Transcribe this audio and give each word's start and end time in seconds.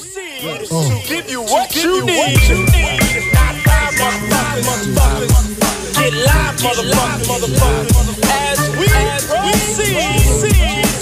to 0.00 1.02
give 1.06 1.30
you 1.30 1.42
what 1.42 1.74
you 1.76 2.04
need. 2.06 2.38
Not. 3.34 3.54
Get 6.00 6.14
live, 6.14 6.56
motherfuckers. 6.56 7.60
As 8.30 8.60
we 8.80 8.88
proceed 9.28 10.00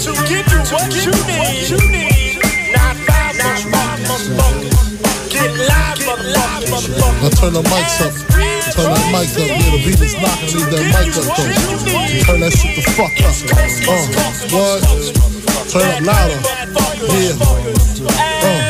to 0.03 0.11
give 0.27 0.47
you 0.51 0.59
what 0.75 0.91
you 0.99 1.11
need. 1.23 2.43
Not 2.75 2.95
five 3.07 3.35
motherfuckers. 4.03 5.31
Get 5.31 5.51
live, 5.55 5.99
motherfuckers. 5.99 6.99
Now 7.21 7.29
turn 7.29 7.53
the 7.53 7.63
mics 7.63 8.01
up. 8.03 8.13
Turn 8.75 8.91
that 8.91 9.07
mic 9.11 9.31
up. 9.31 9.47
Yeah, 9.47 9.71
the 9.71 9.79
beat 9.85 10.01
is 10.01 10.13
knocking. 10.19 10.51
Leave 10.55 10.69
that 10.71 10.83
mic 10.91 11.15
up 11.15 11.23
though. 11.37 11.51
Turn 12.25 12.39
that 12.41 12.51
shit 12.51 12.75
the 12.75 12.81
fuck 12.91 13.15
up. 13.23 13.35
Uh, 13.87 14.03
what? 14.51 14.79
Turn 15.71 15.87
up 15.87 16.01
louder. 16.03 16.39
Yeah. 17.15 17.39
Uh. 18.41 18.68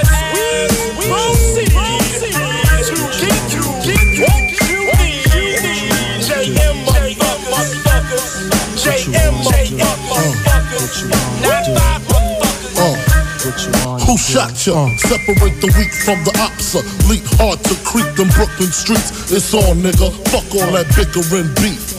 Who 14.07 14.17
shot 14.17 14.65
ya? 14.65 14.87
Separate 14.95 15.59
the 15.59 15.67
weak 15.77 15.91
from 15.91 16.23
the 16.23 16.31
opsa. 16.39 16.79
Uh. 16.79 17.09
Leap 17.09 17.25
hard 17.35 17.59
to 17.65 17.75
creep 17.83 18.07
them 18.15 18.29
Brooklyn 18.29 18.71
streets. 18.71 19.29
It's 19.29 19.53
on, 19.53 19.83
nigga. 19.83 20.09
Fuck 20.31 20.55
all 20.55 20.71
that 20.71 20.87
bickering 20.95 21.53
beef. 21.55 21.98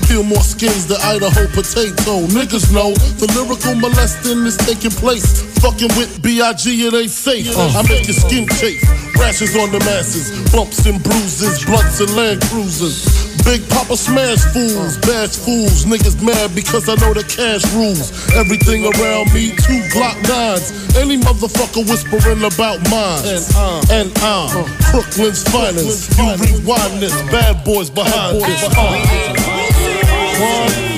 Peel 0.11 0.23
more 0.23 0.43
skins 0.43 0.87
than 0.87 0.99
Idaho 0.99 1.47
potato. 1.55 2.27
Niggas 2.35 2.67
know 2.75 2.91
the 3.15 3.31
lyrical 3.31 3.79
molesting 3.79 4.43
is 4.43 4.57
taking 4.57 4.91
place. 4.91 5.39
Fucking 5.63 5.87
with 5.95 6.19
B.I.G. 6.21 6.67
it 6.67 6.93
ain't 6.93 7.09
safe. 7.09 7.47
I 7.55 7.79
make 7.87 8.11
your 8.11 8.19
skin 8.19 8.43
chafe. 8.59 8.83
Rashes 9.15 9.55
on 9.55 9.71
the 9.71 9.79
masses, 9.87 10.35
bumps 10.51 10.83
and 10.85 11.01
bruises, 11.01 11.63
blunts 11.63 12.01
and 12.01 12.11
land 12.11 12.41
cruisers. 12.51 13.07
Big 13.47 13.63
Papa 13.69 13.95
smash 13.95 14.43
fools, 14.51 14.99
bash 15.07 15.39
fools. 15.39 15.87
Niggas 15.87 16.19
mad 16.19 16.51
because 16.53 16.89
I 16.89 16.99
know 16.99 17.15
the 17.15 17.23
cash 17.23 17.63
rules. 17.71 18.11
Everything 18.35 18.83
around 18.83 19.31
me, 19.31 19.55
two 19.63 19.79
Glock 19.95 20.19
nines. 20.27 20.75
Any 20.99 21.23
motherfucker 21.23 21.87
whispering 21.87 22.43
about 22.43 22.83
mine. 22.91 23.23
And 23.87 24.11
I'm 24.19 24.51
uh, 24.59 24.67
Brooklyn's 24.91 25.47
finest. 25.47 26.19
You 26.19 26.35
rewind 26.35 26.99
this, 26.99 27.15
bad 27.31 27.63
boys 27.63 27.89
behind 27.89 28.43
this. 28.43 29.40
One. 30.41 30.90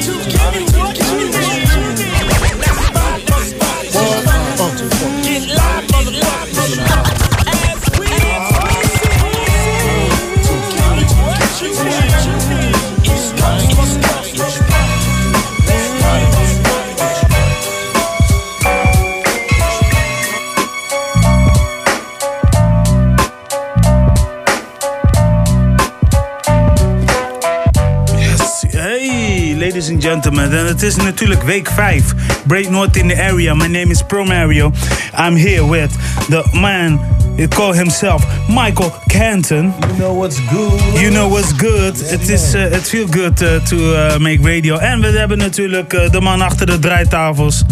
Gentlemen. 30.03 30.57
En 30.57 30.65
het 30.65 30.83
is 30.83 30.95
natuurlijk 30.95 31.43
week 31.43 31.69
5. 31.69 32.13
Break 32.47 32.69
North 32.69 32.95
in 32.95 33.07
the 33.07 33.21
area. 33.21 33.53
My 33.53 33.67
name 33.67 33.91
is 33.91 34.01
Pro 34.01 34.23
Mario. 34.23 34.71
I'm 35.17 35.35
here 35.35 35.69
with 35.69 35.91
the 36.29 36.43
man, 36.51 36.99
he 37.37 37.47
call 37.47 37.73
himself 37.73 38.25
Michael 38.47 38.93
Canton. 39.07 39.73
You 39.79 39.95
know 39.97 40.17
what's 40.17 40.39
good. 40.49 40.99
You 40.99 41.11
know 41.11 41.29
what's 41.29 41.53
good. 41.57 42.09
Het 42.09 42.29
is 42.29 42.55
uh, 42.55 42.71
it 42.71 42.81
feel 42.81 43.07
good 43.07 43.41
uh, 43.41 43.55
to 43.55 43.77
uh, 43.77 44.17
make 44.17 44.39
radio. 44.41 44.77
En 44.77 45.01
we 45.01 45.07
hebben 45.07 45.37
natuurlijk 45.37 46.11
de 46.11 46.21
man 46.21 46.41
achter 46.41 46.65
de 46.65 46.79
draaitafels. 46.79 47.63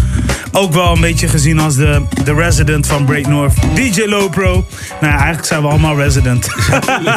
Ook 0.51 0.73
wel 0.73 0.91
een 0.91 1.01
beetje 1.01 1.27
gezien 1.27 1.59
als 1.59 1.75
de, 1.75 2.01
de 2.23 2.33
resident 2.33 2.87
van 2.87 3.05
Break 3.05 3.27
North. 3.27 3.53
DJ 3.75 4.03
Lopro. 4.05 4.65
Nou, 5.01 5.13
eigenlijk 5.13 5.45
zijn 5.45 5.61
we 5.61 5.67
allemaal 5.67 5.97
resident. 5.97 6.47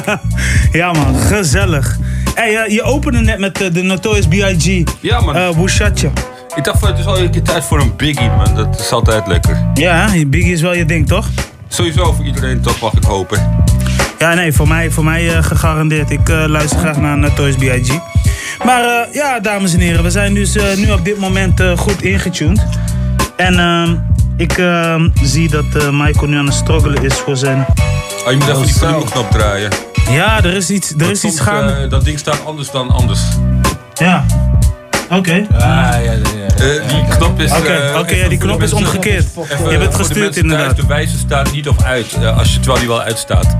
ja 0.72 0.92
man, 0.92 1.16
gezellig. 1.16 1.98
Hey, 2.34 2.66
uh, 2.66 2.72
je 2.72 2.82
opende 2.82 3.18
net 3.18 3.38
met 3.38 3.62
uh, 3.62 3.72
de 3.72 3.82
Notorious 3.82 4.26
B.I.G. 4.26 4.82
Ja, 5.00 5.20
man. 5.20 5.36
Uh, 5.36 5.48
hoe 5.48 5.70
zat 5.70 6.00
je? 6.00 6.10
Ik 6.54 6.64
dacht, 6.64 6.78
van, 6.78 6.88
het 6.88 6.98
is 6.98 7.06
al 7.06 7.18
een 7.18 7.30
keer 7.30 7.42
tijd 7.42 7.64
voor 7.64 7.80
een 7.80 7.96
biggie, 7.96 8.30
man. 8.30 8.54
Dat 8.54 8.80
is 8.80 8.92
altijd 8.92 9.26
lekker. 9.26 9.66
Ja, 9.74 10.08
Biggie 10.26 10.52
is 10.52 10.60
wel 10.60 10.74
je 10.74 10.84
ding, 10.84 11.06
toch? 11.06 11.28
Sowieso 11.68 12.12
voor 12.12 12.24
iedereen, 12.24 12.60
toch 12.60 12.80
mag 12.80 12.92
ik 12.92 13.04
hopen. 13.04 13.64
Ja, 14.18 14.34
nee, 14.34 14.52
voor 14.52 14.68
mij, 14.68 14.90
voor 14.90 15.04
mij 15.04 15.24
uh, 15.24 15.42
gegarandeerd. 15.42 16.10
Ik 16.10 16.28
uh, 16.28 16.44
luister 16.46 16.78
graag 16.78 16.96
naar 16.96 17.18
Notorious 17.18 17.56
B.I.G. 17.56 17.98
Maar 18.64 18.84
uh, 18.84 19.14
ja, 19.14 19.40
dames 19.40 19.74
en 19.74 19.80
heren, 19.80 20.02
we 20.02 20.10
zijn 20.10 20.34
dus 20.34 20.54
nu 20.76 20.90
op 20.90 21.04
dit 21.04 21.18
moment 21.18 21.60
goed 21.76 22.02
ingetuned. 22.02 22.66
En 23.36 23.58
ehm, 23.58 23.96
ik 24.36 24.58
ehm, 24.58 25.08
zie 25.22 25.48
dat 25.48 25.92
Michael 25.92 26.26
nu 26.26 26.36
aan 26.36 26.46
het 26.46 26.54
struggelen 26.54 27.04
is 27.04 27.14
voor 27.14 27.36
zijn... 27.36 27.66
Oh, 28.24 28.30
je 28.30 28.36
moet 28.36 28.48
even 28.48 28.62
die 28.62 28.74
volumeknop 28.74 29.30
draaien. 29.30 29.83
Ja, 30.10 30.42
er 30.42 30.54
is 30.54 30.70
iets, 30.70 30.94
er 30.98 31.10
is 31.10 31.20
soms, 31.20 31.34
iets 31.34 31.42
gaande. 31.42 31.86
dat 31.86 32.04
ding 32.04 32.18
staat 32.18 32.44
anders 32.44 32.70
dan 32.70 32.90
anders. 32.90 33.20
Ja. 33.94 34.24
Oké. 35.04 35.14
Okay. 35.14 35.46
Ah, 35.52 35.60
ja, 35.60 35.96
ja, 35.98 36.12
ja. 36.12 36.88
die 36.88 37.16
knop 37.16 37.40
is... 37.40 37.50
Oké, 37.50 37.60
okay, 37.60 37.94
okay, 37.94 38.18
ja, 38.18 38.28
die 38.28 38.38
knop 38.38 38.62
is 38.62 38.72
omgekeerd. 38.72 39.26
Even, 39.50 39.70
je 39.70 39.78
bent 39.78 39.94
gestuurd 39.94 40.36
inderdaad. 40.36 40.64
Thuis, 40.66 40.80
de 40.80 40.86
wijze 40.86 41.18
staat 41.18 41.52
niet 41.52 41.68
of 41.68 41.82
uit, 41.82 42.16
uh, 42.20 42.38
als 42.38 42.52
je, 42.52 42.60
terwijl 42.60 42.78
die 42.78 42.88
wel 42.88 43.02
uitstaat. 43.02 43.56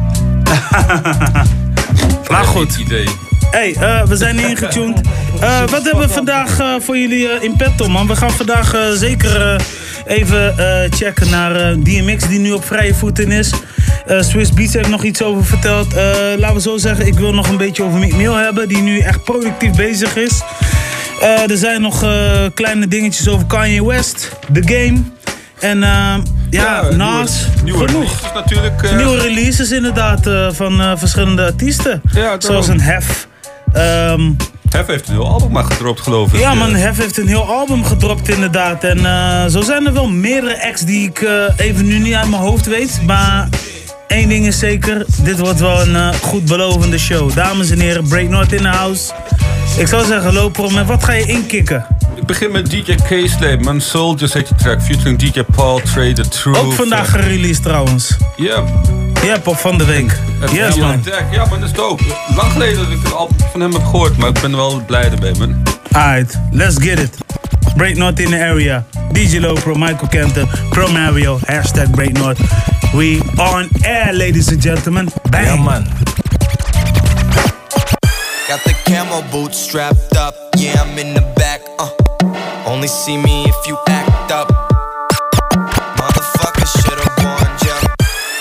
maar 2.31 2.45
goed. 2.45 2.77
Idee. 2.77 3.09
Hey, 3.51 3.77
uh, 3.81 4.07
we 4.07 4.17
zijn 4.17 4.39
ingetuned. 4.39 5.01
Uh, 5.43 5.59
wat 5.59 5.83
hebben 5.83 5.99
we 5.99 6.09
vandaag 6.09 6.61
uh, 6.61 6.75
voor 6.81 6.99
jullie 6.99 7.29
in 7.29 7.57
petto, 7.57 7.89
man? 7.89 8.07
We 8.07 8.17
gaan 8.17 8.31
vandaag 8.31 8.77
zeker 8.95 9.61
even 10.07 10.55
checken 10.91 11.31
naar 11.31 11.77
DMX, 11.83 12.29
die 12.29 12.39
nu 12.39 12.53
op 12.53 12.65
vrije 12.65 12.95
voeten 12.95 13.31
is. 13.31 13.53
Swiss 14.07 14.53
Beats 14.53 14.75
heeft 14.75 14.89
nog 14.89 15.05
iets 15.05 15.23
over 15.23 15.45
verteld. 15.45 15.95
laten 16.39 16.55
we 16.55 16.61
zo 16.61 16.77
zeggen, 16.77 17.07
ik 17.07 17.15
wil 17.15 17.35
nog 17.35 17.49
een 17.49 17.57
beetje 17.57 17.83
over 17.83 17.99
Mick 17.99 18.17
Mill 18.17 18.33
hebben, 18.33 18.69
die 18.69 18.83
nu 18.83 18.99
echt 18.99 19.25
productief 19.25 19.77
bezig 19.77 20.17
is. 20.17 20.43
er 21.21 21.57
zijn 21.57 21.81
nog 21.81 22.05
kleine 22.55 22.89
dingetjes 22.89 23.29
over 23.29 23.47
Kanye 23.47 23.87
West, 23.87 24.31
The 24.53 24.63
Game. 24.65 25.03
En 25.61 25.83
ja, 26.55 26.85
ja, 26.91 26.97
Nas, 26.97 27.47
nieuwe, 27.65 27.87
genoeg. 27.87 28.03
Releases 28.03 28.33
natuurlijk. 28.35 28.83
Uh, 28.83 28.97
nieuwe 28.97 29.19
releases 29.19 29.71
inderdaad 29.71 30.27
uh, 30.27 30.49
van 30.53 30.81
uh, 30.81 30.93
verschillende 30.97 31.45
artiesten. 31.45 32.03
Ja, 32.13 32.37
Zoals 32.39 32.69
een 32.69 32.81
Hef. 32.81 33.29
Um, 33.77 34.37
Hef 34.71 34.87
heeft 34.87 35.09
een 35.09 35.15
heel 35.15 35.29
album 35.29 35.53
maar 35.53 35.65
gedropt 35.65 36.01
geloof 36.01 36.33
ik. 36.33 36.41
Ja 36.41 36.55
man, 36.55 36.75
Hef 36.75 36.97
heeft 36.97 37.19
een 37.19 37.29
heel 37.29 37.45
album 37.45 37.85
gedropt 37.85 38.29
inderdaad. 38.29 38.85
En 38.85 39.51
zo 39.51 39.61
zijn 39.61 39.87
er 39.87 39.93
wel 39.93 40.09
meerdere 40.09 40.67
acts 40.67 40.83
die 40.83 41.09
ik 41.09 41.29
even 41.57 41.87
nu 41.87 41.99
niet 41.99 42.15
uit 42.15 42.31
mijn 42.31 42.43
hoofd 42.43 42.67
weet. 42.67 43.01
Maar 43.07 43.49
één 44.07 44.29
ding 44.29 44.47
is 44.47 44.59
zeker, 44.59 45.05
dit 45.23 45.39
wordt 45.39 45.61
wel 45.61 45.81
een 45.81 46.15
goed 46.15 46.45
belovende 46.45 46.99
show. 46.99 47.35
Dames 47.35 47.71
en 47.71 47.81
heren, 47.81 48.09
Break 48.09 48.29
North 48.29 48.53
in 48.53 48.63
the 48.63 48.69
house. 48.69 49.13
Ik 49.79 49.87
zou 49.87 50.07
zeggen, 50.07 50.33
lopen 50.33 50.75
met 50.75 50.87
wat 50.87 51.05
ga 51.05 51.13
je 51.13 51.27
inkikken? 51.27 51.87
Ik 52.15 52.27
begin 52.27 52.51
met 52.51 52.71
DJ 52.71 52.95
K-Slave, 52.95 53.57
Man 53.61 53.81
Soldiers 53.81 54.33
heet 54.33 54.49
je 54.49 54.55
track, 54.55 54.83
featuring 54.83 55.19
DJ 55.19 55.43
Paul, 55.55 55.81
Trade 55.81 56.13
the 56.13 56.29
Truth. 56.29 56.57
Ook 56.59 56.73
vandaag 56.73 57.11
gereleased 57.11 57.63
trouwens. 57.63 58.17
Ja. 58.37 58.45
Yeah. 58.45 58.65
Ja, 59.25 59.39
pop 59.39 59.57
van 59.57 59.79
de 59.79 59.85
week. 59.85 60.19
Yes, 60.53 60.77
man. 60.77 61.03
Ja, 61.31 61.45
man, 61.45 61.61
dat 61.61 61.69
is 61.69 61.75
dope. 61.75 62.03
Lang 62.37 62.53
geleden 62.53 62.77
dat 62.77 62.91
ik 62.91 62.99
het 63.03 63.13
album 63.13 63.37
van 63.53 63.61
hem 63.61 63.73
heb 63.73 63.85
gehoord, 63.85 64.17
maar 64.17 64.29
ik 64.29 64.41
ben 64.41 64.51
er 64.51 64.57
wel 64.57 64.83
blij 64.87 65.11
erbij, 65.11 65.33
man. 65.39 65.63
Alright, 65.93 66.41
let's 66.51 66.77
get 66.79 66.99
it. 66.99 67.17
Break 67.77 67.97
North 67.97 68.21
in 68.21 68.31
the 68.31 68.39
area. 68.39 68.85
DJ 69.13 69.41
Lopro, 69.41 69.77
Michael 69.77 70.09
Kenton, 70.09 70.47
Pro 70.71 70.89
Mario, 70.93 71.39
hashtag 71.39 71.95
Break 71.95 72.15
North. 72.15 72.39
We 72.95 73.21
on 73.39 73.69
air, 73.85 74.13
ladies 74.13 74.49
and 74.53 74.61
gentlemen. 74.61 75.09
Bang. 75.31 75.47
Ja, 75.47 75.57
man. 75.57 75.85
Got 78.47 78.63
the 78.65 78.75
camo 78.87 79.23
boots 79.33 79.59
strapped 79.59 80.17
up, 80.17 80.35
yeah, 80.57 80.81
I'm 80.81 80.99
in 80.99 81.15
the 81.15 81.23
back, 81.35 81.61
uh. 81.79 81.91
Only 82.67 82.89
see 82.89 83.17
me 83.17 83.45
if 83.45 83.67
you 83.67 83.77
act 83.89 84.31
up. 84.31 84.49
Motherfucker 85.99 86.67
should've 86.83 87.25
warned 87.25 87.63
ya. 87.65 87.77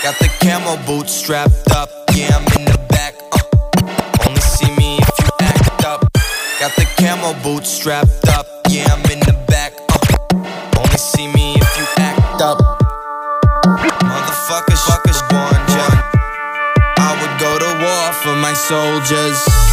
Got 0.02 0.18
the 0.18 0.30
camo 0.40 0.76
boots 0.86 1.12
strapped 1.12 1.70
up, 1.72 1.88
yeah, 2.14 2.36
I'm 2.36 2.46
in 2.58 2.66
the 2.66 2.78
back, 2.88 3.14
uh. 3.32 3.43
Camo 7.04 7.34
boots 7.42 7.68
strapped 7.68 8.28
up. 8.28 8.46
Yeah, 8.70 8.88
I'm 8.88 9.04
in 9.12 9.20
the 9.20 9.36
back. 9.46 9.72
Uh, 9.92 10.80
only 10.80 10.96
see 10.96 11.28
me 11.28 11.54
if 11.54 11.70
you 11.78 11.86
act 11.98 12.40
up. 12.40 12.58
Motherfuckers, 14.10 14.80
fuckers, 14.88 15.20
born 15.28 15.60
jump. 15.68 16.00
I 16.98 17.10
would 17.20 17.34
go 17.38 17.52
to 17.58 17.70
war 17.84 18.06
for 18.22 18.34
my 18.40 18.54
soldiers. 18.54 19.63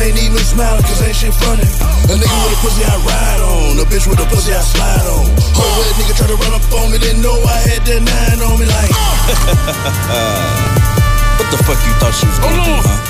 Ain't 0.00 0.16
even 0.18 0.42
smiling 0.42 0.82
cause 0.82 1.02
ain't 1.04 1.14
shit 1.16 1.34
funny. 1.34 1.62
A 2.08 2.14
nigga 2.16 2.36
with 2.44 2.56
a 2.56 2.58
pussy 2.64 2.82
I 2.84 2.96
ride 3.04 3.40
on, 3.44 3.78
a 3.78 3.84
bitch 3.86 4.06
with 4.08 4.18
a 4.20 4.24
pussy 4.32 4.52
I 4.52 4.60
slide 4.64 5.06
on. 5.06 5.26
Whole 5.52 5.82
head 5.84 5.94
nigga 6.00 6.14
try 6.16 6.26
to 6.28 6.36
run 6.40 6.54
up 6.56 6.64
on 6.72 6.90
me, 6.90 6.98
didn't 6.98 7.20
know 7.22 7.36
I 7.36 7.56
had 7.68 7.84
that 7.84 8.00
nine 8.02 8.40
on 8.40 8.56
me 8.58 8.64
like. 8.66 8.90
What 11.40 11.48
the 11.56 11.60
fuck 11.64 11.80
you 11.88 11.94
thought 11.96 12.12
she 12.12 12.28
was 12.28 12.36
gonna 12.36 12.60
do, 12.68 12.76
huh? 12.84 13.00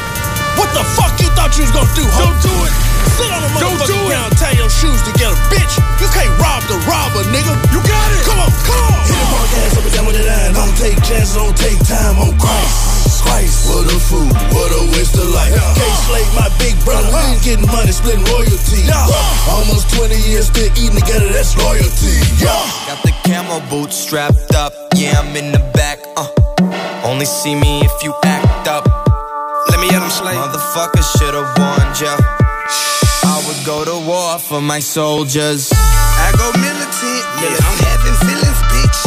What 0.54 0.70
the 0.70 0.86
fuck 0.94 1.18
you 1.18 1.26
thought 1.34 1.50
you 1.58 1.66
was 1.66 1.74
gonna 1.74 1.90
do, 1.98 2.06
huh? 2.06 2.30
Don't 2.30 2.38
do 2.46 2.54
it. 2.62 2.70
Sit 3.18 3.26
on 3.26 3.42
the 3.42 3.50
Don't 3.58 3.74
do 3.74 3.90
motherfucking 3.90 3.90
it. 3.90 4.06
ground, 4.06 4.30
tie 4.38 4.54
your 4.54 4.70
shoes 4.70 5.02
together, 5.02 5.34
bitch. 5.50 5.74
You 5.98 6.06
can't 6.14 6.30
rob 6.38 6.62
the 6.70 6.78
robber, 6.86 7.26
nigga. 7.34 7.50
You 7.74 7.82
got 7.82 8.06
it. 8.14 8.22
Come 8.22 8.38
on, 8.38 8.54
come 8.62 8.78
on. 8.86 9.02
Hit 9.02 9.18
him 9.18 9.34
on 9.34 9.46
gas 9.50 9.74
up 9.74 9.82
and 9.82 9.90
down 9.98 10.06
with 10.06 10.14
the 10.14 10.22
line. 10.30 10.54
Don't 10.54 10.70
take 10.78 10.94
chances, 11.02 11.34
don't 11.34 11.58
take 11.58 11.74
time 11.90 12.22
on 12.22 12.38
Christ. 12.38 12.99
Christ, 13.30 13.70
what 13.70 13.86
a 13.86 13.98
fool, 14.10 14.26
what 14.26 14.70
a 14.74 14.82
waste 14.90 15.14
of 15.14 15.28
life. 15.30 15.54
Can't 15.54 15.98
slave 16.10 16.30
my 16.34 16.50
big 16.58 16.74
brother. 16.84 17.06
We 17.14 17.20
ain't 17.30 17.42
getting 17.46 17.66
money, 17.70 17.92
splitting 17.94 18.26
royalty. 18.26 18.82
Almost 19.46 19.94
20 19.94 20.18
years 20.26 20.46
still 20.50 20.66
eating 20.74 20.98
together, 20.98 21.30
that's 21.30 21.54
loyalty. 21.56 22.18
Yeah. 22.42 22.58
Got 22.90 23.00
the 23.06 23.14
camo 23.22 23.62
boots 23.70 23.94
strapped 23.96 24.54
up. 24.54 24.72
Yeah, 24.96 25.20
I'm 25.20 25.30
in 25.36 25.52
the 25.52 25.62
back. 25.78 25.98
Uh, 26.18 26.26
only 27.06 27.24
see 27.24 27.54
me 27.54 27.82
if 27.86 28.02
you 28.02 28.12
act 28.24 28.66
up. 28.66 28.84
Let 29.70 29.78
me 29.78 29.88
at 29.94 30.02
him, 30.02 30.10
slave. 30.10 30.34
Motherfuckers 30.34 31.06
should've 31.18 31.50
warned 31.54 31.94
ya. 32.02 32.18
I 33.30 33.38
would 33.46 33.62
go 33.64 33.84
to 33.86 33.96
war 34.10 34.38
for 34.38 34.60
my 34.60 34.80
soldiers. 34.80 35.70
I 35.72 36.34
go 36.34 36.50
militant, 36.58 37.22
yeah, 37.38 37.62
I'm 37.62 37.78
having 37.86 38.16
feelings, 38.26 38.60
bitch. 38.74 38.98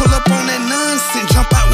Pull 0.00 0.14
up 0.14 0.26
on 0.30 0.46
that 0.48 0.62
nonsense, 0.64 1.30
jump 1.32 1.52
out 1.54 1.67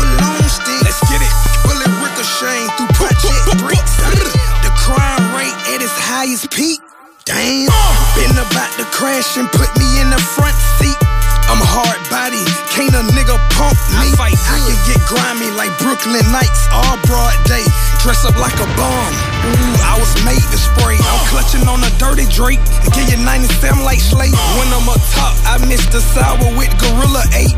Damn. 7.45 7.69
Been 8.17 8.41
about 8.41 8.73
to 8.81 8.89
crash 8.89 9.37
and 9.37 9.53
put 9.53 9.69
me 9.77 10.01
in 10.01 10.09
the 10.09 10.17
front 10.17 10.57
seat. 10.81 10.97
I'm 11.45 11.61
hard 11.61 12.01
body, 12.09 12.41
can't 12.73 12.97
a 12.97 13.05
nigga 13.13 13.37
pump 13.53 13.77
me. 14.01 14.17
I, 14.17 14.17
fight. 14.17 14.41
I 14.49 14.65
can 14.65 14.81
get 14.89 15.05
grimy 15.05 15.53
like 15.53 15.69
Brooklyn 15.77 16.25
Nights, 16.33 16.65
all 16.73 16.97
broad 17.05 17.37
day. 17.45 17.69
Dress 18.01 18.25
up 18.25 18.41
like 18.41 18.57
a 18.57 18.69
bomb. 18.81 19.34
Ooh, 19.45 19.77
I 19.85 20.01
was 20.01 20.13
made 20.25 20.41
to 20.41 20.59
spray. 20.59 20.97
I'm 20.97 21.21
clutching 21.29 21.69
on 21.69 21.85
a 21.85 21.93
dirty 22.01 22.25
Drake 22.33 22.63
and 22.85 22.91
get 22.97 23.13
your 23.13 23.21
97 23.21 23.85
like 23.85 24.01
Slate. 24.01 24.33
When 24.57 24.69
I'm 24.73 24.89
up 24.89 25.01
top, 25.13 25.37
I 25.45 25.61
miss 25.69 25.85
the 25.93 26.01
sour 26.01 26.49
with 26.57 26.73
Gorilla 26.81 27.25
8. 27.37 27.53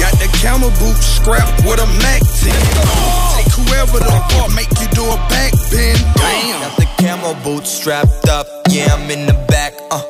Got 0.00 0.14
the 0.22 0.30
camel 0.40 0.70
boot 0.80 0.96
scrapped 0.96 1.64
with 1.68 1.80
a 1.82 1.88
Mac 2.00 2.22
10. 2.24 2.54
Take 3.36 3.52
whoever 3.52 3.98
the 4.00 4.14
fuck 4.32 4.48
make 4.54 4.70
you 4.80 4.88
do 4.96 5.04
a 5.04 5.18
back 5.28 5.52
bend. 5.68 6.00
Damn. 6.16 6.60
Got 6.64 6.76
the 6.80 6.88
camo 7.02 7.34
boots 7.44 7.70
strapped 7.70 8.28
up. 8.28 8.46
Yeah, 8.70 8.94
I'm 8.94 9.10
in 9.10 9.26
the 9.26 9.36
back. 9.48 9.74
Uh, 9.90 10.02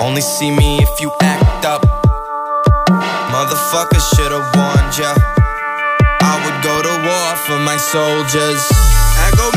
only 0.00 0.22
see 0.22 0.50
me 0.50 0.78
if 0.82 1.00
you 1.00 1.12
act 1.20 1.64
up. 1.64 1.82
Motherfuckers 3.30 4.02
should've 4.16 4.48
warned 4.56 4.94
ya. 4.98 5.14
I 6.22 6.34
would 6.44 6.58
go 6.64 6.82
to 6.82 6.94
war 7.06 7.28
for 7.46 7.58
my 7.62 7.76
soldiers. 7.76 8.62
I 9.20 9.30
go 9.36 9.50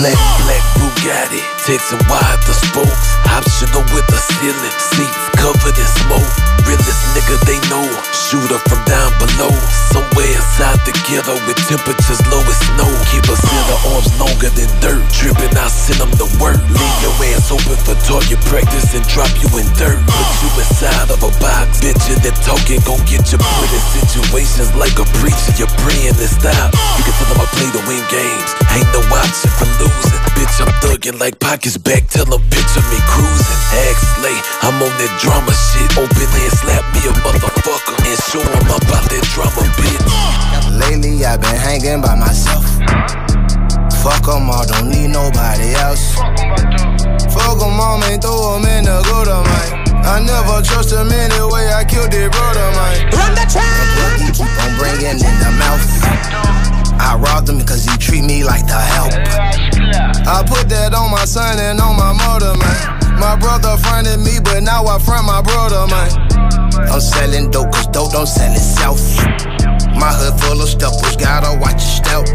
Black, 0.00 0.16
black 0.40 0.64
Bugatti, 0.80 1.42
Texan 1.66 2.00
wide 2.08 2.40
the 2.48 2.54
spokes. 2.56 3.08
Optional 3.28 3.84
with 3.92 4.06
the 4.08 4.16
ceiling, 4.16 4.76
seats 4.92 5.20
covered 5.36 5.76
in 5.76 5.90
smoke. 6.00 6.32
Realest 6.64 7.02
nigga 7.12 7.36
they 7.44 7.58
know, 7.68 7.84
shooter 8.14 8.60
from 8.70 8.80
down 8.88 9.12
below. 9.20 9.52
Somewhere 9.92 10.32
inside 10.32 10.80
the 10.88 10.94
ghetto 11.04 11.36
with 11.44 11.58
temperatures 11.68 12.22
low 12.32 12.40
as 12.40 12.56
snow. 12.72 12.88
Keep 13.12 13.28
a 13.28 13.36
set 13.36 13.66
of 13.68 13.80
arms 13.92 14.08
longer 14.16 14.50
than 14.56 14.70
dirt. 14.80 15.02
Dripping, 15.12 15.52
I 15.58 15.68
send 15.68 16.00
them 16.00 16.12
to 16.22 16.26
work. 16.40 16.60
Leave 16.72 16.98
your 17.04 17.14
ass 17.34 17.52
open 17.52 17.76
for 17.84 17.96
target 18.06 18.40
practice 18.48 18.96
and 18.96 19.04
drop 19.12 19.32
you 19.44 19.48
in 19.60 19.68
dirt. 19.76 20.00
Put 20.08 20.28
you 20.40 20.50
inside 20.56 21.12
of 21.12 21.20
a 21.20 21.32
box. 21.42 21.84
Bitchin' 21.84 22.22
that 22.24 22.36
talking 22.40 22.80
gon' 22.88 23.02
get 23.04 23.28
you 23.28 23.38
put 23.38 23.68
in 23.68 23.82
situations 24.00 24.72
like 24.78 24.96
a 24.96 25.06
preacher. 25.20 25.52
You're 25.60 25.72
praying 25.84 26.16
to 26.16 26.28
stop. 26.30 26.72
You 26.96 27.02
can 27.04 27.14
tell 27.18 27.28
them 27.28 27.42
I 27.42 27.46
play 27.52 27.68
to 27.76 27.82
win 27.84 28.02
games. 28.08 28.50
Ain't 28.72 28.88
no 28.94 29.02
option 29.12 29.50
for 29.58 29.68
losing. 29.82 30.22
Bitch, 30.38 30.56
I'm 30.62 30.72
thugging 30.82 31.18
like 31.18 31.38
pockets 31.38 31.76
back. 31.76 32.08
Tell 32.08 32.24
them 32.24 32.42
picture 32.50 32.78
of 32.78 32.86
me 32.90 32.98
cruising. 33.10 33.60
Ask 33.84 34.00
Slay, 34.14 34.36
I'm 34.62 34.78
on 34.78 34.92
that 35.00 35.12
drama 35.20 35.52
shit. 35.52 35.90
Open 35.98 36.28
hand 36.38 36.54
slap 36.62 36.82
me 36.94 37.00
a 37.10 37.12
motherfucker 37.24 37.96
and 38.06 38.18
show 38.30 38.42
'em 38.42 38.66
about 38.70 39.04
that 39.10 39.24
drama, 39.34 39.62
bitch. 39.78 40.02
Lately 40.80 41.24
I've 41.24 41.40
been 41.40 41.56
hanging 41.56 42.00
by 42.00 42.14
myself. 42.14 42.64
Fuck 44.02 44.26
Fuck 44.26 44.34
'em 44.34 44.50
all, 44.50 44.64
don't 44.66 44.88
need 44.88 45.10
nobody 45.10 45.74
else. 45.74 46.14
Fuck 46.14 46.38
Fuck 47.34 47.62
'em 47.62 47.80
all, 47.80 47.98
man, 47.98 48.20
throw 48.20 48.56
'em 48.56 48.66
in 48.66 48.84
the 48.84 49.02
gutter, 49.08 49.42
man. 49.50 49.82
I 50.04 50.18
never 50.18 50.60
trust 50.62 50.92
him 50.92 51.12
anyway, 51.12 51.72
I 51.72 51.84
killed 51.84 52.10
their 52.10 52.28
brother, 52.28 52.70
man. 52.76 53.10
Run 53.14 53.34
the 53.34 53.46
track! 53.46 54.18
He 54.18 54.30
keep 54.32 54.64
on 54.64 54.76
bringing 54.76 55.18
in 55.28 55.36
the 55.42 55.50
mouth. 55.62 56.81
I 56.98 57.16
robbed 57.16 57.48
him 57.48 57.58
because 57.58 57.84
he 57.84 57.96
treat 57.96 58.24
me 58.24 58.44
like 58.44 58.66
the 58.66 58.80
help. 58.80 59.12
I 60.26 60.42
put 60.46 60.68
that 60.68 60.94
on 60.94 61.10
my 61.10 61.24
son 61.24 61.58
and 61.58 61.80
on 61.80 61.96
my 61.96 62.12
mother, 62.12 62.56
man. 62.56 63.20
My 63.20 63.36
brother 63.36 63.76
fronted 63.78 64.20
me, 64.20 64.38
but 64.42 64.62
now 64.62 64.84
I 64.86 64.98
front 64.98 65.26
my 65.26 65.42
brother, 65.42 65.86
man. 65.86 66.10
I'm 66.90 67.00
selling 67.00 67.50
dope, 67.50 67.72
cause 67.72 67.86
dope 67.88 68.12
don't 68.12 68.26
sell 68.26 68.52
itself. 68.52 69.00
My 69.94 70.10
hood 70.10 70.40
full 70.40 70.60
of 70.60 70.68
stuffers, 70.68 71.16
gotta 71.16 71.58
watch 71.58 71.78
your 71.78 72.02
steps. 72.02 72.32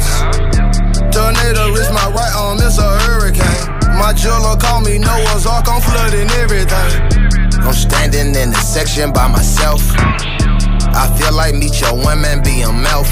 Tornado 1.12 1.74
is 1.76 1.90
my 1.92 2.08
right 2.12 2.34
arm, 2.36 2.60
it's 2.62 2.78
a 2.78 2.90
hurricane. 3.04 3.78
My 3.98 4.14
jeweler 4.14 4.56
call 4.58 4.82
me 4.82 4.98
Noah's 5.00 5.46
Ark, 5.46 5.66
I'm 5.68 5.82
flooding 5.82 6.30
everything. 6.40 7.28
I'm 7.66 7.74
standing 7.74 8.36
in 8.36 8.52
the 8.52 8.62
section 8.62 9.12
by 9.12 9.28
myself. 9.28 9.82
I 9.98 11.14
feel 11.18 11.34
like 11.34 11.56
meet 11.56 11.82
your 11.82 11.96
women, 11.96 12.44
be 12.44 12.62
a 12.62 12.72
mouth. 12.72 13.10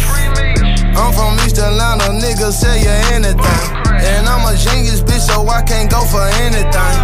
I'm 0.96 1.12
from 1.14 1.36
East 1.46 1.58
Atlanta, 1.58 2.10
niggas 2.12 2.54
say 2.54 2.82
you 2.82 2.96
anything. 3.14 3.64
And 4.00 4.28
I'm 4.28 4.46
a 4.48 4.58
genius, 4.58 5.02
bitch, 5.02 5.20
so 5.28 5.48
I 5.48 5.62
can't 5.62 5.90
go 5.92 6.02
for 6.06 6.24
anything. 6.40 6.96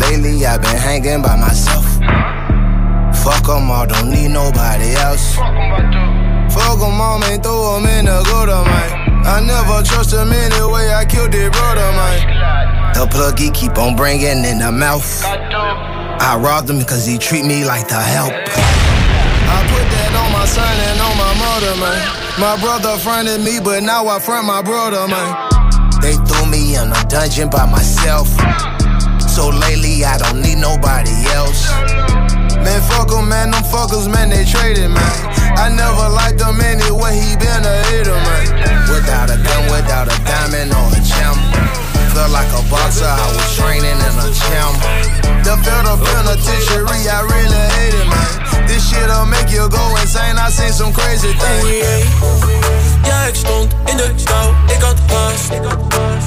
Lately, 0.00 0.46
I've 0.46 0.62
been 0.62 0.76
hanging 0.76 1.22
by 1.22 1.36
myself. 1.36 1.84
Fuck 3.22 3.46
Fuck 3.46 3.56
'em 3.56 3.70
all, 3.70 3.86
don't 3.86 4.10
need 4.10 4.28
nobody 4.28 4.94
else. 4.94 5.34
Fuck 5.34 5.54
Fuck 6.50 6.82
'em 6.82 7.00
all, 7.00 7.18
man, 7.18 7.40
throw 7.40 7.76
'em 7.76 7.86
in 7.86 8.06
the 8.06 8.22
gutter, 8.22 8.62
man. 8.70 9.02
I 9.24 9.40
never 9.40 9.82
trust 9.82 10.12
him 10.12 10.32
anyway, 10.32 10.92
I 10.92 11.04
killed 11.04 11.32
their 11.32 11.50
brother, 11.50 11.92
man. 11.92 12.94
The 12.94 13.06
pluggy 13.06 13.54
keep 13.54 13.78
on 13.78 13.94
bringing 13.94 14.44
in 14.44 14.58
the 14.58 14.72
mouth. 14.72 15.24
I 15.24 16.36
robbed 16.36 16.68
him 16.70 16.78
because 16.78 17.06
he 17.06 17.18
treat 17.18 17.44
me 17.44 17.64
like 17.64 17.88
the 17.88 18.00
help. 18.00 18.32
I 19.52 19.58
put 19.68 19.86
that 19.92 20.12
on 20.16 20.28
my 20.32 20.46
son 20.48 20.74
and 20.88 20.98
on 21.00 21.14
my 21.20 21.32
mother, 21.36 21.74
man. 21.76 22.00
My 22.40 22.56
brother 22.56 22.96
fronted 22.98 23.40
me, 23.44 23.60
but 23.60 23.82
now 23.82 24.08
I 24.08 24.18
front 24.18 24.46
my 24.46 24.62
brother, 24.62 25.06
man. 25.06 25.32
They 26.00 26.16
threw 26.24 26.46
me 26.48 26.74
in 26.74 26.88
a 26.90 27.02
dungeon 27.08 27.48
by 27.50 27.66
myself. 27.66 28.28
So 29.28 29.48
lately 29.48 30.04
I 30.04 30.16
don't 30.18 30.40
need 30.40 30.56
nobody 30.56 31.12
else. 31.36 31.68
Man, 32.64 32.80
fuck 32.88 33.12
'em, 33.12 33.28
man, 33.28 33.50
them 33.50 33.62
fuckers, 33.64 34.08
man, 34.08 34.30
they 34.30 34.44
traded, 34.44 34.90
man. 34.90 35.16
I 35.56 35.68
never 35.68 36.08
liked 36.08 36.40
him 36.40 36.60
anyway, 36.60 37.12
he 37.18 37.36
been 37.36 37.64
a 37.64 37.76
hitter, 37.90 38.18
man. 38.28 38.46
Without 38.88 39.30
a 39.30 39.36
gun, 39.36 39.62
without 39.70 40.06
a 40.08 40.16
diamond 40.24 40.72
or 40.72 40.88
a 40.96 41.00
gem. 41.00 41.81
Felt 42.12 42.30
like 42.30 42.52
a 42.52 42.62
boxer, 42.68 43.08
I 43.08 43.26
was 43.32 43.56
training 43.56 43.98
in 44.06 44.14
a 44.20 44.28
gym. 44.28 44.72
The 45.44 45.56
federal 45.64 45.96
penitentiary, 45.96 47.08
I 47.08 47.24
really 47.24 47.64
hate 47.76 47.96
it, 47.96 48.06
man. 48.06 48.66
This 48.68 48.84
shit'll 48.88 49.24
make 49.24 49.48
you 49.48 49.64
go 49.68 49.82
insane. 49.96 50.36
I 50.36 50.50
seen 50.50 50.72
some 50.72 50.92
crazy 50.92 51.32
things. 51.32 51.66
Ja, 53.04 53.24
ik 53.24 53.34
stond 53.34 53.72
in 53.84 53.96
de 53.96 54.14
kou, 54.24 54.54
ik 54.66 54.82
had 54.82 54.98
haast. 55.06 55.48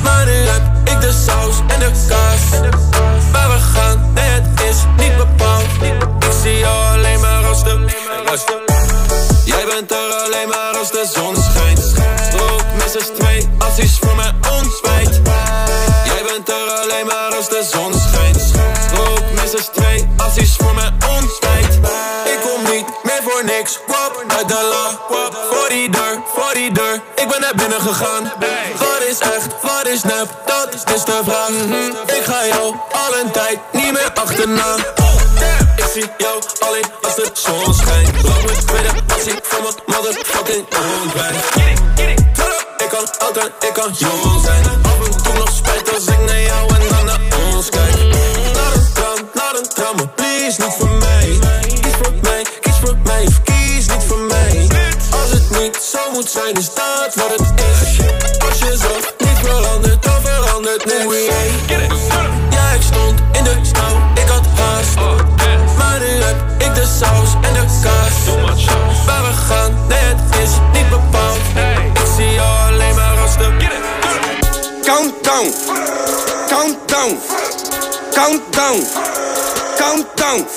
Maar 0.04 0.26
nu 0.26 0.32
heb 0.32 0.62
ik 0.84 1.02
de 1.02 1.14
saus 1.26 1.56
en 1.68 1.80
de 1.80 1.92
kaas. 2.08 2.60
Waar 3.32 3.50
we 3.50 3.60
gaan, 3.74 4.14
nee, 4.14 4.30
het 4.30 4.62
is 4.70 4.78
niet 4.98 5.18
bepaald. 5.18 5.66
Ik 6.20 6.34
zie 6.42 6.58
jou 6.58 6.98
alleen 6.98 7.20
maar 7.20 7.46
als 7.46 7.64
de. 7.64 7.86
Jij 9.46 9.66
bent 9.66 9.92
er 9.92 10.14
alleen 10.26 10.50
maar 10.50 10.78
als 10.80 10.92
de 10.92 11.10
zon 11.14 11.36
schijnt. 11.36 11.94
Rook 12.38 12.64
minstens 12.78 13.10
twee 13.20 13.50
acties 13.58 13.98
voor 14.00 14.16
mijn 14.16 14.36
ontbijt. 14.52 15.22
De 17.66 17.78
zon 17.78 17.94
schijnt. 17.94 18.52
Rook 18.96 19.32
minstens 19.36 19.66
twee 19.66 20.08
acties 20.18 20.56
voor 20.56 20.74
mijn 20.74 20.94
ontbijt. 20.94 21.74
Ik 22.26 22.40
kom 22.42 22.62
niet 22.74 22.86
meer 23.04 23.22
voor 23.24 23.44
niks. 23.46 23.80
Wap, 23.88 24.24
uit 24.28 24.48
de 24.48 24.70
la. 24.72 25.16
Voor 25.52 25.70
die 25.70 25.90
deur, 25.90 26.20
voor 26.36 26.54
die 26.54 26.72
deur. 26.72 27.02
Ik 27.16 27.28
ben 27.28 27.42
naar 27.42 27.56
binnen 27.56 27.82
gegaan. 27.82 28.24
Wat 28.78 29.02
is 29.10 29.20
echt, 29.20 29.48
wat 29.62 29.88
is 29.88 30.04
nep? 30.04 30.28
Dat 30.46 30.74
is 30.74 31.04
de 31.04 31.22
vraag. 31.24 31.50
Ik 32.18 32.24
ga 32.24 32.46
jou 32.46 32.76
al 32.92 33.18
een 33.20 33.32
tijd 33.32 33.60
niet 33.72 33.92
meer 33.92 34.12
achterna. 34.14 34.76
Ik 35.76 35.90
zie 35.94 36.06
jou 36.18 36.42
alleen 36.60 36.86
als 37.02 37.16
de 37.16 37.30
zon 37.34 37.74
schijnt. 37.74 38.24
Loop 38.24 38.46
met 38.46 38.68
tweede 38.68 39.04
passie 39.08 39.40
van 39.44 39.62
mijn 39.64 39.76
motherfucking 39.86 40.66
ontbijt. 41.02 41.36
Ik 42.78 42.90
kan 42.90 43.44
en 43.44 43.52
ik 43.68 43.74
kan 43.74 43.92
jong 43.98 44.42
zijn. 44.44 44.75
Zijn, 56.46 56.58
is 56.58 56.74
dat 56.74 57.16
wat 57.16 57.32
het 57.40 57.60
is. 57.60 58.00
Als 58.46 58.60
je 58.60 58.78
zo 58.78 58.94
niet 59.18 59.38
verandert, 59.44 60.04
dan 60.04 60.22
verandert 60.22 60.86
niks. 60.86 61.26
Ja, 62.50 62.72
ik 62.72 62.82
stond 62.82 63.20
in 63.32 63.44
de 63.44 63.56
kou, 63.72 63.96
ik 64.14 64.28
had 64.28 64.46
haast. 64.56 64.96
Maar 65.78 66.00
nu 66.00 66.24
heb 66.24 66.36
ik 66.58 66.76
de 66.76 66.86
saus 67.00 67.34
en 67.42 67.54
de 67.54 67.66
kaas. 67.84 68.36
Waar 69.06 69.24
we 69.24 69.34
gaan, 69.48 69.86
nee, 69.88 69.98
het 70.00 70.40
is 70.44 70.52
niet 70.74 70.90
bepaald. 70.90 71.38
Ik 71.94 72.08
zie 72.16 72.34
jou 72.34 72.72
alleen 72.72 72.96
maar 72.96 73.20
als 73.22 73.38
de. 73.38 73.54
Countdown, 74.84 75.54
countdown, 76.48 77.20
countdown, 78.14 78.86
countdown. 79.86 80.48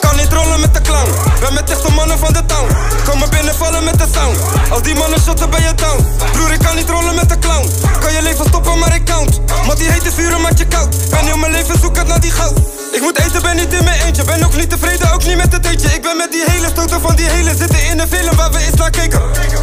Kan 0.00 0.16
niet 0.16 0.32
rollen 0.32 0.60
met 0.60 0.74
de 0.74 0.80
clown. 0.80 1.10
Ben 1.40 1.54
met 1.54 1.70
echte 1.70 1.90
mannen 1.92 2.18
van 2.18 2.32
de 2.32 2.44
town. 2.46 2.68
Kom 3.08 3.18
maar 3.18 3.28
binnenvallen 3.28 3.84
met 3.84 3.98
de 3.98 4.06
sound. 4.14 4.38
Als 4.70 4.82
die 4.82 4.94
mannen 4.94 5.20
shotten 5.20 5.50
ben 5.50 5.62
je 5.62 5.74
down. 5.74 6.00
Broer, 6.32 6.52
ik 6.52 6.62
kan 6.66 6.76
niet 6.76 6.88
rollen 6.88 7.14
met 7.14 7.28
de 7.28 7.38
clown. 7.38 7.64
Kan 8.00 8.12
je 8.12 8.22
leven 8.22 8.44
stoppen, 8.46 8.78
maar 8.78 8.94
ik 8.94 9.04
count. 9.04 9.40
Maar 9.66 9.76
die 9.76 9.90
hete 9.90 10.12
vuren 10.12 10.40
maakt 10.40 10.58
je 10.58 10.66
koud. 10.66 11.10
Ben 11.10 11.24
heel 11.24 11.36
mijn 11.36 11.52
leven 11.52 11.78
zoekend 11.80 12.06
naar 12.06 12.20
die 12.20 12.30
goud. 12.30 12.56
Ik 12.92 13.00
moet 13.00 13.18
eten, 13.18 13.42
ben 13.42 13.56
niet 13.56 13.72
in 13.72 13.84
mijn 13.84 14.00
eentje. 14.00 14.24
Ben 14.24 14.44
ook 14.44 14.56
niet 14.56 14.70
tevreden, 14.70 15.12
ook 15.12 15.24
niet 15.24 15.36
met 15.36 15.52
het 15.52 15.66
eentje. 15.66 15.88
Ik 15.94 16.02
ben 16.02 16.16
met 16.16 16.32
die 16.32 16.44
hele 16.46 16.68
stoten 16.74 17.00
van 17.00 17.14
die 17.16 17.28
hele 17.28 17.56
zitten 17.56 17.82
in 17.90 17.98
een 17.98 18.08
film 18.08 18.36
waar 18.36 18.50
we 18.50 18.58
eens 18.58 18.74
naar 18.74 18.90
keken. 18.90 19.22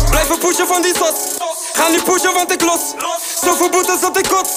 Blijven 0.10 0.38
pushen 0.40 0.68
van 0.68 0.82
die 0.82 0.94
sos. 1.00 1.18
Ga 1.74 1.88
niet 1.88 2.04
pushen, 2.04 2.34
want 2.34 2.52
ik 2.52 2.62
los. 2.62 2.84
Zoveel 3.44 3.70
boetes 3.70 4.00
dat 4.02 4.18
ik 4.18 4.28
kots. 4.28 4.52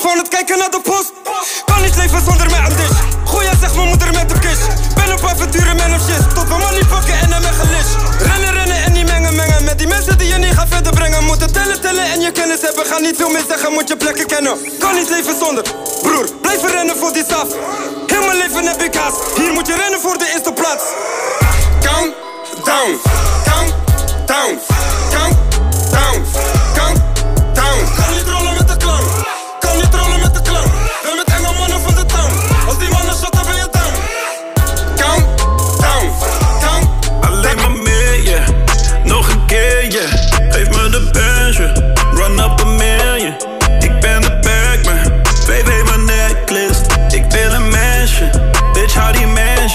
Gewoon 0.00 0.18
het 0.18 0.28
kijken 0.28 0.58
naar 0.58 0.70
de 0.70 0.80
post. 0.82 1.12
Kan 1.64 1.82
niet 1.82 1.96
leven 1.96 2.22
zonder 2.24 2.50
mij 2.50 2.60
aan 2.60 3.21
dish. 3.32 3.38
Goeie 3.38 3.50
zeg 3.60 3.74
mijn 3.74 3.88
moeder 3.88 4.12
met 4.12 4.28
de 4.28 4.38
kiss. 4.38 4.60
Ben 4.94 5.12
op 5.12 5.24
avonturen, 5.24 5.76
man 5.76 5.94
of 5.94 6.02
shit. 6.08 6.34
Tot 6.34 6.48
we 6.48 6.56
money 6.58 6.84
pakken 6.88 7.14
en 7.14 7.32
hem 7.32 7.42
gelist. 7.42 7.96
Rennen, 8.18 8.52
rennen 8.52 8.76
en 8.84 8.92
niet 8.92 9.06
mengen, 9.06 9.34
mengen. 9.34 9.64
Met 9.64 9.78
die 9.78 9.86
mensen 9.86 10.18
die 10.18 10.28
je 10.28 10.34
niet 10.34 10.54
gaat 10.54 10.68
verder 10.68 10.92
brengen. 10.92 11.24
Moeten 11.24 11.52
tellen, 11.52 11.80
tellen 11.80 12.04
en 12.04 12.20
je 12.20 12.32
kennis 12.32 12.60
hebben. 12.60 12.86
Ga 12.86 12.98
niet 12.98 13.16
veel 13.16 13.30
meer 13.30 13.44
zeggen, 13.48 13.72
moet 13.72 13.88
je 13.88 13.96
plekken 13.96 14.26
kennen. 14.26 14.56
Kan 14.78 14.94
niet 14.94 15.08
leven 15.08 15.38
zonder. 15.38 15.64
Broer, 16.02 16.26
blijven 16.40 16.70
rennen 16.70 16.96
voor 16.96 17.12
die 17.12 17.24
staf. 17.24 17.48
Heel 18.06 18.24
mijn 18.26 18.36
leven 18.36 18.66
heb 18.66 18.82
ik 18.82 18.94
haast. 18.94 19.18
Hier 19.36 19.52
moet 19.52 19.66
je 19.66 19.76
rennen 19.76 20.00
voor 20.00 20.18
de 20.18 20.28
eerste 20.32 20.52
plaats. 20.52 20.84
Count 21.80 22.14
down, 22.64 23.00
count 23.44 23.72
down, 24.26 24.58
count 25.10 25.34
down. 25.90 26.61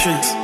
Die 0.07 0.36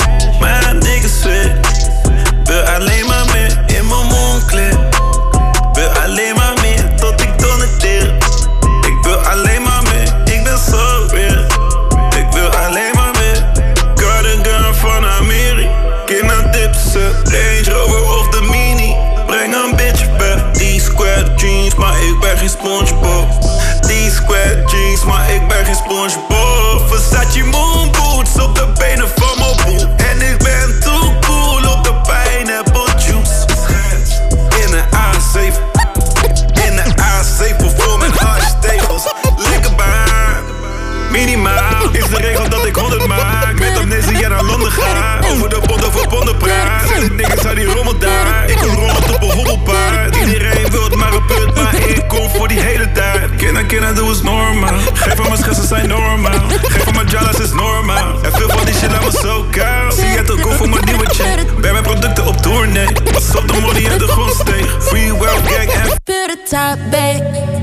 amnesie 44.82 44.94
naar 44.94 45.20
Londen 45.22 45.22
ga. 45.22 45.32
Over 45.32 45.50
de 45.50 45.60
pond 45.68 45.86
over 45.86 46.08
ponden 46.08 46.38
praat. 46.38 46.92
En 46.92 47.00
de 47.00 47.14
niggas 47.14 47.46
aan 47.46 47.56
die 47.56 47.66
rommel 47.66 47.98
daar. 47.98 48.50
Ik 48.50 48.58
kom 48.58 48.76
rollen 48.76 48.98
op 48.98 49.22
een 49.22 49.32
hobbelpaard. 49.32 50.16
Iedereen 50.16 50.72
wil 50.72 50.84
het 50.84 50.96
maar 50.96 51.14
een 51.14 51.26
punt, 51.26 51.56
maar 51.56 51.76
ik 51.76 52.08
kom 52.08 52.30
voor 52.30 52.48
die 52.48 52.60
hele 52.60 52.92
tijd. 52.92 53.36
Kinda, 53.38 53.64
kinda, 53.64 53.94
doe 53.94 54.12
is 54.12 54.22
normaal. 54.22 54.80
Geef 54.94 55.16
van 55.16 55.26
mijn 55.26 55.38
schetsen 55.38 55.68
zijn 55.68 55.88
normaal. 55.88 56.48
Geef 56.62 56.84
van 56.84 56.96
mijn 56.96 57.08
jalas 57.08 57.40
is 57.40 57.52
normaal. 57.52 58.24
En 58.24 58.32
veel 58.34 58.50
van 58.50 58.66
die 58.66 58.76
shit 58.76 58.92
laat 58.92 59.04
me 59.04 59.20
zo 59.22 59.46
koud. 59.52 59.94
Zie 59.94 60.06
het 60.06 60.32
ook 60.32 60.54
voor 60.54 60.70
mijn 60.70 60.86
nieuwe 60.86 61.06
check. 61.06 61.60
Ben 61.62 61.72
mijn 61.72 61.84
producten 61.84 62.28
op 62.28 62.38
tournee. 62.38 62.88
Pas 63.12 63.36
op 63.36 63.48
de 63.48 63.60
money 63.62 63.86
en 63.92 63.98
de 63.98 64.08
grond 64.08 64.34
steeg. 64.34 64.84
Free 64.84 65.14
world 65.14 65.42
gang 65.46 65.70
en 65.70 66.02
Put 66.04 66.30
a 66.30 66.36
top 66.50 66.92
back, 66.92 67.22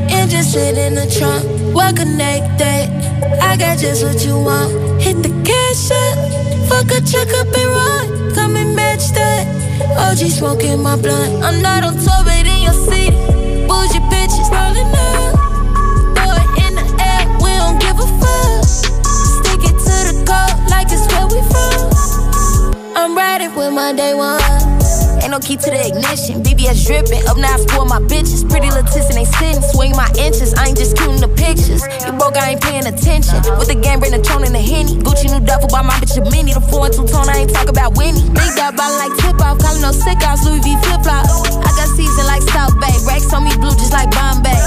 engine 0.09 0.43
sit 0.43 0.77
in 0.77 0.95
the 0.95 1.07
trunk, 1.07 1.45
well 1.75 1.93
connected. 1.93 2.89
I 3.43 3.57
got 3.57 3.79
just 3.79 4.03
what 4.03 4.23
you 4.23 4.43
want. 4.43 5.03
Hit 5.03 5.23
the 5.23 5.31
cash 5.43 5.91
up, 5.91 6.60
fuck 6.91 7.03
a 7.03 7.11
truck 7.11 7.29
up 7.35 7.47
and 7.57 7.71
run. 7.71 8.35
Come 8.35 8.57
and 8.57 8.75
match 8.75 9.11
that. 9.13 9.47
OG 9.99 10.31
smoking 10.31 10.83
my 10.83 10.97
blunt. 10.97 11.43
I'm 11.43 11.63
not 11.63 11.85
on 11.85 11.95
tour, 11.95 12.23
but 12.25 12.47
in 12.47 12.63
your 12.63 12.73
city. 12.73 13.11
Bougie 13.67 14.01
bitches 14.11 14.49
rolling 14.51 14.91
up. 14.95 15.35
Throw 16.17 16.31
it 16.43 16.51
in 16.65 16.75
the 16.75 16.87
air, 17.03 17.27
we 17.43 17.51
don't 17.59 17.79
give 17.81 17.99
a 17.99 18.09
fuck. 18.21 18.65
Stick 18.65 19.63
it 19.71 19.77
to 19.87 19.97
the 20.09 20.17
code 20.27 20.71
like 20.71 20.89
it's 20.91 21.07
where 21.13 21.27
we 21.27 21.41
from. 21.51 22.97
I'm 22.97 23.17
riding 23.17 23.55
with 23.55 23.73
my 23.73 23.93
day 23.93 24.15
one. 24.15 24.70
Ain't 25.31 25.39
no 25.39 25.47
key 25.47 25.55
to 25.63 25.71
the 25.71 25.79
ignition. 25.79 26.43
BBS 26.43 26.91
dripping. 26.91 27.23
Up 27.31 27.39
now, 27.39 27.55
spoil 27.55 27.87
my 27.87 28.03
bitches. 28.03 28.43
Pretty 28.51 28.67
Letitia, 28.67 29.15
they 29.15 29.23
sitting. 29.23 29.63
Swing 29.63 29.95
my 29.95 30.11
inches. 30.19 30.59
I 30.59 30.67
ain't 30.67 30.75
just 30.75 30.99
counting 30.99 31.23
the 31.23 31.31
pictures. 31.31 31.87
You 32.03 32.19
broke, 32.19 32.35
I 32.35 32.59
ain't 32.59 32.59
paying 32.59 32.83
attention. 32.83 33.39
With 33.55 33.71
the 33.71 33.79
game, 33.79 34.03
bring 34.03 34.11
the 34.11 34.19
tone 34.19 34.43
and 34.43 34.51
the 34.51 34.59
henny. 34.59 34.99
Gucci 34.99 35.31
new 35.31 35.39
duffel 35.39 35.71
by 35.71 35.87
my 35.87 35.95
bitch 36.03 36.19
a 36.19 36.27
mini. 36.35 36.51
The 36.51 36.59
four 36.67 36.91
and 36.91 36.95
two 36.99 37.07
tone, 37.07 37.31
I 37.31 37.47
ain't 37.47 37.55
talk 37.55 37.71
about 37.71 37.95
Winnie. 37.95 38.27
Big 38.35 38.59
dog 38.59 38.75
ballin' 38.75 38.99
like 38.99 39.15
tip 39.23 39.39
off. 39.39 39.63
Calling 39.63 39.87
no 39.87 39.95
sick 39.95 40.19
offs. 40.27 40.43
Louis 40.43 40.67
V 40.67 40.75
flip 40.83 40.99
flop. 41.07 41.23
I 41.63 41.71
got 41.79 41.87
season 41.95 42.27
like 42.27 42.43
South 42.51 42.75
Bay. 42.83 42.91
Racks 43.07 43.31
on 43.31 43.47
me 43.47 43.55
blue 43.55 43.71
just 43.79 43.95
like 43.95 44.11
Bombay. 44.11 44.59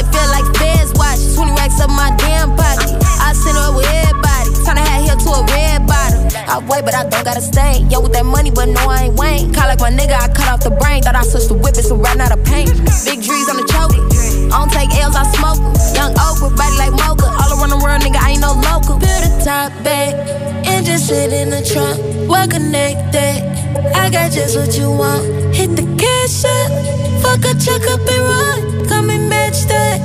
It 0.00 0.08
feel 0.08 0.28
like 0.32 0.48
feds 0.56 0.88
watch. 0.96 1.20
20 1.36 1.52
racks 1.52 1.84
up 1.84 1.92
my 1.92 2.16
damn 2.16 2.56
pocket. 2.56 2.96
I 3.20 3.36
send 3.36 3.60
her 3.60 3.76
with 3.76 3.84
everybody. 3.84 4.27
The 4.68 4.84
hat 4.84 5.00
here 5.00 5.16
to 5.16 5.30
a 5.32 5.42
red 5.48 5.86
bottom. 5.86 6.28
I 6.44 6.60
wait, 6.68 6.84
but 6.84 6.94
I 6.94 7.08
don't 7.08 7.24
gotta 7.24 7.40
stay. 7.40 7.80
Yo, 7.88 8.00
with 8.00 8.12
that 8.12 8.26
money, 8.26 8.50
but 8.50 8.68
no, 8.68 8.84
I 8.88 9.08
ain't 9.08 9.16
Wayne. 9.16 9.52
Call 9.52 9.66
like 9.66 9.80
my 9.80 9.90
nigga, 9.90 10.12
I 10.12 10.28
cut 10.28 10.48
off 10.48 10.60
the 10.60 10.70
brain. 10.70 11.02
Thought 11.02 11.16
I 11.16 11.22
switched 11.22 11.48
the 11.48 11.54
whip, 11.54 11.74
it's 11.76 11.90
a 11.90 11.96
ran 11.96 12.20
out 12.20 12.32
of 12.32 12.44
paint. 12.44 12.68
Big 13.04 13.24
trees 13.24 13.48
on 13.48 13.56
the 13.56 13.64
choker. 13.64 14.04
I 14.52 14.60
don't 14.60 14.72
take 14.72 14.92
L's, 15.00 15.16
I 15.16 15.24
smoke 15.36 15.56
'em. 15.56 15.72
Young 15.96 16.12
Oprah, 16.20 16.52
body 16.52 16.76
like 16.76 16.92
mocha. 16.92 17.28
All 17.32 17.50
around 17.56 17.72
the 17.72 17.80
world, 17.80 18.00
nigga, 18.04 18.20
I 18.20 18.36
ain't 18.36 18.44
no 18.44 18.52
local. 18.52 19.00
Build 19.00 19.24
a 19.24 19.30
top 19.40 19.72
back, 19.82 20.12
and 20.68 20.84
just 20.84 21.08
sit 21.08 21.32
in 21.32 21.48
the 21.48 21.64
trunk. 21.64 22.28
Well 22.28 22.46
connected. 22.46 23.40
I 23.96 24.10
got 24.10 24.32
just 24.32 24.56
what 24.56 24.76
you 24.76 24.90
want. 24.90 25.24
Hit 25.56 25.76
the 25.76 25.84
cash 25.96 26.44
up. 26.44 26.68
Fuck 27.24 27.44
a 27.48 27.52
check 27.56 27.82
up 27.88 28.04
and 28.04 28.24
run. 28.30 28.88
Come 28.88 29.10
and 29.10 29.28
match 29.28 29.64
that. 29.72 29.96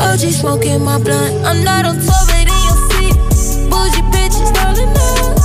OG 0.00 0.32
smoking 0.32 0.82
my 0.82 0.98
blunt. 0.98 1.44
I'm 1.44 1.62
not 1.62 1.84
on 1.84 1.96
tour, 2.00 2.25
Bougie 3.86 4.02
bitches 4.10 4.50
rolling 4.56 4.90
up. 4.98 5.38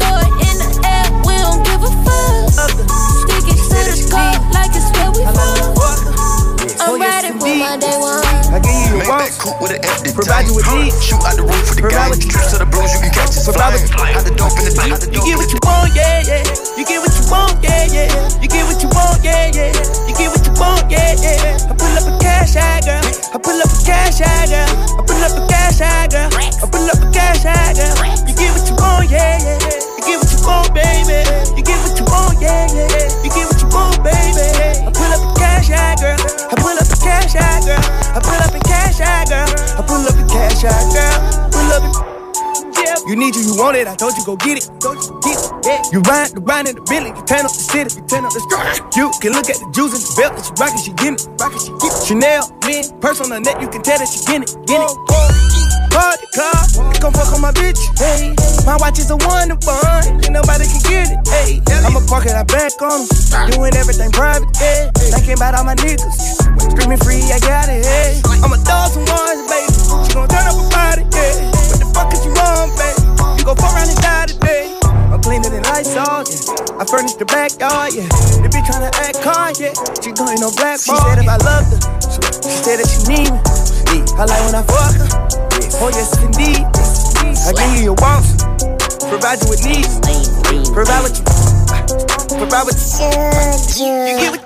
Throw 0.00 0.16
it 0.24 0.32
in 0.48 0.56
the 0.56 0.70
air, 0.88 1.04
we 1.26 1.36
don't 1.36 1.62
give 1.66 1.82
a 1.82 1.92
fuck. 2.02 2.58
Uh-huh. 2.64 3.28
Stick 3.28 3.44
it 3.52 3.60
to 3.60 3.78
the 3.90 3.96
scope 3.96 4.54
like 4.54 4.70
it's 4.74 4.90
where 4.96 5.10
we 5.10 5.22
from. 5.34 5.67
I'm 6.78 6.94
oh, 6.94 6.98
riding 6.98 7.34
with 7.42 7.58
my 7.58 7.74
day 7.76 7.96
one. 7.98 8.22
I 8.54 8.58
give 8.62 8.70
you 8.70 8.86
your 8.94 8.98
Make 9.02 9.10
wants. 9.10 9.34
that 9.34 9.42
coupe 9.42 9.58
with 9.60 9.72
an 9.74 9.82
empty 9.82 10.10
Provide 10.14 10.46
you 10.46 10.54
with 10.54 10.64
tank. 10.64 10.88
needs. 10.88 11.02
Shoot 11.04 11.22
out 11.26 11.34
the 11.36 11.42
roof 11.44 11.64
with 11.68 11.76
the 11.78 11.82
Provide 11.84 11.98
gang. 11.98 12.10
with- 12.14 12.28
Trips 12.30 12.50
to 12.54 12.58
the 12.62 12.68
blues, 12.70 12.90
you 12.94 13.00
can 13.02 13.12
catch 13.12 13.34
us 13.34 13.44
Provide 13.44 13.72
with- 13.74 13.90
flying. 13.92 14.14
Had 14.14 14.24
the 14.24 14.34
dope 14.38 14.54
in 14.58 14.64
the 14.64 14.72
had 14.78 15.00
the 15.02 15.08
You 15.10 15.18
dope 15.18 15.26
get 15.26 15.32
in 15.34 15.38
what 15.38 15.48
the 15.50 15.58
you 15.58 15.60
want, 15.68 15.90
yeah, 15.98 16.28
yeah. 16.30 16.78
You 16.78 16.84
get 16.86 16.98
what 17.02 17.12
you 17.18 17.24
want, 17.28 17.54
yeah, 17.66 17.84
yeah. 17.92 18.40
You 18.42 18.48
get 18.48 18.62
what 18.64 18.78
you 18.78 18.88
want, 18.94 19.18
yeah, 19.26 19.50
yeah. 19.58 19.72
You 20.06 20.14
get 20.14 20.28
what 20.30 20.42
you 20.46 20.52
want, 20.54 20.84
yeah, 20.88 21.12
yeah. 21.18 21.68
I 21.68 21.74
pull 21.74 21.94
up 21.98 22.06
a 22.08 22.12
cash 22.22 22.54
out, 22.56 22.80
girl. 22.86 23.02
I 23.02 23.38
pull 23.42 23.58
up 23.58 23.70
a 23.74 23.78
cash 23.84 24.20
out, 24.22 24.46
girl. 24.48 24.70
I 24.98 25.02
pull 25.02 25.22
up 25.26 25.34
a 25.34 25.42
cash 25.50 25.80
out, 25.82 26.06
girl. 26.14 26.28
I 26.30 26.64
pull 26.70 26.86
up 26.88 26.98
a 27.02 27.06
cash 27.10 27.44
out, 27.44 27.74
girl. 27.74 27.94
You 28.24 28.34
get 28.38 28.50
what 28.54 28.64
you 28.70 28.74
want, 28.78 29.10
yeah, 29.10 29.36
yeah. 29.42 29.58
You 29.98 30.02
get 30.06 30.16
what 30.22 30.30
you 30.30 30.40
want, 30.46 30.70
baby. 30.72 31.18
You 31.58 31.62
get 31.66 31.78
what 31.82 31.94
you 31.98 32.04
want, 32.06 32.38
yeah, 32.40 32.70
yeah. 32.70 33.22
You 33.26 33.30
get 33.34 33.44
what 33.50 33.58
you 33.60 33.68
want, 33.74 33.98
baby. 34.06 34.46
I 36.48 36.54
pull 36.56 36.72
up 36.72 36.88
a 36.88 36.96
cash 36.96 37.36
out, 37.36 37.60
girl. 37.68 37.76
I 38.16 38.20
pull 38.24 38.40
up 38.40 38.54
a 38.56 38.60
cash 38.64 39.00
out, 39.04 39.28
girl. 39.28 39.48
I 39.76 39.82
pull 39.84 40.00
up 40.00 40.16
a 40.16 40.24
cash 40.32 40.64
out, 40.64 40.80
girl. 40.96 41.52
Pull 41.52 41.68
up 41.76 41.84
a 41.84 42.18
yeah. 42.80 42.96
You 43.06 43.16
need 43.16 43.36
you, 43.36 43.42
you 43.42 43.54
want 43.56 43.76
it. 43.76 43.86
I 43.86 43.94
told 43.96 44.16
you 44.16 44.24
go 44.24 44.36
get 44.36 44.56
it. 44.56 44.64
Told 44.80 44.96
you 44.96 45.12
go 45.12 45.20
get 45.20 45.36
it. 45.36 45.50
Yeah. 45.66 45.82
You 45.92 46.00
ride 46.08 46.32
the 46.32 46.40
ride 46.40 46.68
in 46.68 46.76
the 46.76 46.84
Billy. 46.88 47.12
You 47.12 47.24
turn 47.28 47.44
up 47.44 47.52
the 47.52 47.64
city. 47.68 48.00
You 48.00 48.06
turn 48.08 48.24
up 48.24 48.32
the 48.32 48.40
street. 48.40 48.80
You 48.96 49.12
can 49.20 49.32
look 49.36 49.50
at 49.52 49.60
the 49.60 49.68
jewels 49.76 49.92
in 49.92 50.00
the 50.00 50.12
belt 50.16 50.40
that 50.40 50.44
she 50.48 50.54
rockin'. 50.56 50.80
She 50.80 50.92
getting 50.96 51.20
it. 51.20 51.28
Rockin', 51.36 51.60
she 51.60 51.72
get 51.76 51.92
it. 51.92 52.00
Chanel, 52.08 52.42
men, 52.64 52.84
purse 53.00 53.20
on 53.20 53.28
the 53.28 53.40
neck. 53.40 53.60
You 53.60 53.68
can 53.68 53.82
tell 53.82 53.98
that 54.00 54.08
she 54.08 54.24
getting 54.24 54.48
it. 54.48 54.56
Getting 54.64 54.88
it. 54.88 54.96
Oh, 55.12 55.57
Party 55.98 56.30
car, 56.30 56.54
come 57.02 57.10
fuck 57.10 57.34
on 57.34 57.42
my 57.42 57.50
bitch. 57.50 57.82
Hey, 57.98 58.30
my 58.62 58.78
watch 58.78 59.02
is 59.02 59.10
a 59.10 59.18
one 59.26 59.50
to 59.50 59.58
one. 59.66 60.22
Ain't 60.22 60.30
nobody 60.30 60.62
can 60.70 60.78
get 60.86 61.10
it. 61.10 61.18
Hey, 61.26 61.58
I'ma 61.82 61.98
park 62.06 62.22
it, 62.30 62.38
I 62.38 62.46
back 62.46 62.78
on 62.78 63.02
'em. 63.02 63.50
Doing 63.50 63.74
everything 63.74 64.12
private. 64.14 64.46
Yeah, 64.62 64.94
thinking 64.94 65.34
about 65.34 65.58
all 65.58 65.66
my 65.66 65.74
niggas. 65.74 66.14
Screaming 66.70 67.02
free, 67.02 67.26
I 67.34 67.42
got 67.42 67.66
it. 67.66 67.82
Hey, 67.82 68.22
I'ma 68.46 68.62
throw 68.62 68.86
some 68.94 69.10
ones, 69.10 69.42
baby. 69.50 69.74
She 70.06 70.14
gon' 70.14 70.30
turn 70.30 70.46
up 70.46 70.54
her 70.54 70.70
body. 70.70 71.02
Yeah, 71.18 71.50
what 71.66 71.78
the 71.82 71.90
fuck 71.90 72.14
is 72.14 72.22
you 72.22 72.30
on, 72.30 72.70
baby? 72.78 73.02
You 73.34 73.42
gon' 73.42 73.58
fuck 73.58 73.74
around 73.74 73.90
and 73.90 73.98
die 73.98 74.26
today. 74.30 74.78
I'm 75.10 75.18
cleaner 75.18 75.50
than 75.50 75.66
lights 75.66 75.98
off, 75.98 76.22
oh, 76.22 76.30
yeah. 76.30 76.78
I 76.78 76.84
furnished 76.86 77.18
the 77.18 77.26
backyard, 77.26 77.90
yeah. 77.98 78.06
The 78.38 78.46
bitch 78.46 78.70
tryna 78.70 78.94
act 79.02 79.18
hard, 79.26 79.58
yeah. 79.58 79.74
She 79.98 80.14
going 80.14 80.38
no 80.38 80.54
black 80.54 80.78
She 80.78 80.94
said 80.94 81.18
if 81.18 81.26
I 81.26 81.42
loved 81.42 81.74
her, 81.74 81.80
she, 82.06 82.22
said 82.62 82.78
that 82.78 82.86
she 82.86 83.02
need 83.10 83.34
me. 83.90 84.06
I 84.14 84.30
like 84.30 84.42
when 84.46 84.54
I 84.54 84.62
fuck 84.62 84.94
her. 84.94 85.47
Oh 85.80 85.90
yes, 85.90 86.10
indeed. 86.22 86.66
I 87.46 87.52
give 87.52 87.76
you 87.76 87.82
your 87.84 87.94
wants, 87.94 88.42
provide 89.08 89.40
you 89.42 89.48
with 89.48 89.64
needs, 89.64 90.00
provide 90.72 91.02
what 91.02 91.16
you, 91.16 91.24
provide 92.36 92.64
what 92.66 92.78
you, 92.98 93.86
you 93.86 94.18
give 94.18 94.34
it. 94.34 94.40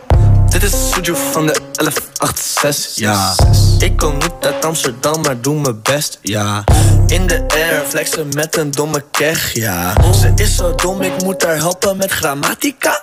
Dit 0.53 0.63
is 0.63 0.91
Suju 0.91 1.15
van 1.33 1.47
de 1.47 1.61
1186, 1.73 2.95
ja. 2.95 3.35
Ik 3.79 3.97
kom 3.97 4.13
niet 4.13 4.33
uit 4.41 4.65
Amsterdam, 4.65 5.21
maar 5.21 5.41
doe 5.41 5.61
mijn 5.61 5.81
best, 5.83 6.19
ja. 6.23 6.65
In 7.07 7.27
de 7.27 7.45
air, 7.49 7.83
flexen 7.89 8.29
met 8.35 8.57
een 8.57 8.71
domme 8.71 9.05
keg, 9.11 9.53
ja. 9.53 9.95
Ze 10.21 10.33
is 10.35 10.57
zo 10.57 10.75
dom, 10.75 11.01
ik 11.01 11.23
moet 11.25 11.43
haar 11.43 11.57
helpen 11.57 11.97
met 11.97 12.11
grammatica. 12.11 13.03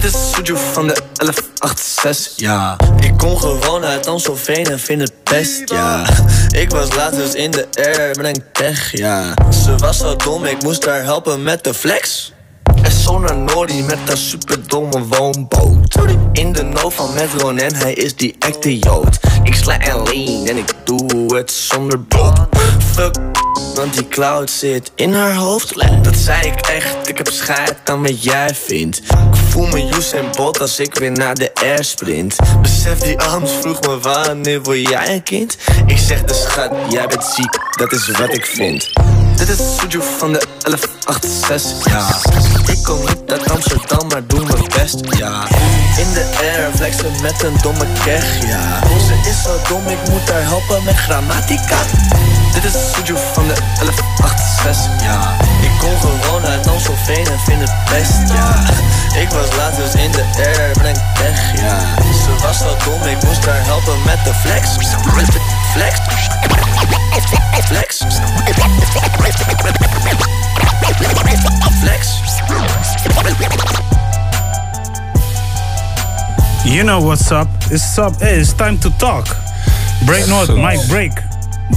Dit 0.00 0.14
is 0.14 0.30
Suju 0.32 0.56
van 0.56 0.86
de 0.86 0.96
1186, 1.12 2.32
ja. 2.36 2.76
Ik 3.00 3.12
kom 3.16 3.36
gewoon 3.36 3.84
uit 3.84 4.06
Amstelveen 4.06 4.64
en 4.64 4.78
vind 4.78 5.00
het 5.00 5.12
best, 5.24 5.62
ja. 5.64 6.06
Ik 6.50 6.70
was 6.70 6.94
laatst 6.94 7.18
dus 7.18 7.34
in 7.34 7.50
de 7.50 7.68
air 7.74 8.16
met 8.16 8.36
een 8.36 8.44
tech, 8.52 8.92
ja. 8.92 9.34
Ze 9.64 9.76
was 9.76 9.98
zo 9.98 10.16
dom, 10.16 10.44
ik 10.44 10.62
moest 10.62 10.84
haar 10.84 11.02
helpen 11.02 11.42
met 11.42 11.64
de 11.64 11.74
flex. 11.74 12.32
En 12.82 12.92
zonder 12.92 13.36
Nori 13.36 13.82
met 13.82 13.98
een 14.06 14.16
superdomme 14.16 15.04
woonboot. 15.04 15.87
In 16.32 16.52
de 16.52 16.62
no 16.62 16.90
van 16.90 17.14
Metron 17.14 17.58
en 17.58 17.74
hij 17.74 17.92
is 17.92 18.16
die 18.16 18.36
echte 18.38 18.78
jood. 18.78 19.18
Ik 19.42 19.54
sla 19.54 19.78
en 19.78 20.02
lean 20.02 20.46
en 20.46 20.56
ik 20.56 20.72
doe 20.84 21.36
het 21.36 21.50
zonder 21.50 22.02
boom. 22.02 22.48
Fuck, 22.92 23.16
want 23.74 23.94
die 23.94 24.08
cloud 24.08 24.50
zit 24.50 24.92
in 24.94 25.12
haar 25.12 25.34
hoofd. 25.34 25.74
Dat 26.02 26.16
zei 26.16 26.46
ik 26.46 26.60
echt, 26.60 27.08
ik 27.08 27.18
heb 27.18 27.28
scheid 27.28 27.76
aan 27.84 28.02
wat 28.02 28.22
jij 28.22 28.54
vindt. 28.54 28.98
Ik 28.98 29.50
voel 29.50 29.66
me 29.66 29.90
Usain 29.96 30.24
Bolt 30.36 30.60
als 30.60 30.78
ik 30.78 30.94
weer 30.94 31.12
naar 31.12 31.34
de 31.34 31.54
air 31.54 31.84
sprint. 31.84 32.36
Besef 32.62 32.98
die 32.98 33.20
arms 33.20 33.50
vroeg 33.60 33.80
me 33.80 33.98
wanneer 33.98 34.62
word 34.62 34.88
jij 34.88 35.14
een 35.14 35.22
kind? 35.22 35.56
Ik 35.86 35.98
zeg 35.98 36.24
de 36.24 36.34
schat, 36.34 36.72
jij 36.88 37.06
bent 37.06 37.24
ziek, 37.24 37.58
dat 37.76 37.92
is 37.92 38.08
wat 38.10 38.34
ik 38.34 38.46
vind. 38.46 38.92
Dit 39.36 39.48
is 39.48 39.58
Suju 39.76 40.00
van 40.18 40.32
de 40.32 40.42
1186, 40.62 41.92
ja. 41.92 42.08
Ik 42.72 42.82
kom 42.82 42.98
niet 42.98 43.22
uit 43.26 43.50
Amsterdam, 43.50 44.08
maar 44.08 44.26
doe 44.26 44.44
mijn 44.44 44.64
best, 44.76 45.00
ja. 45.16 45.46
In 45.96 46.12
de 46.12 46.24
air, 46.40 46.70
flexen 46.74 47.12
met 47.22 47.42
een 47.42 47.56
domme 47.62 47.86
keg, 48.04 48.24
ja. 48.46 48.80
Ze 49.06 49.28
is 49.30 49.42
zo 49.42 49.60
dom, 49.68 49.88
ik 49.88 50.10
moet 50.10 50.30
haar 50.30 50.42
helpen 50.42 50.84
met 50.84 50.96
grammatica. 50.96 51.76
Dit 52.52 52.64
is 52.64 52.72
Suju 52.92 53.16
van 53.32 53.48
de 53.48 53.54
1186, 53.54 55.02
ja. 55.02 55.36
Ik 55.62 55.70
kom 55.78 56.00
gewoon 56.20 56.46
uit 56.46 56.66
Amstelveen 56.66 57.26
en 57.26 57.40
vind 57.46 57.60
het 57.60 57.74
best, 57.90 58.32
ja. 58.32 58.62
Ik 59.20 59.28
was 59.30 59.56
laatst 59.56 59.78
dus 59.78 60.02
in 60.02 60.10
de 60.12 60.24
air 60.36 60.86
een 60.86 60.96
keg, 61.14 61.60
ja. 61.60 61.78
Ze 62.24 62.42
was 62.42 62.58
zo 62.58 62.76
dom, 62.84 63.02
ik 63.02 63.22
moest 63.24 63.46
haar 63.46 63.64
helpen 63.64 63.98
met 64.04 64.18
de 64.24 64.34
flex. 64.34 64.68
Flex. 65.12 65.28
Flex. 65.72 65.96
Flex. 67.66 68.04
You 76.68 76.84
know 76.84 77.00
what's 77.00 77.32
up. 77.32 77.48
It's 77.70 77.98
up. 77.98 78.16
Hey, 78.20 78.38
it's 78.38 78.52
time 78.52 78.76
to 78.80 78.90
talk. 78.98 79.26
Break 80.04 80.24
Zo. 80.24 80.54
Mike 80.56 80.86
Break. 80.90 81.12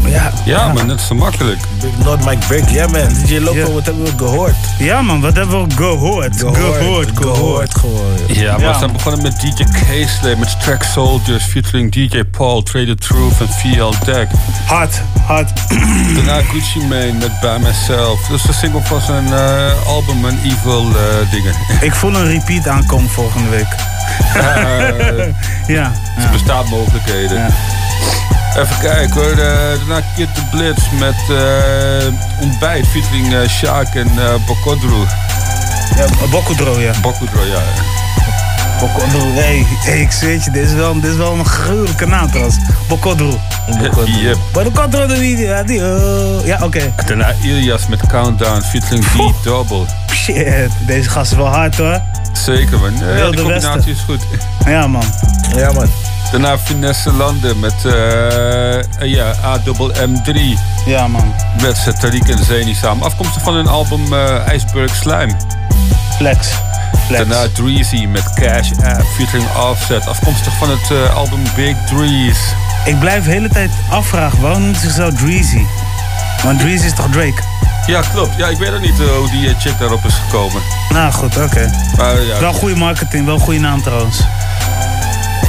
Ja, 0.06 0.32
Ja, 0.46 0.74
maar 0.74 0.86
net 0.86 1.02
zo 1.02 1.16
makkelijk. 1.16 1.60
Not 2.04 2.26
Mike 2.26 2.48
Break, 2.48 2.70
ja 2.70 2.88
man. 2.88 3.08
DJ 3.26 3.38
Loco, 3.38 3.74
wat 3.74 3.86
hebben 3.86 4.04
we 4.04 4.12
gehoord? 4.18 4.56
Ja 4.80 5.02
man, 5.02 5.22
wat 5.22 5.36
hebben 5.36 5.68
we 5.68 5.74
gehoord? 5.76 6.36
Gehoord, 6.38 6.58
gehoord. 6.78 7.10
gehoord 7.18 7.76
gewoon. 7.76 8.18
Ja, 8.28 8.52
maar 8.52 8.62
Ja. 8.62 8.72
we 8.72 8.78
zijn 8.80 8.92
begonnen 8.92 9.22
met 9.22 9.40
DJ 9.42 9.64
Casely, 9.64 10.36
met 10.38 10.60
Track 10.62 10.84
Soldiers, 10.84 11.44
featuring 11.44 11.92
DJ 11.92 12.24
Paul, 12.24 12.62
Trader 12.64 12.96
Truth 12.98 13.40
en 13.40 13.50
VL 13.50 13.94
Deck. 14.06 14.28
Hard, 14.66 15.02
hard. 15.26 15.52
Daarna 16.16 16.42
Gucci 16.42 16.80
Mane 16.80 17.14
met 17.14 17.40
By 17.40 17.58
Myself. 17.64 18.20
Dat 18.28 18.38
is 18.40 18.44
de 18.44 18.54
single 18.54 18.82
van 18.82 19.02
zijn 19.02 19.34
eh, 19.34 19.88
album 19.88 20.26
en 20.26 20.40
Evil 20.44 20.86
eh, 20.90 21.32
dingen. 21.32 21.54
Ik 21.88 21.94
voel 21.96 22.16
een 22.16 22.28
repeat 22.28 22.68
aankomen 22.68 23.10
volgende 23.10 23.50
week. 23.50 23.76
Eh, 24.34 25.26
ja. 25.76 25.92
Er 26.18 26.30
bestaat 26.32 26.70
mogelijkheden. 26.70 27.54
Even 28.58 28.80
kijken 28.82 29.14
hoor. 29.22 29.32
eh, 29.32 29.38
daarna 29.38 30.02
Kid 30.16 30.36
the 30.36 30.42
Blitz 30.52 30.82
met 31.00 31.16
eh, 31.30 32.42
Ontbijt 32.42 32.88
featuring 32.88 33.34
eh 33.34 33.50
Sjaak 33.50 33.96
en 33.96 34.08
eh 34.18 34.34
Bokodro. 34.46 35.06
Ja, 35.98 36.06
Bokudro, 36.30 36.80
ja. 36.80 36.92
Bokudro, 37.02 37.46
ja. 37.46 37.62
Bokodro, 38.80 39.20
hey, 39.34 39.66
hey, 39.68 40.00
ik 40.02 40.12
zweer 40.12 40.44
je, 40.44 40.52
dit 40.52 40.68
is 40.68 40.74
wel, 40.74 40.94
dit 40.94 41.12
is 41.12 41.16
wel 41.16 41.34
een 41.34 41.46
gruwelijke 41.46 42.06
naam 42.06 42.28
trouwens. 42.30 42.56
Bokodro. 42.88 43.40
Yep. 44.06 44.38
Bokodro, 44.54 45.06
de 45.08 45.16
video. 45.16 45.48
Ja, 45.48 45.64
die, 45.64 45.80
oh. 45.82 46.46
ja 46.46 46.58
oké. 46.62 46.94
Daarna 47.06 47.34
Ilias 47.42 47.88
met 47.88 48.08
Countdown 48.08 48.62
featuring 48.62 49.06
D-Double. 49.06 49.86
Shit, 50.14 50.72
deze 50.88 51.10
gast 51.10 51.32
is 51.32 51.38
wel 51.38 51.48
hard 51.48 51.78
hoor. 51.78 52.02
Zeker 52.32 52.80
man. 52.80 52.94
Ja, 53.18 53.30
die 53.30 53.42
combinatie 53.42 53.92
is 53.92 54.00
goed. 54.06 54.22
Ja 54.66 54.88
man. 54.88 55.04
Ja 55.56 55.72
man. 55.72 55.90
Daarna 56.32 56.58
Finesse 56.58 57.14
Landen 57.14 57.60
met 57.60 57.86
eh, 57.86 58.80
eh, 58.80 58.84
ja, 59.00 59.34
AMM3. 59.34 60.40
Ja 60.86 61.08
man. 61.08 61.34
Met 61.62 61.86
Tariq 62.00 62.30
en 62.30 62.44
Zeni 62.46 62.74
samen. 62.74 63.04
Afkomstig 63.04 63.42
van 63.42 63.54
hun 63.54 63.68
album 63.68 64.14
eh 64.14 64.48
IJsberg 64.48 64.96
Slime. 64.96 65.34
Flex. 66.18 66.48
Flex. 67.06 67.28
Daarna 67.28 67.48
Dreezy 67.54 68.06
met 68.06 68.34
Cash 68.34 68.72
App 68.72 69.04
featuring 69.16 69.50
Offset. 69.70 70.08
Afkomstig 70.08 70.54
van 70.58 70.70
het 70.70 70.92
eh, 70.92 71.16
album 71.16 71.40
Big 71.56 71.76
Drees. 71.86 72.40
Ik 72.86 73.00
blijf 73.00 73.24
de 73.24 73.32
hele 73.32 73.50
tijd 73.50 73.72
afvragen, 73.90 74.42
waarom 74.42 74.62
noemt 74.62 74.78
zichzelf 74.78 75.14
Dreezy? 75.14 75.66
Want 76.44 76.60
Dreezy 76.60 76.86
is 76.86 76.94
toch 76.94 77.08
Drake? 77.12 77.42
Ja, 77.88 78.02
klopt. 78.14 78.38
Ja, 78.38 78.48
ik 78.48 78.58
weet 78.58 78.74
ook 78.74 78.82
niet 78.82 79.00
eh, 79.00 79.08
hoe 79.08 79.30
die 79.30 79.48
eh, 79.50 79.60
chick 79.60 79.80
daarop 79.80 80.06
is 80.06 80.14
gekomen. 80.14 80.62
Nou 80.90 81.12
goed, 81.12 81.38
oké. 81.38 81.72
Ja, 81.98 82.40
Wel 82.40 82.54
goede 82.54 82.76
marketing, 82.76 83.26
wel 83.26 83.40
goede 83.40 83.60
naam 83.60 83.82
trouwens. 83.82 84.20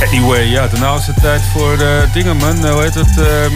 Anyway, 0.00 0.42
ja, 0.48 0.66
daarna 0.68 0.94
is 0.94 1.07
het 1.07 1.20
tijd 1.20 1.42
voor 1.52 1.76
de 1.78 2.05
dingen, 2.12 2.37
man. 2.37 2.64
Eh, 2.66 2.72
hoe 2.72 2.83
heet 2.83 2.94
het? 2.94 3.18
ehm, 3.18 3.52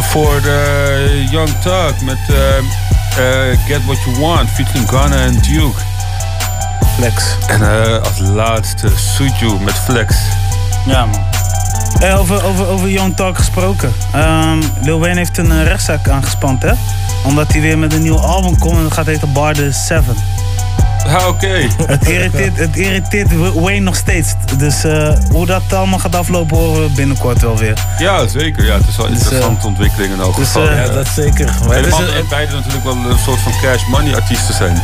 voor 0.00 0.40
de 0.42 1.26
Young 1.30 1.50
Thug 1.62 2.00
met 2.00 2.18
eh, 2.28 3.58
Get 3.66 3.84
What 3.84 3.98
You 4.04 4.18
Want, 4.20 4.50
featuring 4.50 4.88
Ghana 4.88 5.16
en 5.16 5.32
Duke. 5.40 5.80
Flex. 6.96 7.24
En 7.46 7.62
eh, 7.62 8.02
als 8.02 8.18
laatste 8.18 8.88
Suju 8.96 9.60
met 9.60 9.74
Flex. 9.74 10.14
Ja, 10.86 11.06
man. 11.06 11.20
Eh, 12.00 12.20
over, 12.20 12.44
over, 12.44 12.66
over 12.66 12.88
Young 12.88 13.16
Talk 13.16 13.36
gesproken. 13.38 13.92
Ehm 14.12 14.58
Lil 14.82 14.98
Wayne 15.00 15.16
heeft 15.16 15.38
een 15.38 15.52
eh, 15.52 15.62
rechtszaak 15.62 16.08
aangespand, 16.08 16.62
hè? 16.62 16.72
Omdat 17.24 17.52
hij 17.52 17.60
weer 17.60 17.78
met 17.78 17.92
een 17.92 18.02
nieuw 18.02 18.18
album 18.18 18.58
komt 18.58 18.76
en 18.76 18.82
dat 18.82 18.92
gaat 18.92 19.06
heten 19.06 19.32
Bar 19.32 19.54
the 19.54 19.72
Seven. 19.72 20.16
Ah, 21.06 21.28
oké. 21.28 21.66
Het 21.86 22.08
irriteert, 22.08 22.56
het 22.56 22.76
irriteert 22.76 23.28
Wayne 23.54 23.80
nog 23.80 23.96
steeds. 23.96 24.34
Dus 24.56 24.84
eh, 24.84 25.12
hoe 25.30 25.46
dat 25.46 25.72
allemaal 25.72 25.98
gaat 25.98 26.14
aflopen 26.14 26.56
horen 26.56 26.82
we 26.82 26.90
binnenkort 26.94 27.40
wel 27.40 27.56
weer. 27.56 27.86
Ja, 27.98 28.26
zeker. 28.26 28.64
Ja, 28.64 28.74
het 28.74 28.88
is 28.88 28.96
wel 28.96 29.06
een 29.06 29.12
Dus, 29.12 29.20
eh, 29.20 29.26
interessante 29.26 29.66
ontwikkeling 29.66 30.12
in 30.12 30.20
elk 30.20 30.36
dus, 30.36 30.46
geval. 30.46 30.68
eh, 30.68 30.76
ja. 30.76 30.82
ja, 30.82 30.88
dat 30.88 31.06
zeker. 31.08 31.46
Maar 31.66 31.76
Helemaal 31.76 32.00
dat 32.00 32.28
beide 32.28 32.52
natuurlijk 32.54 32.84
wel 32.84 32.96
een 32.96 33.18
soort 33.18 33.40
van 33.40 33.52
cash 33.62 33.86
money 33.86 34.14
artiesten 34.14 34.54
zijn. 34.54 34.82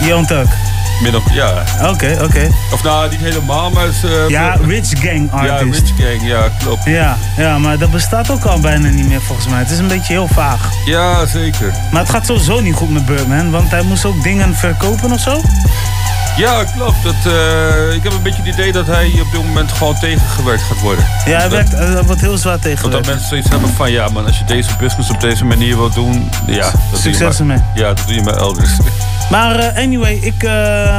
Young 0.00 0.26
Talk. 0.26 0.48
Min 1.02 1.16
of, 1.16 1.32
ja. 1.32 1.62
Oké, 1.82 2.18
oké. 2.22 2.48
Of 2.72 2.82
nou, 2.82 3.10
niet 3.10 3.20
helemaal, 3.20 3.70
maar... 3.70 3.86
Is, 3.86 4.04
eh, 4.04 4.28
Ja, 4.28 4.56
Rich 4.66 4.88
Gang 5.00 5.30
Ja, 5.32 5.38
artist. 5.38 5.80
Rich 5.96 6.06
Gang, 6.06 6.28
ja, 6.28 6.48
klopt. 6.58 6.84
Ja, 6.84 7.16
ja, 7.36 7.58
maar 7.58 7.78
dat 7.78 7.90
bestaat 7.90 8.30
ook 8.30 8.44
al 8.44 8.60
bijna 8.60 8.88
niet 8.88 9.08
meer 9.08 9.20
volgens 9.20 9.48
mij. 9.48 9.58
Het 9.58 9.70
is 9.70 9.78
een 9.78 9.88
beetje 9.88 10.12
heel 10.12 10.28
vaag. 10.28 10.70
Ja, 10.84 11.26
zeker. 11.26 11.74
Maar 11.92 12.00
het 12.00 12.10
gaat 12.10 12.26
sowieso 12.26 12.60
niet 12.60 12.74
goed 12.74 12.90
met 12.90 13.06
Birdman, 13.06 13.50
want 13.50 13.70
hij 13.70 13.82
moest 13.82 14.04
ook 14.04 14.22
dingen 14.22 14.54
verkopen 14.54 15.12
of 15.12 15.20
zo. 15.20 15.40
Ja, 16.36 16.64
klopt. 16.76 17.02
Dat, 17.02 17.32
eh, 17.32 17.94
ik 17.94 18.02
heb 18.02 18.12
een 18.12 18.22
beetje 18.22 18.42
het 18.42 18.52
idee 18.54 18.72
dat 18.72 18.86
hij 18.86 19.06
op 19.06 19.32
dit 19.32 19.42
moment 19.44 19.72
gewoon 19.72 19.98
tegengewerkt 19.98 20.62
gaat 20.62 20.80
worden. 20.80 21.04
Ja, 21.26 21.30
hij 21.30 21.40
Dat- 21.40 21.50
werkt, 21.50 21.72
hij 21.72 22.02
wordt 22.02 22.20
heel 22.20 22.36
zwaar 22.38 22.58
tegen. 22.58 22.84
Omdat 22.84 23.06
mensen 23.06 23.28
zoiets 23.28 23.48
hebben 23.48 23.68
van, 23.76 23.90
ja 23.90 24.08
man, 24.08 24.26
als 24.26 24.38
je 24.38 24.44
deze 24.44 24.70
business 24.78 25.10
op 25.10 25.20
deze 25.20 25.44
manier 25.44 25.76
wil 25.76 25.90
doen, 25.90 26.30
ja. 26.46 26.70
Dat 26.90 27.00
Succes 27.00 27.38
ermee. 27.38 27.58
Ja, 27.74 27.86
dat 27.94 28.02
doe 28.06 28.14
je 28.14 28.22
maar 28.22 28.36
elders. 28.36 28.70
Maar 29.30 29.58
eh, 29.58 29.82
anyway, 29.82 30.12
ik 30.14 30.42
eh, 30.42 30.52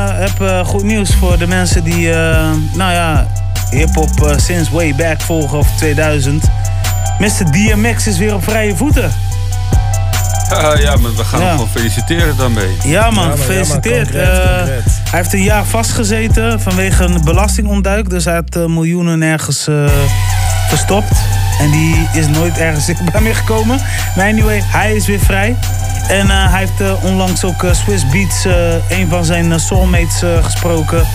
heb 0.09 0.65
goed 0.67 0.83
nieuws 0.83 1.09
voor 1.19 1.37
de 1.37 1.47
mensen 1.47 1.83
die, 1.83 2.11
eh, 2.13 2.49
nou 2.73 2.91
ja, 2.93 3.27
hip-hop 3.69 4.33
sinds 4.37 4.69
way 4.69 4.95
back 4.95 5.21
volgen, 5.21 5.57
of 5.57 5.67
2000. 5.77 6.43
Mr. 7.19 7.51
DMX 7.51 8.07
is 8.07 8.17
weer 8.17 8.33
op 8.33 8.43
vrije 8.43 8.75
voeten. 8.75 9.11
Ja, 10.79 10.95
maar 10.95 11.15
we 11.15 11.23
gaan 11.23 11.39
Ja. 11.39 11.45
hem 11.45 11.55
gewoon 11.55 11.69
feliciteren 11.71 12.37
daarmee. 12.37 12.77
Ja 12.83 13.09
man, 13.09 13.31
gefeliciteerd. 13.31 14.15
Eh, 14.15 14.63
hij 15.15 15.23
heeft 15.23 15.35
een 15.35 15.43
jaar 15.43 15.65
vastgezeten 15.65 16.61
vanwege 16.61 17.03
een 17.03 17.23
belastingontduik. 17.23 18.09
Dus 18.09 18.25
hij 18.25 18.33
heeft 18.33 18.55
eh, 18.55 18.65
miljoenen 18.65 19.19
nergens 19.19 19.67
eh, 19.67 19.85
verstopt. 20.67 21.17
En 21.59 21.71
die 21.71 22.07
is 22.13 22.27
nooit 22.27 22.57
ergens 22.57 22.85
zichtbaar 22.95 23.21
meer 23.21 23.35
gekomen. 23.35 23.79
Maar 24.15 24.27
anyway, 24.27 24.61
hij 24.63 24.95
is 24.95 25.07
weer 25.07 25.19
vrij. 25.19 25.55
En 26.07 26.29
eh, 26.29 26.51
hij 26.51 26.59
heeft 26.59 27.01
onlangs 27.01 27.43
ook 27.43 27.65
Swiss 27.71 28.09
Beats, 28.09 28.45
een 28.89 29.07
van 29.09 29.25
zijn 29.25 29.59
soulmates, 29.59 30.23
gesproken. 30.41 31.07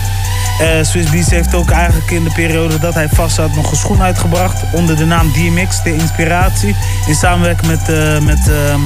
Swiss 0.81 1.09
Beats 1.09 1.29
heeft 1.29 1.55
ook 1.55 1.69
eigenlijk 1.69 2.11
in 2.11 2.23
de 2.23 2.31
periode 2.31 2.79
dat 2.79 2.93
hij 2.93 3.09
vast 3.09 3.35
zat 3.35 3.55
nog 3.55 3.71
een 3.71 3.77
schoen 3.77 4.01
uitgebracht. 4.01 4.63
Onder 4.71 4.95
de 4.95 5.05
naam 5.05 5.31
DMX, 5.31 5.83
de 5.83 5.93
inspiratie. 5.93 6.75
In 7.07 7.15
samenwerking 7.15 7.67
met, 7.67 7.87
met, 8.23 8.49
ehm, 8.49 8.79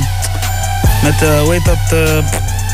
met 1.03 1.19
hoe 1.19 1.53
heet 1.53 1.65
dat, 1.65 1.99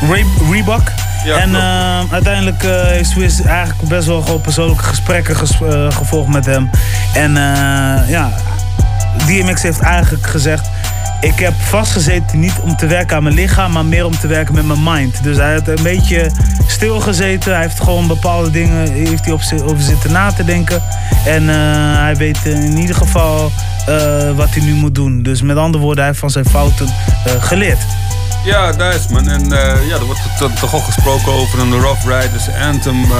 Re- 0.08 0.50
Reebok. 0.50 1.01
Ja, 1.24 1.36
en 1.38 1.48
klopt. 1.50 1.64
eh, 1.64 2.12
uiteindelijk 2.12 2.62
eh, 2.62 2.82
heeft 2.82 3.10
Swiss 3.10 3.42
eigenlijk 3.42 3.88
best 3.88 4.06
wel 4.06 4.22
gewoon 4.22 4.40
persoonlijke 4.40 4.82
gesprekken 4.84 5.36
ges- 5.36 5.60
eh, 5.62 5.90
gevolgd 5.90 6.28
met 6.28 6.46
hem. 6.46 6.70
En 7.14 7.36
eh, 7.36 8.08
ja, 8.08 8.30
DMX 9.26 9.62
heeft 9.62 9.80
eigenlijk 9.80 10.26
gezegd... 10.26 10.70
Ik 11.20 11.38
heb 11.38 11.52
vastgezeten 11.58 12.40
niet 12.40 12.54
om 12.62 12.76
te 12.76 12.86
werken 12.86 13.16
aan 13.16 13.22
mijn 13.22 13.34
lichaam, 13.34 13.72
maar 13.72 13.84
meer 13.84 14.04
om 14.06 14.18
te 14.18 14.26
werken 14.26 14.54
met 14.54 14.66
mijn 14.66 14.82
mind. 14.82 15.22
Dus 15.22 15.36
hij 15.36 15.50
heeft 15.50 15.68
een 15.68 15.82
beetje 15.82 16.30
stilgezeten. 16.66 17.52
Hij 17.52 17.62
heeft 17.62 17.80
gewoon 17.80 18.06
bepaalde 18.06 18.50
dingen 18.50 18.92
heeft 18.92 19.24
hij 19.24 19.34
op 19.34 19.40
over 19.64 19.82
zitten 19.82 20.12
na 20.12 20.32
te 20.32 20.44
denken. 20.44 20.82
En 21.26 21.48
eh, 21.48 21.56
hij 22.02 22.16
weet 22.16 22.38
in 22.44 22.76
ieder 22.78 22.96
geval 22.96 23.50
eh, 23.86 24.30
wat 24.34 24.48
hij 24.50 24.62
nu 24.62 24.72
moet 24.74 24.94
doen. 24.94 25.22
Dus 25.22 25.42
met 25.42 25.56
andere 25.56 25.82
woorden, 25.82 25.98
hij 25.98 26.06
heeft 26.06 26.18
van 26.20 26.30
zijn 26.30 26.44
fouten 26.44 26.86
eh, 27.24 27.32
geleerd. 27.42 27.80
Ja, 28.44 28.70
nice 28.70 29.06
man. 29.10 29.28
En 29.28 29.52
eh, 29.52 29.88
ja, 29.88 29.94
er 29.94 30.04
wordt 30.04 30.20
toch 30.60 30.72
al 30.72 30.80
gesproken 30.80 31.32
over 31.32 31.58
een 31.58 31.80
Rough 31.80 32.04
Riders 32.06 32.48
Anthem 32.70 33.04
eh, 33.04 33.10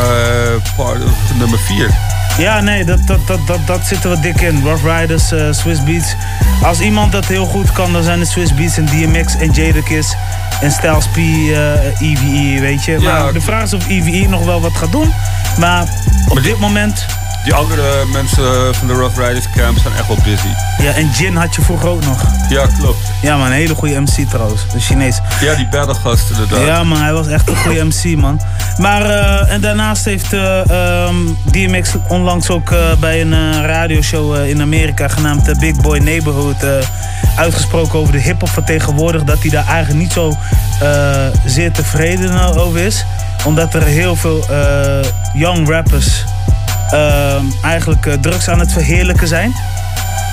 part, 0.76 1.02
nummer 1.38 1.58
4. 1.58 1.90
Ja, 2.38 2.60
nee, 2.60 2.84
dat, 2.84 3.06
dat, 3.06 3.26
dat, 3.26 3.46
dat, 3.46 3.66
dat 3.66 3.86
zit 3.86 4.04
er 4.04 4.10
wat 4.10 4.22
dik 4.22 4.40
in. 4.40 4.62
Rough 4.64 4.84
Riders, 4.84 5.32
eh, 5.32 5.46
Swiss 5.50 5.84
Beats. 5.84 6.14
Als 6.62 6.80
iemand 6.80 7.12
dat 7.12 7.26
heel 7.26 7.44
goed 7.44 7.72
kan, 7.72 7.92
dan 7.92 8.02
zijn 8.02 8.20
het 8.20 8.28
Swiss 8.28 8.54
Beats 8.54 8.76
en 8.76 8.86
DMX 8.86 9.36
en 9.36 9.50
Jadakiss 9.50 10.14
en 10.60 10.70
Styles 10.70 11.06
P, 11.06 11.16
EVE, 11.16 12.60
weet 12.60 12.84
je. 12.84 13.00
Ja, 13.00 13.22
maar 13.22 13.32
de 13.32 13.40
vraag 13.40 13.62
is 13.62 13.72
of 13.72 13.88
EVE 13.88 14.28
nog 14.28 14.44
wel 14.44 14.60
wat 14.60 14.76
gaat 14.76 14.92
doen. 14.92 15.12
Maar 15.58 15.88
op 16.28 16.42
dit 16.42 16.58
moment... 16.58 17.06
Die 17.44 17.54
andere 17.54 18.04
mensen 18.12 18.74
van 18.74 18.86
de 18.86 18.92
Rough 18.92 19.18
Riders 19.18 19.50
camp 19.56 19.78
zijn 19.78 19.94
echt 19.94 20.06
wel 20.06 20.18
busy. 20.24 20.46
Ja, 20.78 20.92
en 20.92 21.10
Jin 21.18 21.36
had 21.36 21.54
je 21.54 21.62
vroeger 21.62 21.88
ook 21.88 22.04
nog. 22.04 22.24
Ja, 22.48 22.66
klopt. 22.78 22.98
Ja, 23.22 23.36
man, 23.36 23.46
een 23.46 23.52
hele 23.52 23.74
goede 23.74 24.00
MC 24.00 24.28
trouwens. 24.30 24.62
De 24.72 24.80
Chinees. 24.80 25.20
Ja, 25.40 25.54
die 25.54 25.68
battlegast 25.68 26.30
inderdaad. 26.30 26.66
Ja, 26.66 26.84
man, 26.84 26.98
hij 26.98 27.12
was 27.12 27.26
echt 27.26 27.48
een 27.48 27.56
goede 27.56 27.84
MC, 27.84 28.16
man. 28.16 28.40
Maar, 28.78 29.04
eh, 29.04 29.52
en 29.52 29.60
daarnaast 29.60 30.04
heeft 30.04 30.32
eh, 30.32 30.70
ehm, 30.70 31.16
DMX 31.50 31.94
onlangs 32.08 32.50
ook 32.50 32.70
eh, 32.70 32.94
bij 33.00 33.20
een 33.20 33.62
radioshow 33.66 34.46
in 34.46 34.60
Amerika 34.60 35.08
genaamd 35.08 35.48
eh, 35.48 35.58
Big 35.58 35.76
Boy 35.80 35.98
Neighborhood 35.98 36.64
uitgesproken 37.36 37.98
over 37.98 38.12
de 38.12 38.20
hip-hop 38.20 38.48
van 38.48 38.64
tegenwoordig. 38.64 39.24
Dat 39.24 39.40
hij 39.40 39.50
daar 39.50 39.66
eigenlijk 39.66 40.00
niet 40.00 40.12
zo 40.12 40.32
zeer 41.44 41.72
tevreden 41.72 42.56
over 42.56 42.80
is. 42.80 43.04
Omdat 43.44 43.74
er 43.74 43.82
heel 43.82 44.16
veel 44.16 44.44
young 45.34 45.68
rappers 45.68 46.24
eigenlijk 47.62 48.06
eh, 48.06 48.14
drugs 48.14 48.48
aan 48.48 48.58
het 48.58 48.72
verheerlijken 48.72 49.28
zijn. 49.28 49.54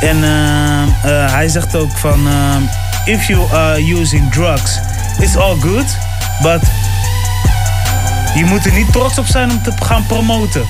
En 0.01 0.23
eh, 0.23 0.81
eh, 1.23 1.31
hij 1.31 1.47
zegt 1.47 1.75
ook 1.75 1.97
van... 1.97 2.27
ehm, 2.27 2.61
if 3.05 3.27
you 3.27 3.53
are 3.53 3.99
using 3.99 4.31
drugs, 4.31 4.79
it's 5.19 5.35
all 5.35 5.55
good. 5.59 5.97
But 6.41 6.61
je 8.35 8.45
moet 8.45 8.65
er 8.65 8.71
niet 8.73 8.91
trots 8.91 9.17
op 9.17 9.25
zijn 9.25 9.51
om 9.51 9.61
te 9.63 9.71
gaan 9.85 10.05
promoten. 10.05 10.61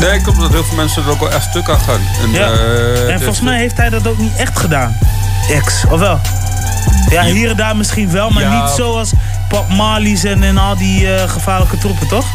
Nee, 0.00 0.10
ik 0.18 0.24
hoop 0.24 0.38
dat 0.40 0.50
heel 0.52 0.64
veel 0.64 0.76
mensen 0.76 1.02
er 1.04 1.10
ook 1.10 1.20
wel 1.20 1.30
echt 1.32 1.44
stuk 1.44 1.68
aan 1.68 1.80
gaan. 1.80 2.00
En, 2.22 2.30
Ja. 2.30 2.50
eh, 2.52 3.08
en 3.12 3.18
volgens 3.18 3.40
mij 3.40 3.58
heeft 3.58 3.76
hij 3.76 3.88
dat 3.88 4.06
ook 4.06 4.18
niet 4.18 4.36
echt 4.36 4.58
gedaan. 4.58 4.96
X, 5.64 5.84
of 5.90 5.98
wel? 6.00 6.20
Ja, 7.10 7.22
hier 7.22 7.50
en 7.50 7.56
daar 7.56 7.76
misschien 7.76 8.10
wel, 8.10 8.30
maar 8.30 8.42
Ja. 8.42 8.62
niet 8.62 8.70
zoals 8.76 9.10
Pop 9.48 9.68
Marley's 9.68 10.24
en, 10.24 10.42
en 10.42 10.58
al 10.58 10.76
die 10.76 11.14
eh, 11.14 11.28
gevaarlijke 11.30 11.78
troepen, 11.78 12.08
toch? 12.08 12.26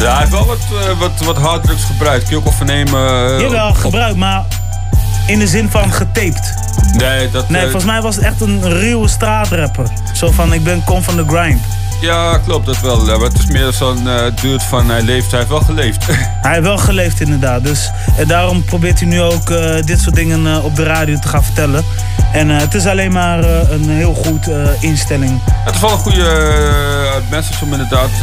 Ja, 0.00 0.10
hij 0.10 0.18
heeft 0.18 0.30
wel 0.30 0.46
wat, 0.46 0.58
eh, 0.82 0.98
wat, 0.98 1.10
wat 1.24 1.36
harddrugs 1.38 1.84
gebruikt. 1.84 2.22
Kun 2.22 2.30
je 2.32 2.36
ook 2.36 2.44
wel 2.44 2.52
vernemen. 2.52 3.30
eh, 3.34 3.40
Jawel, 3.40 3.68
op- 3.68 3.76
gebruik, 3.76 4.16
maar 4.16 4.44
in 5.26 5.38
de 5.38 5.46
zin 5.46 5.70
van 5.70 5.92
getaped. 5.92 6.54
Nee, 6.92 7.30
dat... 7.30 7.48
Nee, 7.48 7.56
eh, 7.58 7.62
volgens 7.70 7.90
mij 7.90 8.00
was 8.02 8.16
het 8.16 8.24
echt 8.24 8.40
een 8.40 8.68
ruwe 8.68 9.08
straatrapper. 9.08 9.86
Zo 10.14 10.30
van, 10.30 10.52
ik 10.52 10.64
ben 10.64 10.84
kom 10.84 11.02
van 11.02 11.16
de 11.16 11.24
grind. 11.26 11.60
Ja, 12.00 12.38
klopt, 12.38 12.66
dat 12.66 12.80
wel. 12.80 13.04
Maar 13.04 13.18
het 13.28 13.38
is 13.38 13.46
meer 13.46 13.72
zo'n 13.72 14.08
eh 14.08 14.22
dude 14.42 14.64
van 14.64 14.90
hij 14.90 15.02
leeft, 15.02 15.30
hij 15.30 15.38
heeft 15.38 15.50
wel 15.50 15.60
geleefd. 15.60 16.06
Hij 16.42 16.52
heeft 16.56 16.66
wel 16.66 16.78
geleefd 16.78 17.20
inderdaad. 17.20 17.64
Dus 17.64 17.90
en 18.16 18.28
daarom 18.28 18.64
probeert 18.64 18.98
hij 19.00 19.08
nu 19.08 19.20
ook 19.20 19.50
eh, 19.50 19.82
dit 19.84 20.00
soort 20.00 20.14
dingen 20.14 20.46
eh, 20.46 20.64
op 20.64 20.76
de 20.76 20.82
radio 20.82 21.18
te 21.18 21.28
gaan 21.28 21.44
vertellen. 21.44 21.84
En 22.32 22.50
eh, 22.50 22.56
het 22.60 22.74
is 22.74 22.86
alleen 22.86 23.12
maar 23.12 23.38
eh, 23.44 23.70
een 23.70 23.88
heel 23.90 24.14
goed 24.14 24.48
eh, 24.48 24.56
instelling. 24.80 25.40
Het 25.64 25.74
is 25.74 25.80
wel 25.80 25.90
een 25.90 25.98
goede 25.98 26.24
eh, 26.30 27.30
message 27.30 27.64
om 27.64 27.72
inderdaad 27.72 28.10
eh, 28.10 28.20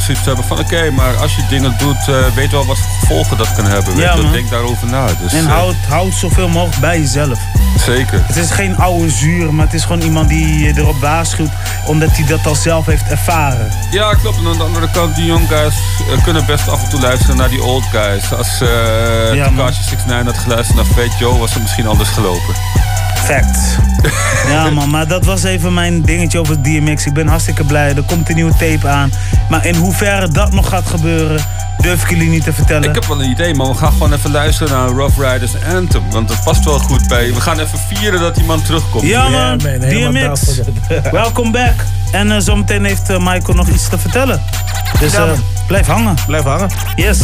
zoiets 0.00 0.04
te 0.06 0.22
hebben 0.24 0.44
van 0.44 0.58
oké, 0.58 0.90
maar 0.90 1.16
als 1.16 1.36
je 1.36 1.42
dingen 1.48 1.74
doet, 1.78 2.08
eh, 2.08 2.14
weet 2.34 2.50
wel 2.50 2.66
wat 2.66 2.78
gevolgen 3.00 3.36
dat 3.36 3.52
kan 3.54 3.64
hebben. 3.66 3.94
Weet 3.94 4.04
Ja, 4.04 4.16
man. 4.16 4.32
denk 4.32 4.50
daarover 4.50 4.86
na. 4.86 5.06
Dus, 5.22 5.32
en 5.32 5.44
eh, 5.46 5.52
houd, 5.52 5.74
houd 5.88 6.12
zoveel 6.14 6.48
mogelijk 6.48 6.80
bij 6.80 6.98
jezelf. 7.00 7.38
Zeker. 7.84 8.22
Het 8.26 8.36
is 8.36 8.50
geen 8.50 8.76
oude 8.76 9.10
zuur, 9.10 9.54
maar 9.54 9.64
het 9.64 9.74
is 9.74 9.82
gewoon 9.82 10.00
iemand 10.02 10.28
die 10.28 10.58
je 10.58 10.72
erop 10.76 11.00
waarschuwt. 11.00 11.50
Omdat 11.86 12.08
hij 12.16 12.26
dat 12.26 12.46
al 12.46 12.54
zelf 12.54 12.85
heeft 12.86 13.08
ervaren. 13.08 13.68
Ja, 13.90 14.14
klopt. 14.14 14.38
En 14.38 14.46
aan 14.46 14.56
de 14.56 14.62
andere 14.62 14.90
kant, 14.90 15.14
die 15.16 15.24
young 15.24 15.48
guys 15.48 15.74
eh, 16.12 16.22
kunnen 16.24 16.46
best 16.46 16.68
af 16.68 16.82
en 16.82 16.88
toe 16.88 17.00
luisteren 17.00 17.36
naar 17.36 17.48
die 17.48 17.62
old 17.62 17.84
guys. 17.84 18.32
Als 18.32 18.60
eh 18.60 19.34
Ja, 19.34 19.48
Tekashi 19.48 19.80
69 20.06 20.24
had 20.24 20.38
geluisterd 20.38 20.76
naar 20.76 20.86
Fat 20.86 21.18
Joe, 21.18 21.38
was 21.38 21.52
het 21.52 21.62
misschien 21.62 21.86
anders 21.86 22.08
gelopen. 22.08 22.54
Fact. 23.24 23.58
Ja 24.48 24.70
man, 24.70 24.90
maar 24.90 25.08
dat 25.08 25.24
was 25.24 25.42
even 25.42 25.74
mijn 25.74 26.02
dingetje 26.02 26.38
over 26.38 26.62
DMX. 26.62 27.06
Ik 27.06 27.12
ben 27.12 27.26
hartstikke 27.26 27.64
blij. 27.64 27.94
Er 27.94 28.02
komt 28.02 28.28
een 28.28 28.34
nieuwe 28.34 28.52
tape 28.58 28.88
aan. 28.88 29.10
Maar 29.48 29.66
in 29.66 29.74
hoeverre 29.74 30.28
dat 30.28 30.52
nog 30.52 30.68
gaat 30.68 30.86
gebeuren, 30.86 31.44
durf 31.78 32.02
ik 32.02 32.10
jullie 32.10 32.28
niet 32.28 32.44
te 32.44 32.52
vertellen. 32.52 32.88
Ik 32.88 32.94
heb 32.94 33.04
wel 33.06 33.22
een 33.22 33.30
idee, 33.30 33.54
maar 33.54 33.68
we 33.68 33.74
gaan 33.74 33.92
gewoon 33.92 34.12
even 34.12 34.30
luisteren 34.30 34.72
naar 34.72 34.88
Rough 34.88 35.18
Riders 35.18 35.52
Anthem. 35.74 36.10
Want 36.10 36.28
dat 36.28 36.42
past 36.44 36.64
wel 36.64 36.78
goed 36.78 37.08
bij. 37.08 37.34
We 37.34 37.40
gaan 37.40 37.58
even 37.58 37.78
vieren 37.78 38.20
dat 38.20 38.34
die 38.34 38.44
man 38.44 38.62
terugkomt. 38.62 39.06
Ja 39.06 39.28
man, 39.28 39.58
DMX, 39.58 40.60
welkom 41.10 41.52
back. 41.52 41.74
En 42.10 42.32
eh, 42.32 42.38
zometeen 42.38 42.84
heeft 42.84 43.10
eh, 43.10 43.18
Michael 43.18 43.54
nog 43.54 43.68
iets 43.68 43.88
te 43.88 43.98
vertellen. 43.98 44.42
Dus 44.98 45.14
eh, 45.14 45.30
blijf 45.66 45.86
hangen. 45.86 46.14
Blijf 46.26 46.44
hangen. 46.44 46.68
Yes. 46.94 47.18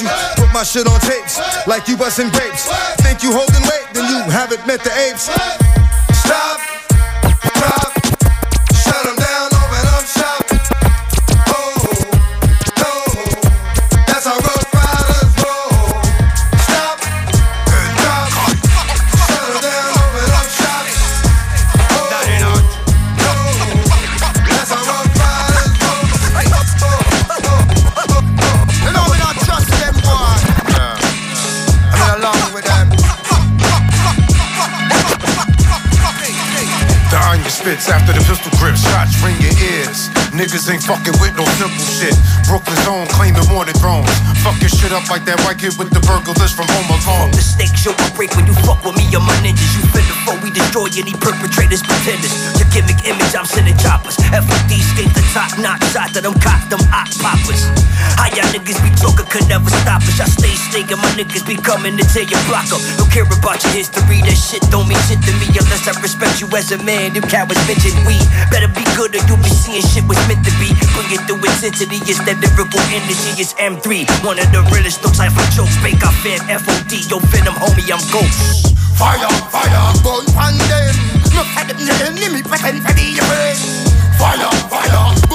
You. 0.00 0.08
Put 0.36 0.52
my 0.52 0.62
shit 0.62 0.86
on 0.86 1.00
tapes 1.00 1.38
like 1.66 1.88
you 1.88 1.96
busting 1.96 2.30
grapes. 2.30 2.68
Think 3.02 3.22
you 3.22 3.32
holding 3.32 3.62
weight, 3.62 3.86
then 3.92 4.08
you 4.08 4.30
haven't 4.30 4.66
met 4.66 4.82
the 4.84 4.92
apes. 5.08 5.28
Fucking 40.86 41.14
with 41.20 41.34
no 41.36 41.44
simple 41.58 41.86
shit. 41.86 42.14
Brooklyn's 42.46 42.86
own 42.86 43.06
claiming 43.14 43.44
more 43.50 43.64
than 43.64 43.74
thrones. 43.78 44.10
Fuck 44.42 44.58
your 44.60 44.70
shit 44.70 44.92
up 44.92 45.06
like 45.10 45.24
that 45.26 45.38
white 45.44 45.58
kid 45.58 45.74
with 45.78 45.90
the 45.90 46.02
burger 46.06 46.34
list 46.38 46.56
from 46.58 46.66
Home 46.70 46.90
Alone. 46.90 47.30
Mistakes 47.34 47.84
you'll 47.84 47.98
break 48.14 48.34
when 48.34 48.46
you 48.46 48.54
fuck 48.66 48.82
with 48.86 48.96
me 48.96 49.06
or 49.14 49.22
my 49.22 49.34
ninjas. 49.42 49.70
You 49.74 49.82
feel 49.90 50.06
before 50.06 50.38
we 50.42 50.50
destroy 50.50 50.88
any 50.94 51.14
perpetrators, 51.18 51.82
pretenders. 51.82 52.32
Your 52.58 52.68
gimmick 52.70 53.02
image, 53.06 53.34
I'm 53.34 53.46
sending 53.46 53.76
choppers. 53.78 54.16
FOD 54.30 54.72
skate 54.94 55.12
the 55.14 55.24
top 55.34 55.54
notch 55.58 55.82
shot 55.90 56.14
that 56.14 56.26
I'm 56.26 56.38
cock 56.38 56.61
niggas 61.16 61.44
be 61.46 61.56
coming 61.56 61.96
to 61.96 62.04
tear 62.12 62.24
your 62.24 62.40
block 62.48 62.68
up. 62.72 62.80
Don't 62.96 63.10
care 63.12 63.26
about 63.26 63.60
your 63.64 63.72
history, 63.72 64.20
that 64.24 64.38
shit 64.38 64.62
don't 64.72 64.88
mean 64.88 65.00
shit 65.08 65.20
to 65.22 65.32
me 65.40 65.48
unless 65.52 65.84
I 65.88 65.92
respect 66.00 66.40
you 66.40 66.48
as 66.56 66.72
a 66.72 66.78
man. 66.82 67.14
You 67.14 67.22
cowards 67.22 67.60
mention 67.68 67.92
we 68.08 68.16
better 68.48 68.70
be 68.72 68.84
good 68.96 69.12
or 69.16 69.22
you'll 69.28 69.40
be 69.40 69.52
seeing 69.52 69.84
shit 69.84 70.04
was 70.08 70.20
meant 70.28 70.44
to 70.44 70.52
be. 70.56 70.72
Bring 70.96 71.10
it 71.12 71.22
through 71.28 71.44
intensity, 71.44 72.00
it's 72.08 72.20
that 72.24 72.40
lyrical 72.40 72.82
energy. 72.92 73.40
It's 73.40 73.52
M3, 73.56 74.08
one 74.24 74.38
of 74.40 74.48
the 74.52 74.64
realest. 74.72 75.04
Looks 75.04 75.18
like 75.18 75.32
for 75.32 75.44
jokes, 75.52 75.76
fake 75.80 76.00
I 76.00 76.12
fan 76.22 76.40
FOD. 76.48 76.92
Yo, 77.08 77.18
Venom, 77.32 77.56
homie, 77.56 77.88
I'm 77.92 78.00
ghost. 78.12 78.72
Fire, 78.96 79.28
fire, 79.50 79.84
burn 80.04 80.24
pan 80.32 80.56
them. 80.56 80.94
Look 81.36 81.48
at 81.56 81.68
them, 81.68 81.80
them, 81.80 82.14
them, 82.14 82.32
me 82.32 82.40
pretend 82.42 82.84
to 82.86 82.92
be 82.94 83.16
your 83.16 83.24
friend. 83.24 83.58
Fire, 84.20 84.50
fire, 84.68 85.31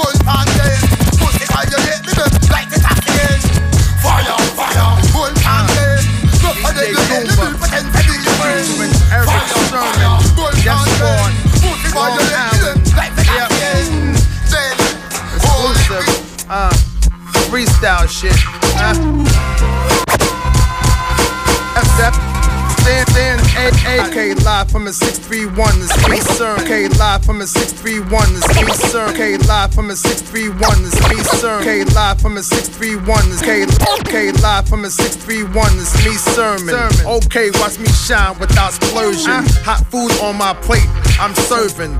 freestyle 18.08 18.10
shit. 18.10 18.32
Uh. 18.80 18.94
FF. 21.78 22.38
Stand, 22.88 23.10
stand, 23.10 23.42
A, 23.58 24.00
A, 24.00 24.32
AK 24.32 24.46
live 24.46 24.72
from 24.72 24.88
a 24.88 24.94
631, 24.94 25.80
this 25.80 25.92
me, 26.10 26.20
sir. 26.22 26.56
K 26.66 26.88
live 26.88 27.26
from 27.26 27.42
a 27.42 27.48
631, 27.48 28.34
this 28.34 28.48
me, 28.64 28.72
sir. 28.72 29.12
K 29.14 29.38
live 29.44 29.74
from 29.74 29.90
a 29.92 29.96
631, 29.96 30.84
this 30.84 30.96
me, 31.10 31.18
sir. 31.36 31.62
K 31.64 31.84
live 31.84 32.22
from 32.22 32.38
a 32.38 32.44
631, 32.44 33.30
this 33.30 33.42
K, 33.42 33.66
K 34.06 34.32
live 34.32 34.70
from 34.70 34.86
a 34.86 34.90
631, 34.90 35.78
this 35.78 35.92
me, 36.06 36.14
sermon. 36.16 36.76
Okay, 37.26 37.52
watch 37.60 37.78
me 37.78 37.88
shine 37.92 38.40
without 38.40 38.70
explosion. 38.70 39.44
Hot 39.68 39.84
food 39.92 40.16
on 40.24 40.38
my 40.38 40.54
plate, 40.64 40.88
I'm 41.20 41.36
serving. 41.36 41.98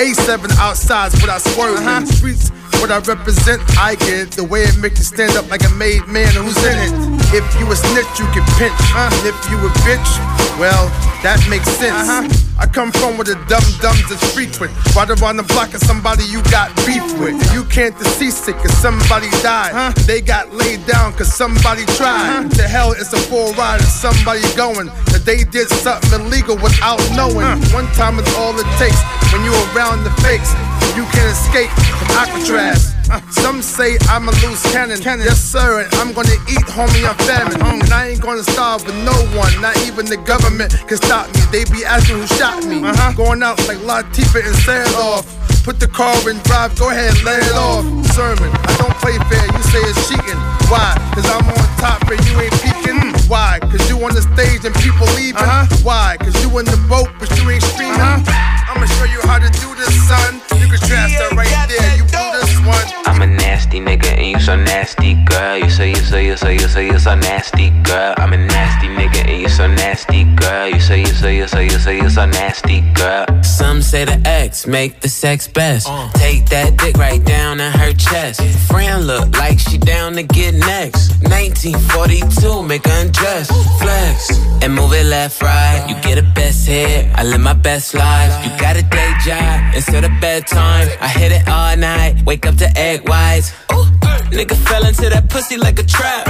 A7 0.00 0.56
outside's 0.56 1.20
what 1.20 1.28
I 1.28 1.36
swerve 1.36 1.84
in. 1.84 2.06
Streets, 2.06 2.50
what 2.80 2.90
I 2.90 2.98
represent, 3.04 3.60
I 3.78 3.94
get. 3.94 4.32
The 4.32 4.44
way 4.44 4.62
it 4.64 4.76
make 4.78 4.96
you 4.96 5.04
stand 5.04 5.36
up 5.36 5.48
like 5.50 5.62
a 5.64 5.72
made 5.76 6.08
man 6.08 6.32
who's 6.32 6.56
in 6.64 6.76
it. 6.80 6.92
If 7.36 7.44
you 7.60 7.68
a 7.70 7.76
snitch, 7.76 8.08
you 8.18 8.26
can 8.32 8.44
pinch. 8.56 8.80
And 8.96 9.12
if 9.28 9.36
you 9.52 9.60
a 9.60 9.70
bitch, 9.84 10.10
well, 10.58 10.88
that 11.22 11.38
makes 11.48 11.68
sense. 11.76 12.08
Uh-huh. 12.08 12.28
I 12.60 12.66
come 12.66 12.92
from 12.92 13.16
where 13.16 13.24
the 13.24 13.36
dumb 13.48 13.64
dumbs 13.80 14.08
is 14.08 14.20
frequent. 14.32 14.72
Right 14.96 15.08
around 15.08 15.36
the 15.36 15.48
block 15.48 15.72
of 15.72 15.80
somebody 15.80 16.24
you 16.24 16.42
got 16.48 16.72
beef 16.84 17.04
with. 17.20 17.36
You 17.52 17.64
can't 17.64 17.96
decease 17.96 18.48
it 18.48 18.56
cause 18.56 18.76
somebody 18.80 19.28
died. 19.40 19.96
They 20.08 20.20
got 20.20 20.52
laid 20.52 20.84
down 20.86 21.12
cause 21.12 21.32
somebody 21.32 21.84
tried. 21.96 22.50
To 22.56 22.64
hell, 22.68 22.92
it's 22.92 23.12
a 23.12 23.20
full 23.28 23.52
ride 23.54 23.80
and 23.80 23.88
somebody 23.88 24.44
going. 24.56 24.88
That 25.12 25.24
they 25.24 25.44
did 25.44 25.68
something 25.68 26.20
illegal 26.20 26.56
without 26.56 27.00
knowing. 27.16 27.48
One 27.72 27.88
time 27.96 28.18
is 28.18 28.28
all 28.36 28.52
it 28.56 28.68
takes 28.76 29.00
when 29.32 29.44
you 29.44 29.52
around 29.72 30.04
the 30.04 30.12
fakes. 30.20 30.52
You 30.96 31.04
can't 31.14 31.30
escape 31.30 31.70
from 31.70 32.08
Alcatraz. 32.18 32.94
Uh, 33.10 33.20
Some 33.30 33.62
say 33.62 33.98
I'm 34.08 34.28
a 34.28 34.32
loose 34.42 34.62
cannon. 34.72 34.98
Yes, 35.02 35.38
sir, 35.38 35.82
and 35.82 35.94
I'm 35.94 36.12
gonna 36.12 36.38
eat, 36.50 36.66
homie, 36.66 37.06
I'm 37.06 37.16
famine. 37.26 37.60
And 37.82 37.92
I 37.92 38.08
ain't 38.08 38.20
gonna 38.20 38.42
starve 38.42 38.84
with 38.86 38.96
no 39.04 39.14
one, 39.38 39.52
not 39.60 39.76
even 39.86 40.06
the 40.06 40.16
government 40.16 40.74
can 40.86 40.96
stop 40.96 41.26
me. 41.34 41.40
They 41.50 41.64
be 41.70 41.84
asking 41.84 42.18
who 42.18 42.26
shot 42.26 42.64
me. 42.64 42.82
Uh-huh. 42.82 43.12
Going 43.14 43.42
out 43.42 43.58
like 43.66 43.78
Latifah 43.78 44.46
and 44.46 44.56
set 44.62 44.86
it 44.86 44.94
off. 44.96 45.26
Put 45.64 45.78
the 45.78 45.88
car 45.88 46.14
in 46.28 46.38
drive, 46.48 46.78
go 46.78 46.90
ahead, 46.90 47.14
let 47.22 47.42
it 47.42 47.54
off. 47.54 47.84
Sermon, 48.14 48.50
I 48.50 48.72
don't 48.78 48.96
play 48.98 49.18
fair, 49.28 49.44
you 49.46 49.62
say 49.70 49.82
it's 49.86 50.08
cheating. 50.08 50.40
Why? 50.70 50.94
Cause 51.14 51.26
I'm 51.30 51.46
on 51.46 51.66
top 51.78 52.02
and 52.10 52.20
you 52.26 52.34
ain't 52.40 52.54
peeking. 52.62 52.98
Mm. 52.98 53.28
Why? 53.28 53.58
Cause 53.60 53.82
you 53.90 53.98
on 54.02 54.14
the 54.14 54.22
stage 54.22 54.64
and 54.64 54.74
people 54.76 55.06
leaving. 55.14 55.38
Uh-huh. 55.42 55.66
Why? 55.82 56.16
Cause 56.18 56.34
you 56.42 56.50
in 56.58 56.64
the 56.64 56.78
boat 56.88 57.10
but 57.18 57.30
you 57.38 57.50
ain't 57.50 57.62
streaming. 57.62 58.00
Uh-huh. 58.00 58.49
I'ma 58.70 58.86
show 58.86 59.04
you 59.04 59.20
how 59.22 59.40
to 59.40 59.50
do 59.50 59.74
this, 59.74 59.90
son. 60.06 60.34
You 60.60 60.68
can 60.68 60.78
trap 60.78 61.10
that 61.10 61.32
right 61.34 61.68
there, 61.68 61.96
you 61.96 62.06
do 62.06 62.22
this 62.38 62.54
one. 62.62 63.39
Nasty 63.60 63.78
nigga 63.78 64.16
and 64.16 64.26
you 64.26 64.40
so 64.40 64.56
nasty, 64.56 65.22
girl. 65.26 65.58
You 65.58 65.68
say 65.68 65.90
you 65.90 65.96
say 65.96 66.24
you 66.24 66.34
say 66.34 66.54
you 66.54 66.66
say 66.66 66.86
you 66.86 66.98
so 66.98 67.14
nasty, 67.14 67.68
girl. 67.82 68.14
I'm 68.16 68.32
a 68.32 68.38
nasty 68.38 68.88
nigga 68.88 69.28
and 69.28 69.42
you 69.42 69.50
so 69.50 69.66
nasty, 69.66 70.24
girl. 70.36 70.68
You 70.68 70.80
say, 70.80 71.00
you 71.00 71.06
say, 71.06 71.36
you 71.36 71.46
say, 71.46 71.64
you 71.64 71.78
say, 71.78 71.96
you 71.98 72.08
so 72.08 72.24
nasty, 72.24 72.80
girl. 72.94 73.26
Some 73.42 73.82
say 73.82 74.06
the 74.06 74.18
X 74.24 74.66
make 74.66 75.00
the 75.00 75.08
sex 75.10 75.46
best. 75.46 75.88
Uh. 75.90 76.10
Take 76.14 76.46
that 76.46 76.78
dick 76.78 76.96
right 76.96 77.22
down 77.22 77.60
in 77.60 77.70
her 77.72 77.92
chest. 77.92 78.40
Friend 78.68 79.06
look 79.06 79.36
like 79.36 79.58
she 79.58 79.76
down 79.76 80.14
to 80.14 80.22
get 80.22 80.54
next. 80.54 81.10
1942, 81.28 82.62
make 82.62 82.86
her 82.86 83.02
undress. 83.02 83.48
Flex 83.78 84.38
and 84.62 84.74
move 84.74 84.92
it 84.94 85.04
left, 85.04 85.42
right. 85.42 85.84
You 85.88 85.94
get 86.02 86.18
a 86.18 86.22
best 86.34 86.66
hit, 86.66 87.06
I 87.14 87.24
live 87.24 87.40
my 87.40 87.52
best 87.52 87.94
life. 87.94 88.32
You 88.44 88.50
got 88.58 88.76
a 88.76 88.82
day 88.82 89.12
job 89.24 89.74
instead 89.74 90.04
of 90.04 90.12
bedtime. 90.20 90.88
I 91.00 91.08
hit 91.08 91.32
it 91.32 91.46
all 91.48 91.76
night, 91.76 92.22
wake 92.24 92.46
up 92.46 92.56
to 92.56 92.68
egg 92.78 93.08
whites. 93.08 93.49
Ooh, 93.72 93.86
nigga 94.30 94.56
fell 94.68 94.84
into 94.86 95.08
that 95.08 95.28
pussy 95.28 95.56
like 95.56 95.78
a 95.78 95.84
trap. 95.84 96.26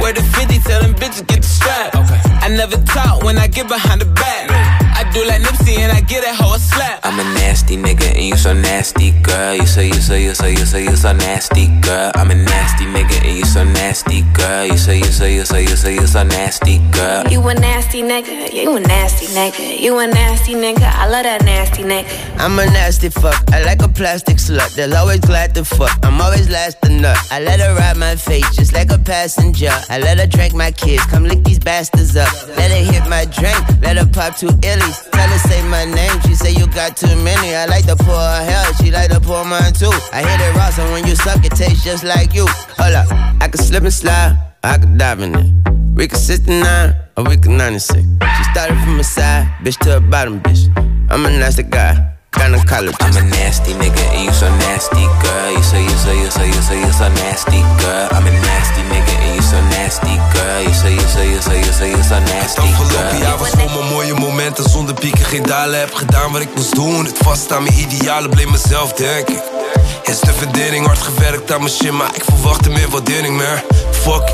Where 0.00 0.12
the 0.12 0.22
50 0.22 0.58
tell 0.60 0.80
them 0.82 0.94
bitches 0.94 1.26
get 1.26 1.42
the 1.42 1.48
strap. 1.48 1.94
I 2.42 2.48
never 2.48 2.76
talk 2.76 3.22
when 3.22 3.38
I 3.38 3.46
get 3.46 3.68
behind 3.68 4.00
the 4.00 4.06
back. 4.06 4.71
I 5.12 5.14
do 5.14 5.26
like 5.26 5.42
Nipsey 5.42 5.76
and 5.76 5.92
I 5.92 6.00
get 6.00 6.24
that 6.24 6.36
hoe 6.40 6.54
a 6.54 6.58
slap. 6.58 7.00
I'm 7.04 7.20
a 7.20 7.24
nasty 7.36 7.76
nigga 7.76 8.16
and 8.16 8.24
you 8.24 8.34
so 8.34 8.54
nasty, 8.54 9.10
girl. 9.20 9.54
You 9.54 9.66
say, 9.66 9.88
you 9.88 10.00
say, 10.00 10.24
you 10.24 10.32
say, 10.32 10.52
you 10.52 10.64
say, 10.64 10.84
you 10.84 10.96
so 10.96 11.12
nasty, 11.12 11.68
girl. 11.82 12.12
I'm 12.14 12.30
a 12.30 12.34
nasty 12.34 12.86
nigga 12.86 13.20
and 13.20 13.36
you 13.36 13.44
so 13.44 13.62
nasty, 13.62 14.22
girl. 14.32 14.64
You 14.64 14.78
say, 14.78 14.96
you 14.96 15.12
say, 15.12 15.34
you 15.34 15.44
say, 15.44 15.64
you 15.64 15.76
say, 15.76 15.92
you 15.96 16.06
so 16.06 16.22
nasty, 16.22 16.78
girl. 16.92 17.28
You 17.28 17.46
a 17.46 17.52
nasty 17.52 18.00
nigga, 18.00 18.54
you 18.54 18.74
a 18.74 18.80
nasty 18.80 19.26
nigga, 19.26 19.80
you 19.82 19.98
a 19.98 20.06
nasty 20.06 20.54
nigga, 20.54 20.88
I 20.90 21.06
love 21.08 21.24
that 21.24 21.44
nasty 21.44 21.82
nigga. 21.82 22.08
I'm 22.38 22.58
a 22.58 22.64
nasty 22.64 23.10
fuck. 23.10 23.36
I 23.52 23.62
like 23.64 23.82
a 23.82 23.88
plastic 23.88 24.38
slut. 24.38 24.74
They'll 24.76 24.96
always 24.96 25.20
glad 25.20 25.54
to 25.56 25.64
fuck. 25.66 25.92
I'm 26.02 26.22
always 26.22 26.48
last 26.48 26.80
to 26.82 26.88
nut. 26.88 27.18
I 27.30 27.40
let 27.40 27.60
her 27.60 27.74
ride 27.76 27.98
my 27.98 28.16
face 28.16 28.48
just 28.56 28.72
like 28.72 28.90
a 28.90 28.98
passenger. 28.98 29.72
I 29.90 29.98
let 29.98 30.18
her 30.18 30.26
drink 30.26 30.54
my 30.54 30.70
kids. 30.70 31.04
Come 31.04 31.24
lick 31.24 31.44
these 31.44 31.58
bastards 31.58 32.16
up. 32.16 32.32
Let 32.56 32.70
her 32.70 32.92
hit 32.92 33.06
my 33.10 33.26
drink. 33.26 33.60
Let 33.82 33.98
her 33.98 34.06
pop 34.06 34.36
two 34.38 34.48
illies. 34.48 35.01
Tell 35.10 35.28
her 35.28 35.38
say 35.48 35.62
my 35.68 35.84
name. 35.84 36.20
She 36.22 36.34
say 36.34 36.52
you 36.52 36.66
got 36.68 36.96
too 36.96 37.14
many. 37.22 37.54
I 37.54 37.66
like 37.66 37.86
to 37.86 37.96
pour 37.96 38.14
her 38.14 38.44
hell. 38.44 38.72
She 38.74 38.90
like 38.90 39.10
to 39.10 39.20
pour 39.20 39.44
mine 39.44 39.72
too. 39.72 39.90
I 40.12 40.22
hit 40.22 40.40
it 40.40 40.54
raw, 40.54 40.70
so 40.70 40.84
when 40.92 41.06
you 41.06 41.16
suck, 41.16 41.44
it 41.44 41.52
tastes 41.52 41.84
just 41.84 42.04
like 42.04 42.34
you. 42.34 42.46
Hold 42.78 42.94
up. 42.94 43.06
I 43.40 43.48
can 43.48 43.60
slip 43.60 43.82
and 43.82 43.92
slide. 43.92 44.36
I 44.62 44.78
can 44.78 44.96
dive 44.96 45.20
in 45.20 45.34
it. 45.34 45.50
We 45.94 46.06
can 46.06 46.18
69 46.18 46.94
or 47.16 47.24
we 47.24 47.36
can 47.36 47.56
96. 47.56 48.00
She 48.00 48.44
started 48.52 48.78
from 48.82 49.00
a 49.00 49.04
side, 49.04 49.46
bitch 49.62 49.78
to 49.80 49.96
a 49.96 50.00
bottom, 50.00 50.40
bitch. 50.40 50.70
I'm 51.10 51.26
a 51.26 51.30
nasty 51.30 51.64
guy. 51.64 52.11
College. 52.32 52.96
I'm 53.00 53.16
a 53.16 53.22
nasty 53.28 53.72
nigga 53.74 54.02
and 54.14 54.24
you 54.24 54.32
so 54.32 54.48
nasty, 54.48 55.04
girl. 55.22 55.50
You 55.52 55.62
say, 55.62 55.82
you 55.82 55.96
say, 56.04 56.16
you 56.18 56.30
say, 56.30 56.46
you 56.46 56.62
say, 56.62 56.80
you 56.80 56.92
so 56.92 57.08
nasty, 57.08 57.60
girl. 57.80 58.08
I'm 58.10 58.26
a 58.26 58.30
nasty 58.30 58.82
nigga 58.90 59.14
and 59.20 59.34
you 59.36 59.42
so 59.42 59.60
nasty, 59.76 60.16
girl. 60.32 60.60
You 60.62 60.72
say, 60.72 60.92
you 60.94 61.00
say, 61.14 61.30
you 61.30 61.40
say, 61.40 61.58
you 61.58 61.72
say, 61.72 61.90
you 61.90 62.02
so 62.02 62.18
nasty, 62.18 62.62
Afgelopen 62.62 63.18
jaar 63.18 63.28
girl. 63.28 63.38
was 63.38 63.48
vol 63.48 63.68
mijn 63.80 63.92
mooie 63.92 64.14
momenten 64.14 64.70
zonder 64.70 64.94
pieken, 64.94 65.24
geen 65.24 65.42
dalen. 65.42 65.78
Heb 65.78 65.94
gedaan 65.94 66.32
wat 66.32 66.40
ik 66.40 66.54
moest 66.54 66.74
doen. 66.74 67.04
Het 67.04 67.18
vast 67.18 67.52
aan 67.52 67.62
mijn 67.62 67.78
idealen 67.78 68.30
bleef 68.30 68.48
mezelf, 68.50 68.92
denk 68.92 69.28
ik. 69.28 69.42
Is 70.02 70.20
de 70.20 70.32
verdering 70.32 70.86
hard 70.86 70.98
gewerkt 70.98 71.52
aan 71.52 71.60
mijn 71.60 71.72
shit, 71.72 71.92
maar 71.92 72.10
ik 72.14 72.24
verwachtte 72.24 72.70
meer 72.70 72.88
waardering, 72.90 73.36
man. 73.36 73.60
Fuck. 74.02 74.30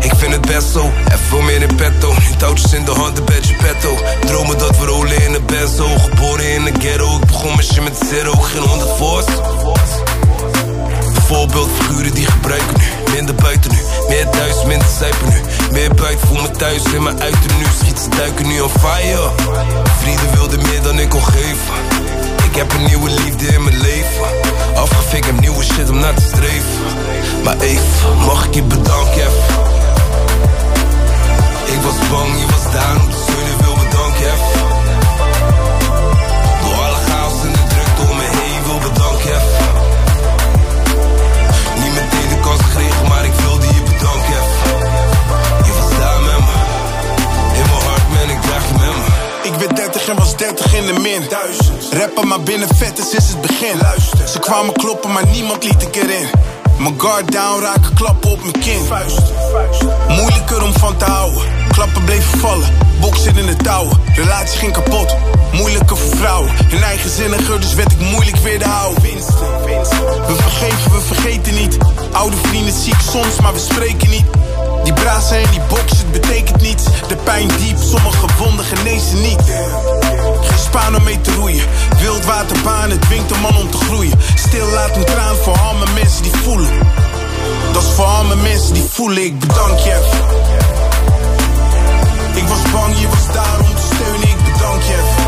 Ik 0.00 0.12
vind 0.16 0.32
het 0.32 0.46
best 0.46 0.72
zo, 0.72 0.90
en 1.08 1.18
veel 1.18 1.40
meer 1.40 1.62
in 1.62 1.76
petto. 1.76 2.12
Nu 2.12 2.36
touwtjes 2.36 2.72
in 2.72 2.84
de 2.84 2.90
hand, 2.90 3.18
een 3.18 3.24
bedje 3.24 3.54
petto. 3.54 3.98
Dromen 4.26 4.58
dat 4.58 4.78
we 4.78 4.86
rollen 4.86 5.24
in 5.24 5.34
een 5.34 5.46
benzo. 5.46 5.88
Geboren 5.98 6.52
in 6.52 6.64
de 6.64 6.72
ghetto, 6.78 7.16
ik 7.16 7.26
begon 7.26 7.54
mijn 7.54 7.62
shit 7.62 7.82
met 7.82 7.98
zero. 8.10 8.32
Geen 8.32 8.62
honderd 8.62 8.96
voors. 8.96 9.24
Voorbeeldfiguren 11.26 12.14
die 12.14 12.26
gebruiken 12.26 12.76
nu 12.78 13.12
Minder 13.14 13.34
buiten 13.34 13.70
nu, 13.70 13.78
meer 14.08 14.28
thuis, 14.30 14.64
minder 14.66 14.88
zuipen 14.98 15.28
nu 15.28 15.40
Meer 15.72 15.94
buiten, 15.94 16.28
voel 16.28 16.40
me 16.42 16.50
thuis 16.50 16.82
in 16.82 17.02
mijn 17.02 17.20
uiten 17.20 17.56
nu 17.58 17.64
Schiet 17.80 17.98
ze 17.98 18.08
duiken 18.08 18.46
nu 18.46 18.60
on 18.60 18.70
fire 18.70 19.30
Vrienden 20.00 20.30
wilden 20.34 20.62
meer 20.62 20.82
dan 20.82 20.98
ik 20.98 21.08
kon 21.08 21.24
geven 21.24 22.15
heb 22.56 22.72
een 22.72 22.84
nieuwe 22.84 23.10
liefde 23.10 23.46
in 23.46 23.64
mijn 23.64 23.80
leven. 23.80 24.26
Afgefikt, 24.74 25.26
heb 25.26 25.40
nieuwe 25.40 25.64
shit 25.64 25.90
om 25.90 25.98
naar 25.98 26.14
te 26.14 26.22
streven. 26.22 26.82
Maar 27.44 27.56
even, 27.60 28.16
mag 28.26 28.46
ik 28.46 28.54
je 28.54 28.62
bedanken? 28.62 29.30
Ik 31.66 31.80
was 31.82 32.08
bang, 32.10 32.28
je 32.38 32.46
was 32.46 32.72
daar 32.72 32.96
kwamen 54.46 54.72
kloppen, 54.72 55.12
maar 55.12 55.26
niemand 55.26 55.64
liet 55.64 55.82
ik 55.82 55.96
erin. 55.96 56.26
Mijn 56.78 56.94
guard 57.00 57.32
down, 57.32 57.62
raken 57.62 57.94
klappen 57.94 58.30
op 58.30 58.40
mijn 58.40 58.52
kin. 58.52 58.80
Moeilijker 60.08 60.62
om 60.62 60.72
van 60.72 60.96
te 60.96 61.04
houden. 61.04 61.42
Klappen 61.68 62.04
bleven 62.04 62.38
vallen, 62.38 62.68
boksen 63.00 63.36
in 63.36 63.46
de 63.46 63.56
touwen. 63.56 64.00
Relatie 64.14 64.58
ging 64.58 64.72
kapot, 64.72 65.16
moeilijker 65.52 65.96
voor 65.96 66.16
vrouwen. 66.16 66.50
En 66.70 66.82
eigenzinniger, 66.82 67.60
dus 67.60 67.74
werd 67.74 67.92
ik 67.92 68.00
moeilijk 68.00 68.36
weer 68.36 68.58
te 68.58 68.68
houden. 68.68 69.02
We 70.26 70.34
vergeven, 70.36 70.92
we 70.92 71.00
vergeten 71.00 71.54
niet. 71.54 71.76
Oude 72.12 72.36
vrienden 72.36 72.74
zie 72.74 72.92
ik 72.92 73.00
soms, 73.10 73.40
maar 73.40 73.52
we 73.52 73.58
spreken 73.58 74.10
niet. 74.10 74.24
Die 74.84 74.92
brazen 74.92 75.36
en 75.36 75.50
die 75.50 75.60
boksen, 75.68 75.98
het 75.98 76.12
betekent 76.12 76.62
niets. 76.62 76.84
De 77.08 77.16
pijn 77.16 77.48
diep, 77.48 77.78
sommige 77.78 78.26
wonden 78.38 78.64
genezen 78.64 79.20
niet. 79.20 79.42
Spaan 80.56 80.96
om 80.96 81.02
mee 81.02 81.20
te 81.20 81.34
roeien. 81.34 81.64
Wildwaterbaan, 82.00 82.90
het 82.90 83.00
dwingt 83.00 83.30
een 83.30 83.40
man 83.40 83.56
om 83.56 83.70
te 83.70 83.76
groeien. 83.76 84.18
Stil 84.34 84.66
laat 84.66 84.96
een 84.96 85.04
traan 85.04 85.36
voor 85.36 85.58
al 85.58 85.74
mijn 85.74 85.94
mensen 85.94 86.22
die 86.22 86.32
voelen. 86.32 86.68
Dat 87.72 87.82
is 87.82 87.88
voor 87.88 88.04
al 88.04 88.24
mijn 88.24 88.42
mensen 88.42 88.74
die 88.74 88.88
voelen, 88.90 89.24
ik 89.24 89.38
bedank 89.38 89.78
je. 89.78 89.98
Ik 92.34 92.48
was 92.48 92.70
bang, 92.72 92.98
je 92.98 93.08
was 93.08 93.32
daar 93.32 93.58
om 93.60 93.74
te 93.74 93.82
steunen, 93.94 94.28
ik 94.28 94.52
bedank 94.52 94.82
je. 94.82 95.25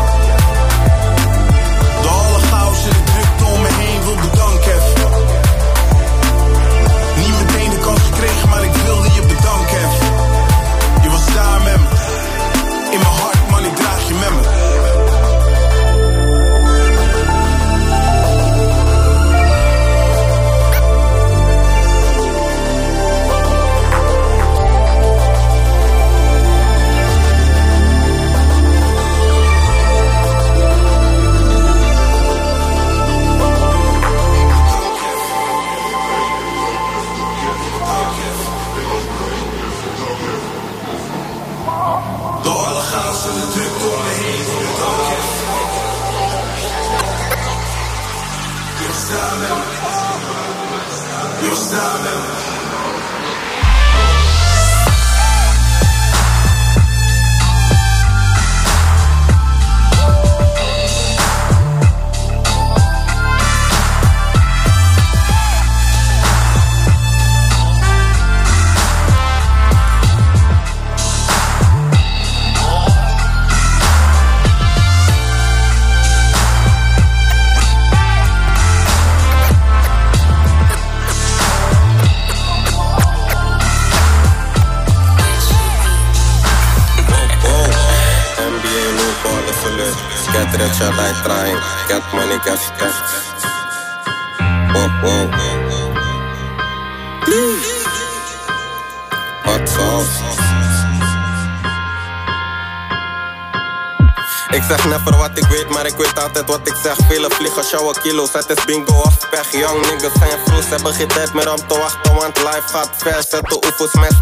Wat 106.45 106.59
ik 106.63 106.75
zeg. 106.83 106.97
Vele 107.07 107.29
vliegen, 107.29 107.63
sjouwen 107.63 108.01
kilo's, 108.01 108.33
het 108.33 108.49
is 108.49 108.65
bingo 108.65 108.93
of 108.93 109.29
pech. 109.29 109.51
Young 109.51 109.81
niggas 109.81 110.11
zijn 110.19 110.39
vroeg, 110.45 110.69
hebben 110.69 110.93
geen 110.93 111.07
tijd 111.07 111.33
meer 111.33 111.51
om 111.51 111.67
te 111.67 111.77
wachten, 111.77 112.15
want 112.15 112.37
life 112.37 112.67
gaat 112.67 112.89
ver. 112.97 113.23
Zet 113.29 113.45
de 113.45 113.55
oefens 113.65 113.93
met 113.93 114.18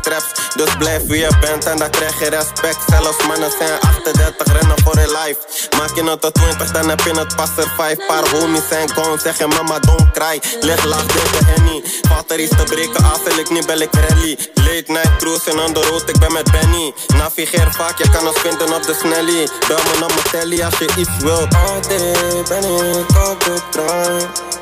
dus 0.55 0.75
blijf 0.77 1.05
wie 1.05 1.19
je 1.19 1.37
bent 1.39 1.65
en 1.65 1.77
dan 1.77 1.89
krijg 1.89 2.19
je 2.19 2.29
respect. 2.29 2.77
Zelfs 2.87 3.25
mannen 3.27 3.51
zijn 3.57 3.79
38, 3.79 4.47
rennen 4.53 4.77
voor 4.83 4.99
je 4.99 5.07
life. 5.07 5.39
Maak 5.77 5.95
je 5.95 6.03
het 6.03 6.21
tot 6.21 6.33
20, 6.33 6.71
dan 6.71 6.89
heb 6.89 6.99
je 6.99 7.19
het 7.19 7.35
pas 7.35 7.49
er 7.57 7.71
5. 7.77 7.97
Paar 8.07 8.29
homies 8.29 8.67
zijn 8.69 8.91
gone, 8.91 9.19
zeg 9.19 9.37
je 9.37 9.47
mama 9.47 9.79
don't 9.79 10.11
cry. 10.11 10.41
Leg 10.61 10.83
laag, 10.83 11.05
deze 11.05 11.45
henny. 11.45 11.83
Valt 12.09 12.31
er 12.31 12.39
iets 12.39 12.55
te 12.55 12.63
breken, 12.63 13.03
als 13.03 13.37
ik 13.37 13.49
niet 13.49 13.65
bel 13.65 13.79
ik 13.79 13.93
rally. 13.93 14.37
Late 14.53 14.91
night 14.91 15.15
cruising 15.17 15.59
on 15.59 15.73
the 15.73 15.81
road, 15.81 16.09
ik 16.09 16.19
ben 16.19 16.33
met 16.33 16.51
Benny. 16.51 16.93
Navigeer 17.07 17.71
vaak, 17.71 17.97
je 17.97 18.09
kan 18.09 18.27
ons 18.27 18.39
vinden 18.39 18.73
op 18.73 18.83
de 18.83 18.93
snelly. 18.93 19.47
Bel 19.67 19.77
me 19.77 20.03
op 20.03 20.13
mijn 20.13 20.29
telly 20.31 20.63
als 20.63 20.77
je 20.77 20.87
iets 20.97 21.17
wilt. 21.19 21.53
All 21.53 21.81
day 21.87 22.43
ben 22.47 22.63
ik 22.63 23.27
op 23.29 23.43
de. 23.71 24.56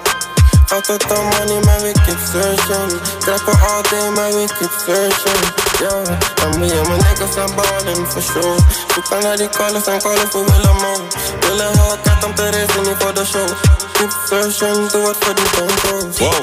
Altijd 0.70 1.12
al 1.12 1.24
money, 1.24 1.60
maar 1.66 1.82
we 1.82 1.92
keep 2.06 2.20
searching. 2.32 3.02
Trappen 3.20 3.60
all 3.70 3.82
day, 3.90 4.10
maar 4.10 4.32
we 4.32 4.46
keep 4.58 4.72
searching. 4.86 5.44
Yeah, 5.80 6.08
en 6.44 6.60
me 6.60 6.72
en 6.72 6.88
mijn 6.88 7.02
niggas 7.04 7.34
zijn 7.34 7.56
balling 7.56 8.08
for 8.08 8.22
sure. 8.22 8.56
Zoeken 8.94 9.22
naar 9.22 9.38
die 9.38 9.50
callers 9.50 9.86
en 9.86 10.00
callers, 10.02 10.32
we 10.32 10.44
willen 10.44 10.76
man. 10.76 11.02
Willen 11.40 11.66
Hellcat 11.66 11.75
om 11.75 11.75
Doe 14.36 15.08
het 15.08 15.18
voor 15.20 15.36
die. 15.36 15.44
Wow, 16.18 16.34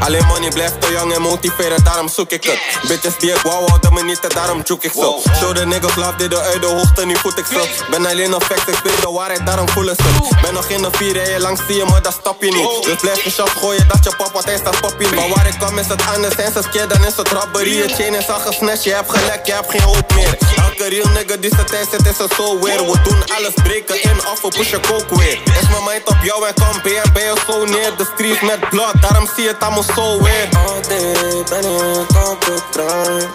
alleen 0.00 0.26
money 0.26 0.50
blijft 0.50 0.80
te 0.80 0.92
jong 0.92 1.14
en 1.14 1.22
motiveren, 1.22 1.84
daarom 1.84 2.08
zoek 2.08 2.30
ik 2.30 2.44
het. 2.44 2.58
Bitches 2.88 3.18
die 3.18 3.32
ik 3.32 3.40
wou 3.40 3.68
houden 3.68 3.92
me 3.92 4.02
niet, 4.02 4.34
daarom 4.34 4.60
zoek 4.64 4.84
ik 4.84 4.92
zo. 4.92 5.20
Show 5.36 5.54
de 5.54 5.66
niggas 5.66 5.94
love, 5.94 6.16
dit 6.16 6.34
uit 6.34 6.60
de 6.60 6.66
hoogte, 6.66 7.06
nu 7.06 7.16
voet 7.16 7.38
ik 7.38 7.44
zo. 7.46 7.66
Ben 7.90 8.06
alleen 8.06 8.34
op 8.34 8.44
facts, 8.44 8.66
ik 8.66 8.74
speel 8.74 9.00
de 9.00 9.10
waarheid, 9.10 9.46
daarom 9.46 9.68
voelen 9.68 9.96
ze. 9.96 10.02
Ben 10.42 10.54
nog 10.54 10.68
in 10.68 10.82
de 10.82 10.88
vier, 10.92 11.22
en 11.22 11.30
je 11.30 11.40
lang 11.40 11.58
zie 11.66 11.76
je, 11.76 11.84
maar 11.84 12.02
dat 12.02 12.12
stop 12.20 12.42
je 12.42 12.50
niet. 12.50 12.84
Dus 12.84 13.00
blijf 13.00 13.24
je 13.24 13.30
shot 13.30 13.50
gooien, 13.50 13.88
dat 13.88 14.04
je 14.04 14.12
want 14.32 14.44
hij 14.44 14.56
staat 14.56 14.80
poppie. 14.80 15.14
Maar 15.14 15.28
waar 15.28 15.46
ik 15.46 15.58
kom 15.58 15.78
is 15.78 15.86
het 15.86 16.02
anders, 16.14 16.34
en 16.34 16.52
ze 16.52 16.62
skeer, 16.62 16.88
dan 16.88 17.04
is 17.04 17.16
het 17.16 17.28
robbery. 17.28 17.76
Je 17.76 17.88
chain 17.88 18.14
is 18.14 18.28
al 18.30 18.38
gesnatcht, 18.38 18.84
je 18.84 18.94
hebt 18.94 19.10
gelekt, 19.10 19.46
je 19.46 19.52
hebt 19.52 19.70
geen 19.70 19.82
hoop 19.82 20.14
meer. 20.14 20.53
Elke 20.74 20.88
real 20.88 21.08
nigga 21.08 21.36
die 21.36 21.52
zit 21.56 21.66
tijd 21.66 21.88
zit, 21.90 22.06
is 22.06 22.18
er 22.18 22.28
zo 22.36 22.58
weer. 22.58 22.78
We 22.90 22.98
doen 23.02 23.22
alles 23.36 23.54
breken 23.62 24.02
in, 24.02 24.18
of 24.32 24.40
we 24.42 24.48
pushen 24.48 24.80
coke 24.80 25.16
weer. 25.16 25.38
Is 25.60 25.68
mijn 25.68 25.84
mind 25.84 26.08
op 26.08 26.16
jou 26.22 26.46
en 26.46 26.54
kom 26.54 26.82
weer, 26.82 27.04
ben 27.12 27.22
je 27.22 27.34
zo 27.46 27.64
neer. 27.64 27.96
De 27.96 28.06
streets 28.14 28.40
met 28.40 28.68
blood, 28.68 28.94
daarom 29.00 29.28
zie 29.34 29.42
je 29.42 29.48
het 29.48 29.62
allemaal 29.62 29.82
zo 29.82 30.22
weer. 30.22 30.48
All 30.66 30.80
day 30.88 31.44
ben 31.50 31.64
ik 31.64 32.28
op 32.30 32.44
de 32.44 32.58
trein. 32.70 33.28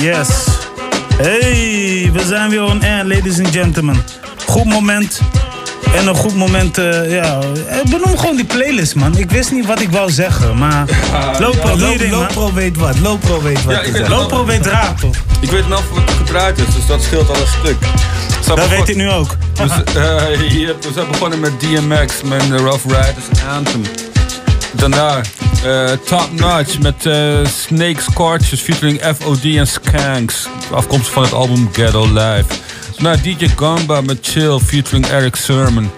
Yes. 0.04 0.48
Hey, 1.18 2.10
we 2.14 2.26
zijn 2.26 2.50
weer 2.50 2.64
on 2.64 2.84
air, 2.84 3.06
ladies 3.06 3.40
and 3.40 3.48
gentlemen. 3.48 4.04
Goed 4.54 4.66
moment. 4.66 5.20
En 5.96 6.08
een 6.08 6.16
goed 6.16 6.36
moment, 6.36 6.78
eh, 6.78 7.12
ja. 7.12 7.40
eh, 7.68 7.84
Benoem 7.90 8.18
gewoon 8.18 8.36
die 8.36 8.46
playlist, 8.46 8.96
man. 8.96 9.18
Ik 9.18 9.32
wist 9.32 9.52
niet 9.52 9.66
wat 9.66 9.80
ik 9.82 9.92
wou 9.92 10.12
zeggen, 10.12 10.58
maar. 10.58 10.86
Lopro, 11.40 11.70
ja, 11.78 12.10
man. 12.10 12.10
Lopro 12.10 12.54
weet 12.54 12.78
wat. 12.78 13.00
Lopro 13.00 13.42
weet 13.42 13.64
wat. 13.64 13.74
Ja, 13.74 13.82
ik 13.82 13.92
weet. 13.94 14.08
Lopro 14.08 14.46
weet 14.46 14.66
raad, 14.66 15.00
toch? 15.00 15.16
Ik 15.40 15.50
weet 15.50 15.68
nog 15.68 15.84
wat 15.94 16.10
er 16.10 16.16
gedraaid 16.16 16.58
is, 16.58 16.66
dus 16.76 16.86
dat 16.86 17.02
scheelt 17.04 17.30
al 17.30 17.36
een 17.36 17.48
stuk. 17.62 17.78
Dat 18.46 18.68
weet 18.68 18.90
ik 18.90 18.96
nu 18.96 19.10
ook. 19.10 19.36
Dus, 19.54 19.72
eh, 19.96 20.40
hier, 20.50 20.76
we 20.82 20.90
zijn 20.94 21.08
begonnen 21.08 21.40
met 21.40 21.60
DMX, 21.60 22.14
met 22.24 22.42
eh, 22.42 22.48
Rough 22.58 22.86
Riders 22.86 23.44
Anthem. 23.56 23.82
Daarna 24.72 25.22
eh, 25.64 25.92
Top 26.06 26.30
Notch 26.32 26.80
met 26.80 27.06
eh, 27.06 27.14
Snake 27.66 28.02
Scorches 28.12 28.62
featuring 28.62 29.02
FOD 29.20 29.44
en 29.44 29.68
Skanks. 29.68 30.48
Afkomstig 30.72 31.14
van 31.14 31.24
het 31.24 31.34
album 31.34 31.70
Ghetto 31.74 32.06
Live. 32.08 32.46
Daarna 33.04 33.22
DJ 33.22 33.48
Gamba 33.56 34.02
met 34.02 34.18
Chill 34.22 34.60
featuring 34.60 35.06
Eric 35.08 35.36
Sermon. 35.36 35.92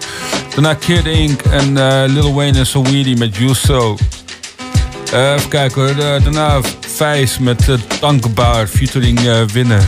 Daarna 0.54 0.74
Kid 0.74 1.06
Ink 1.06 1.40
en 1.42 1.76
eh, 1.76 2.02
Lil 2.06 2.34
Wayne 2.34 2.58
en 2.58 2.66
Saweetie 2.66 3.16
met 3.16 3.36
You 3.36 3.54
So. 3.54 3.96
Eh, 5.12 5.32
even 5.32 5.48
kijken 5.48 5.82
hoor. 5.82 5.94
Da- 5.96 6.18
Daarna 6.18 6.60
Vijs 6.96 7.38
met 7.38 7.68
uh, 7.68 8.58
featuring 8.68 9.18
eh 9.26 9.40
Winner. 9.52 9.82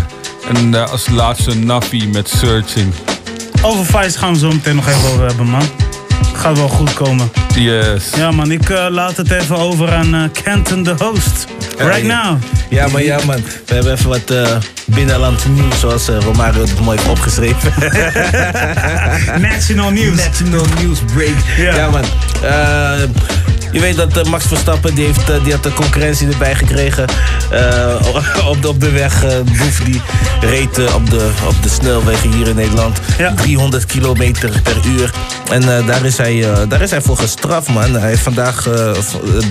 En 0.55 0.75
eh, 0.75 0.91
als 0.91 1.09
laatste 1.09 1.55
Nappy 1.55 2.07
met 2.13 2.29
Searching. 2.29 2.93
Over 3.63 3.85
Vice 3.85 4.19
gaan 4.19 4.33
we 4.33 4.39
zo 4.39 4.49
meteen 4.49 4.77
nog 4.77 4.89
even 4.89 5.09
over 5.13 5.27
hebben, 5.27 5.47
man. 5.47 5.69
Gaat 6.35 6.57
wel 6.59 6.69
goed 6.69 6.93
komen. 6.95 7.31
Yes. 7.55 8.05
Ja, 8.17 8.31
man, 8.31 8.51
ik 8.51 8.69
eh, 8.71 8.87
laat 8.91 9.17
het 9.17 9.31
even 9.31 9.57
over 9.57 9.93
aan 9.93 10.15
eh, 10.15 10.23
Kenton, 10.43 10.83
de 10.83 10.95
host. 10.99 11.47
Right 11.79 12.03
now. 12.03 12.37
Ja, 12.71 12.89
maar 12.89 13.03
ja, 13.03 13.19
man. 13.27 13.43
We 13.67 13.75
hebben 13.75 13.93
even 13.93 14.09
wat 14.09 14.31
eh 14.31 14.57
binnenland 14.95 15.49
nieuws, 15.49 15.81
zoals 15.81 16.09
eh, 16.09 16.19
Romario 16.21 16.61
het 16.61 16.81
mooi 16.81 16.99
heeft 16.99 17.11
opgeschreven. 17.11 17.73
National 19.51 19.91
News. 19.91 20.17
National 20.17 20.65
News 20.83 20.99
Break. 21.15 21.75
Ja, 21.75 21.91
man. 21.91 22.05
Eh, 22.43 23.09
je 23.73 23.81
weet 23.81 23.97
dat 23.97 24.17
eh, 24.17 24.25
Max 24.25 24.47
Verstappen, 24.47 24.95
die, 24.95 25.05
heeft, 25.05 25.27
die 25.45 25.53
had 25.53 25.63
de 25.63 25.73
concurrentie 25.73 26.29
erbij 26.29 26.55
gekregen 26.55 27.05
op, 28.51 28.63
de, 28.63 28.69
op 28.69 28.81
de 28.81 28.91
weg. 28.91 29.25
Boef 29.45 29.81
die 29.85 30.01
reed 30.41 30.95
op, 30.95 31.11
de, 31.11 31.31
op 31.47 31.63
de 31.63 31.69
snelwegen 31.69 32.33
hier 32.33 32.49
in 32.49 32.57
Nederland. 32.57 33.01
300 33.37 33.87
kilometer 33.87 34.61
per 34.63 34.77
uur. 34.87 35.11
En 35.51 35.87
daar, 35.87 36.05
is 36.05 36.17
hij, 36.17 36.45
daar 36.69 36.83
is 36.83 36.91
hij 36.91 37.01
voor 37.01 37.17
gestraft, 37.17 37.69
man. 37.69 37.95
Hij 37.95 38.09
heeft 38.09 38.23
vandaag 38.23 38.69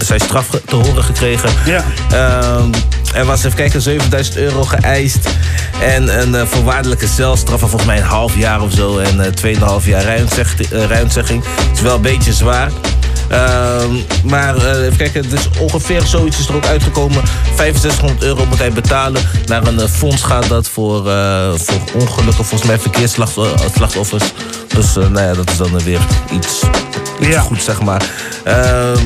zijn 0.05 0.19
straf 0.19 0.49
te 0.65 0.75
horen 0.75 1.03
gekregen. 1.03 1.49
Ja. 1.65 1.83
Ehm, 2.11 2.69
er 3.13 3.25
was, 3.25 3.43
even 3.43 3.57
kijken, 3.57 3.81
7000 3.81 4.38
euro 4.38 4.63
geëist. 4.63 5.26
En 5.82 6.21
een 6.21 6.36
eh, 6.36 6.45
voorwaardelijke 6.45 7.07
celstraf 7.07 7.59
van 7.59 7.69
volgens 7.69 7.89
mij 7.91 7.97
een 7.97 8.07
half 8.07 8.38
jaar 8.38 8.61
of 8.61 8.71
zo. 8.73 8.97
En 8.97 9.19
eh 9.19 9.32
2,5 9.32 9.86
jaar 9.86 10.03
ruimzeg- 10.03 10.61
eh, 10.61 10.84
ruimzegging. 10.86 11.43
is 11.73 11.82
wel 11.82 11.95
een 11.95 12.01
beetje 12.01 12.34
zwaar. 12.34 12.71
Ehm, 13.30 13.91
maar 14.23 14.55
even 14.55 14.97
kijken, 14.97 15.30
dus 15.30 15.49
ongeveer 15.59 16.01
zoiets 16.01 16.39
is 16.39 16.47
er 16.47 16.55
ook 16.55 16.65
uitgekomen. 16.65 17.21
6500 17.57 18.23
euro 18.23 18.45
moet 18.45 18.57
hij 18.57 18.71
betalen. 18.71 19.21
Naar 19.45 19.67
een 19.67 19.89
fonds 19.89 20.23
gaat 20.23 20.47
dat 20.47 20.67
voor, 20.67 21.03
voor 21.55 21.82
ongelukken, 21.93 22.45
volgens 22.45 22.63
mij 22.63 22.80
verkeersslachtoffers. 22.80 24.23
Dus 24.67 24.93
nou 24.93 25.19
ja, 25.19 25.34
dat 25.34 25.49
is 25.49 25.57
dan 25.57 25.80
weer 25.84 25.99
iets, 26.32 26.61
iets 27.21 27.38
goed, 27.38 27.63
zeg 27.63 27.82
maar. 27.82 28.05
Ehm, 28.43 28.97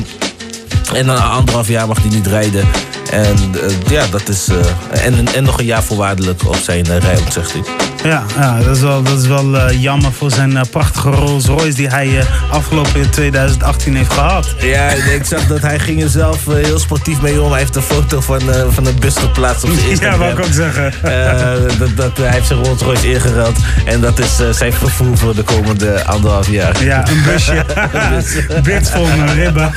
en 0.94 1.06
dan 1.06 1.30
anderhalf 1.30 1.68
jaar 1.68 1.86
mag 1.86 1.98
hij 2.00 2.10
niet 2.10 2.26
rijden. 2.26 2.68
En 3.12 3.36
eh, 3.54 3.90
ja, 3.90 4.06
dat 4.10 4.28
is. 4.28 4.48
eh, 4.48 5.04
en, 5.06 5.26
en 5.34 5.42
nog 5.44 5.58
een 5.58 5.64
jaar 5.64 5.82
voorwaardelijk 5.82 6.42
op 6.46 6.56
zijn 6.56 6.86
uh, 6.88 6.96
rijontzegging. 6.98 7.66
Ja, 8.04 8.22
ja 8.36 8.58
dat 8.62 8.76
is 8.76 8.82
wel, 8.82 9.02
dat 9.02 9.18
is 9.20 9.26
wel 9.26 9.56
eh, 9.58 9.82
jammer 9.82 10.12
voor 10.12 10.30
zijn 10.30 10.56
eh, 10.56 10.62
prachtige 10.70 11.10
Rolls 11.10 11.46
Royce 11.46 11.74
die 11.76 11.88
hij 11.88 12.18
eh, 12.18 12.24
afgelopen 12.50 13.00
in 13.00 13.10
2018 13.10 13.96
heeft 13.96 14.12
gehad. 14.12 14.54
Ja, 14.60 14.88
ik 14.88 15.24
zag 15.24 15.46
dat 15.46 15.60
hij 15.60 15.78
ging 15.78 16.02
er 16.02 16.08
zelf 16.08 16.48
eh, 16.48 16.54
heel 16.54 16.78
sportief 16.78 17.20
mee 17.20 17.40
om. 17.42 17.50
Hij 17.50 17.58
heeft 17.60 17.76
een 17.76 17.82
foto 17.82 18.20
van, 18.20 18.52
eh, 18.52 18.62
van 18.70 18.86
een 18.86 18.98
bus 18.98 19.16
geplaatst 19.16 19.64
op 19.64 19.70
zijn 19.70 19.82
Ja, 19.84 19.90
Instagram. 19.90 20.18
wou 20.18 20.32
ik 20.32 20.38
ook 20.38 20.52
zeggen. 20.52 20.92
Eh, 21.02 21.78
dat, 21.78 21.96
dat, 21.96 22.16
hij 22.16 22.30
heeft 22.30 22.46
zijn 22.46 22.64
Rolls 22.64 22.80
Royce 22.80 23.12
ingeruild. 23.12 23.56
En 23.84 24.00
dat 24.00 24.18
is 24.18 24.40
eh, 24.40 24.46
zijn 24.50 24.72
vervoer 24.72 25.18
voor 25.18 25.34
de 25.34 25.42
komende 25.42 26.04
anderhalf 26.04 26.50
jaar. 26.50 26.84
Ja, 26.84 27.08
een 27.08 27.22
busje. 27.22 27.64
Bits 28.62 28.90
vol 28.90 29.06
mijn 29.06 29.34
ribben. 29.34 29.70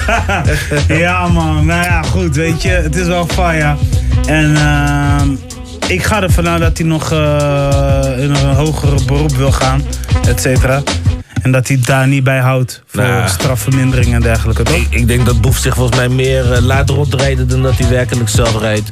ja, 0.88 1.27
man. 1.27 1.65
Nou 1.65 1.83
ja, 1.83 2.01
goed, 2.01 2.36
weet 2.36 2.61
je. 2.61 2.69
Het 2.69 2.95
is 2.95 3.07
wel 3.07 3.24
fire. 3.28 3.76
En 4.28 4.55
ehm, 4.55 5.30
ik 5.88 6.03
ga 6.03 6.21
ervan 6.23 6.47
uit 6.47 6.61
dat 6.61 6.78
hij 6.78 6.88
nog 6.88 7.11
eh, 7.11 7.99
in 8.17 8.30
een 8.30 8.55
hoger 8.55 9.05
beroep 9.05 9.32
wil 9.36 9.51
gaan, 9.51 9.84
et 10.28 10.41
cetera. 10.41 10.82
En 11.41 11.51
dat 11.51 11.67
hij 11.67 11.80
daar 11.86 12.07
niet 12.07 12.23
bij 12.23 12.39
houdt 12.39 12.84
voor 12.88 13.03
Nou. 13.03 13.28
strafvermindering 13.30 14.13
en 14.13 14.21
dergelijke, 14.21 14.63
toch? 14.63 14.76
Ik, 14.76 14.88
ik 14.89 15.07
denk 15.07 15.26
dat 15.26 15.41
Boef 15.41 15.57
zich 15.57 15.76
volgens 15.76 15.97
mij 15.97 16.09
meer 16.09 16.53
eh, 16.53 16.61
laat 16.61 16.89
rondrijden 16.89 17.47
dan 17.47 17.61
dat 17.61 17.78
hij 17.78 17.89
werkelijk 17.89 18.30
zelf 18.30 18.59
rijdt. 18.59 18.89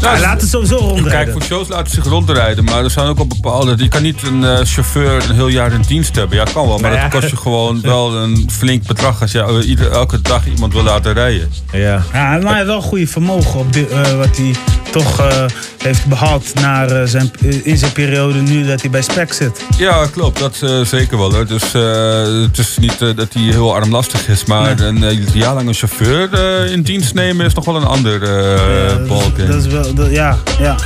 Nou, 0.00 0.12
Hij 0.12 0.20
laat 0.20 0.40
het 0.40 0.50
sowieso 0.50 0.76
rondrijden. 0.76 1.10
Kijk, 1.10 1.30
voor 1.32 1.42
shows 1.42 1.68
laten 1.68 1.88
ze 1.88 1.94
zich 1.94 2.04
rondrijden. 2.04 2.64
Maar 2.64 2.84
er 2.84 2.90
zijn 2.90 3.06
ook 3.06 3.18
al 3.18 3.26
bepaalde... 3.26 3.74
Je 3.76 3.88
kan 3.88 4.02
niet 4.02 4.22
een 4.22 4.44
eh, 4.44 4.58
chauffeur 4.64 5.28
een 5.28 5.34
heel 5.34 5.48
jaar 5.48 5.72
in 5.72 5.82
dienst 5.86 6.16
hebben. 6.16 6.36
Ja, 6.36 6.44
kan 6.44 6.66
wel. 6.66 6.78
Maar 6.78 6.90
Nou 6.90 6.94
ja. 6.94 7.08
dat 7.08 7.20
kost 7.20 7.30
je 7.30 7.36
gewoon 7.46 7.80
wel 7.80 8.14
een 8.16 8.48
flink 8.52 8.86
bedrag... 8.86 9.20
als 9.20 9.32
je 9.32 9.42
eh, 9.42 9.68
ieder, 9.68 9.90
elke 9.90 10.20
dag 10.20 10.46
iemand 10.46 10.72
wil 10.72 10.82
laten 10.82 11.12
rijden. 11.12 11.50
Ja. 11.72 12.02
Ja, 12.12 12.30
maar 12.30 12.40
hij 12.42 12.54
heeft 12.54 12.66
wel 12.66 12.80
goede 12.80 13.06
vermogen 13.06 13.60
op 13.60 13.72
dit, 13.72 13.90
eh, 13.90 14.16
wat 14.16 14.36
hij 14.36 14.54
toch 14.90 15.20
eh, 15.20 15.44
heeft 15.78 16.06
behaald 16.06 16.54
naar, 16.54 17.08
zijn, 17.08 17.30
in 17.62 17.76
zijn 17.76 17.92
periode 17.92 18.40
nu 18.40 18.66
dat 18.66 18.80
hij 18.80 18.90
bij 18.90 19.02
Spec 19.02 19.32
zit. 19.32 19.64
Ja, 19.78 20.06
klopt. 20.06 20.38
Dat 20.38 20.58
eh, 20.62 20.80
zeker 20.80 21.18
wel. 21.18 21.32
Hoor. 21.32 21.46
Dus 21.46 21.74
eh, 21.74 22.42
het 22.42 22.58
is 22.58 22.76
niet 22.78 22.98
dat 22.98 23.32
hij 23.32 23.42
heel 23.42 23.74
armlastig 23.74 24.28
is. 24.28 24.44
Maar 24.44 24.80
een 24.80 25.02
uh, 25.02 25.34
jaar 25.34 25.54
lang 25.54 25.68
een 25.68 25.74
chauffeur 25.74 26.34
in 26.70 26.82
dienst 26.82 27.14
nemen... 27.14 27.46
is 27.46 27.54
nog 27.54 27.64
wel 27.64 27.76
een 27.76 27.84
ander 27.84 28.22
uh. 28.22 29.46
Dat 29.46 29.64
is 29.64 29.66
wel, 29.66 29.87
dat- 29.94 30.10
ja, 30.10 30.36
ja. 30.58 30.76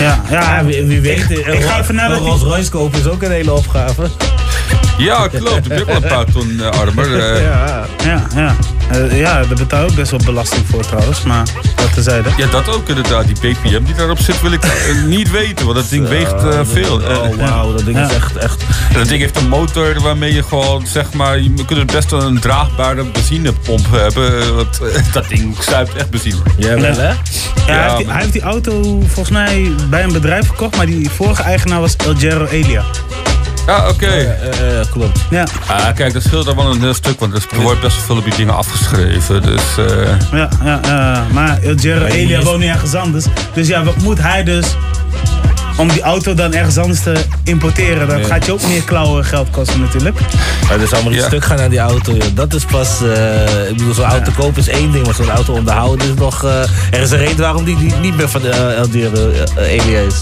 Ja, 0.00 0.20
ja, 0.30 0.40
Ja, 0.40 0.64
wie, 0.64 0.84
wie 0.84 1.00
weet. 1.00 1.30
Ik, 1.30 1.46
ik 1.46 1.62
ga 1.64 1.78
even 1.80 1.94
naar 1.94 2.08
de 2.08 2.14
Rolls 2.14 2.42
Royce 2.42 2.70
kopen 2.70 2.98
is 2.98 3.06
ook 3.06 3.22
een 3.22 3.30
hele 3.30 3.52
opgave. 3.52 4.02
Ja, 4.98 5.28
klopt. 5.28 5.66
Ik 5.70 5.72
heb 5.72 5.86
wel 5.86 5.96
een 5.96 6.02
paar 6.02 6.24
ton 6.24 6.60
eh, 6.60 6.80
armer. 6.80 7.18
eh. 7.20 7.42
Ja. 7.42 7.86
Ja, 8.04 8.26
ja. 8.34 8.54
Eh, 8.90 9.18
ja, 9.20 9.34
daar 9.44 9.56
betaal 9.56 9.84
ook 9.84 9.94
best 9.94 10.10
wel 10.10 10.20
belasting 10.24 10.66
voor 10.70 10.86
trouwens, 10.86 11.22
maar 11.22 11.46
dat 11.76 11.94
tezijde. 11.94 12.28
Ja, 12.36 12.46
dat 12.46 12.68
ook 12.68 12.88
inderdaad. 12.88 13.24
Die 13.26 13.34
BPM 13.34 13.84
die 13.84 13.94
daarop 13.94 14.18
zit 14.18 14.40
wil 14.40 14.52
ik 14.52 14.64
niet 15.06 15.30
weten. 15.30 15.64
Want 15.64 15.78
dat 15.78 15.88
ding 15.88 16.08
weegt 16.08 16.32
eh, 16.32 16.60
veel. 16.62 16.94
Oh, 16.96 17.34
wauw. 17.36 17.72
Dat 17.72 17.84
ding 17.84 17.98
is 17.98 18.12
echt... 18.14 18.36
echt 18.36 18.62
En 18.88 18.98
dat 18.98 19.08
ding 19.08 19.20
heeft 19.20 19.36
een 19.36 19.48
motor 19.48 20.00
waarmee 20.00 20.34
je 20.34 20.42
gewoon, 20.42 20.86
zeg 20.86 21.12
maar... 21.12 21.40
Je 21.40 21.52
kunt 21.54 21.70
er 21.78 21.84
best 21.84 22.10
wel 22.10 22.22
een 22.22 22.40
draagbare 22.40 23.04
benzinepomp 23.04 23.86
hebben. 23.90 24.54
Want 24.56 24.80
dat 25.12 25.28
ding 25.28 25.56
zuipt 25.60 25.94
echt 25.94 26.10
benzine. 26.10 26.36
Jawel, 26.56 26.94
hè? 26.94 27.08
Ja, 27.08 27.14
hij, 27.66 27.82
heeft 27.82 27.96
die, 27.96 28.06
man. 28.06 28.14
hij 28.14 28.20
heeft 28.22 28.32
die 28.32 28.42
auto 28.42 28.82
volgens 29.06 29.30
mij 29.30 29.70
bij 29.90 30.02
een 30.02 30.12
bedrijf 30.12 30.48
gekocht, 30.48 30.76
maar 30.76 30.86
die 30.86 31.10
vorige 31.10 31.42
eigenaar 31.42 31.80
was 31.80 31.96
El 31.96 32.14
Gero 32.16 32.44
Elia. 32.46 32.84
Ja, 33.66 33.88
oké. 33.88 34.06
Eh, 34.06 34.80
eh, 34.80 34.86
klopt. 34.90 35.20
Ja, 35.30 35.46
Ah, 35.66 35.94
kijk, 35.94 36.12
dat 36.12 36.22
scheelt 36.22 36.46
dan 36.46 36.56
wel 36.56 36.70
een 36.70 36.80
heel 36.80 36.94
stuk. 36.94 37.20
Want 37.20 37.34
er 37.52 37.60
wordt 37.60 37.80
best 37.80 37.96
wel 37.96 38.04
veel 38.04 38.16
op 38.16 38.24
die 38.24 38.34
dingen 38.36 38.56
afgeschreven. 38.56 39.42
Dus... 39.42 39.62
eh, 39.78 40.18
ja, 40.32 40.48
ja, 40.64 41.24
maar 41.32 41.60
die 41.60 42.04
Elia 42.06 42.42
woont 42.42 42.58
nu 42.58 42.66
ergens 42.66 42.94
anders. 42.94 43.24
Dus 43.54 43.68
ja, 43.68 43.84
wat 43.84 43.96
moet 43.96 44.22
hij 44.22 44.44
dus 44.44 44.66
om 45.76 45.88
die 45.88 46.02
auto 46.02 46.34
dan 46.34 46.52
ergens 46.54 46.78
anders 46.78 47.00
te 47.02 47.14
importeren? 47.44 48.08
Dat 48.08 48.18
Ja. 48.18 48.24
gaat 48.26 48.46
je 48.46 48.52
ook 48.52 48.62
meer 48.68 48.82
klauwen 48.82 49.24
geld 49.24 49.50
kosten 49.50 49.80
natuurlijk. 49.80 50.18
Maar 50.68 50.80
er 50.80 50.88
zal 50.88 51.02
maar 51.02 51.12
een 51.12 51.18
Ja. 51.18 51.26
stuk 51.26 51.44
gaan 51.44 51.60
aan 51.60 51.70
die 51.70 51.78
auto. 51.78 52.12
joh. 52.12 52.24
Dat 52.34 52.54
is 52.54 52.64
pas... 52.64 53.00
eh, 53.02 53.68
ik 53.68 53.76
bedoel, 53.76 53.94
zo'n 53.94 54.04
auto 54.04 54.32
kopen 54.36 54.58
is 54.60 54.68
één 54.68 54.92
ding, 54.92 55.04
maar 55.06 55.14
zo'n 55.14 55.30
auto 55.30 55.52
onderhouden 55.52 56.08
is 56.08 56.14
nog... 56.14 56.44
eh, 56.44 56.60
er 56.90 57.00
is 57.00 57.10
een 57.10 57.18
reden 57.18 57.38
waarom 57.38 57.64
die, 57.64 57.76
die 57.76 57.92
niet 57.94 58.16
meer 58.16 58.28
van 58.28 58.42
de 58.42 58.76
uh, 59.58 59.70
Elia 59.72 60.00
is. 60.00 60.14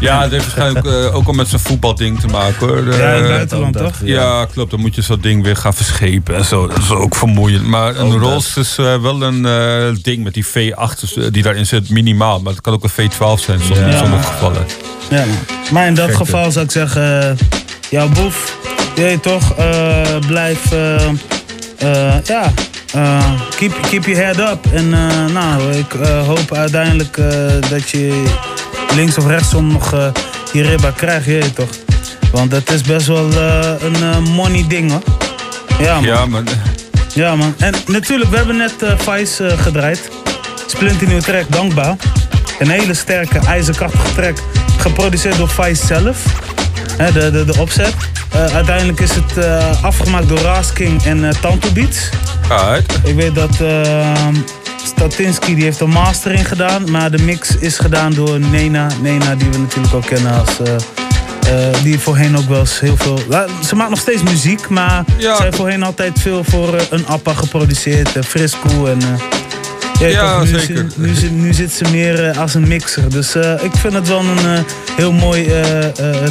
ja, 0.00 0.22
het 0.22 0.30
heeft 0.30 0.44
waarschijnlijk 0.44 0.86
eh, 0.86 1.14
ook 1.14 1.26
al 1.26 1.32
met 1.32 1.48
zijn 1.48 1.60
voetbalding 1.60 2.20
te 2.20 2.26
maken 2.26 2.68
hoor. 2.68 2.76
Ja, 2.76 2.82
in 2.84 2.90
het 3.14 3.22
Eh, 3.22 3.28
buitenland 3.28 3.76
toch? 3.76 3.92
Ja, 4.04 4.44
klopt. 4.52 4.70
Dan 4.70 4.80
moet 4.80 4.94
je 4.94 5.02
zo'n 5.02 5.20
ding 5.20 5.42
weer 5.42 5.56
gaan 5.56 5.74
verschepen 5.74 6.34
en 6.34 6.44
zo. 6.44 6.66
Dat 6.66 6.78
is 6.78 6.90
ook 6.90 7.14
vermoeiend. 7.14 7.66
Maar 7.66 7.96
een 7.96 8.10
dat. 8.10 8.18
Rolls 8.20 8.56
is 8.56 8.76
eh, 8.78 8.96
wel 9.02 9.22
een 9.22 9.46
eh, 9.46 10.02
ding 10.02 10.24
met 10.24 10.34
die 10.34 10.46
V8 10.46 11.00
dus, 11.00 11.16
eh, 11.16 11.24
die 11.30 11.42
daarin 11.42 11.66
zit, 11.66 11.90
minimaal. 11.90 12.40
Maar 12.40 12.52
het 12.52 12.60
kan 12.62 12.72
ook 12.72 12.84
een 12.84 12.90
V12 13.10 13.40
zijn 13.40 13.60
soms, 13.60 13.78
in 13.78 13.88
Ja. 13.90 13.98
sommige 13.98 14.22
gevallen. 14.22 14.64
Ja, 15.08 15.24
maar 15.72 15.86
in 15.86 15.94
dat 15.94 16.14
geval 16.14 16.50
zou 16.50 16.64
ik 16.64 16.70
zeggen, 16.70 17.22
eh, 17.22 17.36
jouw 17.88 18.08
boef, 18.08 18.56
je 18.94 19.18
toch, 19.22 19.54
eh, 19.56 20.16
blijf, 20.26 20.72
eh, 20.72 22.14
ja, 22.24 22.52
keep, 23.56 23.72
keep 23.90 24.04
your 24.04 24.24
head 24.24 24.38
up. 24.38 24.72
En 24.72 24.88
nou, 25.32 25.72
ik 25.72 25.92
hoop 26.26 26.54
uiteindelijk 26.54 27.16
dat 27.70 27.88
je 27.90 28.24
links 28.94 29.18
of 29.18 29.26
rechtsom 29.26 29.72
nog 29.72 29.94
je 30.52 30.62
ribba 30.62 30.90
krijgt, 30.90 31.26
je 31.26 31.52
toch. 31.54 31.70
Want 32.32 32.50
dat 32.50 32.70
is 32.70 32.82
best 32.82 33.06
wel 33.06 33.32
een 33.80 34.22
money 34.22 34.64
ding 34.68 34.90
hoor. 34.90 35.02
Ja 35.78 36.26
man. 36.26 36.46
Ja, 37.14 37.36
man. 37.36 37.54
En 37.58 37.74
natuurlijk, 37.86 38.30
we 38.30 38.36
hebben 38.36 38.56
net 38.56 38.82
eh 38.82 38.98
Vice 38.98 39.46
eh, 39.46 39.58
gedraaid. 39.58 40.10
Splinternieuwe 40.66 41.22
track, 41.22 41.44
dankbaar. 41.48 41.96
Een 42.58 42.70
hele 42.70 42.94
sterke, 42.94 43.38
ijzerkrachtige 43.38 44.12
track. 44.14 44.38
Geproduceerd 44.80 45.36
door 45.36 45.48
Vice 45.48 45.86
zelf. 45.86 46.24
Hè, 46.96 47.12
de, 47.12 47.30
de, 47.30 47.44
de 47.44 47.60
opzet. 47.60 47.94
Eh, 48.30 48.44
uiteindelijk 48.54 49.00
is 49.00 49.14
het 49.14 49.36
eh, 49.36 49.82
afgemaakt 49.84 50.28
door 50.28 50.38
Ras 50.38 50.72
King 50.72 51.02
en 51.04 51.24
eh 51.24 51.30
Tanto 51.40 51.70
Beats. 51.70 52.08
Alright. 52.48 52.98
Ik 53.04 53.14
weet 53.14 53.34
dat 53.34 53.60
eh, 53.60 54.12
Statinsky 54.84 55.54
die 55.54 55.64
heeft 55.64 55.80
een 55.80 55.88
mastering 55.90 56.48
gedaan. 56.48 56.90
Maar 56.90 57.10
de 57.10 57.18
mix 57.22 57.56
is 57.56 57.78
gedaan 57.78 58.12
door 58.12 58.40
Nena. 58.40 58.86
Nena 59.02 59.34
die 59.34 59.48
we 59.50 59.58
natuurlijk 59.58 59.94
ook 59.94 60.06
kennen 60.06 60.32
als... 60.40 60.56
die 61.82 61.98
voorheen 61.98 62.36
ook 62.36 62.48
wel 62.48 62.58
eens 62.60 62.80
heel 62.80 62.96
veel... 62.96 63.18
Ja, 63.30 63.46
ze 63.66 63.76
maakt 63.76 63.90
nog 63.90 63.98
steeds 63.98 64.22
muziek, 64.22 64.68
maar 64.68 65.04
Ja. 65.18 65.36
ze 65.36 65.42
heeft 65.42 65.56
voorheen 65.56 65.82
altijd 65.82 66.18
veel 66.20 66.44
voor 66.44 66.74
een 66.90 67.06
appa 67.06 67.32
geproduceerd. 67.34 68.08
Frisco 68.26 68.86
en... 68.86 68.98
ja, 70.08 70.34
toch, 70.38 70.44
nu, 70.44 70.58
zeker. 70.58 70.76
zit- 70.76 70.96
Nu, 70.98 71.14
zit- 71.14 71.30
nu 71.36 71.52
zit 71.52 71.72
ze 71.72 71.84
meer 71.90 72.24
eh, 72.28 72.38
als 72.38 72.54
een 72.54 72.68
mixer. 72.68 73.10
Dus 73.10 73.34
eh, 73.34 73.52
ik 73.62 73.70
vind 73.76 73.92
het 73.92 74.08
wel 74.08 74.20
een 74.20 74.38
eh, 74.38 74.60
heel 74.96 75.12
mooi 75.12 75.50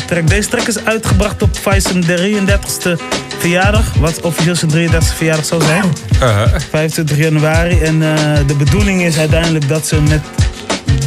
track. 0.08 0.28
Deze 0.28 0.50
track 0.50 0.68
is 0.68 0.86
uitgebracht 0.86 1.42
op 1.42 1.58
Vice 1.62 1.90
33ste 2.02 3.02
verjaardag. 3.40 3.94
Wat 4.00 4.22
officieel 4.22 4.56
zijn 4.56 4.72
33ste 4.72 5.16
verjaardag 5.16 5.46
zou 5.46 5.64
zijn. 5.64 5.84
Uh, 6.24 6.42
25 6.70 7.18
januari. 7.18 7.80
En 7.82 8.00
de 8.48 8.56
bedoeling 8.58 9.02
is 9.02 9.18
uiteindelijk 9.18 9.68
dat 9.68 9.88
ze 9.88 10.02
met 10.02 10.22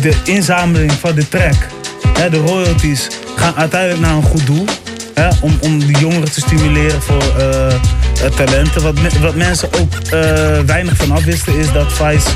de 0.01 0.13
inzameling 0.25 0.93
van 0.93 1.15
de 1.15 1.29
track, 1.29 1.55
hè, 2.19 2.31
de 2.31 2.39
royalties, 2.39 3.07
gaan 3.37 3.55
uiteindelijk 3.57 4.01
naar 4.01 4.15
een 4.15 4.23
goed 4.23 4.47
doel. 4.47 4.65
Hè, 5.15 5.29
om, 5.41 5.57
om 5.61 5.79
de 5.79 5.93
jongeren 5.99 6.33
te 6.33 6.41
stimuleren 6.41 7.03
voor 7.03 7.23
talenten. 8.31 8.83
Wat, 8.83 8.95
me- 9.01 9.21
wat 9.21 9.35
mensen 9.35 9.69
ook 9.81 9.93
eh, 10.11 10.59
weinig 10.67 10.97
van 10.97 11.11
afwisten 11.11 11.59
is 11.59 11.73
dat 11.73 11.93
Vice 11.93 12.29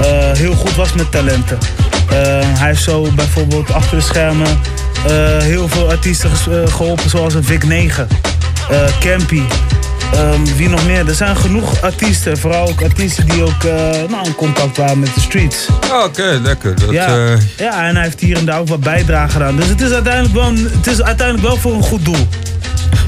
eh, 0.00 0.32
heel 0.38 0.54
goed 0.54 0.74
was 0.74 0.92
met 0.92 1.10
talenten. 1.10 1.58
Eh, 2.10 2.16
hij 2.58 2.68
heeft 2.68 2.82
zo 2.82 3.08
bijvoorbeeld 3.14 3.72
achter 3.72 3.96
de 3.96 4.02
schermen 4.02 4.46
eh, 5.06 5.12
heel 5.38 5.68
veel 5.68 5.88
artiesten 5.90 6.30
eh, 6.30 6.72
geholpen 6.72 7.10
zoals 7.10 7.34
een 7.34 7.44
Vic 7.44 7.64
9, 7.64 8.08
eh 8.70 8.78
Campy. 9.00 9.40
Ehm, 10.12 10.44
wie 10.56 10.68
nog 10.68 10.86
meer? 10.86 11.08
Er 11.08 11.14
zijn 11.14 11.36
genoeg 11.36 11.80
artiesten, 11.82 12.38
vooral 12.38 12.68
ook 12.68 12.82
artiesten 12.82 13.26
die 13.28 13.42
ook 13.42 13.64
eh, 13.64 13.72
nou, 14.10 14.26
in 14.26 14.34
contact 14.34 14.76
waren 14.76 14.98
met 14.98 15.14
de 15.14 15.20
streets. 15.20 15.66
Ah, 15.90 16.04
Oké, 16.04 16.40
lekker. 16.42 16.74
Dat, 16.74 16.90
Ja, 16.90 17.06
eh, 17.06 17.32
ja, 17.56 17.86
en 17.88 17.94
hij 17.94 18.04
heeft 18.04 18.20
hier 18.20 18.36
en 18.36 18.44
daar 18.44 18.58
ook 18.58 18.68
wat 18.68 18.80
bijdrage 18.80 19.30
gedaan. 19.32 19.56
Dus 19.56 19.68
het 19.68 19.80
is 19.80 19.90
uiteindelijk 19.90 20.34
wel, 20.34 20.44
een- 20.46 20.70
het 20.76 20.86
is 20.86 21.02
uiteindelijk 21.02 21.46
wel 21.48 21.56
voor 21.56 21.74
een 21.74 21.82
goed 21.82 22.04
doel. 22.04 22.26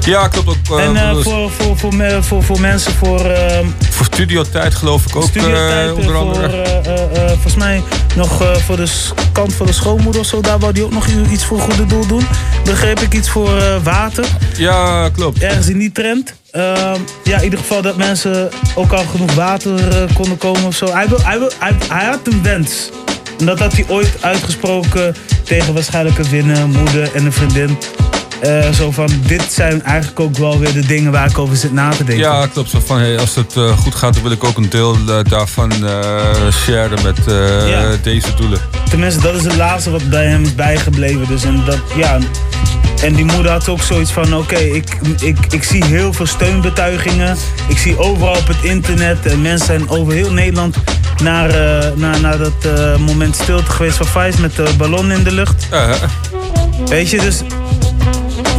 Ja, 0.05 0.27
klopt 0.27 0.47
ook. 0.49 0.79
eh, 0.79 0.85
en 0.85 0.95
eh, 0.95 1.13
dus 1.13 1.23
voor, 1.23 1.51
voor, 1.51 1.77
voor, 1.77 1.95
me- 1.95 2.23
voor, 2.23 2.43
voor 2.43 2.59
mensen 2.59 2.91
voor 2.93 3.19
ehm 3.25 3.65
voor 3.89 4.05
studiotijd 4.05 4.75
geloof 4.75 5.05
ik 5.05 5.15
ook 5.15 5.23
studiotijd, 5.23 5.71
eh, 5.71 5.85
eh, 5.89 5.95
onder 5.95 6.03
voor, 6.13 6.15
andere. 6.15 6.61
eh, 6.61 6.85
eh, 6.85 7.23
eh, 7.23 7.27
volgens 7.31 7.55
mij 7.55 7.83
nog 8.15 8.41
eh, 8.41 8.55
voor 8.55 8.75
de 8.75 8.87
kant 9.31 9.53
van 9.53 9.65
de 9.65 9.71
schoonmoeder 9.73 10.21
of 10.21 10.27
zo. 10.27 10.41
Daar 10.41 10.59
wou 10.59 10.73
die 10.73 10.83
ook 10.83 10.91
nog 10.93 11.07
iets 11.31 11.45
voor 11.45 11.59
goede 11.59 11.85
doel 11.85 12.07
doen. 12.07 12.27
Begreep 12.63 12.99
ik 12.99 13.13
iets 13.13 13.29
voor 13.29 13.57
eh, 13.57 13.75
water. 13.83 14.25
Ja, 14.57 15.09
klopt. 15.09 15.39
Ergens 15.43 15.67
in 15.69 15.77
die 15.77 15.91
trend. 15.91 16.33
Ehm, 16.51 16.99
ja, 17.23 17.37
in 17.37 17.43
ieder 17.43 17.59
geval 17.59 17.81
dat 17.81 17.97
mensen 17.97 18.49
ook 18.75 18.91
al 18.91 19.03
genoeg 19.11 19.33
water 19.33 19.87
eh, 19.89 20.03
konden 20.15 20.37
komen 20.37 20.63
of 20.63 20.75
zo. 20.75 20.93
Hij, 20.93 21.07
wil, 21.07 21.19
hij, 21.23 21.39
wil, 21.39 21.51
hij, 21.59 21.75
hij 21.89 22.05
had 22.05 22.19
een 22.23 22.43
wens. 22.43 22.89
En 23.39 23.45
dat 23.45 23.59
had 23.59 23.73
hij 23.73 23.85
ooit 23.87 24.11
uitgesproken 24.21 25.15
tegen 25.43 25.73
waarschijnlijk 25.73 26.17
een 26.17 26.29
winnen, 26.29 26.69
moeder 26.71 27.15
en 27.15 27.25
een 27.25 27.33
vriendin. 27.33 27.77
Eh, 28.41 28.69
zo 28.71 28.91
van, 28.91 29.09
dit 29.25 29.43
zijn 29.53 29.83
eigenlijk 29.83 30.19
ook 30.19 30.37
wel 30.37 30.59
weer 30.59 30.73
de 30.73 30.85
dingen 30.85 31.11
waar 31.11 31.29
ik 31.29 31.37
over 31.37 31.55
zit 31.55 31.73
na 31.73 31.89
te 31.89 32.03
denken. 32.03 32.25
Ja, 32.25 32.47
klopt. 32.47 32.69
Zo 32.69 32.81
van, 32.85 32.97
hey, 32.97 33.19
als 33.19 33.35
het 33.35 33.55
eh, 33.55 33.77
goed 33.77 33.95
gaat, 33.95 34.13
dan 34.13 34.23
wil 34.23 34.31
ik 34.31 34.43
ook 34.43 34.57
een 34.57 34.69
deel 34.69 34.95
eh, 35.07 35.15
daarvan 35.23 35.71
sharen 36.51 37.03
met 37.03 37.17
Ja. 37.67 37.95
deze 38.03 38.33
doelen. 38.35 38.59
Tenminste, 38.89 39.21
dat 39.21 39.35
is 39.35 39.43
het 39.43 39.55
laatste 39.55 39.89
wat 39.91 40.09
bij 40.09 40.25
hem 40.25 40.43
is 40.43 40.55
bijgebleven. 40.55 41.27
Dus 41.27 41.43
en 41.43 41.63
dat, 41.65 41.79
ja. 41.95 42.17
En 43.01 43.13
die 43.13 43.25
moeder 43.25 43.51
had 43.51 43.69
ook 43.69 43.81
zoiets 43.81 44.11
van: 44.11 44.35
oké, 44.35 44.57
ik, 44.57 44.97
ik, 45.19 45.37
ik 45.49 45.63
zie 45.63 45.85
heel 45.85 46.13
veel 46.13 46.25
steunbetuigingen. 46.25 47.37
Ik 47.67 47.77
zie 47.77 47.99
overal 47.99 48.35
op 48.35 48.47
het 48.47 48.61
internet. 48.61 49.25
En 49.25 49.41
mensen 49.41 49.65
zijn 49.65 49.89
over 49.89 50.13
heel 50.13 50.31
Nederland 50.31 50.75
naar, 51.23 51.49
naar, 51.95 52.19
naar 52.19 52.37
dat 52.37 52.67
moment 52.99 53.35
stilte 53.35 53.71
geweest 53.71 53.97
van 53.97 54.05
Vice 54.05 54.41
met 54.41 54.55
de 54.55 54.69
ballon 54.77 55.11
in 55.11 55.23
de 55.23 55.31
lucht. 55.31 55.67
Weet 56.87 57.09
je, 57.09 57.19
dus. 57.19 57.41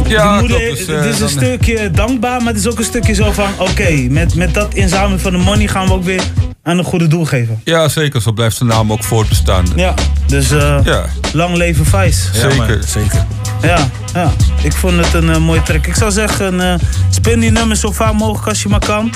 Ja, 0.07 0.31
die 0.31 0.39
moeder, 0.39 0.59
klopt. 0.67 0.77
Dus, 0.77 0.87
eh, 0.87 0.95
het 0.95 1.05
is 1.05 1.13
een 1.13 1.19
dan- 1.19 1.29
stukje 1.29 1.91
dankbaar, 1.91 2.37
maar 2.43 2.53
het 2.53 2.61
is 2.65 2.67
ook 2.71 2.77
een 2.77 2.83
stukje 2.83 3.13
zo 3.13 3.31
van: 3.31 3.49
oké, 3.57 3.91
met, 4.09 4.35
met 4.35 4.53
dat 4.53 4.73
inzamelen 4.73 5.19
van 5.19 5.31
de 5.31 5.37
money 5.37 5.67
gaan 5.67 5.85
we 5.87 5.93
ook 5.93 6.03
weer 6.03 6.21
aan 6.63 6.77
een 6.77 6.83
goede 6.83 7.07
doel 7.07 7.25
geven. 7.25 7.61
ja, 7.63 7.87
zeker. 7.87 8.21
Zo 8.21 8.31
blijft 8.31 8.59
de 8.59 8.65
naam 8.65 8.91
ook 8.91 9.03
voortbestaan. 9.03 9.65
Ja, 9.75 9.93
dus 10.27 10.51
eh, 10.51 10.77
Ja, 10.83 11.05
lang 11.33 11.55
leven 11.55 11.85
Vice. 11.85 12.29
zeker. 12.33 12.79
zeker. 12.87 13.25
Ja, 13.61 13.89
ja. 14.13 14.31
Ik 14.63 14.73
vond 14.73 15.05
het 15.05 15.13
een 15.13 15.29
eh, 15.29 15.37
mooie 15.37 15.61
track. 15.63 15.87
Ik 15.87 15.95
zou 15.95 16.11
zeggen, 16.11 16.61
eh, 16.61 16.73
spin 17.09 17.39
die 17.39 17.51
nummers 17.51 17.79
zo 17.79 17.91
vaak 17.91 18.13
mogelijk 18.13 18.47
als 18.47 18.61
je 18.63 18.69
maar 18.69 18.85
kan. 18.85 19.13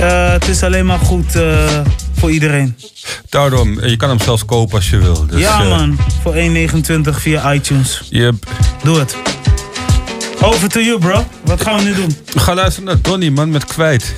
Eh, 0.00 0.30
het 0.32 0.48
is 0.48 0.62
alleen 0.62 0.86
maar 0.86 0.98
goed 0.98 1.36
eh, 1.36 1.52
voor 2.18 2.30
iedereen. 2.30 2.76
Daarom, 3.28 3.78
eh, 3.80 3.88
je 3.90 3.96
kan 3.96 4.08
hem 4.08 4.20
zelfs 4.20 4.44
kopen 4.44 4.74
als 4.76 4.90
je 4.90 4.98
wil. 4.98 5.26
Dus, 5.26 5.40
ja 5.40 5.60
eh, 5.62 5.68
man, 5.68 5.98
voor 6.22 6.34
1,29 6.34 7.20
via 7.20 7.52
iTunes. 7.52 8.02
Yep. 8.10 8.34
Doe 8.82 8.98
het. 8.98 9.16
Over 10.44 10.68
to 10.68 10.80
you 10.80 10.98
bro. 10.98 11.24
Wat 11.44 11.60
gaan 11.62 11.76
we 11.76 11.82
nu 11.82 11.94
doen? 11.94 12.16
We 12.32 12.38
gaan 12.40 12.54
luisteren 12.54 12.84
naar 12.88 12.96
Donny, 13.00 13.28
man, 13.28 13.50
met 13.50 13.64
kwijt. 13.64 14.14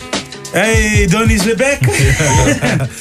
Hey, 0.52 1.06
Donnie 1.10 1.36
is 1.36 1.44
weer 1.44 1.56
back. 1.56 1.78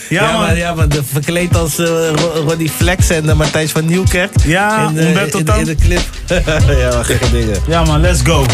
Ja, 0.10 0.32
man. 0.32 0.42
maar, 0.42 0.58
ja, 0.58 0.74
maar 0.74 0.90
de, 0.90 1.04
verkleed 1.04 1.56
als 1.58 1.78
eh, 1.78 1.86
Ro- 2.16 2.44
Ronnie 2.48 2.70
Flex 2.70 3.10
en 3.10 3.26
uh, 3.26 3.34
Matthijs 3.34 3.72
van 3.72 3.86
Nieuwkerk. 3.86 4.32
Ja, 4.44 4.88
in, 4.90 4.98
eh, 4.98 5.08
Umberto 5.08 5.38
in, 5.38 5.66
de 5.66 5.76
clip. 5.76 6.02
ja, 6.82 6.90
wat 6.90 7.06
gekke 7.06 7.32
dingen. 7.32 7.58
Ja 7.68 7.84
man, 7.84 8.02
let's 8.02 8.22
go. 8.24 8.46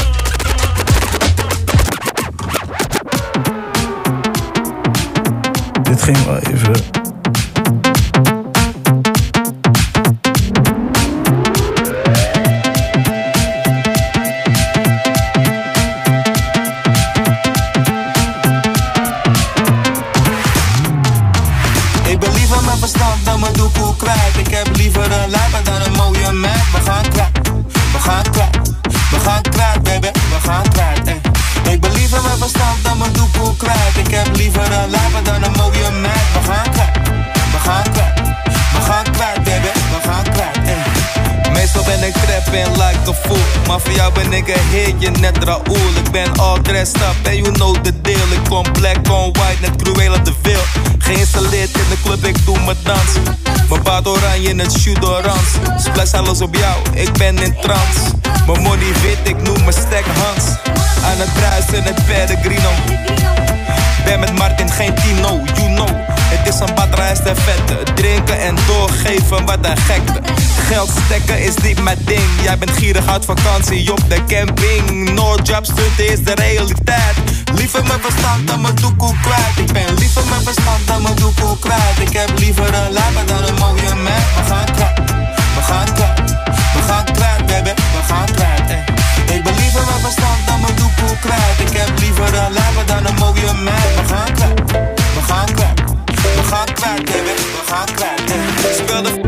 Dit 5.84 6.02
ging 6.02 6.26
wel 6.26 6.38
even. 6.38 7.01
Heb 24.66 24.76
liever 24.76 25.12
een 25.12 25.30
lijper 25.30 25.64
dan 25.64 25.82
een 25.82 25.92
mooie 25.92 26.32
meid. 26.32 26.72
We 26.72 26.80
gaan 26.86 27.10
kwijt, 27.10 27.40
we 27.94 28.00
gaan 28.00 28.24
kwijt, 28.32 28.56
we 29.12 29.20
gaan 29.20 29.42
kwijt, 29.42 29.84
baby, 29.84 30.08
we 30.34 30.40
gaan 30.48 30.70
kwijt. 30.70 31.08
eh. 31.08 31.72
Ik 31.74 31.82
ben 31.82 31.92
liever 31.92 32.22
mijn 32.22 32.38
verstand 32.38 32.84
dan 32.84 32.98
mijn 32.98 33.12
doekoe 33.14 33.58
kwijt. 33.58 33.96
Ik 34.06 34.12
heb 34.12 34.36
liever 34.36 34.72
een 34.72 34.90
lijper 34.90 35.24
dan 35.24 35.44
een 35.44 35.52
mooie 35.52 35.92
meid. 36.02 36.28
We 36.34 36.52
gaan 36.52 36.72
Ik 42.12 42.18
trapping 42.18 42.76
like 42.76 43.10
a 43.10 43.14
fool. 43.14 43.46
Maar 43.68 43.80
voor 43.80 43.92
jou 43.92 44.14
ben 44.14 44.34
ik 44.34 44.48
een 44.48 44.68
heertje 44.70 45.10
net 45.10 45.44
Raoul. 45.44 45.90
Ik 46.04 46.12
ben 46.12 46.38
all 46.38 46.62
dressed 46.62 46.96
up 46.96 47.16
and 47.26 47.36
you 47.36 47.52
know 47.52 47.76
the 47.76 48.02
deal. 48.02 48.32
Ik 48.32 48.44
kom 48.50 48.72
black 48.72 48.98
on 49.10 49.32
white 49.32 49.62
net 49.62 49.76
Cruella 49.76 50.18
de 50.18 50.34
Vil. 50.42 50.60
Geïnstalleerd 50.98 51.70
in 51.78 51.90
de 51.90 51.98
club, 52.04 52.26
ik 52.26 52.46
doe 52.46 52.60
mijn 52.60 52.78
dans. 52.84 53.12
Mijn 53.70 53.84
baard 53.84 54.08
oranje 54.08 54.50
in 54.50 54.60
het 54.60 55.04
oranje. 55.04 55.40
Splash 55.78 56.14
alles 56.14 56.42
op 56.42 56.56
jou, 56.56 56.76
ik 56.94 57.12
ben 57.12 57.38
in 57.38 57.56
trance 57.62 58.00
Mijn 58.48 58.62
money 58.62 58.94
wit, 59.02 59.18
ik 59.24 59.42
noem 59.42 59.60
mijn 59.60 59.74
stack 59.74 60.06
Hans. 60.06 60.46
Aan 61.04 61.18
het 61.18 61.34
bruisen, 61.34 61.84
het 61.84 62.06
Pellegrino 62.06 62.70
ben 64.04 64.20
met 64.20 64.38
Martin 64.38 64.72
geen 64.72 64.94
Tino, 64.96 65.42
you 65.56 65.74
know. 65.76 65.90
Het 66.08 66.54
is 66.54 66.60
een 66.60 66.76
batterij 66.76 67.16
vette 67.16 67.94
Drinken 67.94 68.42
en 68.42 68.56
doorgeven, 68.68 69.46
wat 69.46 69.58
een 69.62 69.78
gekte. 69.78 70.20
Geld 70.68 70.92
stekken 71.06 71.40
is 71.44 71.56
niet 71.56 71.84
mijn 71.84 71.98
ding. 72.06 72.30
Jij 72.44 72.58
bent 72.58 72.72
gierig 72.72 73.08
uit 73.08 73.26
vakantie 73.26 73.92
op 73.92 74.10
de 74.10 74.24
camping. 74.28 75.14
No 75.14 75.36
job 75.44 75.66
studenten 75.66 76.08
is 76.12 76.24
de 76.24 76.34
realiteit. 76.34 77.16
Liever 77.54 77.84
mijn 77.84 78.00
verstand 78.02 78.48
dan 78.48 78.62
mijn 78.62 78.76
doekoe 78.76 79.16
kwijt. 79.22 79.70
Ik 79.70 79.74
ben 79.74 79.94
liever 79.94 80.24
mijn 80.30 80.42
verstand 80.42 80.88
dan 80.88 81.02
mijn 81.02 81.16
doekoe 81.16 81.60
kwijt. 81.60 81.98
Ik 82.00 82.14
heb 82.14 82.40
liever 82.40 82.74
een 82.74 82.92
lijper 82.92 83.26
dan 83.26 83.44
een 83.44 83.56
mooie 83.56 83.96
meid. 83.96 84.28
We 84.36 84.44
gaan 84.48 84.66
kwijt, 84.66 85.12
we 85.56 85.62
gaan 85.62 85.94
kwijt. 85.94 86.32
We 86.74 86.82
gaan 86.88 87.06
kwijt 87.06 87.46
baby, 87.46 87.70
we 87.70 88.02
gaan 88.08 88.26
kwijt 88.26 88.70
eh. 88.70 89.36
Ik 89.36 89.44
ben 89.44 89.56
liever 89.56 89.84
mijn 89.86 90.00
verstand 90.00 90.48
dan 90.48 90.62
mijn 90.62 90.76
doekoe 90.76 91.18
kwijt 91.20 91.51
Liever 92.22 92.46
een 92.46 92.54
lijper 92.54 92.86
dan 92.86 93.06
een 93.06 93.16
mooie 93.16 93.42
We 93.96 94.04
gaan 94.08 94.34
kwijt, 94.34 94.72
we 94.96 95.22
gaan 95.22 95.46
kwijt 95.46 95.82
We 96.12 96.44
gaan 96.44 96.74
kwijt 96.74 97.06
baby, 97.06 97.36
we 97.36 97.62
gaan 97.66 97.88
eh. 97.88 98.74
Speel 98.74 99.04
de 99.04 99.20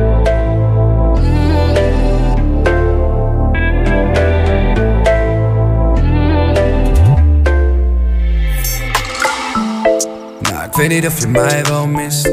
Nou, 10.41 10.65
ik 10.65 10.73
weet 10.73 10.89
niet 10.89 11.07
of 11.07 11.19
je 11.19 11.27
mij 11.27 11.63
wel 11.63 11.87
mist. 11.87 12.27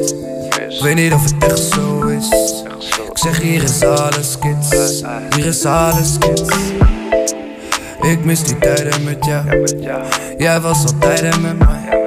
Ik 0.69 0.81
weet 0.81 0.95
niet 0.95 1.13
of 1.13 1.25
het 1.25 1.45
echt 1.45 1.59
zo 1.59 2.07
is. 2.07 2.29
Ik 3.11 3.19
zeg 3.19 3.41
hier 3.41 3.63
is 3.63 3.83
alles 3.83 4.39
kids. 4.39 5.03
Hier 5.37 5.47
is 5.47 5.65
alles 5.65 6.19
kids. 6.19 6.53
Ik 8.01 8.25
mis 8.25 8.43
die 8.43 8.59
tijden 8.59 9.05
met 9.05 9.25
jou. 9.25 9.67
Jij 10.39 10.61
was 10.61 10.85
altijd 10.85 11.21
er 11.21 11.41
met 11.41 11.59
mij. 11.59 12.05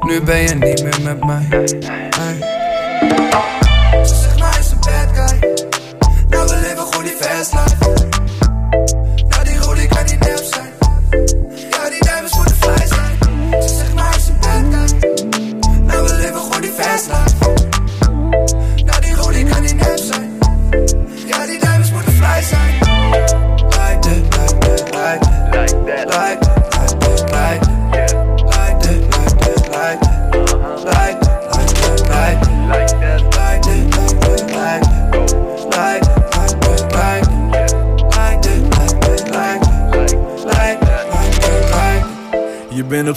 Nu 0.00 0.22
ben 0.22 0.38
je 0.42 0.54
niet 0.54 0.82
meer 0.82 1.00
met 1.02 1.24
mij. 1.24 1.46
Hey. 2.18 2.38
Ze 4.04 4.14
zegt 4.14 4.38
maar 4.38 4.58
is 4.58 4.70
een 4.70 4.78
bad 4.80 5.28
guy. 5.28 5.54
Nou 6.28 6.48
we 6.48 6.58
leven 6.60 6.86
gewoon 6.86 7.04
die 7.04 7.16
fast 7.18 7.52
life. 7.52 7.79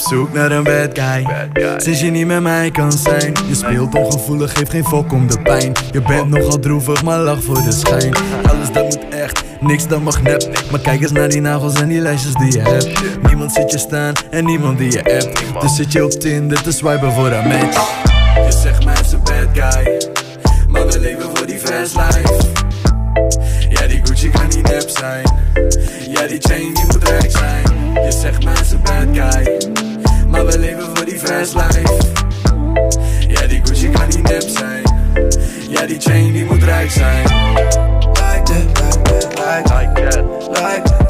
Zoek 0.04 0.34
naar 0.34 0.52
een 0.52 0.64
bad 0.64 0.90
guy. 0.94 1.28
Sinds 1.78 2.00
je 2.00 2.12
niet 2.12 2.28
met 2.28 2.42
mij 2.42 2.72
kan 2.72 2.92
zijn. 2.92 3.34
Je 3.48 3.56
speelt 3.56 3.96
ongevoelig, 3.96 4.54
geeft 4.54 4.72
geen 4.72 4.86
fok 4.86 5.12
om 5.12 5.28
de 5.28 5.42
pijn. 5.42 5.72
Je 5.92 6.02
bent 6.02 6.30
nogal 6.30 6.60
droevig, 6.60 7.04
maar 7.04 7.20
lach 7.20 7.44
voor 7.44 7.64
de 7.64 7.72
schijn. 7.72 8.14
Alles 8.44 8.72
dat 8.72 8.84
moet 8.84 9.10
echt, 9.10 9.44
niks 9.60 9.88
dat 9.88 10.02
mag 10.02 10.22
nep. 10.22 10.68
Maar 10.72 10.80
kijk 10.80 11.02
eens 11.02 11.12
naar 11.12 11.30
die 11.30 11.42
nagels 11.42 11.74
en 11.74 11.88
die 11.88 12.00
lijstjes 12.00 12.34
die 12.34 12.52
je 12.52 12.60
hebt. 12.60 12.90
Niemand 13.28 13.52
ziet 13.52 13.72
je 13.72 13.78
staan 13.78 14.14
en 14.30 14.46
niemand 14.46 14.78
die 14.78 14.92
je 14.92 15.04
appt. 15.04 15.62
Dus 15.62 15.76
zit 15.76 15.92
je 15.92 16.06
op 16.06 16.12
Tinder 16.12 16.62
te 16.62 16.72
swipen 16.72 17.12
voor 17.12 17.32
een 17.32 17.48
match. 17.48 18.02
Je 18.46 18.52
zegt 18.62 18.86
mij 18.86 18.96
is 19.02 19.12
een 19.12 19.24
bad 19.24 19.74
guy. 19.74 20.10
Maar 20.68 20.88
we 20.88 21.00
leven 21.00 21.30
voor 21.34 21.48
die 21.48 21.58
fast 21.58 21.96
life. 21.96 22.34
Ja, 23.70 23.88
die 23.88 24.02
Gucci 24.04 24.30
kan 24.30 24.48
niet 24.48 24.68
nep 24.68 24.90
zijn. 24.90 25.24
Ja, 26.10 26.28
die 26.28 26.40
chain 26.42 26.74
die 26.74 26.86
moet 26.86 27.08
rijk 27.10 27.32
zijn. 27.32 27.64
Je 27.94 28.12
zegt 28.22 28.44
mij 28.44 28.54
is 28.54 28.72
een 28.72 28.82
bad 28.82 29.34
guy. 29.34 29.73
We 30.46 30.60
leven 30.60 30.96
voor 30.96 31.06
die 31.06 31.20
fast 31.20 31.54
life. 31.54 31.94
Ja, 33.28 33.48
die 33.48 33.62
Gucci 33.64 33.90
kan 33.90 34.08
niet 34.08 34.22
nep 34.22 34.42
zijn. 34.42 34.82
Ja, 35.70 35.86
die 35.86 36.00
chain 36.00 36.32
die 36.32 36.46
moet 36.46 36.64
rijk 36.64 36.92
zijn. 36.92 37.24
Like 37.24 38.44
that, 38.44 38.82
like 38.82 39.02
that, 39.02 39.40
like 39.40 40.10
that, 40.10 40.24
like 40.50 40.82
that, 40.84 41.03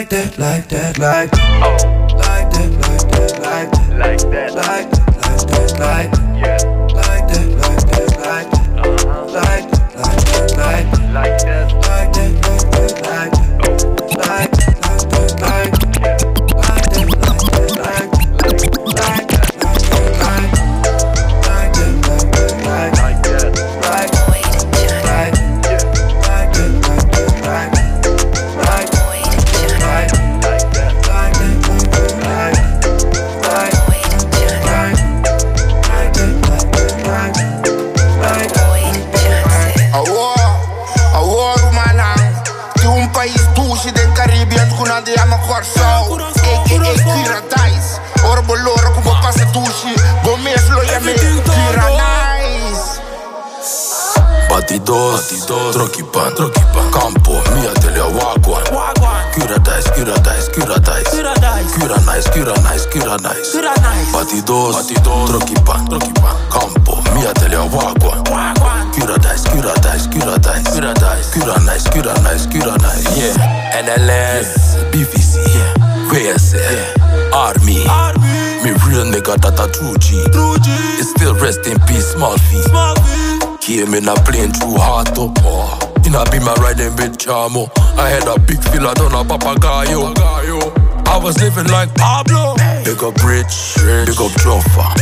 Like 0.00 0.08
that, 0.08 0.38
like 0.38 0.68
that, 0.68 0.98
like 0.98 1.30
that. 1.30 1.80
That, 2.16 2.16
like 2.16 2.50
that, 2.52 2.72
like 2.80 3.10
that. 3.12 3.98
Like 3.98 4.18
that, 4.30 4.54
like 4.54 4.90
that, 4.90 4.98
like 5.20 5.46
that, 5.46 5.78
like 5.78 6.10
that. 6.12 6.19
toot 55.50 55.74
rokipan, 55.76 56.32
campo. 56.34 56.80
Kampo, 56.90 57.42
mietelijä 57.54 58.04
wagwan. 58.04 58.62
wagwan. 58.72 59.24
Kyrätäis, 59.34 59.84
kyrätäis, 59.94 60.48
kyrätäis. 60.48 61.08
Kyrätäis. 61.10 61.66
Kyränäis, 61.80 62.24
kyränäis, 62.30 62.86
kyränäis. 62.86 63.52
Kyränäis. 63.52 64.08
Patidos, 64.12 64.76
patidos. 64.76 65.30
Rokipan, 65.30 65.88
campo. 65.88 66.28
Kampo, 66.48 67.02
mietelijä 67.14 67.60
wagwan. 67.60 68.18
Wagwan. 68.30 68.90
Kyrätäis, 68.90 69.42
kyrätäis, 69.52 70.08
kyrätäis. 70.08 70.68
Kyrätäis. 70.74 71.26
Kyränäis, 71.26 71.84
kyränäis, 71.92 72.46
kyränäis. 72.46 73.04
Yeah. 73.16 73.36
NLS. 73.84 74.76
BVC. 74.90 75.34
Yeah. 75.54 75.74
VSL. 76.10 76.78
Army. 77.32 77.86
Army. 77.88 78.62
Me 78.62 78.70
real 78.86 79.04
nigga 79.10 79.36
that 79.40 79.60
a 79.60 79.66
true 79.72 79.96
G. 79.98 80.22
True 80.30 80.58
G. 80.58 80.70
It's 80.98 81.10
still 81.10 81.34
rest 81.34 81.66
in 81.66 81.78
peace, 81.86 82.12
small 82.12 82.38
feet. 82.38 82.64
Small 82.64 82.94
feet. 82.94 83.29
Came 83.60 83.94
in 83.94 84.08
a 84.08 84.14
plane 84.24 84.52
through 84.52 84.78
heart 84.78 85.18
up. 85.18 85.36
Oh. 85.44 85.78
In 86.06 86.14
a 86.14 86.24
beam, 86.30 86.48
I 86.48 86.54
riding 86.58 86.96
with 86.96 87.18
Chamo. 87.18 87.70
I 87.98 88.08
had 88.08 88.26
a 88.26 88.40
big 88.40 88.58
filler 88.72 88.94
done 88.94 89.12
a 89.12 89.22
papagayo. 89.22 90.16
I 91.06 91.16
was 91.18 91.38
living 91.42 91.66
like 91.70 91.94
Pablo. 91.94 92.54
Big 92.84 93.02
up 93.02 93.18
rich, 93.22 93.76
big 93.84 94.16
up 94.16 94.32
Joffa. 94.40 94.96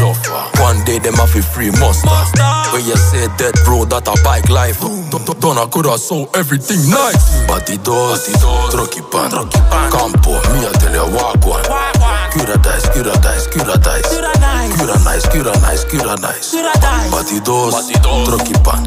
One 0.61 0.85
day 0.85 0.99
them 0.99 1.15
have 1.15 1.35
a 1.37 1.43
free 1.43 1.71
mustard. 1.71 2.11
When 2.73 2.85
you 2.85 2.97
say 2.97 3.29
that 3.39 3.61
bro, 3.65 3.85
that 3.87 4.09
a 4.09 4.17
bike 4.25 4.49
life. 4.49 4.81
Done 4.81 5.59
I 5.59 5.67
could 5.71 5.87
have 5.87 6.01
sold 6.01 6.35
everything 6.35 6.91
nice. 6.91 7.47
Batidos, 7.47 8.27
trucky 8.73 9.05
pan, 9.13 9.31
campo, 9.93 10.33
me 10.53 10.67
I 10.67 10.73
tell 10.81 10.93
you 10.93 11.15
walk 11.15 11.45
one. 11.47 11.98
Scooter 12.31 12.59
dice, 12.59 12.81
scooter 12.81 13.19
dice, 13.19 13.41
scooter 13.41 13.79
dice. 13.79 14.09
Scooter 14.75 14.99
nice, 15.05 15.21
scooter 15.21 15.61
nice, 15.61 15.81
scooter 15.81 16.19
nice. 16.21 16.57
Batidos, 17.11 17.87
troquipan, 18.25 18.85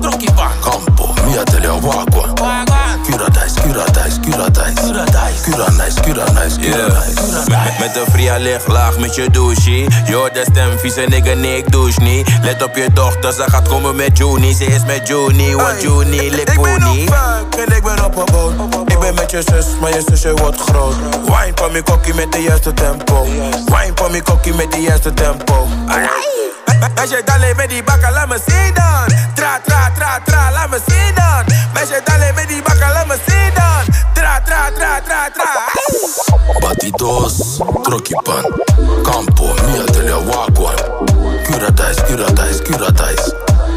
campo, 0.61 1.15
mía 1.25 1.43
te 1.45 1.59
le 1.59 1.67
aguacua. 1.67 2.80
Walk 3.12 3.22
one. 3.22 3.32
Cura 3.62 3.86
dice, 3.89 4.20
cura 4.22 4.49
dice, 4.49 4.80
cura 4.82 5.05
dice. 5.05 5.43
Cura 5.43 5.70
nice, 5.72 6.01
cura 6.01 6.26
nice, 6.32 6.57
cura 6.57 6.88
nice. 6.88 7.80
Met, 7.80 7.95
een 7.95 8.12
fria 8.12 8.38
licht 8.38 8.68
laag 8.68 8.97
met 8.97 9.16
je 9.16 9.30
douche. 9.30 9.88
Je 10.05 10.14
hoort 10.14 10.34
de 10.34 10.45
stem, 10.51 10.80
vieze 10.80 11.01
nigga, 11.01 11.34
nee 11.34 11.57
ik 11.57 11.72
douche 11.72 12.01
niet. 12.01 12.30
Let 12.41 12.64
op 12.64 12.76
je 12.76 12.89
dochter, 12.93 13.34
ze 13.34 13.43
gaat 13.45 13.68
komen 13.68 13.95
met 13.95 14.18
Juni. 14.18 14.53
Ze 14.53 14.66
is 14.66 14.86
met 14.86 15.07
Juni, 15.07 15.55
want 15.55 15.82
Juni 15.82 16.32
lik 16.32 16.53
pony. 16.53 17.07
En 17.57 17.76
ik 17.76 17.84
ben 17.84 18.05
op 18.05 18.16
een 18.16 18.26
boot. 18.32 18.53
Ik 18.86 18.99
ben 18.99 19.14
met 19.14 19.32
je 19.32 19.41
zus, 19.45 19.66
maar 19.82 19.89
je 19.89 20.03
zusje 20.09 20.34
wordt 20.34 20.62
groot. 20.62 20.95
Wine 21.26 21.51
voor 21.55 21.72
me 21.72 21.82
kokkie 21.82 22.14
met 22.14 22.32
de 22.32 22.41
juiste 22.41 22.74
tempo. 22.74 23.24
Wine 23.66 23.91
voor 23.95 24.12
me 24.12 24.22
kokkie 24.22 24.53
met 24.53 24.72
de 24.72 24.82
juiste 24.82 25.14
tempo. 25.14 25.68
Meisje, 26.95 27.22
dale 27.26 27.53
met 27.55 27.70
die 27.70 27.84
bakken, 27.84 28.12
laat 28.12 28.28
me 28.28 28.39
zien 28.47 28.74
dan. 28.74 29.40
Tra, 29.41 29.57
tra, 29.65 29.89
tra, 29.95 30.21
tra, 30.23 30.51
laat 30.51 30.69
me 30.69 30.79
zien 30.85 31.15
dan. 31.15 31.45
Meisje, 31.73 32.01
dale 32.03 32.31
met 32.35 32.47
die 32.47 32.61
bakken, 32.61 32.91
laat 32.93 33.07
me 33.07 33.17
zien 33.27 33.53
dan. 33.53 33.85
Tra, 34.13 34.41
tra, 34.45 34.71
tra, 34.75 35.01
tra, 35.01 35.29
tra. 35.33 35.65
Batidos, 36.59 37.57
trokipan, 37.81 38.45
campo, 39.03 39.53
mia 39.65 39.83
telia 39.83 40.17
wagwan. 40.17 40.75
Dice, 41.47 42.03
cura 42.03 42.29
dice. 42.29 42.63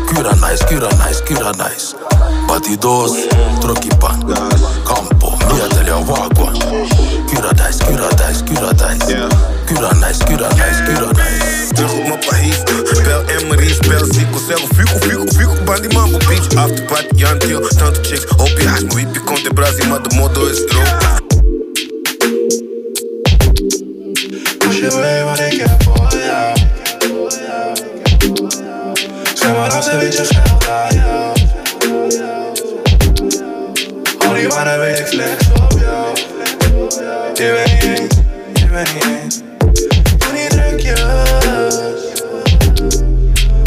Cura 0.07 0.35
nice, 0.35 0.65
cura 0.67 0.89
nice, 1.01 1.23
cura 1.25 1.51
nice. 1.51 1.95
Batidos, 2.47 3.13
trokipan, 3.61 4.25
campo, 4.85 5.37
mia 5.49 5.67
telia 5.69 5.97
wagwan. 5.97 6.55
Dice, 7.27 7.85
cura 7.85 8.09
dice. 8.13 9.29
Cura 9.67 9.93
nice, 9.93 10.25
cura 10.25 10.49
nice, 10.61 10.83
cura 10.85 11.13
nice. 11.13 11.54
Terug 11.75 11.93
op 11.93 12.07
mijn 12.07 12.21
país, 12.29 12.63
bel 13.03 13.25
Emery, 13.25 13.73
spel 13.73 14.05
ziek, 14.05 14.27
cego, 14.49 14.67
fico, 14.75 14.99
fico, 14.99 15.25
fico, 15.27 15.65
bandi 15.65 15.89
mambo 15.89 16.19
beach, 16.19 16.55
after 16.55 16.85
party, 16.85 17.09
Jan 17.17 17.39
Til, 17.39 17.61
tanto 17.77 18.01
chicks, 18.03 18.27
op 18.37 18.59
je 18.59 18.69
huis, 18.69 18.83
mijn 18.83 18.95
wiepje 18.95 19.21
komt 19.21 19.47
in 19.47 19.55
Brazil, 19.55 19.89
maar 19.89 20.03
de 20.03 20.15
motto 20.15 20.47
is 20.47 20.67
droog. 20.67 21.23
Als 24.67 24.77
je 24.79 24.91
weet 25.01 25.23
wat 25.25 25.53
ik 25.53 25.61
heb 25.61 25.83
voor 25.83 26.09
jou 26.19 26.57
Zeg 29.35 29.53
maar 29.53 29.73
als 29.73 29.87
een 29.87 29.99
beetje 29.99 30.25
geld 30.25 30.69
aan 30.69 30.95
jou 30.95 31.33
Al 34.19 34.35
die 34.35 34.49
mannen 34.49 34.79
weet 34.79 34.99
ik 34.99 35.07
flex 35.07 35.47
op 35.53 35.79
jou 35.81 36.17
Je 37.35 37.65
weet 38.71 39.44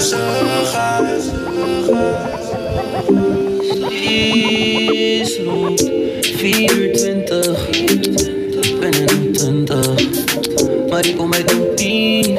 is 0.00 0.16
rond 5.44 5.80
4 6.36 6.76
uur 6.76 6.92
20. 6.92 7.68
Ik 7.68 8.80
ben 8.80 9.32
20. 9.32 9.76
Uit 10.90 11.06
een 11.06 11.74
10. 11.76 12.34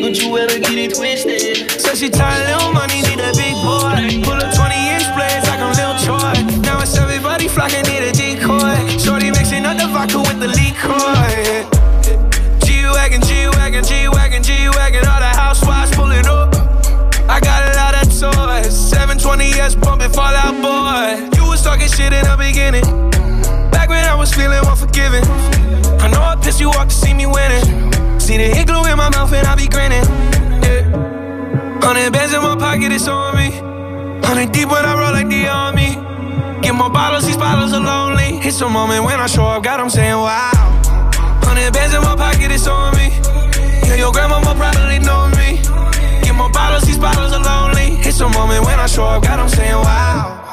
Don't 0.00 0.16
you 0.16 0.38
ever 0.38 0.58
get 0.60 0.76
it 0.76 0.94
twisted. 0.94 1.80
Said 1.80 1.96
she 1.96 2.10
little 2.10 2.72
money, 2.72 3.00
need 3.00 3.20
a 3.20 3.32
big 3.32 3.54
boy. 3.64 4.20
Pull 4.22 4.42
up 4.42 4.52
20 4.52 4.74
inch 4.90 5.14
blades 5.14 5.46
like 5.48 5.60
I'm 5.60 5.72
Lil 5.72 5.94
Troy. 6.04 6.34
Now 6.60 6.80
it's 6.82 6.98
everybody 6.98 7.48
flocking, 7.48 7.86
need 7.86 8.02
a 8.02 8.12
decoy. 8.12 8.98
Shorty 8.98 9.30
mixing 9.30 9.64
up 9.64 9.76
the 9.78 9.86
vodka 9.86 10.18
with 10.18 10.40
the 10.40 10.48
liquor. 10.48 11.14
G-Wagon, 12.66 13.20
G-Wagon, 13.22 13.82
G-Wagon, 13.82 14.42
G-Wagon. 14.42 15.15
Shit 21.96 22.12
in 22.12 22.24
the 22.28 22.36
beginning. 22.36 22.84
Back 23.72 23.88
when 23.88 24.04
I 24.04 24.14
was 24.14 24.28
feeling 24.34 24.60
unforgiving. 24.60 25.24
I 26.04 26.08
know 26.12 26.20
I 26.20 26.36
pissed 26.36 26.60
you 26.60 26.68
off 26.68 26.88
to 26.88 26.94
see 26.94 27.14
me 27.14 27.24
winning. 27.24 27.64
See 28.20 28.36
the 28.36 28.52
hit 28.52 28.66
glue 28.66 28.84
in 28.84 28.98
my 28.98 29.08
mouth 29.08 29.32
and 29.32 29.46
I 29.46 29.56
be 29.56 29.66
grinning. 29.66 30.04
Yeah. 30.60 30.84
Hundred 31.80 32.12
bands 32.12 32.34
in 32.34 32.42
my 32.42 32.54
pocket, 32.54 32.92
it's 32.92 33.08
on 33.08 33.36
me. 33.36 33.48
Hundred 34.26 34.52
deep 34.52 34.68
when 34.68 34.84
I 34.84 34.92
roll 34.92 35.12
like 35.16 35.28
the 35.28 35.48
army. 35.48 35.96
Get 36.60 36.74
more 36.74 36.90
bottles, 36.90 37.24
these 37.24 37.38
bottles 37.38 37.72
are 37.72 37.80
lonely. 37.80 38.44
It's 38.44 38.60
a 38.60 38.68
moment 38.68 39.04
when 39.04 39.18
I 39.18 39.26
show 39.26 39.46
up, 39.46 39.62
God, 39.62 39.80
I'm 39.80 39.88
saying 39.88 40.20
wow. 40.20 40.52
Hundred 41.48 41.72
bands 41.72 41.94
in 41.94 42.02
my 42.02 42.14
pocket, 42.14 42.52
it's 42.52 42.66
on 42.66 42.92
me. 42.96 43.08
Yeah, 43.88 43.96
your 43.96 44.12
grandma 44.12 44.40
probably 44.42 44.98
know 44.98 45.32
me. 45.40 45.64
Get 46.20 46.34
more 46.34 46.50
bottles, 46.50 46.84
these 46.84 46.98
bottles 46.98 47.32
are 47.32 47.40
lonely. 47.40 47.96
It's 48.04 48.20
a 48.20 48.28
moment 48.28 48.66
when 48.66 48.78
I 48.78 48.86
show 48.86 49.06
up, 49.06 49.22
God, 49.22 49.40
I'm 49.40 49.48
saying 49.48 49.80
wow. 49.80 50.45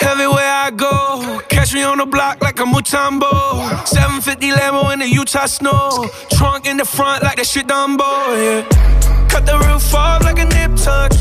Everywhere 0.00 0.50
I 0.66 0.70
go, 0.70 1.40
catch 1.48 1.74
me 1.74 1.82
on 1.82 1.98
the 1.98 2.06
block 2.06 2.42
like 2.42 2.58
a 2.60 2.64
Mutombo. 2.64 3.86
750 3.86 4.50
Lambo 4.50 4.92
in 4.92 4.98
the 4.98 5.08
Utah 5.08 5.46
snow. 5.46 6.08
Trunk 6.32 6.66
in 6.66 6.76
the 6.76 6.84
front 6.84 7.22
like 7.22 7.36
that 7.36 7.46
shit 7.46 7.66
Dumbo, 7.66 8.04
yeah. 8.36 9.28
Cut 9.28 9.46
the 9.46 9.58
roof 9.58 9.94
off 9.94 10.22
like 10.22 10.38
a 10.38 10.44
nip 10.44 10.76
tuck. 10.76 11.12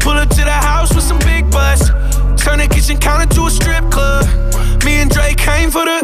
Pull 0.00 0.12
up 0.12 0.28
to 0.30 0.42
the 0.44 0.50
house 0.50 0.94
with 0.94 1.04
some 1.04 1.18
big 1.20 1.50
butts. 1.50 1.88
Turn 2.42 2.58
the 2.58 2.68
kitchen 2.68 2.98
counter 2.98 3.32
to 3.34 3.46
a 3.46 3.50
strip 3.50 3.90
club. 3.90 4.24
Me 4.84 5.00
and 5.00 5.10
Drake 5.10 5.38
came 5.38 5.70
for 5.70 5.84
the. 5.84 5.98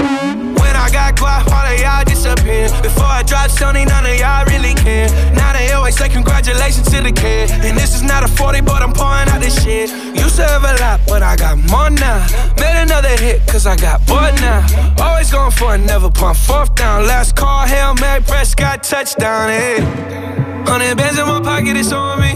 When 0.56 0.74
I 0.74 0.88
got 0.90 1.18
quiet, 1.18 1.46
of 1.74 1.80
y'all 1.80 2.04
disappear. 2.04 2.68
Before 2.82 3.04
I 3.04 3.22
dropped 3.22 3.52
Sony, 3.52 3.86
none 3.86 4.06
of 4.06 4.16
y'all 4.16 4.44
really 4.46 4.74
care. 4.74 5.08
Now 5.34 5.52
they 5.52 5.70
always 5.72 5.96
say 5.96 6.08
congratulations. 6.08 6.88
to 6.90 7.02
the 7.02 7.12
kid. 7.12 7.50
And 7.50 7.76
this 7.76 7.94
is 7.94 8.02
not 8.02 8.24
a 8.24 8.28
40, 8.28 8.62
but 8.62 8.82
I'm 8.82 8.92
pouring 8.92 9.28
out 9.28 9.40
this 9.40 9.62
shit. 9.62 9.90
Used 10.16 10.36
to 10.36 10.46
have 10.46 10.64
a 10.64 10.74
lot, 10.80 11.00
but 11.06 11.22
I 11.22 11.36
got 11.36 11.58
more 11.70 11.90
now. 11.90 12.26
Made 12.56 12.82
another 12.82 13.14
hit, 13.16 13.46
cause 13.46 13.66
I 13.66 13.76
got 13.76 14.06
bored 14.06 14.34
now. 14.40 14.64
Always 14.98 15.30
going 15.30 15.52
for 15.52 15.74
it, 15.74 15.78
never 15.78 16.10
punt 16.10 16.38
fourth 16.38 16.74
down. 16.74 17.06
Last 17.06 17.36
call, 17.36 17.66
Hail 17.66 17.94
Mary, 17.94 18.22
Prescott, 18.22 18.82
touchdown, 18.82 19.48
hey. 19.50 19.80
Hundred 20.64 20.96
bands 20.96 21.18
in 21.18 21.26
my 21.26 21.40
pocket, 21.40 21.76
it's 21.76 21.92
on 21.92 22.20
me. 22.20 22.32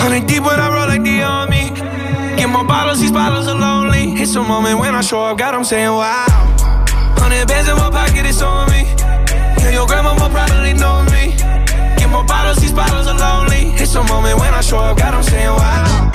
Hundred 0.00 0.26
deep 0.26 0.42
when 0.42 0.58
I 0.58 0.68
roll 0.74 0.88
like 0.88 1.02
the 1.02 1.22
army. 1.22 2.09
Get 2.36 2.48
more 2.48 2.64
bottles, 2.64 3.00
these 3.00 3.12
bottles 3.12 3.48
are 3.48 3.58
lonely. 3.58 4.20
It's 4.20 4.34
a 4.34 4.42
moment 4.42 4.78
when 4.78 4.94
I 4.94 5.00
show 5.00 5.22
up, 5.22 5.38
God, 5.38 5.54
I'm 5.54 5.64
saying 5.64 5.90
wow. 5.90 6.26
Hundred 7.18 7.48
bands 7.48 7.68
in 7.68 7.76
my 7.76 7.90
pocket, 7.90 8.26
it's 8.26 8.42
on 8.42 8.70
me. 8.70 8.82
Yeah, 9.62 9.70
your 9.70 9.86
grandma 9.86 10.12
will 10.14 10.30
probably 10.30 10.72
know 10.74 11.02
me. 11.12 11.34
Get 11.98 12.08
more 12.10 12.24
bottles, 12.24 12.58
these 12.58 12.72
bottles 12.72 13.06
are 13.06 13.18
lonely. 13.18 13.72
It's 13.80 13.94
a 13.94 14.02
moment 14.04 14.38
when 14.38 14.54
I 14.54 14.60
show 14.60 14.78
up, 14.78 14.98
God, 14.98 15.14
I'm 15.14 15.22
saying 15.22 15.48
wow. 15.48 16.10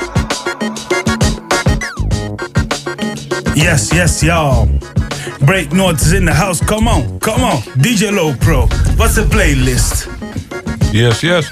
Yes, 3.56 3.92
yes, 3.94 4.22
y'all. 4.22 4.68
Break 5.46 5.72
North 5.72 6.02
is 6.02 6.14
in 6.14 6.26
the 6.26 6.34
house. 6.34 6.60
Come 6.60 6.88
on, 6.88 7.20
come 7.20 7.44
on. 7.44 7.62
DJ 7.78 8.12
Low 8.12 8.34
Pro. 8.40 8.68
What's 8.98 9.16
the 9.16 9.24
playlist? 9.24 10.08
Yes, 10.92 11.22
yes. 11.22 11.52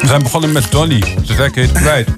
We 0.00 0.06
zijn 0.06 0.22
begonnen 0.22 0.52
met 0.52 0.70
Donny. 0.70 1.00
De 1.00 1.34
track 1.34 1.54
heet 1.54 1.72
Kwijt. 1.72 2.08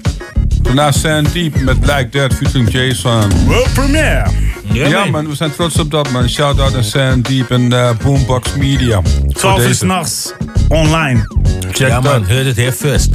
Daarna 0.61 0.91
Sandeep 0.91 1.61
met 1.61 1.77
Like 1.81 2.09
That 2.09 2.33
featuring 2.33 2.71
Jason. 2.71 3.45
World 3.45 3.73
premiere. 3.73 4.25
Ja, 4.73 5.05
man, 5.05 5.27
we 5.27 5.35
zijn 5.35 5.51
trots 5.51 5.79
op 5.79 5.91
dat, 5.91 6.11
man. 6.11 6.29
Shout-out 6.29 6.75
aan 6.75 6.83
Sandeep 6.83 7.51
en 7.51 7.73
eh, 7.73 7.89
Boombox 8.03 8.53
Media. 8.55 9.01
Voor 9.03 9.33
12 9.33 9.59
uur 9.59 9.63
deze. 9.67 9.75
s'nachts. 9.75 10.33
Online. 10.67 11.27
Check 11.71 11.87
ja, 11.87 11.99
man, 11.99 12.25
heard 12.25 12.45
it 12.45 12.55
here 12.55 12.71
first. 12.71 13.09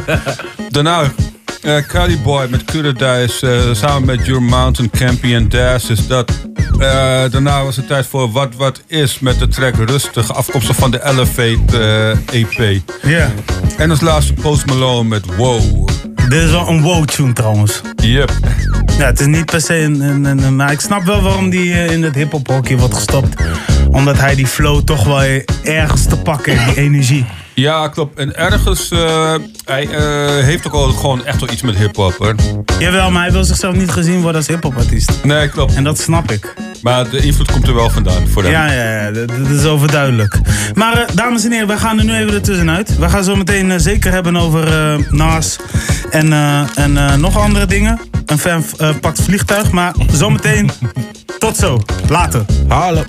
Daarna 0.70 1.02
eh 1.62 1.76
Cali 1.86 2.18
Boy 2.18 2.46
met 2.48 2.64
Kuradijs 2.64 3.42
eh 3.42 3.60
samen 3.72 4.04
met 4.04 4.26
Your 4.26 4.42
Mountain, 4.42 4.90
Campy 4.90 5.34
en 5.34 5.48
Dash 5.48 5.88
is 5.88 6.06
dat. 6.06 6.32
Eh, 6.72 7.22
daarna 7.30 7.64
was 7.64 7.76
het 7.76 7.86
tijd 7.86 8.06
voor 8.06 8.30
Wat 8.30 8.54
Wat 8.56 8.82
Is 8.86 9.18
met 9.18 9.38
de 9.38 9.48
track 9.48 9.74
Rustig, 9.76 10.34
afkomstig 10.34 10.76
van 10.76 10.90
de 10.90 11.04
Elevate 11.04 12.16
EP. 12.32 12.80
Ja. 13.02 13.30
En 13.76 13.90
als 13.90 14.00
laatste 14.00 14.32
Post 14.32 14.66
Malone 14.66 15.08
met 15.08 15.36
Wow. 15.36 15.88
Dit 16.32 16.42
is 16.42 16.50
wel 16.50 16.68
een 16.68 16.82
wow-tune 16.82 17.32
trouwens. 17.32 17.80
Yep. 17.96 18.30
Ja, 18.98 19.04
het 19.06 19.20
is 19.20 19.26
niet 19.26 19.44
per 19.44 19.60
se 19.60 19.74
een... 19.78 20.00
een, 20.00 20.24
een- 20.24 20.42
een- 20.42 20.56
maar 20.56 20.72
ik 20.72 20.80
snap 20.80 21.02
wel 21.04 21.22
waarom 21.22 21.50
die 21.50 21.72
eh, 21.72 21.90
in 21.90 22.02
het 22.02 22.14
hip-hop 22.14 22.46
hokje 22.48 22.76
wordt 22.76 22.94
gestopt. 22.94 23.42
Omdat 23.90 24.18
hij 24.18 24.34
die 24.34 24.46
flow 24.46 24.82
toch 24.84 25.04
wel 25.04 25.22
ergens 25.64 26.06
te 26.06 26.16
pakken 26.16 26.58
heeft, 26.58 26.74
die 26.74 26.84
energie. 26.84 27.24
Ja, 27.54 27.88
klopt. 27.88 28.18
En 28.18 28.36
ergens, 28.36 28.90
eh, 28.90 29.34
hij 29.64 29.88
eh, 29.88 30.44
heeft 30.44 30.66
ook 30.66 30.72
al 30.72 30.92
gewoon 30.92 31.24
echt 31.24 31.40
wel 31.40 31.50
iets 31.50 31.62
met 31.62 31.76
hip-hop 31.76 32.16
hoor. 32.18 32.34
Jawel, 32.78 33.10
maar 33.10 33.22
hij 33.22 33.32
wil 33.32 33.44
zichzelf 33.44 33.74
niet 33.74 33.90
gezien 33.90 34.20
worden 34.20 34.36
als 34.36 34.46
hip-hop 34.46 34.76
artiest. 34.76 35.12
Nee, 35.22 35.48
klopt. 35.48 35.74
En 35.74 35.84
dat 35.84 35.98
snap 35.98 36.30
ik. 36.30 36.54
Maar 36.82 37.10
de 37.10 37.18
invloed 37.18 37.52
komt 37.52 37.68
er 37.68 37.74
wel 37.74 37.90
vandaan 37.90 38.28
voor 38.28 38.42
hem. 38.42 38.52
Ja, 38.52 38.72
ja, 38.72 39.02
ja, 39.02 39.10
dat, 39.10 39.28
dat 39.28 39.48
is 39.48 39.64
overduidelijk. 39.64 40.38
Maar 40.74 40.98
eh, 40.98 41.14
dames 41.14 41.44
en 41.44 41.52
heren, 41.52 41.66
wij 41.66 41.76
gaan 41.76 41.98
er 41.98 42.04
nu 42.04 42.14
even 42.14 42.34
ertussenuit. 42.34 42.98
We 42.98 43.08
gaan 43.08 43.24
zo 43.24 43.36
meteen 43.36 43.80
zeker 43.80 44.12
hebben 44.12 44.36
over 44.36 44.68
eh 44.68 45.10
Nas 45.10 45.58
en, 46.10 46.32
eh, 46.32 46.62
en 46.74 46.96
eh, 46.96 47.14
nog 47.14 47.38
andere 47.38 47.66
dingen. 47.66 48.00
Een 48.26 48.38
fan 48.38 48.64
eh, 48.78 48.90
pakt 49.00 49.22
vliegtuig, 49.22 49.70
maar 49.70 49.94
zometeen 50.12 50.70
tot 51.38 51.56
zo. 51.56 51.82
Later. 52.08 52.44
Hallo. 52.68 53.04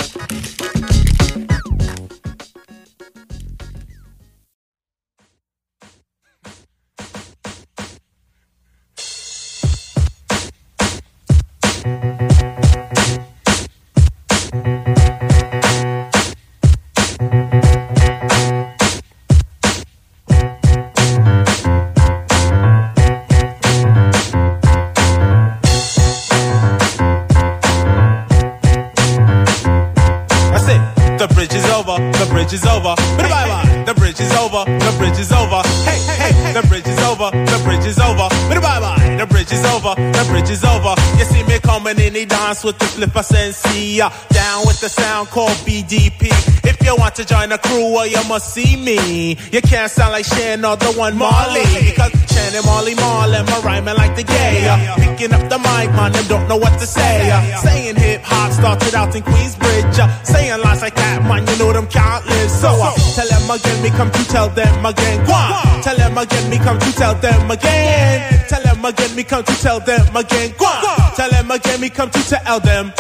Sound 45.24 45.30
called 45.30 45.58
BDP. 45.66 46.28
If 46.66 46.82
you 46.84 46.96
want 46.96 47.16
to 47.16 47.26
join 47.26 47.50
the 47.50 47.58
crew, 47.58 47.94
well, 47.94 48.08
you 48.08 48.22
must 48.28 48.54
see 48.54 48.76
me. 48.78 49.38
You 49.52 49.62
can't 49.62 49.90
sound 49.92 50.12
like 50.14 50.26
Shan 50.26 50.64
or 50.66 50.76
the 50.76 50.92
one 50.94 51.18
Marley. 51.18 51.64
Because 51.86 52.12
Shan 52.32 52.56
and 52.56 52.66
Marley 52.66 52.96
Marlin, 52.96 53.46
my 53.46 53.60
rhyming 53.60 53.96
like 53.96 54.16
the 54.16 54.24
gay. 54.24 54.68
uh, 54.68 54.96
Picking 54.96 55.34
up 55.34 55.48
the 55.50 55.58
mic, 55.60 55.92
man, 55.96 56.12
them 56.12 56.26
don't 56.28 56.48
know 56.48 56.58
what 56.58 56.78
to 56.80 56.86
say. 56.88 57.30
uh, 57.32 57.58
Saying 57.58 57.96
hip 57.96 58.22
hop 58.24 58.52
started 58.52 58.96
out 58.96 59.16
in 59.16 59.24
Queensbridge. 59.24 60.00
uh, 60.00 60.24
Saying 60.24 60.62
lines 60.62 60.82
like 60.82 60.96
that, 60.96 61.24
man, 61.24 61.46
you 61.48 61.58
know 61.58 61.74
them 61.74 61.86
live. 61.86 62.50
So 62.52 62.70
uh, 62.70 62.94
tell 63.16 63.28
them 63.28 63.50
again, 63.52 63.84
me 63.84 63.90
come 63.90 64.12
to 64.12 64.24
tell 64.28 64.50
them 64.50 64.86
again. 64.86 65.26
Go 65.26 65.34
on. 65.34 65.82
Tell 65.84 65.98
them 65.98 66.18
again, 66.18 66.50
me 66.50 66.58
come 66.58 66.80
to 66.80 66.92
tell 66.94 67.16
them 67.16 67.52
again. 67.52 68.46
Tell 68.50 68.62
them 68.64 68.86
again, 68.86 69.16
me 69.16 69.24
come 69.24 69.44
to 69.44 69.54
tell 69.62 69.80
them 69.80 70.16
again. 70.16 70.54
Go 70.58 70.66
on. 70.66 71.16
Tell 71.16 71.30
them 71.30 71.52
again, 71.52 71.80
me 71.82 71.90
come 71.90 72.10
to 72.10 72.20
tell 72.24 72.60
them. 72.60 72.92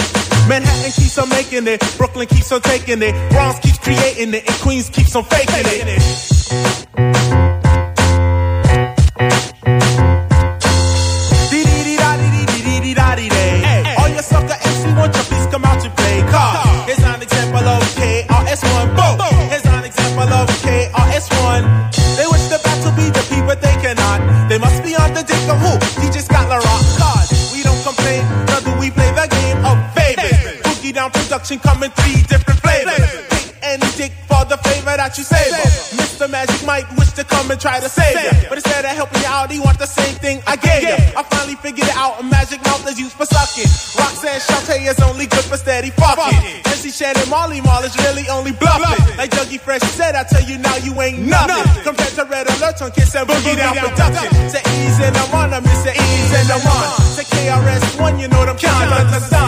Manhattan 0.47 0.91
keeps 0.91 1.17
on 1.17 1.29
making 1.29 1.67
it, 1.67 1.81
Brooklyn 1.97 2.27
keeps 2.27 2.51
on 2.51 2.61
taking 2.61 3.01
it, 3.01 3.13
Bronx 3.31 3.59
keeps 3.59 3.77
creating 3.77 4.33
it, 4.33 4.47
and 4.47 4.55
Queens 4.61 4.89
keeps 4.89 5.15
on 5.15 5.23
faking 5.23 5.63
it. 5.65 7.62
Production 31.43 31.59
coming 31.59 31.91
three 31.91 32.23
different 32.31 32.55
flavors. 32.63 33.03
Pick 33.27 33.51
any 33.67 33.83
dick 33.99 34.15
for 34.31 34.47
the 34.47 34.55
flavor 34.63 34.95
that 34.95 35.11
you 35.19 35.27
savor. 35.27 35.59
Mr. 35.99 36.31
Magic 36.31 36.55
might 36.63 36.87
wish 36.95 37.11
to 37.19 37.27
come 37.27 37.51
and 37.51 37.59
try 37.59 37.83
to 37.83 37.91
save 37.91 38.15
ya. 38.15 38.47
But 38.47 38.63
instead 38.63 38.87
of 38.87 38.95
helping 38.95 39.19
you 39.19 39.27
out, 39.27 39.51
he 39.51 39.59
want 39.59 39.75
the 39.75 39.91
same 39.91 40.15
thing 40.23 40.39
I 40.47 40.55
gave 40.55 40.87
ya. 40.87 40.95
I 41.19 41.23
finally 41.27 41.59
figured 41.59 41.83
it 41.83 41.97
out. 41.99 42.15
A 42.15 42.23
magic 42.23 42.63
mouth 42.63 42.87
is 42.87 42.95
used 42.95 43.19
for 43.19 43.27
sucking. 43.27 43.67
Roxanne 43.99 44.39
Shante 44.39 44.87
is 44.87 44.95
only 45.03 45.27
good 45.27 45.43
for 45.43 45.59
steady 45.59 45.91
fucking. 45.99 46.63
MC 46.63 46.95
Shannon 46.95 47.27
Molly 47.27 47.59
Mall 47.59 47.83
is 47.83 47.91
really 48.07 48.23
only 48.31 48.55
bluffing. 48.55 49.03
Like 49.19 49.35
Dougie 49.35 49.59
Fresh 49.59 49.83
said, 49.99 50.15
I 50.15 50.23
tell 50.23 50.47
you 50.47 50.63
now 50.63 50.79
you 50.79 50.95
ain't 51.03 51.27
nothing. 51.27 51.59
Compared 51.83 52.15
to 52.15 52.23
Red 52.23 52.47
Alert 52.55 52.79
on 52.79 52.95
Kiss 52.95 53.19
and 53.19 53.27
Boogie 53.27 53.59
Down 53.59 53.75
Production. 53.83 54.31
Say 54.47 54.63
ease 54.79 54.95
and 55.03 55.11
I'm 55.11 55.35
on, 55.35 55.51
I'm 55.51 55.63
Mr. 55.67 55.91
Ease 55.91 56.31
and 56.39 56.47
I'm 56.55 56.63
on. 56.71 56.87
Say 57.19 57.27
KRS1, 57.27 58.15
you 58.23 58.31
know 58.31 58.47
them 58.47 58.55
can't 58.55 58.95
understand. 58.95 59.42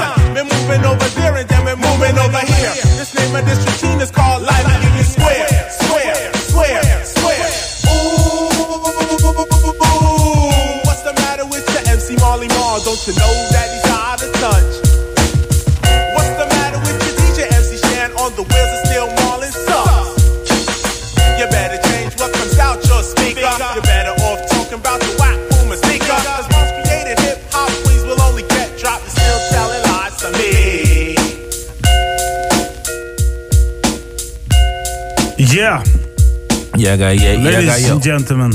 Ladies 36.98 37.90
and 37.90 38.04
gentlemen. 38.04 38.52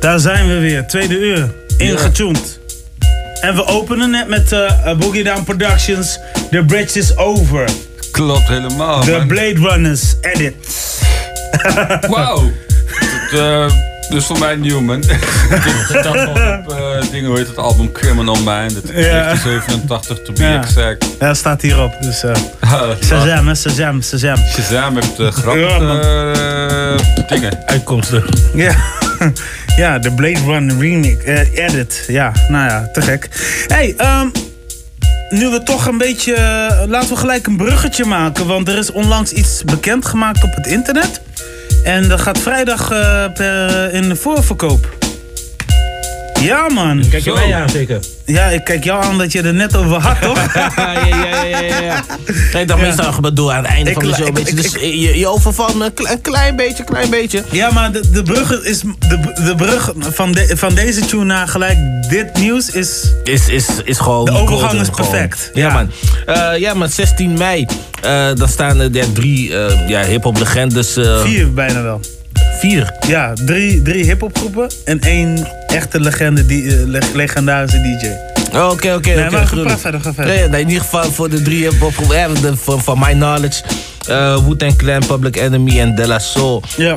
Daar 0.00 0.18
zijn 0.18 0.48
we 0.48 0.58
weer, 0.58 0.86
tweede 0.86 1.18
uur. 1.18 1.50
Ingetuned. 1.76 2.58
En 3.40 3.54
we 3.54 3.66
openen 3.66 4.10
net 4.10 4.28
met 4.28 4.52
eh, 4.52 4.90
eh, 4.90 4.98
Boogie 4.98 5.24
Down 5.24 5.42
Productions. 5.42 6.18
The 6.50 6.64
Bridge 6.64 6.98
is 6.98 7.16
Over. 7.16 7.68
Klopt 8.10 8.48
helemaal. 8.48 9.00
The. 9.00 9.24
Blade 9.26 9.54
Runners 9.54 10.14
edit. 10.20 10.54
Wauw. 12.10 12.42
dus 14.10 14.24
voor 14.24 14.38
mij 14.38 14.56
nieuw, 14.56 14.80
man. 14.80 15.00
Dit 15.00 15.16
staat 15.88 16.04
gewoon 16.06 16.58
op 16.58 16.72
eh, 16.72 17.10
dingen, 17.10 17.28
hoe 17.28 17.38
heet 17.38 17.46
het 17.46 17.58
album 17.58 17.92
Criminal 17.92 18.36
Minded. 18.36 18.88
Ja. 18.88 19.22
1987, 19.22 20.22
to 20.22 20.32
be 20.32 20.42
Ja. 20.42 20.62
exact. 20.62 21.06
Ja, 21.20 21.34
staat 21.34 21.62
hierop. 21.62 21.92
Dus, 22.00 22.24
Ah, 22.60 22.82
Shazam, 23.04 23.54
Shazam, 23.54 24.02
Shazam. 24.02 24.36
Shazam 24.36 24.94
heeft 24.94 25.20
uh, 25.20 25.26
eh, 25.26 26.55
dingen. 27.28 27.58
Uitkomsten. 27.66 28.24
Ja. 28.54 28.74
ja, 29.76 29.98
de 29.98 30.12
Blade 30.12 30.40
Runner 30.44 30.78
remake, 30.78 31.22
eh, 31.22 31.64
edit. 31.66 32.04
Ja, 32.06 32.32
nou 32.48 32.68
ja, 32.68 32.88
te 32.92 33.02
gek. 33.02 33.28
hey, 33.66 33.94
ehm, 33.96 34.28
nu 35.30 35.48
we 35.48 35.62
toch 35.62 35.86
een 35.86 35.98
beetje... 35.98 36.34
eh, 36.34 36.88
laten 36.88 37.08
we 37.08 37.16
gelijk 37.16 37.46
een 37.46 37.56
bruggetje 37.56 38.04
maken. 38.04 38.46
Want 38.46 38.68
er 38.68 38.78
is 38.78 38.92
onlangs 38.92 39.32
iets 39.32 39.64
bekendgemaakt 39.64 40.44
op 40.44 40.54
het 40.54 40.66
internet. 40.66 41.20
En 41.84 42.08
dat 42.08 42.20
gaat 42.20 42.38
vrijdag 42.38 42.90
eh, 42.90 43.24
per, 43.34 43.92
in 43.92 44.08
de 44.08 44.16
voorverkoop. 44.16 44.94
Ja, 46.40 46.68
man. 46.68 47.08
Kijk 47.10 47.24
je 47.24 47.32
mij 47.32 47.54
aan, 47.54 47.68
zeker? 47.68 48.00
Ja, 48.26 48.46
ik 48.46 48.64
kijk 48.64 48.84
jou 48.84 49.04
aan 49.04 49.18
dat 49.18 49.32
je 49.32 49.42
er 49.42 49.54
net 49.54 49.76
over 49.76 49.96
had, 50.00 50.20
toch? 50.22 50.54
ja, 50.76 50.92
ja, 51.06 51.42
ja, 51.44 51.80
ja. 51.80 52.04
Kijk, 52.50 52.68
dat 52.68 52.78
meestal 52.80 53.20
bedoel 53.20 53.52
aan 53.52 53.62
het 53.64 53.72
einde 53.72 53.92
van 53.92 54.02
de 54.02 54.14
show. 54.14 54.34
beetje. 54.34 54.54
Dus 54.54 54.72
je, 54.72 55.18
je 55.18 55.26
overvalt 55.28 55.74
me 55.74 55.84
een 55.84 55.94
kle- 55.94 56.10
een 56.10 56.20
klein 56.20 56.56
beetje, 56.56 56.84
klein 56.84 57.10
beetje. 57.10 57.42
Ja, 57.50 57.70
maar 57.72 57.92
de, 57.92 58.10
de 58.10 58.22
brug 58.22 58.62
is. 58.62 58.80
De, 58.80 59.18
de 59.44 59.54
brug 59.56 59.92
van, 59.98 60.32
de, 60.32 60.52
van 60.56 60.74
deze 60.74 61.00
tune 61.06 61.24
naar 61.24 61.48
gelijk 61.48 61.78
dit 62.08 62.36
nieuws 62.38 62.70
is. 62.70 63.12
Is, 63.24 63.48
is, 63.48 63.66
is 63.84 63.98
gewoon. 63.98 64.24
De 64.24 64.30
overgang 64.32 64.80
is 64.80 64.90
perfect. 64.90 65.50
Ja, 65.54 65.72
man. 65.72 65.90
Eh, 66.26 66.58
ja, 66.58 66.74
man, 66.74 66.88
16 66.88 67.32
mei. 67.38 67.66
eh 68.02 68.28
dan 68.34 68.48
staan 68.48 68.80
er 68.80 69.12
drie 69.12 69.56
eh, 69.58 69.88
ja, 69.88 70.02
hip-hop 70.04 70.38
legendes. 70.38 70.96
eh, 70.96 71.20
Vier 71.20 71.52
bijna 71.52 71.82
wel. 71.82 72.00
Vier? 72.58 72.92
Ja, 73.08 73.32
drie, 73.44 73.82
drie 73.82 74.04
hip-hop 74.04 74.38
groepen 74.38 74.70
en 74.84 75.00
één 75.00 75.48
echte 75.66 76.00
legende, 76.00 76.46
die, 76.46 76.66
eh, 76.76 76.86
leg- 76.86 77.12
legendarische 77.12 77.80
DJ. 77.80 78.06
Oh, 78.56 78.70
Oké, 78.70 78.92
oké, 78.94 79.08
Nee, 79.08 79.24
oké. 79.24 79.30
maar 79.30 79.46
gruwelijk. 79.46 79.64
praat 79.66 79.80
verder, 79.80 80.00
ga 80.00 80.14
verder. 80.14 80.34
Nee, 80.34 80.48
nee, 80.48 80.60
in 80.60 80.68
ieder 80.68 80.82
geval 80.82 81.12
voor 81.12 81.30
de 81.30 81.42
drie 81.42 81.62
hip-hop 81.68 81.94
groepen. 81.94 82.16
Ja, 82.16 82.28
de- 82.28 82.56
Van 82.56 82.82
van 82.82 82.98
my 82.98 83.12
knowledge. 83.12 83.62
eh 84.08 84.36
Wu-Tang 84.46 84.76
Clan, 84.76 85.06
Public 85.06 85.36
Enemy 85.36 85.80
en 85.80 85.94
De 85.94 86.06
La 86.06 86.18
Soul. 86.18 86.62
Ja. 86.76 86.96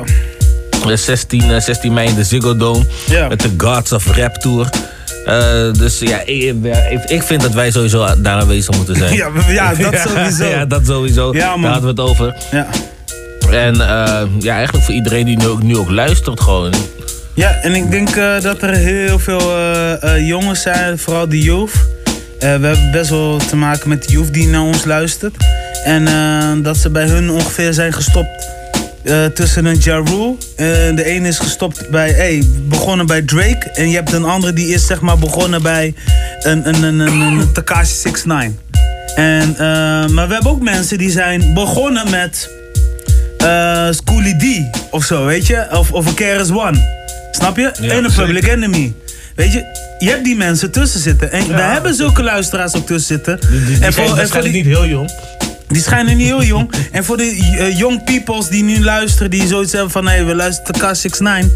Eh, 0.88 0.96
16, 0.96 1.50
eh, 1.54 1.60
16 1.60 1.92
mei 1.92 2.08
in 2.08 2.14
de 2.14 2.24
Ziggo 2.24 2.56
Dome. 2.56 2.84
Ja. 3.08 3.28
Met 3.28 3.40
de 3.40 3.50
Gods 3.56 3.92
of 3.92 4.16
Rap 4.16 4.34
Tour. 4.34 4.68
Dus 5.78 5.98
ja, 5.98 6.20
ik, 6.24 6.54
ik- 7.06 7.22
vind 7.22 7.42
dat 7.42 7.52
wij 7.52 7.70
sowieso 7.70 8.06
daar 8.22 8.40
aanwezig 8.40 8.76
moeten 8.76 8.96
zijn. 8.96 9.14
Ja, 9.22 9.28
ja, 9.48 9.74
dat 9.74 9.94
sowieso. 10.08 10.44
ja, 10.44 10.64
dat 10.64 10.86
sowieso. 10.86 11.32
Ja. 11.34 11.56
Daar 11.56 11.70
hadden 11.72 11.94
we 11.94 12.02
het 12.02 12.10
over. 12.10 12.34
Ja. 12.50 12.66
En 13.50 13.80
eh, 13.80 14.22
ja, 14.38 14.54
eigenlijk 14.54 14.84
voor 14.84 14.94
iedereen 14.94 15.24
die 15.24 15.38
nu 15.62 15.76
ook, 15.76 15.90
luistert 15.90 16.40
gewoon. 16.40 16.72
Ja, 17.34 17.54
en 17.62 17.74
ik 17.74 17.90
denk 17.90 18.08
eh, 18.08 18.40
dat 18.40 18.62
er 18.62 18.74
heel 18.74 19.18
veel 19.18 19.56
eh, 19.56 20.26
jongens 20.26 20.62
zijn, 20.62 20.98
vooral 20.98 21.28
de 21.28 21.40
youth. 21.40 21.72
We 22.38 22.46
hebben 22.46 22.90
best 22.92 23.10
wel 23.10 23.36
te 23.36 23.56
maken 23.56 23.88
met 23.88 24.04
de 24.06 24.12
youth 24.12 24.32
die 24.34 24.48
naar 24.48 24.62
ons 24.62 24.84
luistert. 24.84 25.36
En 25.84 26.04
dat 26.62 26.76
ze 26.76 26.90
bij 26.90 27.06
hun 27.06 27.30
ongeveer 27.30 27.72
zijn 27.72 27.92
gestopt 27.92 28.48
tussen 29.34 29.64
een 29.64 29.78
Ja 29.80 29.96
Rule. 29.96 30.34
De 30.94 31.04
ene 31.04 31.28
is 31.28 31.38
gestopt 31.38 31.90
bij, 31.90 32.10
hey, 32.10 32.42
begonnen 32.68 33.06
bij 33.06 33.22
Drake. 33.22 33.70
En 33.74 33.88
je 33.88 33.96
hebt 33.96 34.12
een 34.12 34.24
andere 34.24 34.52
die 34.52 34.74
is 34.74 34.86
zeg 34.86 35.00
maar 35.00 35.18
begonnen 35.18 35.62
bij 35.62 35.94
een, 36.42 36.68
een, 36.68 36.82
een, 36.82 36.98
een, 36.98 37.20
een 37.20 37.52
Takashi 37.52 38.10
69. 38.10 38.52
En, 39.14 39.54
maar 40.14 40.26
we 40.28 40.32
hebben 40.32 40.50
ook 40.50 40.62
mensen 40.62 40.98
die 40.98 41.10
zijn 41.10 41.54
begonnen 41.54 42.10
met 42.10 42.59
eh 43.40 43.88
Schoolie 43.90 44.36
D 44.36 44.76
of 44.90 45.04
zo, 45.04 45.24
weet 45.24 45.46
je? 45.46 45.66
Of, 45.70 45.92
of 45.92 46.06
een 46.06 46.14
KRS 46.14 46.50
One. 46.50 46.98
Snap 47.30 47.56
je? 47.56 47.72
Ja, 47.80 47.92
en 47.92 48.04
een. 48.04 48.12
Public 48.12 48.46
Enemy. 48.46 48.92
Weet 49.34 49.52
je, 49.52 49.64
je 49.98 50.08
hebt 50.08 50.24
die 50.24 50.36
mensen 50.36 50.70
tussen 50.70 51.00
zitten. 51.00 51.32
En 51.32 51.46
we 51.46 51.60
hebben 51.60 51.94
zulke 51.94 52.22
luisteraars 52.22 52.74
ook 52.74 52.86
tussen 52.86 53.14
zitten. 53.16 53.40
Die, 53.50 53.64
die 53.64 53.84
en 53.84 53.92
zijn 53.92 54.14
waarschijnlijk 54.14 54.54
niet 54.54 54.64
heel 54.64 54.86
jong. 54.86 55.10
Die 55.68 55.82
schijnen 55.82 56.16
niet 56.16 56.26
heel 56.26 56.42
jong. 56.42 56.72
En 56.92 57.04
voor 57.04 57.16
de 57.16 57.54
eh, 57.58 57.78
young 57.78 58.04
peoples 58.04 58.48
die 58.48 58.62
nu 58.62 58.82
luisteren, 58.84 59.30
die 59.30 59.46
zoiets 59.46 59.72
hebben 59.72 59.90
van... 59.90 60.06
hé, 60.06 60.14
hey, 60.14 60.24
we 60.24 60.34
luisteren 60.34 60.80
naar 61.22 61.44
K69. 61.44 61.50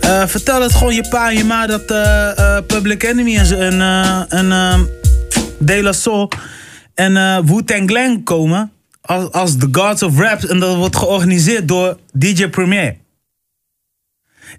eh, 0.00 0.22
vertel 0.26 0.62
het 0.62 0.74
gewoon 0.74 0.94
je 0.94 1.08
pa 1.08 1.28
en 1.30 1.36
je 1.36 1.44
ma 1.44 1.66
dat 1.66 1.90
eh, 1.90 2.56
Public 2.66 3.02
Enemy 3.02 3.36
en, 3.36 3.46
zo- 3.46 3.58
en, 3.58 3.80
eh, 3.80 4.22
en 4.28 4.52
eh, 4.52 4.78
De 5.58 5.82
La 5.82 5.92
Soul 5.92 6.30
en 6.94 7.12
Wu-Tang 7.46 7.86
Clan 7.86 8.22
komen... 8.22 8.70
Als, 9.06 9.30
als 9.30 9.56
The 9.56 9.68
Gods 9.72 10.02
of 10.02 10.18
Rap. 10.18 10.42
En 10.42 10.58
dat 10.58 10.76
wordt 10.76 10.96
georganiseerd 10.96 11.68
door 11.68 11.96
DJ 12.12 12.48
Premier. 12.48 12.96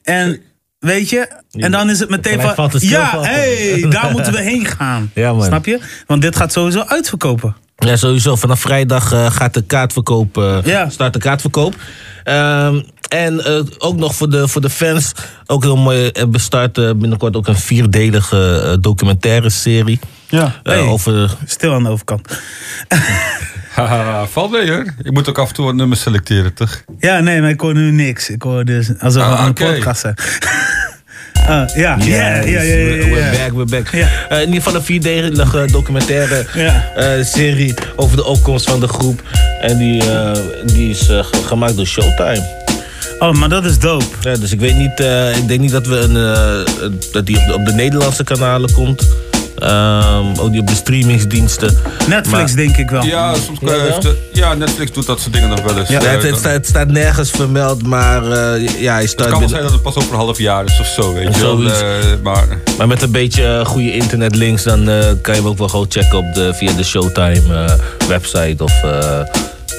En 0.04 0.42
weet 0.80 1.10
je, 1.10 1.42
en 1.52 1.72
dan 1.72 1.90
is 1.90 2.00
het 2.00 2.10
meteen 2.10 2.42
van... 2.42 2.72
Ja, 2.80 3.22
hey, 3.22 3.86
daar 3.90 4.12
moeten 4.12 4.34
we 4.34 4.42
heen 4.42 4.66
gaan. 4.66 5.12
Ja. 5.14 5.42
Snap 5.42 5.66
je? 5.66 5.80
Want 6.08 6.22
dit 6.22 6.36
gaat 6.36 6.52
sowieso 6.52 6.82
uitverkopen. 6.82 7.56
Ja, 7.78 7.96
sowieso. 7.96 8.36
Vanaf 8.36 8.60
vrijdag 8.60 9.12
eh, 9.12 9.32
gaat 9.32 9.54
de 9.54 9.62
kaartverkoop, 9.62 10.38
eh, 10.38 10.90
start 10.90 11.14
de 11.14 11.20
kaartverkoop. 11.20 11.76
Ehm, 12.24 12.82
en 13.10 13.46
eh, 13.46 13.60
ook 13.78 13.98
nog 13.98 14.16
voor 14.16 14.30
de, 14.30 14.48
voor 14.48 14.62
de 14.62 14.70
fans, 14.70 15.12
ook 15.46 15.64
heel 15.64 15.78
mooi, 15.78 16.12
we 16.32 16.40
starten 16.40 17.00
binnenkort 17.00 17.36
ook 17.36 17.48
een 17.48 17.58
vierdelige 17.58 18.78
documentaire 18.82 19.50
serie. 19.50 20.00
Ja, 20.30 20.56
hey, 20.64 20.80
over, 20.80 21.36
stil 21.46 21.74
aan 21.74 21.84
de 21.84 21.90
overkant. 21.90 22.28
Haha, 23.78 24.26
valt 24.34 24.52
mee 24.52 24.70
hoor. 24.72 24.86
Ik 25.04 25.12
moet 25.12 25.30
ook 25.30 25.38
af 25.38 25.48
en 25.50 25.54
toe 25.56 25.66
wat 25.66 25.76
nummers 25.76 26.02
selecteren, 26.02 26.54
toch? 26.54 26.84
Ja, 27.00 27.20
nee, 27.20 27.42
maar 27.42 27.50
ik 27.50 27.60
hoor 27.62 27.74
nu 27.74 27.92
niks. 27.92 28.30
Ik 28.30 28.42
hoor 28.42 28.66
dus 28.66 28.90
alsof 29.00 29.24
we 29.24 29.30
Ah, 29.30 29.40
aan 29.40 29.46
een 29.48 29.54
podcast 29.54 30.00
zijn. 30.02 30.16
Ah, 31.48 31.70
ja, 31.76 31.96
ja, 32.00 32.06
ja, 32.06 32.36
ja, 32.36 32.42
ja, 32.42 32.62
ja, 32.62 32.62
We're 32.62 33.16
ja. 33.16 33.32
back, 33.32 33.52
we're 33.52 33.66
back. 33.66 33.88
Eh, 33.88 34.02
in 34.30 34.40
ieder 34.40 34.54
geval 34.56 34.76
een 34.76 34.84
vierdelige 34.84 35.68
documentaire 35.72 36.46
Ja. 36.54 36.84
eh, 36.96 37.24
serie 37.24 37.74
over 37.96 38.18
de 38.18 38.26
opkomst 38.26 38.70
van 38.70 38.80
de 38.80 38.88
groep. 38.88 39.22
En 39.62 39.78
die, 39.78 40.12
eh, 40.12 40.32
die 40.66 40.90
is 40.90 41.00
ge- 41.02 41.26
gemaakt 41.46 41.76
door 41.76 41.86
Showtime. 41.86 42.44
Oh, 43.20 43.32
maar 43.32 43.50
dat 43.50 43.66
is 43.66 43.80
dope. 43.80 44.06
Ja, 44.22 44.36
dus 44.38 44.52
ik 44.52 44.60
weet 44.60 44.76
niet, 44.78 45.00
ik 45.42 45.48
denk 45.48 45.60
niet 45.60 45.72
dat 45.72 45.88
we 45.88 45.96
een, 45.98 46.14
dat 47.12 47.26
die 47.26 47.38
op 47.38 47.46
de, 47.48 47.54
op 47.54 47.66
de 47.66 47.74
Nederlandse 47.74 48.24
kanalen 48.24 48.72
komt. 48.74 49.08
Ehm, 49.58 50.40
ook 50.40 50.52
die 50.52 50.62
op 50.62 50.68
de 50.68 50.76
streamingsdiensten. 50.76 51.78
Netflix 52.08 52.32
Maar- 52.32 52.56
denk 52.56 52.78
ik 52.78 52.90
wel. 52.90 53.04
Ja, 53.04 53.34
soms 53.36 53.60
Ja, 53.60 53.66
wel? 53.68 53.80
heeft 53.80 54.02
de- 54.02 54.30
ja, 54.34 54.54
Netflix 54.54 54.92
doet 54.92 55.06
dat 55.06 55.20
soort 55.20 55.34
dingen 55.34 55.50
nog 55.50 55.62
wel 55.62 55.78
eens. 55.78 55.90
Ja, 55.90 56.02
Eh, 56.02 56.12
het, 56.12 56.24
het, 56.24 56.38
staat, 56.38 56.52
het 56.52 56.68
staat 56.68 56.88
nergens 56.88 57.30
vermeld, 57.30 57.86
maar 57.86 58.24
eh, 58.32 58.82
ja, 58.82 58.92
hij 58.94 59.02
het 59.02 59.10
start 59.10 59.30
kan 59.30 59.40
wel 59.40 59.50
zijn 59.50 59.62
dat 59.64 59.72
het 59.72 59.82
pas 59.82 59.96
over 59.96 60.12
een 60.12 60.18
half 60.20 60.38
jaar 60.38 60.66
is 60.66 60.80
of 60.80 60.88
zo, 60.88 61.14
weet 61.14 61.36
je 61.36 61.42
wel. 61.42 61.64
Eh, 61.64 61.74
maar 62.24 62.48
Maar 62.78 62.88
met 62.88 63.02
een 63.02 63.12
beetje 63.12 63.44
eh, 63.44 63.66
goede 63.66 63.94
internetlinks, 63.94 64.64
dan 64.64 64.90
eh, 64.90 65.00
kan 65.22 65.34
je 65.36 65.42
hem 65.42 65.48
ook 65.50 65.58
wel 65.58 65.70
gewoon 65.70 65.86
checken 65.90 66.18
op 66.18 66.34
de, 66.34 66.54
via 66.54 66.72
de 66.74 66.84
Showtime 66.84 67.66
eh, 67.66 67.74
website 68.08 68.64
of 68.64 68.74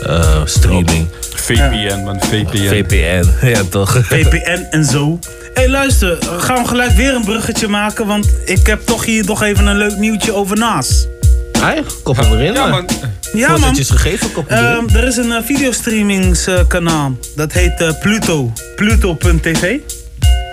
eh, 0.03 0.41
streaming. 0.45 1.09
VPN, 1.35 2.03
man, 2.05 2.21
VPN. 2.21 2.69
VPN, 2.69 3.25
ja 3.49 3.63
toch. 3.71 4.07
VPN 4.07 4.67
en 4.71 4.85
zo. 4.85 5.19
Hé, 5.55 5.65
hey, 5.65 5.69
luister, 5.69 6.19
gaan 6.39 6.63
we 6.63 6.69
gelijk 6.69 6.91
weer 6.91 7.15
een 7.15 7.25
bruggetje 7.25 7.69
maken, 7.69 8.07
want 8.07 8.29
ik 8.45 8.67
heb 8.67 8.87
toch 8.87 9.05
hier 9.05 9.25
nog 9.25 9.43
even 9.43 9.67
een 9.67 9.77
leuk 9.77 9.97
nieuwtje 9.97 10.33
over 10.35 10.57
Nas. 10.57 11.07
Ai, 11.63 11.83
koppel 12.03 12.25
erin. 12.25 12.53
Ja, 12.53 12.67
man. 12.67 12.89
Ja, 13.33 13.57
man. 13.57 13.79
is 13.79 13.91
gegeven. 13.91 14.31
Ehm, 14.49 14.89
er 14.95 15.05
is 15.05 15.17
een 15.17 15.31
uh, 15.31 15.37
videostreamingskanaal. 15.43 17.17
dat 17.35 17.53
heet 17.53 17.81
eh, 17.81 17.91
Pluto. 18.01 18.53
Pluto.tv. 18.77 19.79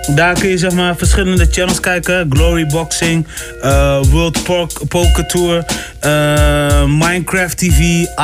Daar 0.08 0.40
kun 0.40 0.50
je 0.50 0.58
zeg 0.58 0.72
maar 0.72 0.96
verschillende 0.98 1.48
channels 1.52 1.80
kijken. 1.80 2.28
Glory 2.30 2.66
Boxing, 2.68 3.28
eh, 3.62 4.00
World 4.10 4.44
Pok- 4.44 4.88
Poker 4.88 5.26
Tour, 5.28 5.66
eh, 6.00 6.84
Minecraft 6.86 7.58
TV, 7.58 7.80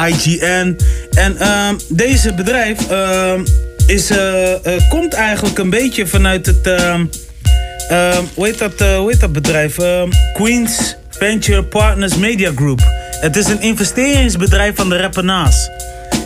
IGN. 0.08 0.78
En 1.12 1.38
ehm, 1.38 1.76
deze 1.90 2.34
bedrijf 2.34 2.90
ehm, 2.90 3.46
is, 3.88 4.10
eh, 4.10 4.54
komt 4.90 5.14
eigenlijk 5.14 5.58
een 5.58 5.70
beetje 5.70 6.08
vanuit 6.08 6.46
het... 6.46 6.68
ehm, 6.68 7.06
hoe, 8.34 8.46
heet 8.46 8.58
dat, 8.58 8.80
hoe 8.80 9.12
heet 9.12 9.32
bedrijf? 9.32 9.76
Queens 10.34 10.96
Venture 11.10 11.64
Partners 11.64 12.18
Media 12.18 12.52
Group. 12.56 12.80
Het 13.20 13.36
is 13.36 13.46
een 13.48 13.62
investeringsbedrijf 13.62 14.76
van 14.76 14.90
de 14.90 14.98
rapper 15.02 15.24
Nas. 15.24 15.70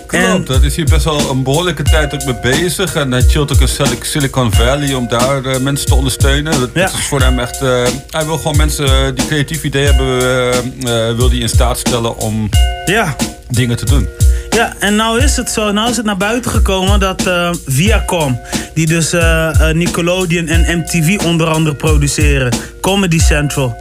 Klopt, 0.08 0.48
dat 0.48 0.64
is 0.64 0.76
hier 0.76 0.86
best 0.86 1.04
wel 1.04 1.30
een 1.30 1.44
behoorlijke 1.44 1.84
tijd 1.84 2.14
ook 2.14 2.26
mee 2.26 2.40
bezig. 2.42 2.96
En 2.96 3.12
hij 3.12 3.22
chillt 3.22 3.54
ook 3.54 3.60
in 3.62 3.68
Sil- 3.76 4.02
Silicon 4.02 4.54
Valley 4.54 4.94
om 4.94 5.08
daar 5.08 5.46
eh, 5.46 5.60
mensen 5.60 5.88
te 5.88 5.96
ondersteunen. 5.96 6.60
Dat, 6.60 6.74
dat 6.76 6.94
is 6.94 7.06
voor 7.06 7.22
hem 7.22 7.40
echt... 7.40 7.62
eh, 7.62 7.84
hij 8.10 8.26
wil 8.26 8.38
gewoon 8.38 8.58
mensen 8.58 8.86
eh, 8.86 9.16
die 9.16 9.26
creatief 9.28 9.64
idee 9.64 9.86
hebben, 9.86 10.20
eh, 10.22 11.10
eh, 11.10 11.16
wil 11.16 11.30
die 11.30 11.42
in 11.42 11.50
staat 11.50 11.78
stellen 11.78 12.18
om 12.18 12.50
Ja. 12.86 13.16
dingen 13.50 13.78
te 13.78 13.86
doen. 13.86 14.08
Ja, 14.50 14.74
en 14.80 14.96
nou 14.96 15.20
is 15.22 15.36
het 15.36 15.50
zo, 15.50 15.72
nou 15.72 15.90
is 15.90 15.98
het 15.98 16.06
naar 16.06 16.18
buiten 16.18 16.52
gekomen 16.52 17.00
dat 17.00 17.28
eh, 17.28 17.50
Viacom, 17.66 18.40
die 18.74 18.86
dus 18.88 19.14
eh, 19.14 19.70
eh, 19.70 19.76
Nickelodeon 19.76 20.48
en 20.48 20.78
MTV 20.80 21.18
onder 21.26 21.48
andere 21.48 21.76
produceren, 21.76 22.54
Comedy 22.82 23.20
Central 23.20 23.78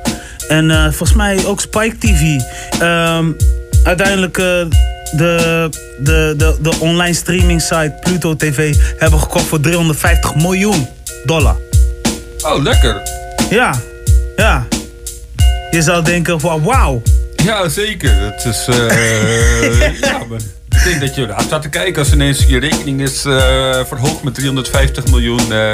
en 0.48 0.70
eh, 0.70 0.82
volgens 0.84 1.12
mij 1.14 1.44
ook 1.46 1.60
Spike 1.60 1.98
TV, 1.98 2.40
ehm, 2.80 3.30
uiteindelijk 3.84 4.38
eh, 4.38 4.46
de, 5.12 5.68
de, 5.98 6.34
de, 6.36 6.56
de 6.60 6.72
online 6.80 7.14
streaming 7.14 7.60
site 7.62 7.94
Pluto 8.00 8.36
TV 8.36 8.74
hebben 8.98 9.20
gekocht 9.20 9.44
voor 9.44 9.60
350 9.60 10.34
miljoen 10.34 10.88
dollar. 11.24 11.56
Oh, 12.42 12.62
lekker. 12.62 13.02
Ja, 13.50 13.74
ja. 14.36 14.66
Je 15.70 15.82
zou 15.82 16.04
denken 16.04 16.40
van 16.40 16.62
wauw. 16.62 17.02
Ja, 17.44 17.68
zeker. 17.68 18.20
Het 18.20 18.44
is. 18.44 18.66
eh 18.68 20.00
ja, 20.10 20.18
maar 20.28 20.38
ik 20.68 20.84
denk 20.84 21.00
dat 21.00 21.14
je 21.14 21.26
daar 21.26 21.40
staat 21.42 21.62
te 21.62 21.68
kijken 21.68 22.02
als 22.02 22.12
ineens 22.12 22.44
je 22.46 22.58
rekening 22.58 23.00
is 23.00 23.24
eh, 23.24 23.34
verhoogd 23.84 24.22
met 24.22 24.34
350 24.34 25.06
miljoen. 25.06 25.52
eh, 25.52 25.70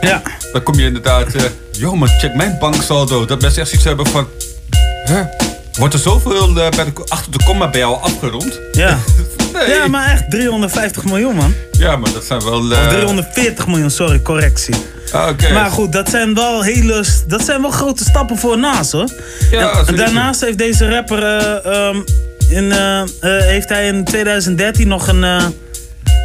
ja. 0.00 0.22
Dan 0.52 0.62
kom 0.62 0.74
je 0.78 0.86
inderdaad. 0.86 1.26
yo, 1.72 1.96
man, 1.96 2.08
check 2.08 2.34
mijn 2.34 2.56
banksaldo. 2.60 3.24
Dat 3.24 3.40
mensen 3.40 3.62
echt 3.62 3.72
iets 3.72 3.84
hebben 3.84 4.06
van. 4.06 4.28
Huh? 5.06 5.20
Wordt 5.78 5.94
er 5.94 6.00
zoveel 6.00 6.48
eh, 6.48 6.54
bij 6.54 6.84
de, 6.84 6.92
achter 7.08 7.32
de 7.32 7.44
komma 7.44 7.70
bij 7.70 7.80
jou 7.80 7.98
afgerond? 8.02 8.60
Ja. 8.72 8.98
Nee. 9.52 9.68
Ja, 9.68 9.86
maar 9.88 10.10
echt 10.12 10.30
350 10.30 11.04
miljoen 11.04 11.34
man. 11.36 11.54
Ja, 11.70 11.96
maar 11.96 12.12
dat 12.12 12.24
zijn 12.24 12.44
wel. 12.44 12.72
eh, 12.72 12.78
Of 12.82 12.88
340 12.88 13.66
miljoen, 13.66 13.90
sorry, 13.90 14.22
correctie. 14.22 14.74
Ah, 15.12 15.28
oké. 15.28 15.52
Maar 15.52 15.70
goed, 15.70 15.92
dat 15.92 16.08
zijn 16.10 16.34
wel 16.34 16.62
hele, 16.62 17.04
dat 17.26 17.42
zijn 17.44 17.60
wel 17.62 17.70
grote 17.70 18.04
stappen 18.04 18.38
voor 18.38 18.58
Nas 18.58 18.92
hoor. 18.92 19.08
Ja, 19.50 19.82
en, 19.86 19.96
daarnaast 19.96 20.40
heeft 20.40 20.58
deze 20.58 20.88
rapper, 20.90 21.22
eh, 21.22 21.72
ehm, 21.88 21.96
in, 22.48 22.72
eh, 22.72 23.00
eh, 23.00 23.06
heeft 23.20 23.68
hij 23.68 23.86
in 23.86 24.04
2013 24.04 24.88
nog 24.88 25.08
een, 25.08 25.24
eh, 25.24 25.44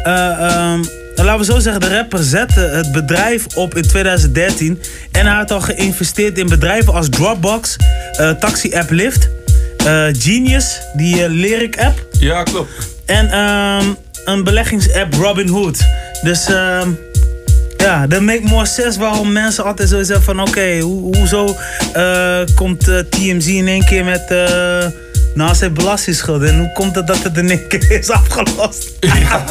eh, 0.04 0.50
ehm, 0.50 0.82
laten 1.14 1.38
we 1.38 1.44
zo 1.52 1.58
zeggen, 1.58 1.80
de 1.80 1.96
rapper 1.96 2.22
zette 2.22 2.60
het 2.60 2.92
bedrijf 2.92 3.46
op 3.54 3.76
in 3.76 3.82
2013. 3.88 4.80
En 5.12 5.26
hij 5.26 5.36
had 5.36 5.50
al 5.50 5.60
geïnvesteerd 5.60 6.38
in 6.38 6.48
bedrijven 6.48 6.92
als 6.94 7.08
Dropbox, 7.08 7.76
eh, 8.16 8.30
taxi-app 8.30 8.90
Lyft, 8.90 9.22
eh, 9.24 9.43
Genius, 10.12 10.80
die 10.96 11.24
eh, 11.24 11.30
lyric-app. 11.30 12.06
Ja, 12.18 12.42
klopt. 12.42 12.70
En 13.06 13.30
ehm, 13.30 13.84
een 14.24 14.44
beleggingsapp 14.44 15.14
Robinhood. 15.14 15.78
Dus 16.22 16.46
ehm, 16.46 16.90
ja, 17.76 18.06
dat 18.06 18.20
make 18.20 18.42
more 18.42 18.66
sense 18.66 18.98
waarom 18.98 19.32
mensen 19.32 19.64
altijd 19.64 19.88
zo 19.88 20.02
zeggen 20.02 20.24
van 20.24 20.40
oké, 20.40 20.78
hoe, 20.78 21.16
hoezo 21.16 21.56
eh, 21.92 22.40
komt 22.54 22.88
eh, 22.88 22.98
TMZ 22.98 23.46
in 23.46 23.68
één 23.68 23.84
keer 23.84 24.04
met 24.04 24.30
eh 24.30 24.86
naast 25.34 25.58
zijn 25.58 25.72
belastingsschuld 25.74 26.42
en 26.42 26.58
hoe 26.58 26.72
komt 26.72 26.94
het 26.94 27.06
dat 27.06 27.22
het 27.22 27.36
in 27.36 27.50
één 27.50 27.68
keer 27.68 27.90
is 27.90 28.10
afgelost? 28.10 28.92
Ja, 29.00 29.44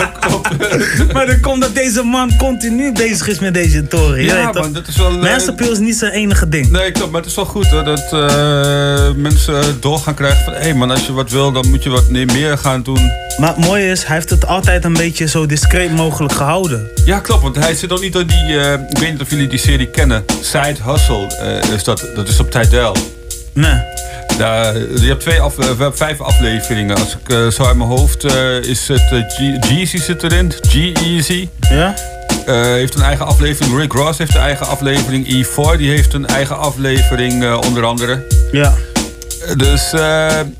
maar 1.14 1.26
dan 1.26 1.40
komt 1.40 1.62
dat 1.62 1.76
deze 1.76 2.04
man 2.04 2.38
continu 2.38 2.92
bezig 2.94 3.28
is 3.28 3.40
met 3.40 3.54
deze 3.54 3.88
toren. 3.88 4.24
Ja, 4.24 4.52
man, 4.52 4.74
dat 4.74 4.88
is 4.88 4.98
wel, 4.98 5.10
eh, 5.10 5.22
Masterpill 5.22 5.72
is 5.72 5.80
niet 5.80 5.96
zijn 5.96 6.12
enige 6.12 6.50
ding. 6.50 6.70
Nee, 6.70 6.92
klopt, 6.92 7.12
maar 7.12 7.22
het 7.22 7.30
is 7.30 7.36
wel 7.36 7.46
goed 7.46 7.68
hoor, 7.68 7.84
dat 7.84 8.10
eh, 8.12 9.12
mensen 9.16 9.78
door 9.80 10.00
gaan 10.00 10.14
krijgen 10.14 10.44
van... 10.44 10.54
hé 10.54 10.60
hey 10.60 10.74
man, 10.74 10.92
als 10.92 11.06
je 11.06 11.14
wat 11.14 11.32
wil, 11.32 11.52
dan 11.52 11.70
moet 11.70 11.84
je 11.84 11.90
wat 11.90 12.10
meer 12.10 12.58
gaan 12.58 12.84
doen. 12.84 13.12
Maar 13.38 13.56
het 13.56 13.66
mooie 13.66 13.90
is, 13.90 14.04
hij 14.04 14.16
heeft 14.16 14.30
het 14.30 14.46
altijd 14.48 14.84
een 14.84 14.94
beetje 14.94 15.28
zo 15.28 15.46
discreet 15.46 15.92
mogelijk 15.92 16.34
gehouden. 16.34 16.88
Ja, 17.06 17.20
klopt, 17.20 17.42
want 17.44 17.56
hij 17.56 17.76
zit 17.76 17.92
ook 17.92 18.02
niet 18.02 18.14
door 18.14 18.26
die... 18.26 18.60
eh, 18.60 18.74
ik 18.90 18.98
weet 18.98 19.12
niet 19.12 19.22
of 19.22 19.30
jullie 19.30 19.48
die 19.48 19.60
serie 19.60 19.88
kennen. 19.88 20.26
Side 20.42 20.76
Hustle, 20.86 21.28
eh, 21.38 21.74
is 21.74 21.84
dat, 21.84 22.08
dat 22.16 22.28
is 22.28 22.40
op 22.40 22.52
Tidal. 22.52 22.96
Nee. 23.54 23.82
Daar, 24.38 24.78
je 24.78 25.08
hebt 25.08 25.20
twee 25.22 25.42
af, 25.42 25.52
eh, 25.54 25.60
we 25.60 25.66
hebben 25.66 25.98
vijf 25.98 26.22
afleveringen. 26.22 26.96
Als 26.98 27.18
ik 27.24 27.30
eh, 27.30 27.48
zo 27.48 27.64
uit 27.66 27.76
mijn 27.78 27.90
hoofd 27.90 28.24
eh, 28.24 28.58
is 28.62 28.88
het 28.88 29.02
G- 29.28 29.68
Jeezy 29.70 29.98
zit 29.98 30.24
erin. 30.24 30.52
G-Eazy. 30.68 31.48
Ja? 31.70 31.94
Heeft 32.46 32.96
een 32.96 33.02
eigen 33.02 33.26
aflevering. 33.26 33.78
Rick 33.78 33.94
Ross 33.94 34.18
heeft 34.18 34.36
een 34.36 34.42
eigen 34.42 34.68
aflevering. 34.68 35.26
E4 35.28 35.78
die 35.78 35.90
heeft 35.90 36.14
een 36.14 36.26
eigen 36.28 36.58
aflevering 36.58 37.56
onder 37.56 37.86
andere. 37.86 38.24
Ja. 38.52 38.74
Dus 39.58 39.92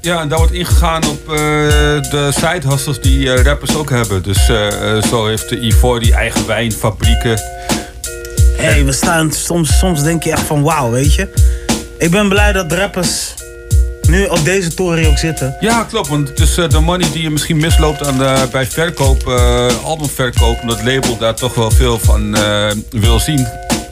ja, 0.02 0.22
en 0.22 0.28
daar 0.28 0.38
wordt 0.38 0.52
ingegaan 0.54 1.02
op 1.08 1.28
de 2.12 2.30
side 2.32 2.68
hustles 2.68 3.02
die 3.02 3.44
rappers 3.44 3.76
ook 3.76 3.90
hebben. 3.90 4.24
Dus 4.24 4.46
zo 5.10 5.26
heeft 5.28 5.50
de 5.50 5.74
E4 5.74 6.00
die 6.00 6.14
eigen 6.14 6.48
wijnfabrieken. 6.48 7.42
Hé, 8.58 8.64
hey, 8.64 8.86
we 8.86 8.92
staan 8.92 9.32
soms, 9.32 9.78
soms 9.78 10.04
denk 10.04 10.24
je 10.24 10.32
echt 10.32 10.42
van 10.46 10.64
wauw, 10.64 10.92
weet 10.92 11.14
je. 11.16 11.28
Ik 11.98 12.12
ben 12.12 12.30
blij 12.30 12.52
dat 12.52 12.70
de 12.70 12.76
rappers 12.76 13.34
nu 14.08 14.26
op 14.26 14.46
deze 14.46 14.74
toren 14.74 15.08
ook 15.10 15.18
zitten. 15.18 15.56
Ja, 15.60 15.84
klopt. 15.90 16.08
Want 16.08 16.30
het 16.30 16.40
is 16.40 16.58
eh, 16.58 16.70
de 16.70 16.80
money 16.80 17.12
die 17.12 17.22
je 17.22 17.30
misschien 17.30 17.58
misloopt 17.58 18.06
aan 18.08 18.18
de, 18.18 18.48
bij 18.52 18.66
verkoop, 18.66 19.28
eh 19.28 19.68
albumverkoop. 19.84 20.62
Omdat 20.62 20.78
het 20.78 20.86
label 20.86 21.18
daar 21.18 21.36
toch 21.36 21.54
wel 21.56 21.72
veel 21.72 22.00
van 22.00 22.36
eh, 22.36 22.72
wil 22.90 23.20
zien. 23.20 23.48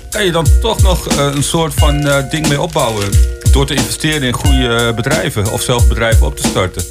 Kan 0.10 0.26
je 0.26 0.32
dan 0.32 0.46
toch 0.62 0.82
nog 0.82 1.08
eh, 1.08 1.26
een 1.36 1.44
soort 1.44 1.74
van 1.74 2.08
eh, 2.08 2.30
ding 2.30 2.48
mee 2.48 2.62
opbouwen. 2.62 3.10
Door 3.52 3.66
te 3.66 3.74
investeren 3.74 4.22
in 4.22 4.34
goede 4.34 4.68
eh, 4.76 4.94
bedrijven. 4.96 5.52
Of 5.52 5.62
zelf 5.62 5.88
bedrijven 5.88 6.26
op 6.26 6.38
te 6.38 6.48
starten. 6.48 6.84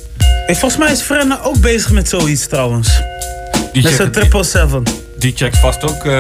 Hey, 0.47 0.57
volgens 0.57 0.81
mij 0.81 0.93
is 0.93 1.01
Frenna 1.01 1.41
ook 1.43 1.61
bezig 1.61 1.91
met 1.91 2.09
zoiets 2.09 2.47
trouwens. 2.47 2.89
Die 3.73 3.83
met 3.83 3.85
check- 3.85 3.95
zijn 3.95 4.11
triple 4.13 4.45
seven. 4.45 4.83
Die 5.21 5.33
checkt 5.37 5.59
vast 5.59 5.85
ook 5.85 6.05
eh 6.05 6.13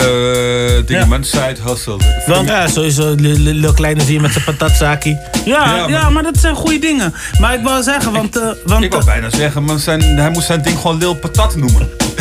dingen 0.86 1.08
met 1.08 1.26
side 1.26 1.56
hustle. 1.66 1.96
Want- 2.26 2.48
Ja, 2.48 2.68
sowieso. 2.68 3.14
Lil 3.16 3.72
Kleine 3.72 4.02
zie 4.02 4.12
je 4.14 4.20
met 4.20 4.32
zijn 4.32 4.44
patatzaki. 4.44 5.16
Ja, 5.44 5.76
Ja, 5.76 5.88
ja, 5.88 6.10
maar... 6.10 6.22
dat 6.22 6.36
zijn 6.38 6.54
goede 6.54 6.78
dingen. 6.78 7.14
Maar 7.40 7.54
ik 7.54 7.62
wou 7.62 7.82
zeggen, 7.82 8.12
want... 8.12 8.36
eh, 8.36 8.48
want 8.64 8.84
Ik 8.84 8.92
wou 8.92 9.04
bijna 9.04 9.30
zeggen, 9.30 9.64
maar 9.64 9.78
zijn, 9.78 10.02
hij 10.02 10.30
moest 10.30 10.46
zijn 10.46 10.62
ding 10.62 10.78
gewoon 10.78 10.98
Lil 10.98 11.14
Patat 11.14 11.56
noemen. 11.56 11.88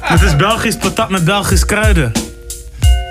het 0.00 0.22
is 0.22 0.36
Belgisch 0.36 0.76
patat 0.76 1.10
met 1.10 1.24
Belgisch 1.24 1.64
kruiden. 1.66 2.12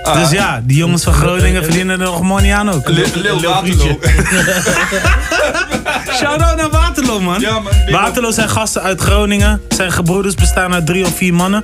Ah. 0.04 0.20
Dus 0.20 0.30
ja, 0.32 0.62
die 0.66 0.78
jongens 0.78 1.04
van 1.04 1.14
Groningen 1.14 1.64
verdienen 1.64 2.00
er 2.00 2.06
nog 2.06 2.22
money 2.22 2.54
aan 2.56 2.70
ook. 2.72 2.90
Lil, 2.90 3.06
Lil 3.14 3.42
Waterloo. 3.42 4.00
Shout-out 6.20 6.56
naar 6.56 6.70
Waterloo, 6.70 7.20
man. 7.20 7.46
Waterloo 7.92 8.32
zijn 8.32 8.50
gasten 8.50 8.82
uit 8.82 9.02
Groningen. 9.02 9.62
Zijn 9.70 9.92
gebroeders 9.92 10.36
bestaan 10.36 10.74
uit 10.74 10.86
drie 10.86 11.06
of 11.06 11.16
vier 11.16 11.34
mannen. 11.34 11.64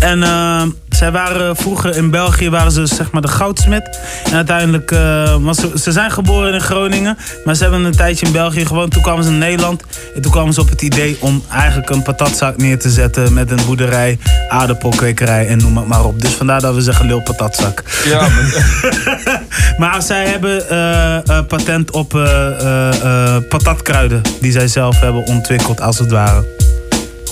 En 0.00 0.22
eh, 0.22 0.62
zij 0.98 1.12
waren 1.12 1.56
vroeger 1.56 1.96
in 1.96 2.10
België 2.10 2.50
waren 2.50 2.72
ze 2.72 2.86
zeg 2.86 3.10
maar 3.10 3.22
de 3.22 3.28
goudsmid. 3.28 4.00
En 4.24 4.34
uiteindelijk, 4.34 4.90
eh, 4.90 5.36
want 5.40 5.56
ze, 5.56 5.70
ze 5.74 5.92
zijn 5.92 6.10
geboren 6.10 6.54
in 6.54 6.60
Groningen. 6.60 7.18
Maar 7.44 7.54
ze 7.54 7.62
hebben 7.62 7.84
een 7.84 7.96
tijdje 7.96 8.26
in 8.26 8.32
België 8.32 8.66
gewoond. 8.66 8.92
Toen 8.92 9.02
kwamen 9.02 9.24
ze 9.24 9.30
in 9.30 9.38
Nederland. 9.38 9.82
En 10.14 10.22
toen 10.22 10.32
kwamen 10.32 10.52
ze 10.52 10.60
op 10.60 10.68
het 10.68 10.82
idee 10.82 11.16
om 11.20 11.44
eigenlijk 11.50 11.90
een 11.90 12.02
patatzaak 12.02 12.56
neer 12.56 12.78
te 12.78 12.90
zetten. 12.90 13.32
Met 13.32 13.50
een 13.50 13.60
boerderij, 13.66 14.18
aardappelkwekerij 14.48 15.46
en 15.46 15.58
noem 15.58 15.76
het 15.76 15.86
maar 15.86 16.04
op. 16.04 16.20
Dus 16.20 16.30
vandaar 16.30 16.60
dat 16.60 16.74
we 16.74 16.80
zeggen 16.80 17.06
Lil 17.06 17.20
Patatzak. 17.20 17.82
Ja, 18.04 18.28
Maar 19.78 20.02
zij 20.02 20.26
hebben 20.26 20.68
eh, 20.68 21.16
eh, 21.16 21.46
patent 21.46 21.90
op 21.90 22.14
eh, 22.14 22.22
eh, 22.60 23.36
eh, 23.36 23.42
patatkruiden 23.48 24.22
die 24.40 24.52
zij 24.52 24.68
zelf 24.68 25.00
hebben 25.00 25.26
ontwikkeld, 25.26 25.80
als 25.80 25.98
het 25.98 26.10
ware. 26.10 26.57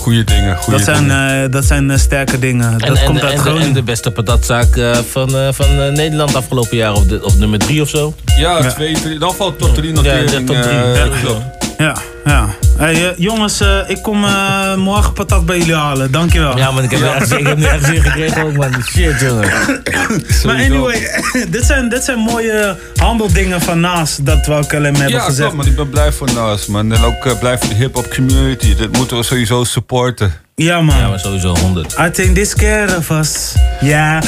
Goeie 0.07 0.23
dingen, 0.23 0.55
goede 0.57 0.77
Dat 0.77 0.85
zijn, 0.87 0.97
dingen. 1.07 1.43
eh, 1.43 1.51
dat 1.51 1.65
zijn 1.65 1.91
eh, 1.91 1.97
sterke 1.97 2.39
dingen. 2.39 2.71
En, 2.71 2.77
dat 2.77 2.97
en, 2.97 3.05
komt 3.05 3.21
uit 3.21 3.31
en, 3.31 3.37
de- 3.37 3.41
Groningen. 3.43 3.67
en 3.67 3.73
de 3.73 3.83
beste 3.83 4.11
patatzaak 4.11 4.75
eh, 4.75 4.97
van, 5.11 5.35
eh, 5.37 5.47
van 5.51 5.93
Nederland 5.93 6.35
afgelopen 6.35 6.77
jaar. 6.77 6.93
Of, 6.93 7.03
de, 7.03 7.23
of 7.23 7.37
nummer 7.37 7.59
drie 7.59 7.81
of 7.81 7.89
zo. 7.89 8.13
Ja, 8.37 8.59
twee, 8.61 8.93
drie, 9.01 9.19
dan 9.19 9.33
valt 9.35 9.59
top 9.59 9.75
3 9.75 9.93
notering. 9.93 10.31
Ja, 10.31 10.37
de 10.37 10.43
top 10.43 10.55
drie. 10.61 10.77
eh, 10.79 10.95
Ja. 10.95 11.07
klopt. 11.21 11.43
Ja, 11.77 11.95
ja. 12.25 12.45
Hey, 12.77 13.09
eh, 13.09 13.17
jongens, 13.17 13.59
eh, 13.59 13.79
ik 13.87 14.01
kom 14.01 14.23
eh, 14.23 14.75
morgen 14.75 15.13
patat 15.13 15.45
bij 15.45 15.57
jullie 15.57 15.75
halen. 15.75 16.11
Dankjewel. 16.11 16.57
Ja, 16.57 16.71
man, 16.71 16.83
ik 16.83 16.91
heb, 16.91 17.01
er 17.01 17.13
echt, 17.13 17.31
ik 17.31 17.47
heb 17.47 17.57
nu 17.57 17.65
echt 17.65 17.85
zin 17.85 18.01
gekregen 18.01 18.43
ook, 18.43 18.53
man. 18.53 18.73
Shit, 18.83 19.19
jongen. 19.19 19.49
Maar 20.45 20.55
anyway, 20.55 21.21
dit 21.49 21.65
zijn, 21.65 21.89
dit 21.89 22.03
zijn 22.03 22.19
mooie 22.19 22.77
handeldingen 22.95 23.61
van 23.61 23.79
naast 23.79 24.25
dat 24.25 24.45
we 24.45 24.53
ook 24.53 24.73
alleen 24.73 24.91
maar 24.91 25.01
hebben 25.01 25.19
Ja, 25.19 25.25
gezegd. 25.25 25.49
klopt, 25.49 25.55
man. 25.55 25.65
Ik 25.65 25.75
ben 25.75 25.89
blij 25.89 26.11
voor 26.11 26.33
Nas, 26.33 26.65
man. 26.65 26.93
En 26.93 27.03
ook 27.03 27.39
blij 27.39 27.57
voor 27.57 27.69
de 27.69 27.75
hip-hop 27.75 28.09
community. 28.15 28.75
Dat 28.75 28.97
moeten 28.97 29.17
we 29.17 29.23
sowieso 29.23 29.63
supporten. 29.63 30.45
Ja, 30.55 30.81
man. 30.81 30.97
Ja, 30.97 31.09
maar 31.09 31.19
sowieso 31.19 31.55
100. 31.55 31.95
I 31.99 32.09
think 32.11 32.35
this 32.35 32.55
care 32.55 32.97
of 32.97 33.09
us. 33.09 33.53
Ja. 33.79 34.21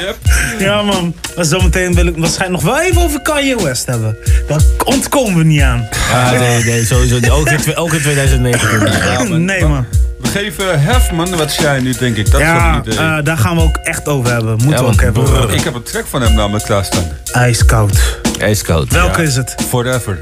yep. 0.00 0.16
Ja, 0.58 0.82
man. 0.82 1.14
Maar 1.36 1.44
zometeen 1.44 1.94
wil 1.94 2.06
ik 2.06 2.16
waarschijnlijk 2.16 2.62
nog 2.62 2.74
wel 2.74 2.82
even 2.82 3.02
over 3.02 3.22
Kanye 3.22 3.62
West 3.62 3.86
hebben. 3.86 4.16
Daar 4.48 4.60
ontkomen 4.84 5.38
we 5.38 5.44
niet 5.44 5.62
aan. 5.62 5.88
Ah, 6.12 6.30
nee, 6.30 6.38
nee, 6.38 6.64
sowieso 6.84 7.14
niet. 7.14 7.30
Ook 7.30 7.48
in, 7.50 7.76
ook 7.76 7.92
in 7.92 8.00
2019. 8.00 9.44
nee, 9.44 9.64
man. 9.66 9.86
We 10.20 10.28
geven 10.28 10.82
Hef, 10.82 11.10
man, 11.12 11.36
wat 11.36 11.52
shine 11.52 11.80
nu, 11.80 11.92
denk 11.98 12.16
ik. 12.16 12.30
Dat 12.30 12.40
is 12.40 12.46
Ja, 12.46 12.74
een 12.74 12.80
idee. 12.92 12.98
eh, 12.98 13.18
daar 13.24 13.36
gaan 13.38 13.56
we 13.56 13.62
ook 13.62 13.76
echt 13.76 14.08
over 14.08 14.32
hebben. 14.32 14.50
Moeten 14.50 14.70
Ja, 14.70 14.76
we 14.82 14.84
ook 14.92 15.00
hebben. 15.00 15.50
Ik 15.54 15.60
heb 15.64 15.74
een 15.74 15.82
track 15.82 16.06
van 16.06 16.22
hem 16.22 16.34
namelijk 16.34 16.64
klaarstaan. 16.64 17.04
IJskoud. 17.32 18.18
IJskoud. 18.38 18.92
Welke 18.92 19.20
Ja. 19.22 19.26
is 19.28 19.36
het? 19.36 19.54
Forever. 19.68 20.18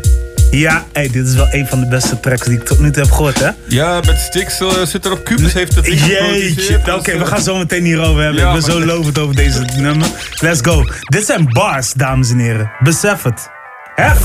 Ja, 0.50 0.84
hey, 0.92 1.08
dit 1.10 1.26
is 1.28 1.34
wel 1.34 1.46
een 1.50 1.66
van 1.66 1.80
de 1.80 1.86
beste 1.86 2.20
tracks 2.20 2.46
die 2.46 2.58
ik 2.58 2.64
tot 2.64 2.78
nu 2.78 2.90
toe 2.90 3.02
heb 3.02 3.12
gehoord, 3.12 3.38
hè? 3.40 3.48
Ja, 3.68 4.00
met 4.06 4.18
Stix 4.20 4.60
eh, 4.60 4.68
zit 4.84 5.04
er 5.04 5.12
op. 5.12 5.24
Cubus 5.24 5.52
heeft 5.52 5.74
het 5.74 5.86
Jeetje. 5.86 6.54
dus, 6.84 6.94
Oké, 6.94 7.10
eh, 7.10 7.18
we 7.18 7.26
gaan 7.26 7.40
zo 7.40 7.56
meteen 7.56 7.84
hierover 7.84 8.22
hebben. 8.22 8.40
Ja, 8.40 8.46
ik 8.48 8.52
ben 8.52 8.62
zo 8.72 8.84
lovend 8.84 9.18
over 9.18 9.34
deze 9.34 9.60
nummer. 9.76 10.06
Let's 10.40 10.60
go. 10.62 10.84
Dit 11.02 11.26
zijn 11.26 11.48
bars, 11.52 11.92
dames 11.92 12.30
en 12.30 12.38
heren. 12.38 12.70
Besef 12.82 13.22
het. 13.22 13.48
Hef. 13.94 14.18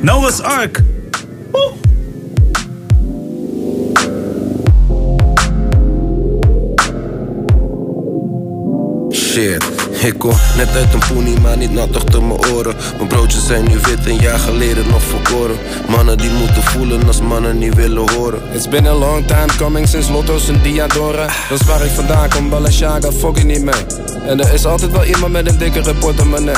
Noah's 0.00 0.40
Ark. 0.40 0.80
Woe. 1.52 1.78
Shit, 9.12 9.62
Ik 10.04 10.18
kom 10.18 10.34
net 10.56 10.76
uit 10.76 10.94
een 10.94 11.02
poenie, 11.12 11.40
maar 11.40 11.56
niet 11.56 11.72
nat 11.72 11.96
achter 11.96 12.22
mijn 12.22 12.46
oren. 12.52 12.74
Mijn 12.96 13.08
broodjes 13.08 13.46
zijn 13.46 13.64
nu 13.64 13.78
wit, 13.78 14.06
een 14.06 14.18
jaar 14.18 14.38
geleden 14.38 14.88
nog 14.88 15.02
verkoren. 15.02 15.56
Mannen 15.88 16.18
die 16.18 16.30
moeten 16.30 16.62
voelen 16.62 17.06
als 17.06 17.20
mannen 17.20 17.58
niet 17.58 17.74
willen 17.74 18.10
horen. 18.10 18.40
It's 18.52 18.68
been 18.68 18.86
a 18.86 18.94
long 18.94 19.26
time 19.26 19.56
coming 19.58 19.88
sinds 19.88 20.08
Lotto's 20.08 20.48
en 20.48 20.60
Diadora. 20.62 21.26
Dat 21.48 21.60
is 21.60 21.66
waar 21.66 21.84
ik 21.84 21.90
vandaan 21.90 22.28
kom, 22.28 22.48
Balenciaga, 22.48 23.12
fuck 23.12 23.36
ik 23.36 23.44
niet 23.44 23.62
mee. 23.62 23.84
En 24.26 24.40
er 24.40 24.54
is 24.54 24.64
altijd 24.64 24.90
wel 24.92 25.04
iemand 25.04 25.32
met 25.32 25.48
een 25.48 25.58
dikkere 25.58 25.94
portemonnee. 25.94 26.54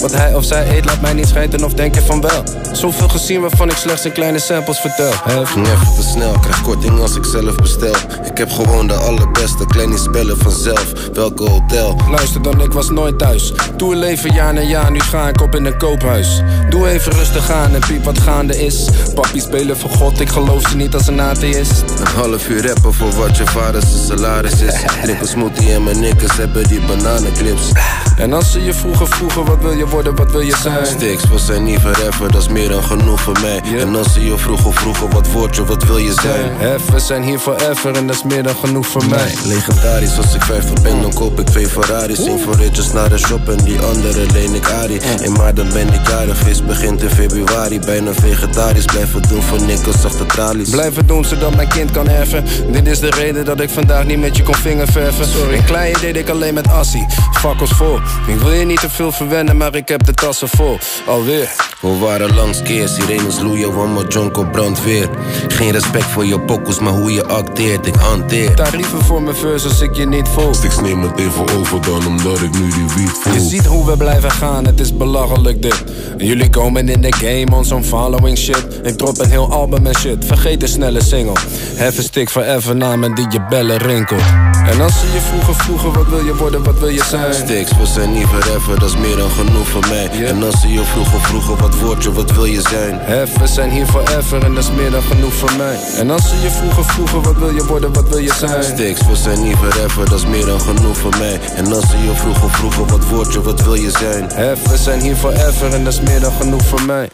Wat 0.00 0.12
hij 0.12 0.34
of 0.34 0.44
zij 0.44 0.76
eet 0.76 0.84
laat 0.84 1.00
mij 1.00 1.12
niet 1.12 1.28
schijten 1.28 1.64
of 1.64 1.74
denk 1.74 1.94
je 1.94 2.00
van 2.00 2.20
wel. 2.20 2.42
Zoveel 2.72 3.08
gezien 3.08 3.40
waarvan 3.40 3.70
ik 3.70 3.76
slechts 3.76 4.04
in 4.04 4.12
kleine 4.12 4.38
samples 4.38 4.78
vertel. 4.78 5.12
Ging 5.44 5.66
even 5.66 5.94
te 5.94 6.02
snel, 6.02 6.38
krijg 6.38 6.62
korting 6.62 7.00
als 7.00 7.16
ik 7.16 7.24
zelf 7.24 7.54
bestel. 7.54 7.94
Ik 8.24 8.38
heb 8.38 8.50
gewoon 8.50 8.86
de 8.86 8.94
allerbeste, 8.94 9.66
kleine 9.66 9.98
spellen 9.98 10.38
vanzelf. 10.38 10.92
Welke 11.12 11.50
hotel? 11.50 11.96
Luister 12.10 12.42
dan, 12.42 12.60
ik 12.60 12.72
was 12.72 12.83
nooit 12.88 13.18
thuis. 13.18 13.52
Doe 13.76 13.96
leven 13.96 14.34
jaar 14.34 14.54
na 14.54 14.60
jaar, 14.60 14.90
nu 14.90 15.00
ga 15.00 15.28
ik 15.28 15.40
op 15.40 15.54
in 15.54 15.64
een 15.64 15.78
koophuis. 15.78 16.42
Doe 16.68 16.88
even 16.88 17.12
rustig 17.12 17.50
aan 17.50 17.74
en 17.74 17.80
piep 17.80 18.04
wat 18.04 18.18
gaande 18.18 18.64
is. 18.64 18.88
Papi 19.14 19.40
spelen 19.40 19.76
voor 19.76 19.90
God, 19.90 20.20
ik 20.20 20.28
geloof 20.28 20.68
ze 20.68 20.76
niet 20.76 20.94
als 20.94 21.06
een 21.06 21.20
atheïst. 21.20 21.84
Een 21.98 22.06
half 22.06 22.48
uur 22.48 22.66
rappen 22.66 22.94
voor 22.94 23.10
wat 23.10 23.36
je 23.36 23.46
vader 23.46 23.82
zijn 23.82 24.06
salaris 24.06 24.60
is. 24.60 24.74
Drink 25.02 25.20
een 25.20 25.26
smoothie 25.28 25.72
en 25.72 25.82
mijn 25.82 26.00
nikkers 26.00 26.36
hebben 26.36 26.68
die 26.68 26.80
bananenclips. 26.80 27.72
En 28.16 28.32
als 28.32 28.52
ze 28.52 28.64
je 28.64 28.74
vroegen 28.74 29.06
vroegen, 29.08 29.44
wat 29.44 29.58
wil 29.60 29.72
je 29.72 29.86
worden, 29.86 30.16
wat 30.16 30.30
wil 30.30 30.40
je 30.40 30.56
zijn? 30.62 30.86
Sticks, 30.86 31.28
we 31.28 31.38
zijn 31.38 31.64
niet 31.64 31.78
forever, 31.78 32.32
dat 32.32 32.42
is 32.42 32.48
meer 32.48 32.68
dan 32.68 32.82
genoeg 32.82 33.20
voor 33.20 33.40
mij. 33.40 33.62
En 33.78 33.96
als 33.96 34.12
ze 34.12 34.24
je 34.24 34.38
vroegen 34.38 34.72
vroegen, 34.72 35.10
wat 35.10 35.30
word 35.30 35.56
je, 35.56 35.64
wat 35.64 35.84
wil 35.84 35.98
je 35.98 36.12
zijn? 36.22 36.50
Hef, 36.56 36.90
we 36.90 36.98
zijn 36.98 37.22
hier 37.22 37.38
forever 37.38 37.96
en 37.96 38.06
dat 38.06 38.16
is 38.16 38.22
meer 38.22 38.42
dan 38.42 38.54
genoeg 38.56 38.86
voor 38.86 39.06
mij. 39.08 39.34
Legendarisch, 39.44 40.16
als 40.16 40.34
ik 40.34 40.42
50 40.42 40.82
ben, 40.82 41.02
dan 41.02 41.14
koop 41.14 41.40
ik 41.40 41.46
twee 41.46 41.66
Ferraris. 41.68 42.18
Eén 42.18 42.40
voor 42.40 42.56
naar 42.74 43.08
de 43.08 43.18
shop 43.18 43.48
en 43.48 43.64
die 43.64 43.80
andere 43.80 44.26
leen 44.32 44.54
ik 44.54 44.70
Ari. 44.70 44.98
En 44.98 45.32
maar 45.32 45.54
dan 45.54 45.72
ben 45.72 45.92
ik 45.92 46.08
jarig, 46.08 46.38
feest 46.38 46.66
begint 46.66 47.02
in 47.02 47.10
februari. 47.10 47.78
Bijna 47.78 48.12
vegetarisch, 48.12 48.84
blijven 48.84 49.22
doen 49.28 49.42
voor 49.42 49.62
nikkels 49.62 50.04
achter 50.04 50.26
tralies. 50.26 50.70
Blijven 50.70 51.06
doen 51.06 51.24
zodat 51.24 51.56
mijn 51.56 51.68
kind 51.68 51.90
kan 51.90 52.08
erven. 52.08 52.44
Dit 52.70 52.86
is 52.86 53.00
de 53.00 53.10
reden 53.10 53.44
dat 53.44 53.60
ik 53.60 53.70
vandaag 53.70 54.04
niet 54.04 54.18
met 54.18 54.36
je 54.36 54.42
kon 54.42 54.54
vingerverven. 54.54 55.26
Sorry. 55.26 55.62
Kleine 55.62 55.98
deed 56.00 56.16
ik 56.16 56.28
alleen 56.28 56.54
met 56.54 56.68
Assie. 56.68 57.06
Fakkels 57.32 57.70
vol. 57.70 57.98
Ik 58.26 58.38
wil 58.38 58.52
je 58.52 58.64
niet 58.64 58.80
te 58.80 58.90
veel 58.90 59.12
verwennen, 59.12 59.56
maar 59.56 59.74
ik 59.74 59.88
heb 59.88 60.04
de 60.04 60.14
tassen 60.14 60.48
vol. 60.48 60.78
Alweer. 61.06 61.48
We 61.80 61.98
waren 61.98 62.34
langs 62.34 62.62
keer, 62.62 62.88
sirenes 62.88 63.40
loeien, 63.40 63.74
want 63.74 63.94
mijn 63.94 64.06
jonko 64.08 64.44
brandt 64.44 64.84
weer. 64.84 65.08
Geen 65.48 65.70
respect 65.70 66.04
voor 66.04 66.24
je 66.24 66.40
pokkels, 66.40 66.78
maar 66.78 66.92
hoe 66.92 67.12
je 67.12 67.26
acteert, 67.26 67.86
ik 67.86 67.94
hanteer. 67.94 68.54
Tarieven 68.54 69.00
voor 69.04 69.22
mijn 69.22 69.36
verse 69.36 69.68
als 69.68 69.80
ik 69.80 69.94
je 69.94 70.06
niet 70.06 70.28
volg. 70.28 70.54
Sticks 70.54 70.80
neem 70.80 71.02
het 71.02 71.18
even 71.18 71.58
over 71.58 71.80
dan, 71.80 72.06
omdat 72.06 72.40
ik 72.40 72.58
nu 72.58 72.63
die 72.70 72.84
wiet 72.96 73.10
voel. 73.10 73.32
Je 73.32 73.40
ziet 73.40 73.66
hoe 73.66 73.86
we 73.86 73.96
blijven 73.96 74.30
gaan, 74.30 74.66
het 74.66 74.80
is 74.80 74.96
belachelijk 74.96 75.62
dit. 75.62 75.84
En 76.18 76.26
jullie 76.26 76.50
komen 76.50 76.88
in 76.88 77.00
de 77.00 77.12
game 77.12 77.56
on 77.56 77.64
some 77.64 77.82
following 77.82 78.38
shit. 78.38 78.66
Ik 78.82 78.96
drop 78.96 79.18
een 79.18 79.30
heel 79.30 79.52
album 79.52 79.86
en 79.86 79.94
shit, 79.94 80.24
vergeet 80.24 80.60
de 80.60 80.66
snelle 80.66 81.02
single. 81.02 81.36
Have 81.78 82.00
a 82.00 82.02
stick 82.02 82.30
forever 82.30 82.76
namen 82.76 83.14
die 83.14 83.26
je 83.30 83.46
bellen 83.48 83.76
rinkelt. 83.76 84.22
En 84.70 84.80
als 84.80 85.00
ze 85.00 85.06
je 85.12 85.20
vroegen 85.20 85.54
vroegen, 85.54 85.92
wat 85.92 86.08
wil 86.08 86.24
je 86.24 86.36
worden, 86.36 86.64
wat 86.64 86.78
wil 86.78 86.88
je 86.88 87.04
zijn? 87.04 87.34
Sticks, 87.34 87.70
we 87.70 87.86
zijn 87.86 88.12
niet 88.12 88.26
forever, 88.26 88.80
dat 88.80 88.88
is 88.88 88.96
meer 88.96 89.16
dan 89.16 89.30
genoeg 89.30 89.68
voor 89.68 89.86
mij. 89.88 90.10
En 90.26 90.42
als 90.42 90.60
ze 90.60 90.68
je 90.68 90.82
vroegen 90.82 91.20
vroegen, 91.20 91.56
wat 91.56 91.80
word 91.80 92.02
je, 92.02 92.12
wat 92.12 92.32
wil 92.32 92.44
je 92.44 92.60
zijn? 92.60 92.98
Hef, 93.00 93.38
we 93.38 93.46
zijn 93.46 93.70
hier 93.70 93.86
forever 93.86 94.44
en 94.44 94.54
dat 94.54 94.64
is 94.64 94.70
meer 94.70 94.90
dan 94.90 95.02
genoeg 95.02 95.34
voor 95.34 95.52
mij. 95.56 95.78
En 95.98 96.10
als 96.10 96.28
ze 96.28 96.34
je 96.42 96.50
vroegen 96.50 96.84
vroegen, 96.84 97.22
wat 97.22 97.36
wil 97.36 97.54
je 97.54 97.64
worden, 97.66 97.92
wat 97.92 98.08
wil 98.08 98.18
je 98.18 98.32
zijn? 98.38 98.64
Sticks, 98.64 99.00
we 99.06 99.16
zijn 99.16 99.42
niet 99.42 99.56
forever, 99.56 100.08
dat 100.08 100.18
is 100.18 100.26
meer 100.26 100.46
dan 100.46 100.60
genoeg 100.60 100.96
voor 100.96 101.14
mij. 101.18 101.40
En 101.56 101.72
als 101.72 101.90
ze 101.90 101.96
je 101.98 102.14
vroegen 102.14 102.50
vroegen, 102.54 102.86
wat 102.86 103.08
word 103.08 103.32
je, 103.32 103.42
wat 103.42 103.62
wil 103.62 103.74
je 103.74 103.90
zijn? 103.90 104.28
We 104.68 104.76
zijn 104.76 105.00
hier 105.00 105.16
forever 105.16 105.72
en 105.72 105.84
dat 105.84 105.92
is 105.92 106.00
meer 106.00 106.20
dan 106.20 106.32
genoeg 106.32 106.62
voor 106.64 106.82
mij. 106.82 107.08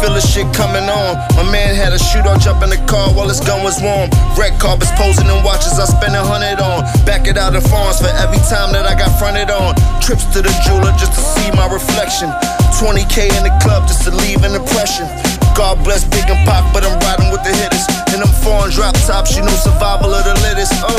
Feel 0.00 0.16
the 0.16 0.24
shit 0.24 0.48
coming 0.56 0.88
on. 0.88 1.20
My 1.36 1.44
man 1.44 1.76
had 1.76 1.92
a 1.92 2.00
shootout, 2.00 2.40
jump 2.40 2.64
in 2.64 2.72
the 2.72 2.80
car 2.88 3.12
while 3.12 3.28
his 3.28 3.40
gun 3.44 3.60
was 3.62 3.76
warm. 3.84 4.08
Red 4.34 4.56
carpets 4.56 4.90
posing 4.96 5.28
in 5.28 5.44
watches, 5.44 5.76
I 5.76 5.84
spend 5.84 6.16
a 6.16 6.24
hundred 6.24 6.58
on. 6.58 6.88
Back 7.04 7.28
it 7.28 7.36
out 7.36 7.52
in 7.52 7.60
farms 7.60 8.00
for 8.00 8.08
every 8.16 8.40
time 8.48 8.72
that 8.72 8.88
I 8.88 8.96
got 8.96 9.12
fronted 9.20 9.52
on. 9.52 9.76
Trips 10.00 10.24
to 10.32 10.40
the 10.40 10.50
jeweler 10.64 10.96
just 10.96 11.12
to 11.12 11.22
see 11.22 11.52
my 11.52 11.68
reflection. 11.68 12.32
20k 12.80 13.28
in 13.36 13.44
the 13.44 13.52
club 13.60 13.84
just 13.84 14.08
to 14.08 14.12
leave 14.24 14.40
an 14.42 14.56
impression. 14.56 15.04
God 15.52 15.76
bless 15.84 16.08
Big 16.08 16.24
and 16.32 16.40
Pop, 16.48 16.64
but 16.72 16.80
I'm 16.80 16.96
riding 17.04 17.28
with 17.28 17.44
the 17.44 17.52
hitters. 17.52 17.84
And 18.16 18.24
them 18.24 18.32
foreign 18.40 18.72
drop 18.72 18.96
tops, 19.04 19.36
you 19.36 19.44
know 19.44 19.54
survival 19.60 20.16
of 20.16 20.24
the 20.24 20.34
littest. 20.40 20.72
Uh. 20.80 20.96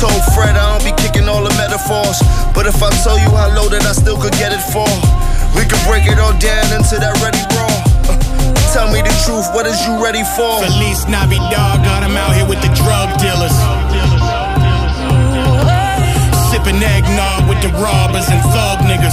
Told 0.00 0.18
Fred 0.34 0.58
I 0.58 0.66
don't 0.72 0.82
be 0.82 0.90
kicking 0.98 1.28
all 1.28 1.44
the 1.44 1.54
metaphors. 1.60 2.18
But 2.56 2.66
if 2.66 2.82
I 2.82 2.90
tell 3.04 3.20
you 3.20 3.30
how 3.30 3.52
low 3.54 3.68
that 3.68 3.84
I 3.86 3.92
still 3.92 4.18
could 4.18 4.34
get 4.34 4.50
it 4.50 4.64
for, 4.72 4.88
we 5.54 5.62
could 5.68 5.78
break 5.86 6.08
it 6.08 6.18
all 6.18 6.34
down 6.40 6.66
into 6.74 6.96
that 6.98 7.14
ready 7.22 7.38
raw. 7.54 7.71
Tell 8.72 8.88
me 8.88 9.04
the 9.04 9.12
truth, 9.28 9.52
what 9.52 9.66
is 9.68 9.76
you 9.84 10.00
ready 10.02 10.24
for? 10.32 10.64
Feliz 10.64 11.04
Navidad, 11.04 11.84
got 11.84 12.00
him 12.00 12.16
out 12.16 12.32
here 12.32 12.48
with 12.48 12.56
the 12.64 12.72
drug 12.72 13.12
dealers. 13.20 13.52
Sipping 16.48 16.80
eggnog 16.80 17.52
with 17.52 17.60
the 17.60 17.68
robbers 17.76 18.24
and 18.32 18.40
thug 18.48 18.80
niggas. 18.88 19.12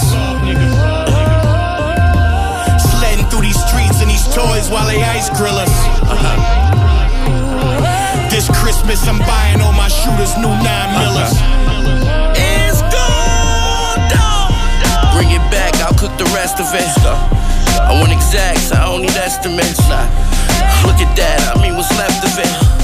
Sledding 2.87 3.27
through 3.27 3.43
these 3.43 3.59
streets 3.67 3.99
and 3.99 4.07
these 4.07 4.23
toys 4.31 4.71
while 4.71 4.87
they 4.87 5.03
ice 5.03 5.27
grill 5.35 5.59
us. 5.59 5.75
This 8.31 8.47
Christmas, 8.63 9.05
I'm 9.11 9.19
buying 9.27 9.59
all 9.59 9.75
my 9.75 9.89
shooters 9.89 10.39
new 10.39 10.55
nine 10.63 10.89
millers. 11.03 11.35
It's 12.39 12.79
gone 12.95 14.07
down. 14.07 14.55
Bring 15.19 15.35
it 15.35 15.43
back, 15.51 15.75
I'll 15.83 15.99
cook 15.99 16.15
the 16.15 16.31
rest 16.31 16.63
of 16.63 16.71
it. 16.71 17.58
I 17.77 17.93
want 17.97 18.11
exacts, 18.11 18.71
I 18.71 18.85
don't 18.85 19.01
need 19.01 19.15
estimates. 19.17 19.81
Nah, 19.89 20.05
Look 20.87 20.99
at 21.03 21.11
that, 21.19 21.39
I 21.51 21.61
mean 21.61 21.75
what's 21.75 21.91
left 21.99 22.23
of 22.23 22.35
it. 22.39 22.79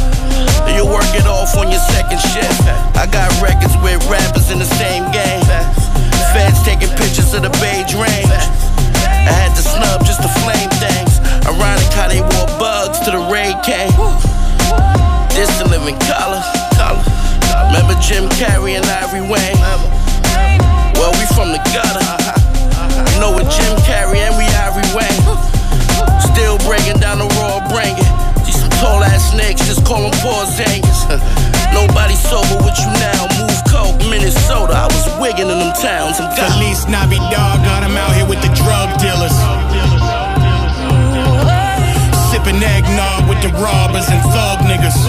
You 0.75 0.83
work 0.83 1.07
it 1.15 1.23
off 1.23 1.55
on 1.55 1.71
your 1.71 1.79
second 1.95 2.19
shift. 2.19 2.67
I 2.99 3.07
got 3.07 3.31
records 3.39 3.77
with 3.79 4.01
rappers 4.11 4.51
in 4.51 4.59
the 4.59 4.67
same 4.75 5.07
game. 5.15 5.39
Feds 6.35 6.59
taking 6.67 6.91
pictures 6.99 7.31
of 7.31 7.47
the 7.47 7.53
beige 7.63 7.95
range. 7.95 8.27
I 8.27 9.31
had 9.31 9.55
to 9.55 9.63
snub 9.63 10.03
just 10.03 10.19
to 10.19 10.29
flame 10.43 10.67
things. 10.83 11.23
Ironic 11.47 11.87
how 11.95 12.11
they 12.11 12.19
wore 12.19 12.51
bugs 12.59 12.99
to 13.07 13.11
the 13.15 13.23
raid 13.31 13.55
came. 13.63 13.95
This 15.31 15.47
the 15.55 15.67
living 15.71 15.95
color. 16.03 16.43
Remember 17.71 17.95
Jim 18.03 18.27
Carrey 18.35 18.75
and 18.75 18.85
Ivory 18.85 19.23
Wayne? 19.23 19.59
Well, 20.99 21.11
we 21.15 21.25
from 21.31 21.55
the 21.55 21.61
gutter. 21.71 22.03
You 23.15 23.19
know 23.19 23.31
what 23.31 23.47
Jim 23.47 23.75
Carrey 23.87 24.19
and 24.19 24.35
we 24.35 24.45
Ivory 24.75 24.91
Wayne. 24.91 25.23
Still 26.19 26.59
breaking 26.67 26.99
down 26.99 27.19
the 27.19 27.29
raw, 27.39 27.63
bring 27.71 27.95
it. 27.95 28.11
These 28.43 28.59
some 28.59 28.69
tall 28.83 29.03
ass 29.03 29.31
niggas, 29.31 29.63
just 29.63 29.85
call 29.85 30.03
them 30.03 30.11
Porzingis. 30.19 31.07
Nobody 31.79 32.15
sober 32.15 32.59
with 32.59 32.75
you 32.83 32.91
now. 32.99 33.23
Move 33.39 33.55
coke, 33.71 33.95
Minnesota. 34.11 34.75
I 34.75 34.87
was 34.91 35.07
wigging 35.19 35.47
in 35.47 35.59
them 35.59 35.71
towns. 35.79 36.19
I'm. 36.19 36.27
Feliz 36.35 36.87
Navidad, 36.91 37.63
got 37.63 37.87
out 37.87 38.13
here 38.19 38.27
with 38.27 38.43
the 38.43 38.51
drug 38.51 38.91
dealers. 38.99 39.35
Sipping 42.31 42.59
eggnog 42.59 43.31
with 43.31 43.39
the 43.39 43.55
robbers 43.55 44.11
and 44.11 44.19
thug 44.35 44.59
niggas. 44.67 44.99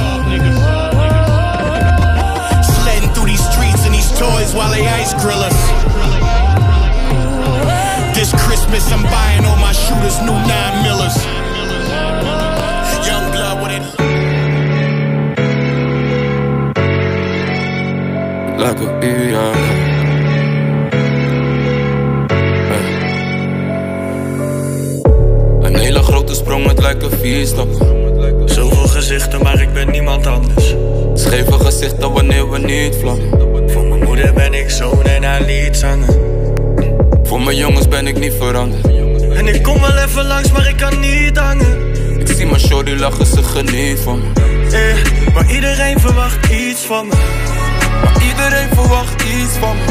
Sledding 2.62 3.10
through 3.18 3.34
these 3.34 3.42
streets 3.50 3.82
and 3.82 3.94
these 3.94 4.10
toys 4.14 4.54
while 4.54 4.70
they 4.70 4.86
ice 4.86 5.10
grill 5.18 5.42
us. 5.42 5.95
This 8.26 8.42
Christmas, 8.44 8.90
I'm 8.90 9.04
buying 9.04 9.44
all 9.44 9.56
my 9.56 9.72
shooters 9.72 10.18
new 10.22 10.32
nine 10.32 10.82
millers. 10.82 11.16
Young 13.06 13.30
blood 13.30 13.62
with 13.62 13.72
it. 13.78 13.84
Like 18.58 18.80
a 18.80 18.88
yeah. 19.00 19.54
Een 25.62 25.76
hele 25.76 26.02
grote 26.02 26.34
sprong, 26.34 26.66
het 26.66 26.80
lijkt 26.80 27.02
een 27.02 27.10
vierstap. 27.10 27.68
Zoveel 28.44 28.86
gezichten, 28.86 29.42
maar 29.42 29.60
ik 29.60 29.72
ben 29.72 29.90
niemand 29.90 30.26
anders. 30.26 30.74
Scheve 31.14 31.52
gezichten 31.52 32.12
wanneer 32.12 32.50
we 32.50 32.58
niet 32.58 32.96
vlammen. 32.96 33.70
Voor 33.70 33.84
mijn 33.84 34.04
moeder 34.04 34.32
ben 34.32 34.54
ik 34.54 34.70
zoon 34.70 35.04
en 35.04 35.22
haar 35.22 35.42
lied 35.42 35.76
zangen. 35.76 36.35
Voor 37.26 37.40
mijn 37.40 37.56
jongens 37.56 37.88
ben 37.88 38.06
ik 38.06 38.18
niet 38.18 38.32
veranderd. 38.38 38.86
En 39.36 39.46
ik 39.46 39.62
kom 39.62 39.80
wel 39.80 39.96
even 39.96 40.26
langs, 40.26 40.52
maar 40.52 40.68
ik 40.68 40.76
kan 40.76 41.00
niet 41.00 41.38
hangen. 41.38 41.94
Ik 42.20 42.36
zie 42.36 42.46
mijn 42.46 42.60
shorty 42.60 42.90
lachen, 42.90 43.26
ze 43.26 43.42
geniet 43.42 44.00
van 44.00 44.20
me. 44.20 44.40
Eh, 44.70 45.32
maar 45.34 45.50
iedereen 45.50 46.00
verwacht 46.00 46.46
iets 46.46 46.80
van 46.80 47.06
me. 47.06 47.14
Maar 48.02 48.22
iedereen 48.22 48.68
verwacht 48.74 49.22
iets 49.22 49.52
van 49.60 49.76
me. 49.76 49.84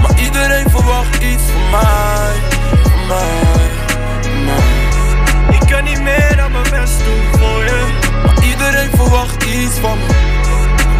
Maar 0.00 0.20
iedereen 0.24 0.70
verwacht 0.70 1.22
iets 1.22 1.42
van 1.52 1.70
mij. 1.70 2.32
Van 2.82 3.06
mij, 3.06 3.70
van 4.22 4.44
mij. 4.44 5.58
Ik 5.58 5.66
kan 5.70 5.84
niet 5.84 6.02
meer 6.02 6.36
dan 6.36 6.52
mijn 6.52 6.70
best 6.70 6.98
doen 7.04 7.40
voor 7.40 7.64
je. 7.64 7.84
Maar 8.24 8.44
iedereen 8.44 8.90
verwacht 8.96 9.44
iets 9.44 9.78
van 9.80 9.98
me. 9.98 10.14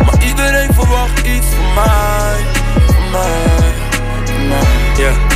Maar 0.04 0.24
iedereen 0.26 0.74
verwacht 0.74 1.18
iets 1.26 1.46
van 1.56 1.74
mij. 1.74 2.36
Van 2.86 3.10
mij, 3.10 3.72
van 4.24 4.48
mij. 4.48 4.82
Yeah. 4.96 5.33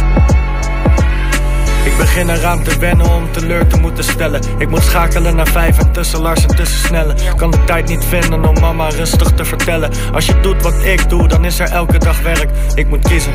Begin 1.98 2.28
eraan 2.28 2.62
te 2.62 2.78
wennen 2.78 3.10
om 3.10 3.32
teleur 3.32 3.66
te 3.66 3.76
moeten 3.76 4.04
stellen. 4.04 4.40
Ik 4.58 4.68
moet 4.68 4.82
schakelen 4.82 5.36
naar 5.36 5.46
vijf 5.46 5.78
en 5.78 5.92
tussen 5.92 6.20
Lars 6.20 6.46
en 6.46 6.56
tussen 6.56 6.78
snellen. 6.78 7.16
Kan 7.36 7.50
de 7.50 7.64
tijd 7.64 7.88
niet 7.88 8.04
vinden 8.04 8.44
om 8.44 8.60
mama 8.60 8.88
rustig 8.88 9.30
te 9.30 9.44
vertellen. 9.44 9.90
Als 10.12 10.26
je 10.26 10.40
doet 10.40 10.62
wat 10.62 10.74
ik 10.82 11.08
doe, 11.08 11.28
dan 11.28 11.44
is 11.44 11.58
er 11.58 11.70
elke 11.70 11.98
dag 11.98 12.20
werk. 12.20 12.50
Ik 12.74 12.88
moet 12.88 13.08
kiezen. 13.08 13.32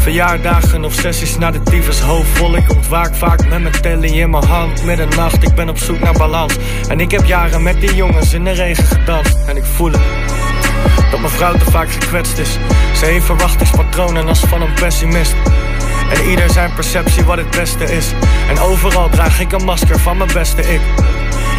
Verjaardagen 0.00 0.84
of 0.84 0.92
sessies 0.92 1.38
naar 1.38 1.52
de 1.52 1.62
tyfus 1.62 2.00
hoofd 2.00 2.28
vol. 2.28 2.56
Ik 2.56 2.70
ontwaak 2.70 3.14
vaak 3.14 3.48
met 3.48 3.62
mijn 3.62 3.80
telly 3.80 4.20
in 4.20 4.30
mijn 4.30 4.44
hand. 4.44 4.84
Middernacht, 4.84 5.42
ik 5.42 5.54
ben 5.54 5.68
op 5.68 5.78
zoek 5.78 6.00
naar 6.00 6.12
balans. 6.12 6.56
En 6.88 7.00
ik 7.00 7.10
heb 7.10 7.24
jaren 7.24 7.62
met 7.62 7.80
die 7.80 7.94
jongens 7.94 8.34
in 8.34 8.44
de 8.44 8.50
regen 8.50 8.84
gedanst. 8.84 9.36
En 9.46 9.56
ik 9.56 9.64
voel 9.64 9.90
het. 9.90 10.02
Dat 11.10 11.20
mijn 11.20 11.32
vrouw 11.32 11.52
te 11.52 11.70
vaak 11.70 11.90
gekwetst 11.90 12.38
is. 12.38 12.58
Ze 12.98 13.04
heeft 13.04 13.24
verwachtingspatronen 13.24 14.28
als 14.28 14.40
van 14.40 14.62
een 14.62 14.74
pessimist. 14.74 15.34
En 16.10 16.30
ieder 16.30 16.50
zijn 16.50 16.74
perceptie 16.74 17.24
wat 17.24 17.36
het 17.36 17.50
beste 17.50 17.84
is. 17.84 18.12
En 18.48 18.58
overal 18.58 19.08
draag 19.08 19.40
ik 19.40 19.52
een 19.52 19.64
masker 19.64 19.98
van 20.00 20.16
mijn 20.16 20.32
beste 20.32 20.62
ik. 20.62 20.80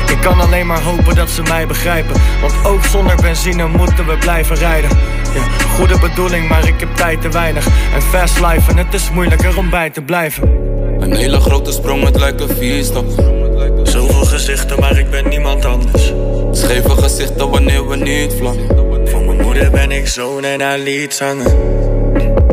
Ik 0.10 0.18
kan 0.22 0.42
alleen 0.42 0.68
maar 0.68 0.82
hopen 0.82 1.16
dat 1.16 1.30
ze 1.30 1.42
mij 1.42 1.68
begrijpen. 1.68 2.22
Want 2.42 2.54
ook 2.66 2.84
zonder 2.84 3.16
benzine 3.16 3.68
moeten 3.68 4.08
we 4.08 4.18
blijven 4.18 4.56
rijden. 4.56 4.90
Ja, 5.34 5.66
goede 5.76 6.00
bedoeling, 6.00 6.50
maar 6.50 6.68
ik 6.68 6.80
heb 6.80 6.96
tijd 6.96 7.22
te 7.22 7.30
weinig. 7.30 7.68
En 7.94 8.02
fast 8.02 8.40
life 8.40 8.72
en 8.72 8.78
het 8.78 8.94
is 8.94 9.12
moeilijker 9.12 9.58
om 9.58 9.70
bij 9.70 9.90
te 9.90 10.02
blijven. 10.02 10.50
Een 11.00 11.16
hele 11.16 11.40
grote 11.40 11.72
sprong, 11.72 12.04
het 12.04 12.20
lijkt 12.20 12.42
een 12.42 12.56
vierstap. 12.56 13.06
Zoveel 13.84 14.26
gezichten, 14.26 14.80
maar 14.80 14.98
ik 14.98 15.10
ben 15.10 15.30
niemand 15.30 15.66
anders. 15.66 16.14
Scheve 16.52 16.90
gezichten 16.90 17.50
wanneer 17.50 17.88
we 17.88 17.96
niet 17.96 18.34
vlammen. 18.38 18.68
Voor 19.08 19.22
mijn 19.22 19.42
moeder 19.42 19.72
ben 19.72 19.92
ik 19.92 20.08
zoon 20.08 20.44
en 20.44 20.62
haar 20.62 20.78
lied 20.78 21.14
zangen. 21.14 21.85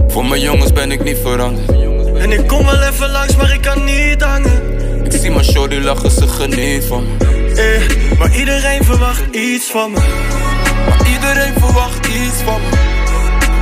Voor 0.09 0.25
mijn 0.25 0.41
jongens 0.41 0.73
ben 0.73 0.91
ik 0.93 1.05
niet 1.05 1.19
veranderd. 1.23 1.71
En 2.19 2.31
ik 2.33 2.47
kom 2.47 2.65
wel 2.65 2.83
even 2.83 3.11
langs, 3.11 3.37
maar 3.37 3.53
ik 3.53 3.61
kan 3.61 3.85
niet 3.85 4.23
hangen. 4.23 5.05
Ik 5.05 5.13
zie 5.13 5.31
mijn 5.31 5.45
shorty 5.45 5.75
lachen, 5.75 6.11
ze 6.11 6.29
geniet 6.29 6.85
van 6.85 7.07
me. 7.07 7.25
Eh, 7.55 8.19
maar 8.19 8.37
iedereen 8.37 8.85
verwacht 8.85 9.35
iets 9.35 9.71
van 9.71 9.91
me. 9.91 9.99
Maar 10.89 11.09
iedereen 11.13 11.53
verwacht 11.59 12.07
iets 12.07 12.43
van 12.45 12.61
me. 12.61 12.77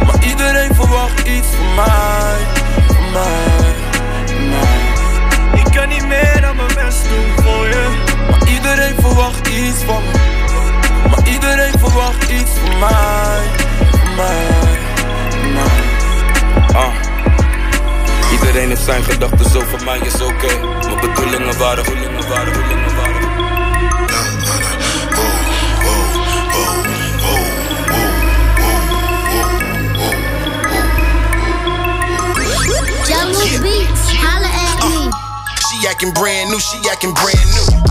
Maar 0.07 0.25
iedereen 0.29 0.75
verwacht 0.75 1.21
iets 1.29 1.49
van 1.57 1.75
mij. 1.75 2.37
Van 2.87 3.13
mij, 3.13 3.75
van 4.27 4.49
mij. 4.49 5.61
Ik 5.61 5.73
kan 5.73 5.89
niet 5.89 6.07
meer 6.07 6.41
dan 6.41 6.57
mijn 6.57 6.75
best 6.75 7.03
doen 7.09 7.45
voor 7.45 7.69
je. 7.69 7.89
Maar 8.31 8.49
iedereen 8.49 8.95
verwacht 9.01 9.47
iets 9.49 9.83
van 9.87 10.03
me. 10.03 10.19
Maar 11.09 11.29
iedereen 11.33 11.79
verwacht 11.79 12.31
iets 12.31 12.51
van 12.65 12.79
mij. 12.79 13.41
Van 13.91 14.15
mij, 14.17 14.79
van 15.31 15.53
mij. 15.53 15.90
Ah. 16.75 16.95
Iedereen 18.33 18.69
heeft 18.69 18.85
zijn 18.85 19.03
gedachten, 19.05 19.51
zo 19.51 19.61
voor 19.61 19.85
mij 19.85 19.99
is 19.99 20.21
oké. 20.23 20.59
Mijn 20.87 21.01
bedoelingen 21.01 21.59
waren, 21.59 21.85
bedoelingen 21.85 22.29
waren, 22.29 22.53
bedoelingen 22.53 22.97
waren. 22.97 23.29
Jungle 33.07 33.61
Beats, 33.61 34.17
holla 34.17 34.49
at 34.49 34.89
me. 34.89 35.11
She 35.69 35.89
acting 35.89 36.13
brand 36.13 36.51
new, 36.51 36.61
she 36.61 36.91
acting 36.91 37.15
brand 37.15 37.45
new. 37.55 37.90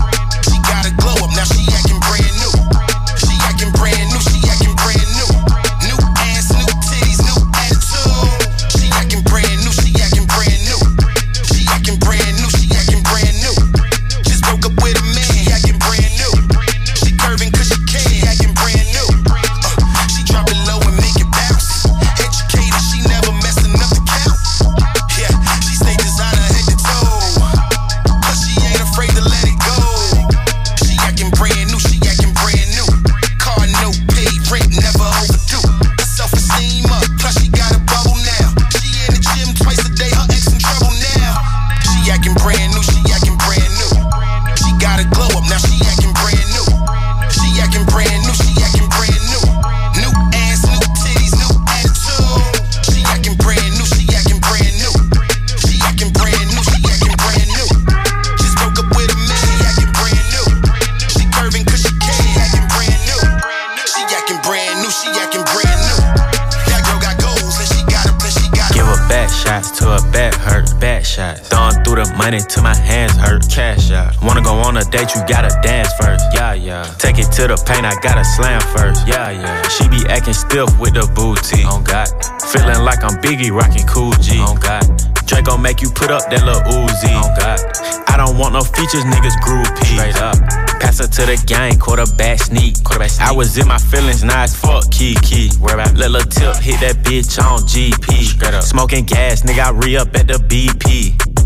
Throwing 71.20 71.76
through 71.84 72.00
the 72.00 72.08
money 72.16 72.40
till 72.40 72.62
my 72.62 72.74
hands 72.74 73.12
hurt. 73.16 73.44
Cash 73.50 73.90
out. 73.92 74.16
Wanna 74.22 74.40
go 74.40 74.54
on 74.64 74.76
a 74.76 74.84
date, 74.84 75.12
you 75.14 75.20
gotta 75.28 75.52
dance 75.60 75.92
first. 76.00 76.24
Yeah, 76.32 76.54
yeah. 76.54 76.84
Take 76.96 77.18
it 77.18 77.28
to 77.36 77.46
the 77.46 77.60
paint, 77.68 77.84
I 77.84 77.92
gotta 78.00 78.24
slam 78.24 78.60
first. 78.72 79.06
Yeah, 79.06 79.30
yeah. 79.30 79.68
She 79.68 79.88
be 79.88 80.00
acting 80.08 80.32
stiff 80.32 80.72
with 80.80 80.94
the 80.94 81.04
booty. 81.14 81.64
On 81.64 81.84
God. 81.84 82.08
Feeling 82.48 82.84
like 82.84 83.04
I'm 83.04 83.20
Biggie 83.20 83.52
rocking 83.52 83.86
cool 83.86 84.12
G. 84.16 84.40
On 84.40 84.56
God. 84.56 84.84
Drake 85.26 85.44
gon' 85.44 85.60
make 85.60 85.82
you 85.82 85.90
put 85.90 86.10
up 86.10 86.24
that 86.30 86.42
little 86.42 86.62
Uzi. 86.72 87.12
On 87.12 87.30
God. 87.36 87.60
I 88.08 88.16
don't 88.16 88.38
want 88.38 88.54
no 88.54 88.62
features, 88.62 89.04
niggas 89.04 89.36
groupie. 89.44 89.92
Straight 89.92 90.16
up. 90.16 90.69
Pass 90.80 90.98
her 90.98 91.06
to 91.06 91.26
the 91.26 91.36
gang, 91.46 91.78
quarterback 91.78 92.40
sneak. 92.40 92.82
Quarterback 92.82 93.10
sneak. 93.10 93.28
I 93.28 93.32
was 93.32 93.58
in 93.58 93.68
my 93.68 93.78
feelings, 93.78 94.24
now 94.24 94.42
it's 94.44 94.56
fuck 94.56 94.90
Kiki. 94.90 95.50
Where 95.60 95.74
about 95.74 95.94
little 95.94 96.20
tip 96.22 96.56
hit 96.56 96.80
that 96.80 97.04
bitch 97.04 97.38
on 97.38 97.60
GP. 97.60 98.62
Smoking 98.62 99.04
gas, 99.04 99.42
nigga, 99.42 99.66
I 99.66 99.70
re 99.70 99.96
up 99.96 100.14
at 100.16 100.26
the 100.26 100.34
BP. 100.34 101.39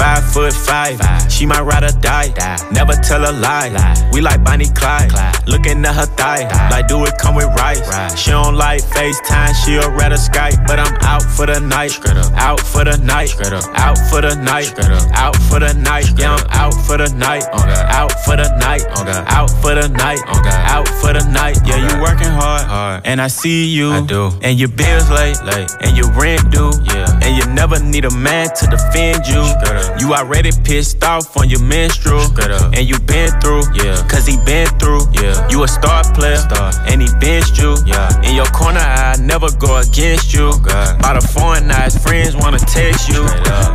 Five 0.00 0.32
foot 0.32 0.54
five, 0.54 0.98
she 1.30 1.44
my 1.44 1.60
ride 1.60 1.84
or 1.84 1.92
die. 2.00 2.32
Never 2.72 2.94
tell 2.94 3.20
a 3.20 3.32
lie. 3.32 3.68
We 4.12 4.22
like 4.22 4.42
Bonnie 4.42 4.72
Clyde. 4.72 5.12
Looking 5.46 5.84
at 5.84 5.94
her 5.94 6.06
thigh, 6.06 6.48
like 6.70 6.88
do 6.88 7.04
it 7.04 7.12
come 7.18 7.34
with 7.34 7.52
rice. 7.60 7.84
She 8.18 8.30
don't 8.30 8.54
like 8.54 8.80
FaceTime, 8.82 9.52
she'll 9.62 9.90
rather 9.90 10.16
Skype. 10.16 10.66
But 10.66 10.78
I'm 10.78 10.96
out 11.02 11.22
for 11.22 11.44
the 11.44 11.60
night. 11.60 11.92
Out 12.34 12.60
for 12.60 12.84
the 12.84 12.96
night. 12.96 13.30
Out 13.76 13.98
for 14.08 14.22
the 14.22 14.34
night. 14.36 14.72
Out 15.12 15.36
for 15.36 15.60
the 15.60 15.74
night. 15.74 16.06
Yeah, 16.16 16.34
I'm 16.34 16.46
out 16.48 16.74
for 16.86 16.96
the 16.96 17.12
night. 17.14 17.44
Out 17.52 18.12
for 18.24 18.36
the 18.36 18.48
night. 18.56 18.82
Out 19.28 19.50
for 19.60 19.74
the 19.74 19.88
night. 19.88 20.20
Out 20.26 20.88
for 20.88 21.12
the 21.12 21.28
night. 21.30 21.58
Yeah, 21.66 21.76
you 21.76 22.00
working 22.00 22.32
hard. 22.32 23.02
And 23.04 23.20
I 23.20 23.28
see 23.28 23.66
you. 23.66 23.90
I 23.90 24.00
do. 24.06 24.30
And 24.40 24.58
your 24.58 24.70
bills 24.70 25.10
late. 25.10 25.36
And 25.82 25.94
your 25.94 26.10
rent 26.12 26.50
due. 26.50 26.72
Yeah. 26.84 27.20
And 27.22 27.36
you 27.36 27.44
never 27.52 27.78
need 27.82 28.06
a 28.06 28.10
man 28.10 28.48
to 28.56 28.66
defend 28.66 29.26
you. 29.26 29.44
You 29.98 30.14
already 30.14 30.50
pissed 30.64 31.02
off 31.04 31.36
on 31.36 31.48
your 31.48 31.62
menstrual. 31.62 32.26
And 32.74 32.88
you 32.88 32.98
been 33.00 33.30
through. 33.40 33.62
Yeah. 33.74 33.96
Cause 34.08 34.26
he 34.26 34.36
been 34.44 34.68
through. 34.78 35.02
Yeah. 35.12 35.48
You 35.48 35.64
a 35.64 35.68
star 35.68 36.04
player. 36.14 36.38
And 36.88 37.02
he 37.02 37.08
benched 37.20 37.58
you. 37.58 37.76
Yeah. 37.86 38.22
In 38.22 38.34
your 38.34 38.46
corner, 38.46 38.80
I 38.80 39.16
never 39.20 39.48
go 39.58 39.78
against 39.78 40.32
you. 40.34 40.50
By 41.00 41.18
the 41.18 41.26
foreign 41.34 41.70
eyes, 41.70 41.96
friends 41.96 42.36
wanna 42.36 42.58
text 42.58 43.08
you. 43.08 43.22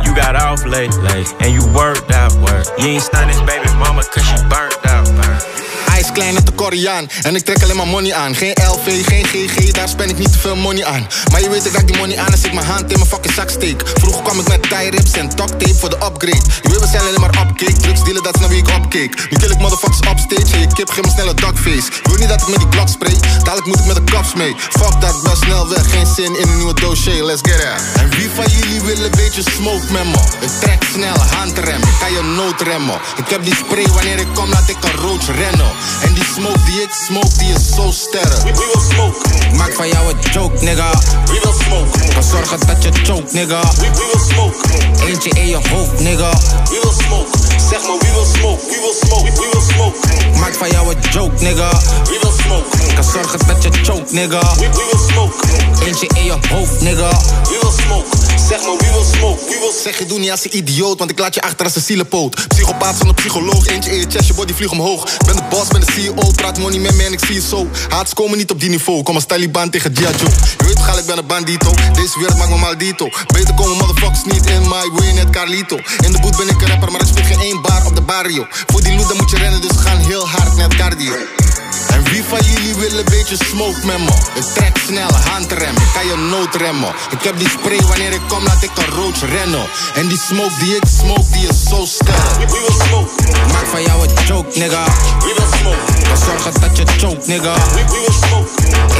You 0.04 0.14
got 0.14 0.36
off 0.36 0.64
late. 0.64 0.94
And 1.40 1.52
you 1.52 1.62
worked 1.74 2.10
out. 2.12 2.32
You 2.78 2.86
ain't 2.86 3.02
this 3.02 3.40
baby 3.42 3.68
mama 3.78 4.02
cause 4.04 4.24
she 4.24 4.36
burnt 4.48 4.76
out. 4.86 5.06
Ice 5.06 5.55
is 5.98 6.12
klein 6.12 6.34
net 6.34 6.46
de 6.46 6.52
Koreaan. 6.52 7.08
En 7.22 7.34
ik 7.34 7.44
trek 7.44 7.62
alleen 7.62 7.76
maar 7.76 7.86
money 7.86 8.14
aan. 8.14 8.34
Geen 8.34 8.54
LV, 8.70 9.06
geen 9.06 9.24
GG, 9.24 9.70
daar 9.70 9.88
spend 9.88 10.10
ik 10.10 10.18
niet 10.18 10.32
te 10.32 10.38
veel 10.38 10.56
money 10.56 10.84
aan. 10.84 11.06
Maar 11.30 11.40
je 11.40 11.50
weet 11.50 11.66
ik 11.66 11.72
raak 11.72 11.86
die 11.86 11.96
money 11.96 12.18
aan 12.18 12.32
als 12.32 12.42
ik 12.42 12.52
mijn 12.52 12.66
hand 12.66 12.90
in 12.92 12.98
mijn 12.98 13.10
fucking 13.10 13.34
zak 13.34 13.50
steek. 13.50 13.82
Vroeger 13.94 14.22
kwam 14.22 14.40
ik 14.40 14.48
met 14.48 14.62
tie 14.62 14.90
rips 14.90 15.12
en 15.12 15.28
tape 15.28 15.74
voor 15.74 15.90
de 15.90 15.96
upgrade. 15.96 16.42
Je 16.62 16.68
weet 16.68 16.80
we 16.80 16.86
zijn 16.86 17.02
alleen 17.02 17.20
maar 17.20 17.34
upcake. 17.48 17.72
Drugs 17.72 18.04
dealen, 18.04 18.22
dat 18.22 18.34
is 18.34 18.40
naar 18.40 18.48
wie 18.48 18.58
ik 18.58 18.68
opkeek. 18.68 19.30
Nu 19.30 19.36
kill 19.36 19.50
ik 19.50 19.58
motherfuckers 19.58 20.00
upstage 20.10 20.54
en 20.54 20.60
je 20.60 20.66
kip 20.72 20.90
geef 20.90 21.04
me 21.04 21.10
snel 21.10 21.28
een 21.28 21.36
duckface. 21.36 21.88
Je 22.02 22.08
wil 22.10 22.18
niet 22.18 22.28
dat 22.28 22.40
ik 22.42 22.48
met 22.48 22.58
die 22.58 22.68
Glock 22.70 22.88
spray, 22.88 23.16
dadelijk 23.44 23.66
moet 23.66 23.78
ik 23.78 23.86
met 23.86 23.96
de 23.96 24.04
kaps 24.04 24.34
mee. 24.34 24.54
Fuck 24.58 25.00
dat, 25.00 25.22
ben 25.22 25.36
snel 25.36 25.68
weg, 25.68 25.90
geen 25.90 26.06
zin 26.06 26.32
in 26.40 26.48
een 26.48 26.56
nieuwe 26.56 26.74
dossier, 26.80 27.24
let's 27.24 27.40
get 27.42 27.60
it. 27.60 28.00
En 28.00 28.10
wie 28.10 28.30
van 28.34 28.44
jullie 28.56 28.80
wil 28.80 29.04
een 29.04 29.10
beetje 29.10 29.42
smoke 29.50 29.92
met 29.92 30.04
me? 30.04 30.20
Ik 30.46 30.52
trek 30.60 30.82
snel, 30.92 31.18
handrem, 31.18 31.82
ik 31.82 31.96
kan 32.00 32.12
je 32.12 32.22
noodremmen. 32.22 32.98
Ik 33.16 33.28
heb 33.28 33.44
die 33.44 33.54
spray 33.54 33.86
wanneer 33.86 34.18
ik 34.18 34.26
kom, 34.34 34.48
laat 34.50 34.68
ik 34.68 34.76
een 34.84 34.96
roach 35.00 35.26
rennen. 35.26 35.70
En 36.02 36.14
die 36.14 36.24
smoke 36.34 36.64
die 36.64 36.82
ik 36.82 36.92
smoke, 37.06 37.38
die 37.38 37.52
is 37.52 37.74
zo 37.74 37.90
sterk. 37.90 38.42
We, 38.42 38.52
will 38.52 38.82
smoke. 38.90 39.16
Maak 39.56 39.72
van 39.72 39.88
jou 39.88 40.10
een 40.10 40.16
joke, 40.32 40.64
nigga. 40.64 40.90
We 41.24 41.38
will 41.42 41.54
smoke. 41.64 41.98
Kan 42.14 42.22
zorgen 42.22 42.66
dat 42.66 42.82
je 42.82 42.90
choke, 43.02 43.28
nigga. 43.30 43.60
We, 43.60 43.90
will 43.94 44.20
smoke. 44.28 44.56
Eentje 45.06 45.30
in 45.30 45.48
je 45.48 45.58
hoofd, 45.70 46.00
nigga. 46.00 46.30
We 46.64 46.78
will 46.82 47.04
smoke. 47.04 47.28
Zeg 47.70 47.80
maar, 47.86 47.98
we 47.98 48.10
will 48.14 48.30
smoke. 48.38 48.60
We 48.66 48.78
will 48.80 48.96
smoke. 49.04 49.30
We 49.30 49.48
will 49.52 49.62
smoke. 49.72 49.96
Maak 50.38 50.54
van 50.54 50.70
jou 50.70 50.94
een 50.94 51.00
joke, 51.10 51.42
nigga. 51.44 51.70
We 52.04 52.18
will 52.22 52.32
smoke. 52.42 52.94
Kan 52.94 53.04
zorgen 53.04 53.38
dat 53.46 53.62
je 53.62 53.70
choke, 53.82 54.12
nigga. 54.14 54.40
We, 54.54 54.68
will 54.72 55.00
smoke. 55.08 55.34
Eentje 55.86 56.08
in 56.14 56.24
je 56.24 56.36
hoofd, 56.48 56.80
nigga. 56.80 57.10
We 57.42 57.58
will 57.62 57.72
smoke. 57.84 58.25
Zeg 58.48 58.60
maar, 58.62 58.76
we 58.76 58.90
will 58.92 59.04
smoke. 59.14 59.44
We 59.44 59.58
will 59.60 59.72
zeg 59.82 59.98
je 59.98 60.06
doe 60.06 60.18
niet 60.18 60.30
als 60.30 60.44
een 60.44 60.56
idioot, 60.56 60.98
want 60.98 61.10
ik 61.10 61.18
laat 61.18 61.34
je 61.34 61.40
achter 61.40 61.64
als 61.64 61.76
een 61.76 61.82
zielenpoot. 61.82 62.48
Psychopaat 62.48 62.96
van 62.96 63.08
een 63.08 63.14
psycholoog, 63.14 63.66
eentje 63.66 63.90
in 63.90 63.98
je 63.98 64.06
chest, 64.08 64.26
je 64.26 64.34
body 64.34 64.52
vlieg 64.52 64.70
omhoog. 64.70 65.16
Ben 65.26 65.36
de 65.36 65.42
boss, 65.50 65.68
ben 65.68 65.80
de 65.80 65.92
CEO, 65.92 66.30
praat 66.34 66.58
money 66.58 66.78
met 66.78 66.94
me 66.94 67.04
en 67.04 67.12
ik 67.12 67.24
zie 67.24 67.34
je 67.34 67.40
zo. 67.40 67.68
Haats 67.88 68.14
komen 68.14 68.38
niet 68.38 68.50
op 68.50 68.60
die 68.60 68.68
niveau, 68.70 69.02
kom 69.02 69.14
als 69.14 69.24
Taliban 69.24 69.70
tegen 69.70 69.96
Gia. 69.96 70.08
Je 70.08 70.64
weet 70.64 70.76
toch 70.76 70.90
al, 70.90 70.98
ik 70.98 71.06
ben 71.06 71.18
een 71.18 71.26
bandito, 71.26 71.74
deze 71.92 72.18
wereld 72.18 72.38
maakt 72.38 72.50
me 72.50 72.56
maldito. 72.56 73.08
Beter 73.26 73.54
komen 73.54 73.76
motherfuckers 73.76 74.24
niet 74.24 74.46
in 74.46 74.60
my 74.60 74.90
way, 74.92 75.12
net 75.12 75.30
Carlito. 75.30 75.76
In 76.04 76.12
de 76.12 76.20
boot 76.20 76.36
ben 76.36 76.48
ik 76.48 76.60
een 76.60 76.68
rapper, 76.68 76.92
maar 76.92 77.00
ik 77.00 77.06
speel 77.06 77.24
geen 77.24 77.40
één 77.40 77.62
bar 77.62 77.86
op 77.86 77.94
de 77.94 78.02
barrio. 78.02 78.46
Voor 78.66 78.82
die 78.82 78.96
loot 78.96 79.08
dan 79.08 79.16
moet 79.16 79.30
je 79.30 79.36
rennen, 79.36 79.60
dus 79.60 79.76
gaan 79.76 79.98
heel 79.98 80.28
hard, 80.28 80.56
net 80.56 80.74
cardio. 80.74 81.12
En 81.88 82.02
wie 82.04 82.22
van 82.24 82.38
jullie 82.52 82.74
wil 82.74 82.98
een 82.98 83.04
beetje 83.04 83.36
smoke 83.44 83.86
met 83.86 83.98
me? 83.98 84.12
Ik 84.34 84.46
trek 84.54 84.76
snel, 84.86 85.12
handrem, 85.12 85.76
ik 85.76 85.90
kan 85.94 86.06
je 86.06 86.16
noodremmen. 86.30 86.94
Ik 87.10 87.22
heb 87.22 87.38
die 87.38 87.48
spray, 87.48 87.80
wanneer 87.80 88.12
ik 88.12 88.20
kom 88.28 88.35
laat 88.42 88.62
ik 88.62 88.70
een 88.74 88.94
roach 88.94 89.20
rennen. 89.20 89.66
En 89.94 90.08
die 90.08 90.18
smoke 90.18 90.58
die 90.58 90.76
ik 90.76 90.82
smoke, 91.00 91.30
die 91.32 91.48
is 91.48 91.62
zo 91.68 91.84
sterk. 91.84 92.36
We 92.38 92.46
will 92.46 92.86
smoke. 92.86 93.10
Maak 93.52 93.66
van 93.66 93.82
jou 93.82 94.08
een 94.08 94.24
joke, 94.26 94.58
nigga. 94.58 94.84
We 95.18 95.32
will 95.36 95.58
smoke. 95.58 96.08
Kan 96.08 96.16
zorgen 96.16 96.60
dat 96.60 96.76
je 96.76 96.84
choke, 96.98 97.22
nigga. 97.26 97.54
We, 97.54 97.84
will 97.90 98.14
smoke. 98.26 98.48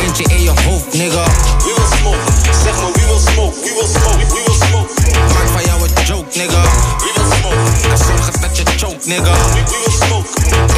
Eentje 0.04 0.24
in 0.24 0.42
je 0.42 0.52
hoofd, 0.64 0.92
nigga. 0.92 1.24
We 1.58 1.72
will 1.76 1.98
smoke. 1.98 2.18
Zeg 2.64 2.74
maar, 2.80 2.92
we 2.92 3.04
will 3.06 3.22
smoke. 3.32 3.56
We 3.64 3.72
will 3.76 3.90
smoke. 3.96 4.26
We 4.34 4.40
will 4.46 4.58
smoke. 4.66 4.90
Maak 5.34 5.48
van 5.54 5.64
jou 5.64 5.82
een 5.82 6.04
joke, 6.04 6.38
nigga. 6.38 6.62
We 7.02 7.10
will 7.14 7.30
smoke. 7.38 7.88
Kan 7.88 7.98
zorgen 7.98 8.40
dat 8.40 8.56
je 8.56 8.62
choke, 8.76 9.02
nigga. 9.04 9.32
We, 9.32 9.62
will 9.70 9.96
smoke. 10.06 10.28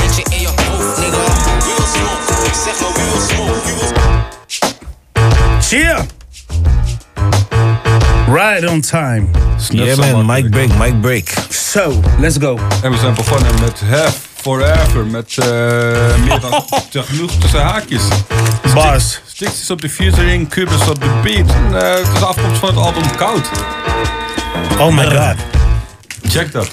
Eentje 0.03 0.23
in 0.31 0.41
je 0.41 0.51
hoofd, 0.69 0.99
nigga. 0.99 1.25
We 1.67 1.73
will 1.77 1.89
smoke. 1.97 2.23
Zeg 2.65 2.81
maar, 2.81 2.93
we 2.93 3.03
will 3.11 3.25
smoke. 3.29 3.61
We 3.65 3.75
will 3.79 3.97
Yeah. 5.71 6.07
Right 8.33 8.69
on 8.69 8.81
time. 8.81 9.27
Yeah 9.71 9.97
man, 9.97 10.27
mic 10.27 10.51
break, 10.51 10.69
mic 10.79 11.01
break. 11.01 11.29
So, 11.51 12.01
let's 12.19 12.37
go. 12.41 12.59
En 12.83 12.91
we 12.91 12.97
zijn 12.99 13.15
begonnen 13.15 13.53
met 13.61 13.81
Have 13.91 14.13
Forever. 14.35 15.07
Met 15.07 15.35
eh, 15.39 15.47
meer 16.25 16.41
dan 16.41 16.65
te 16.91 17.03
genoeg 17.03 17.31
tussen 17.31 17.61
haakjes. 17.63 18.03
Bars. 18.75 19.21
Sticks 19.27 19.61
is 19.63 19.71
op 19.71 19.81
de 19.81 19.89
featuring, 19.89 20.49
Cubus 20.49 20.89
op 20.89 21.01
de 21.01 21.11
beat. 21.23 21.51
En, 21.51 21.83
eh, 21.83 21.91
het 21.99 22.07
is 22.15 22.19
de 22.19 22.25
afkomst 22.25 22.59
van 22.59 22.69
het 22.69 22.79
album 22.79 23.17
Koud. 23.17 23.49
Oh 24.79 24.95
my 24.97 25.05
god. 25.05 25.37
Check 26.23 26.53
dat. 26.53 26.71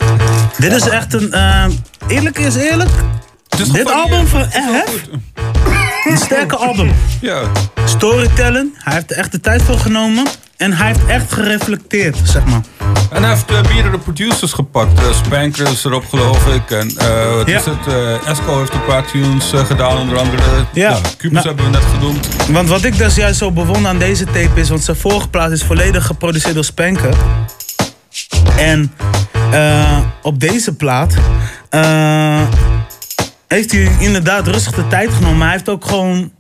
Dit 0.57 0.71
is 0.71 0.87
echt 0.89 1.13
een. 1.13 1.31
eh, 1.33 1.65
eerlijk 2.07 2.37
is 2.39 2.55
eerlijk. 2.55 2.89
Dit 3.71 3.91
album 3.91 4.27
van 4.27 4.43
FF. 4.51 5.01
Een 6.03 6.17
sterke 6.17 6.55
album. 6.55 6.91
Ja. 7.21 7.41
Storytelling. 7.85 8.69
Hij 8.77 8.93
heeft 8.93 9.11
er 9.11 9.17
echt 9.17 9.31
de 9.31 9.39
tijd 9.39 9.61
voor 9.61 9.77
genomen. 9.79 10.25
En 10.57 10.73
hij 10.73 10.87
heeft 10.87 11.05
echt 11.05 11.33
gereflecteerd, 11.33 12.17
zeg 12.23 12.45
maar. 12.45 12.61
En 13.11 13.21
hij 13.23 13.31
heeft 13.31 13.51
eh, 13.51 13.61
meerdere 13.73 13.97
producers 13.97 14.53
gepakt. 14.53 14.99
Uh, 14.99 15.05
Spanker 15.25 15.67
is 15.71 15.83
erop 15.85 16.05
geloof 16.09 16.47
ik. 16.47 16.71
En 16.71 16.97
eh, 16.97 17.33
wat 17.35 17.47
Ja. 17.47 17.57
is 17.57 17.65
het? 17.65 17.87
Eh, 17.87 18.27
Esco 18.29 18.57
heeft 18.59 18.73
een 18.73 18.85
paar 18.85 19.05
tunes 19.05 19.53
eh, 19.53 19.65
gedaan. 19.65 19.97
Onder 19.97 20.17
andere. 20.17 20.41
Ja. 20.73 20.89
Nou, 20.89 21.01
Cubus 21.17 21.43
Nou. 21.43 21.47
hebben 21.47 21.65
we 21.65 21.71
net 21.71 21.83
genoemd. 21.93 22.27
Want 22.49 22.69
wat 22.69 22.83
ik 22.83 22.97
dus 22.97 23.15
juist 23.15 23.37
zo 23.37 23.51
bewonder 23.51 23.87
aan 23.91 23.97
deze 23.99 24.25
tape 24.25 24.49
is, 24.59 24.69
want 24.69 24.83
zijn 24.83 24.97
vorige 24.97 25.27
plaat 25.27 25.51
is 25.51 25.63
volledig 25.63 26.05
geproduceerd 26.05 26.53
door 26.55 26.63
Spanker. 26.63 27.13
En 28.57 28.93
eh, 29.51 29.97
op 30.21 30.39
deze 30.39 30.75
plaat 30.75 31.13
eh, 31.69 32.41
heeft 33.47 33.71
hij 33.71 33.91
inderdaad 33.99 34.47
rustig 34.47 34.73
de 34.75 34.87
tijd 34.87 35.09
genomen. 35.13 35.37
Maar 35.37 35.47
hij 35.47 35.55
heeft 35.55 35.69
ook 35.69 35.85
gewoon, 35.85 36.31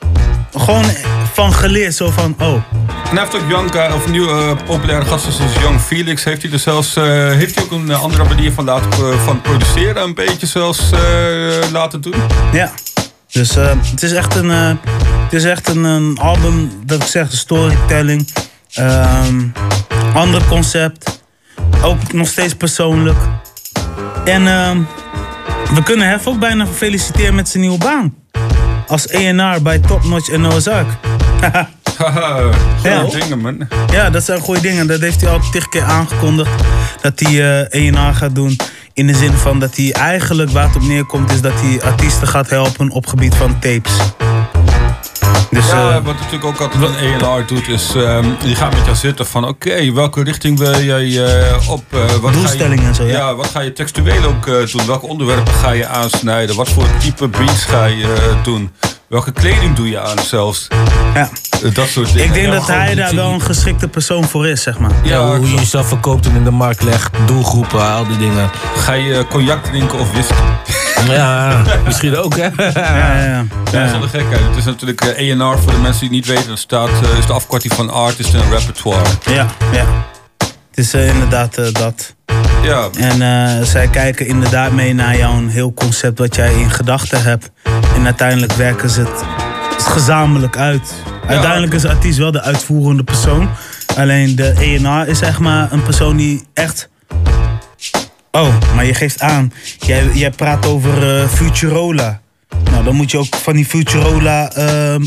gewoon 0.53 0.85
van 1.33 1.53
geleerd. 1.53 1.95
Zo 1.95 2.09
van, 2.09 2.35
oh, 2.39 2.53
En 2.53 2.61
hij 3.09 3.19
heeft 3.19 3.35
ook 3.35 3.49
Janka, 3.49 3.95
of 3.95 4.07
nieuwe 4.07 4.31
eh, 4.31 4.65
populaire 4.65 5.05
gasten 5.05 5.31
zoals 5.31 5.53
Young 5.53 5.81
Felix. 5.81 6.23
Heeft 6.23 6.41
hij 6.41 6.51
er 6.51 6.59
zelfs, 6.59 6.95
eh, 6.95 7.03
heeft 7.31 7.55
hij 7.55 7.63
ook 7.63 7.71
een 7.71 7.91
eh, 7.91 8.01
andere 8.03 8.23
manier 8.23 8.51
van, 8.51 8.65
laten, 8.65 9.19
van 9.19 9.41
produceren 9.41 10.03
een 10.03 10.13
beetje 10.13 10.47
zelfs 10.47 10.89
laten 11.71 12.01
doen? 12.01 12.15
Ja. 12.51 12.71
Dus 13.31 13.55
het 13.91 14.03
is 14.03 14.11
echt 14.11 14.35
een, 14.35 14.49
het 14.49 15.33
is 15.33 15.43
echt 15.43 15.67
een, 15.67 15.83
een 15.83 16.17
album, 16.17 16.71
dat 16.85 17.01
ik 17.01 17.07
zeg, 17.07 17.29
de 17.29 17.35
storytelling. 17.35 18.27
ehm 18.73 19.39
ander 20.15 20.45
concept. 20.47 21.21
Ook 21.81 22.13
nog 22.13 22.27
steeds 22.27 22.55
persoonlijk. 22.55 23.17
En 24.25 24.47
ehm, 24.47 24.77
we 25.73 25.83
kunnen 25.83 26.07
Hef 26.07 26.27
ook 26.27 26.39
bijna 26.39 26.67
feliciteren 26.67 27.35
met 27.35 27.49
zijn 27.49 27.63
nieuwe 27.63 27.77
baan. 27.77 28.13
Als 28.87 29.07
ENR 29.07 29.61
bij 29.61 29.79
Top 29.79 30.03
Notch 30.03 30.29
en 30.29 30.41
Noah's 30.41 30.67
Ark. 30.67 30.87
Haha, 31.97 32.49
Ja. 32.83 33.03
dingen 33.03 33.39
man. 33.39 33.67
Ja, 33.91 34.09
dat 34.09 34.23
zijn 34.23 34.39
goede 34.39 34.61
dingen. 34.61 34.87
Dat 34.87 34.99
heeft 34.99 35.21
hij 35.21 35.29
al 35.29 35.39
tig 35.51 35.69
keer 35.69 35.83
aangekondigd. 35.83 36.49
Dat 37.01 37.19
hij 37.19 37.65
eh 37.69 37.87
ENR 37.87 38.13
gaat 38.13 38.35
doen. 38.35 38.55
In 38.93 39.07
de 39.07 39.13
zin 39.15 39.33
van 39.33 39.59
dat 39.59 39.75
hij 39.75 39.91
eigenlijk 39.93 40.51
waar 40.51 40.67
het 40.67 40.75
op 40.75 40.81
neerkomt... 40.81 41.31
is 41.31 41.41
dat 41.41 41.53
hij 41.55 41.81
artiesten 41.81 42.27
gaat 42.27 42.49
helpen 42.49 42.89
op 42.89 43.07
gebied 43.07 43.35
van 43.35 43.59
tapes. 43.59 43.91
Dus, 45.55 45.69
ja, 45.69 45.89
eh, 45.89 46.03
wat 46.03 46.15
natuurlijk 46.15 46.45
ook 46.45 46.59
altijd 46.59 46.83
een 46.83 46.97
ENR 46.97 47.45
doet, 47.45 47.67
is 47.67 47.95
ehm, 47.95 48.25
die 48.39 48.55
gaat 48.55 48.73
met 48.73 48.85
jou 48.85 48.95
zitten 48.95 49.25
van 49.25 49.47
oké, 49.47 49.93
welke 49.93 50.23
richting 50.23 50.57
wil 50.57 50.81
jij 50.81 51.25
eh, 51.25 51.69
op? 51.69 51.83
eh, 51.89 52.15
wat 52.21 52.33
Doelstellingen 52.33 52.77
ga 52.77 52.83
je, 52.83 52.87
en 52.87 52.95
zo, 52.95 53.03
ja. 53.03 53.35
wat 53.35 53.47
ga 53.47 53.59
je 53.59 53.73
textueel 53.73 54.23
ook 54.23 54.45
doen? 54.45 54.85
Welke 54.85 55.07
onderwerpen 55.07 55.53
ga 55.53 55.71
je 55.71 55.87
aansnijden? 55.87 56.55
Wat 56.55 56.69
voor 56.69 56.87
type 56.99 57.27
beats 57.27 57.63
ga 57.63 57.85
je 57.85 58.33
doen? 58.43 58.71
Welke 59.07 59.31
kleding 59.31 59.75
doe 59.75 59.89
je 59.89 59.99
aan 59.99 60.19
zelfs? 60.19 60.67
Ja. 61.13 61.29
Eh, 61.63 61.73
dat 61.73 61.87
soort 61.87 62.07
dingen. 62.07 62.25
ik 62.25 62.33
denk 62.33 62.45
Ja, 62.45 62.51
dat 62.51 62.67
hij 62.67 62.95
daar 62.95 63.15
wel 63.15 63.31
een 63.31 63.41
geschikte 63.41 63.87
persoon 63.87 64.23
voor 64.23 64.47
is, 64.47 64.61
zeg 64.61 64.79
maar. 64.79 64.91
Ja, 65.03 65.37
hoe 65.37 65.49
je 65.49 65.55
jezelf 65.55 65.87
verkoopt 65.87 66.25
en 66.25 66.35
in 66.35 66.43
de 66.43 66.51
markt 66.51 66.83
legt, 66.83 67.11
doelgroepen, 67.25 67.91
al 67.91 68.07
die 68.07 68.17
dingen. 68.17 68.49
Ga 68.75 68.93
je 68.93 69.25
cognac 69.29 69.63
drinken 69.65 69.99
of 69.99 70.11
whisky? 70.11 70.33
Ja, 71.09 71.61
misschien 71.85 72.17
ook, 72.17 72.35
hè? 72.35 72.43
Ja, 72.57 72.71
ja, 72.73 73.23
ja. 73.23 73.45
Ja, 73.71 73.87
zonder 73.89 74.09
gekheid. 74.09 74.41
Het 74.47 74.57
is 74.57 74.65
natuurlijk 74.65 75.01
eh, 75.01 75.29
ENR 75.29 75.57
voor 75.59 75.71
de 75.71 75.77
mensen 75.77 75.99
die 76.09 76.17
het 76.19 76.27
niet 76.27 76.27
weten. 76.27 76.49
Dat 76.49 76.59
staat, 76.59 76.89
eh, 76.89 77.17
is 77.17 77.25
de 77.25 77.33
afkorting 77.33 77.73
van 77.73 77.89
artist 77.89 78.33
en 78.33 78.41
repertoire. 78.49 79.09
Ja, 79.25 79.47
ja. 79.71 79.85
Het 80.75 80.85
is 80.85 80.93
eh, 80.93 81.07
inderdaad 81.07 81.57
eh, 81.57 81.71
dat. 81.71 82.15
Ja. 82.63 82.89
En 82.97 83.21
eh, 83.21 83.65
zij 83.65 83.87
kijken 83.87 84.27
inderdaad 84.27 84.71
mee 84.71 84.93
naar 84.93 85.17
jouw 85.17 85.47
heel 85.47 85.73
concept 85.73 86.19
wat 86.19 86.35
jij 86.35 86.53
in 86.53 86.69
gedachten 86.69 87.23
hebt. 87.23 87.51
En 87.95 88.05
uiteindelijk 88.05 88.53
werken 88.53 88.89
ze 88.89 88.99
het, 88.99 89.23
het 89.73 89.85
gezamenlijk 89.85 90.57
uit. 90.57 90.93
Uiteindelijk 91.27 91.73
is 91.73 91.81
de 91.81 91.89
artiest 91.89 92.17
wel 92.17 92.31
de 92.31 92.41
uitvoerende 92.41 93.03
persoon. 93.03 93.49
Alleen 93.97 94.35
de 94.35 94.49
ENR 94.49 95.07
is 95.07 95.17
zeg 95.17 95.39
maar 95.39 95.71
een 95.71 95.83
persoon 95.83 96.17
die 96.17 96.43
echt... 96.53 96.89
Oh, 98.31 98.55
maar 98.75 98.85
je 98.85 98.93
geeft 98.93 99.21
aan. 99.21 99.53
Jij, 99.79 100.09
jij 100.13 100.31
praat 100.31 100.65
over 100.65 101.19
eh, 101.19 101.27
Futurola. 101.27 102.21
Nou, 102.71 102.83
dan 102.83 102.95
moet 102.95 103.11
je 103.11 103.17
ook 103.17 103.35
van 103.35 103.53
die 103.55 103.65
Futurola 103.65 104.51
ehm 104.51 105.03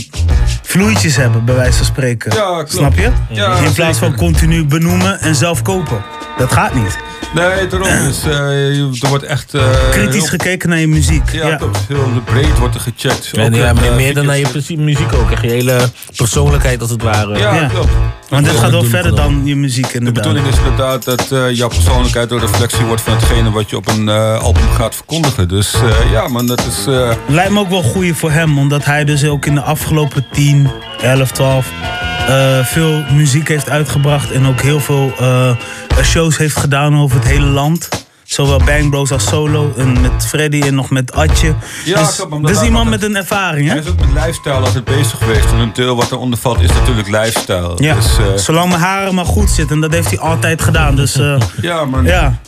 vloeitjes 0.63 1.17
hebben, 1.17 1.45
bij 1.45 1.55
wijze 1.55 1.77
van 1.77 1.87
spreken. 1.87 2.35
Ja, 2.35 2.53
klopt. 2.55 2.73
Snap 2.73 2.95
je? 2.95 3.11
Ja, 3.31 3.57
In 3.57 3.73
plaats 3.73 3.99
van 3.99 4.17
continu 4.17 4.65
benoemen 4.65 5.21
en 5.21 5.35
zelf 5.35 5.63
kopen. 5.63 6.05
Dat 6.39 6.53
gaat 6.53 6.75
niet. 6.75 6.99
Nee, 7.35 7.67
daarom 7.67 7.89
is, 8.09 8.23
eh, 8.27 8.79
er 9.03 9.09
wordt 9.09 9.25
echt... 9.25 9.55
eh, 9.55 9.63
Kritisch 9.91 10.15
heel- 10.15 10.25
gekeken 10.29 10.69
naar 10.69 10.79
je 10.79 10.89
muziek. 10.89 11.33
Ja, 11.33 11.47
Ja. 11.49 11.57
klopt. 11.57 11.79
Heel 11.89 12.09
breed 12.25 12.59
wordt 12.59 12.75
er 12.75 12.81
gecheckt. 12.81 13.31
En 13.33 13.55
ja, 13.55 13.75
eh, 13.75 13.95
meer, 13.97 14.15
dan 14.15 14.27
naar 14.27 14.39
je 14.39 14.77
muziek 14.77 15.13
ook. 15.15 15.31
Echt 15.31 15.43
je 15.43 15.49
hele 15.51 15.91
persoonlijkheid 16.17 16.81
als 16.81 16.91
het 16.91 17.03
ware. 17.03 17.39
Ja, 17.39 17.67
klopt. 17.67 17.89
Want 18.29 18.45
dit 18.45 18.55
gaat 18.57 18.71
wel 18.71 18.85
verder 18.85 19.17
dan 19.17 19.41
je 19.45 19.57
muziek 19.57 19.89
De 19.89 19.99
inderdaad. 19.99 20.23
bedoeling 20.25 20.47
is 20.55 20.59
inderdaad 20.59 21.05
dat 21.05 21.33
eh, 21.33 21.51
jouw 21.57 21.69
persoonlijkheid 21.69 22.31
een 22.31 22.41
reflectie 22.41 22.85
wordt 22.85 23.03
van 23.03 23.13
hetgene 23.13 23.51
wat 23.51 23.71
je 23.71 23.77
op 23.77 23.89
een 23.89 24.09
eh, 24.09 24.39
album 24.43 24.71
gaat 24.77 24.95
verkondigen. 24.95 25.49
Dus 25.49 25.75
eh, 25.75 26.13
ja, 26.13 26.29
man, 26.29 26.47
dat 26.47 26.67
is. 26.67 26.87
eh, 26.87 27.11
Lijkt 27.29 27.51
me 27.53 27.61
ook 27.61 27.69
wel 27.71 27.83
goeie 27.83 28.15
voor 28.15 28.31
hem, 28.31 28.59
omdat 28.59 28.85
hij 28.85 29.05
dus 29.05 29.25
ook 29.25 29.47
in 29.47 29.55
de 29.55 29.63
afgelopen 29.63 30.27
10, 30.33 30.69
11, 31.03 31.31
12 31.31 31.67
eh, 32.29 32.65
veel 32.65 33.05
muziek 33.13 33.49
heeft 33.49 33.71
uitgebracht 33.71 34.33
en 34.33 34.47
ook 34.47 34.61
heel 34.61 34.81
veel 34.81 35.13
eh, 35.19 35.51
shows 36.03 36.37
heeft 36.37 36.57
gedaan 36.57 36.99
over 36.99 37.17
het 37.19 37.27
hele 37.29 37.47
land. 37.47 37.89
Zowel 38.25 38.61
Bang 38.65 38.91
Bros 38.91 39.13
als 39.13 39.27
solo 39.27 39.73
en 39.77 40.01
met 40.01 40.27
Freddy 40.27 40.61
en 40.61 40.75
nog 40.75 40.91
met 40.91 41.13
Atje. 41.13 41.55
Ja, 41.85 41.99
dus, 41.99 42.17
klopt, 42.17 42.47
dus 42.47 42.63
iemand 42.63 42.91
met 42.91 43.03
een 43.03 43.17
ervaring, 43.17 43.67
hè? 43.67 43.73
hij 43.73 43.83
is 43.83 43.89
ook 43.89 43.99
met 43.99 44.09
lifestyle 44.25 44.55
altijd 44.55 44.85
bezig 44.85 45.19
geweest. 45.19 45.53
En 45.53 45.59
een 45.59 45.73
deel 45.73 45.97
wat 45.97 46.11
eronder 46.11 46.39
valt 46.39 46.61
is 46.61 46.73
natuurlijk 46.73 47.09
lifestyle. 47.09 47.73
Ja, 47.77 47.95
Dus, 47.95 48.19
eh, 48.19 48.25
zolang 48.37 48.69
mijn 48.69 48.81
haren 48.81 49.15
maar 49.15 49.25
goed 49.25 49.51
zitten, 49.51 49.75
en 49.75 49.81
dat 49.81 49.93
heeft 49.93 50.09
hij 50.09 50.19
altijd 50.19 50.63
gedaan. 50.63 50.97
Dus 50.97 51.15
ja, 51.61 51.85
man. 51.85 52.05
ja. 52.05 52.39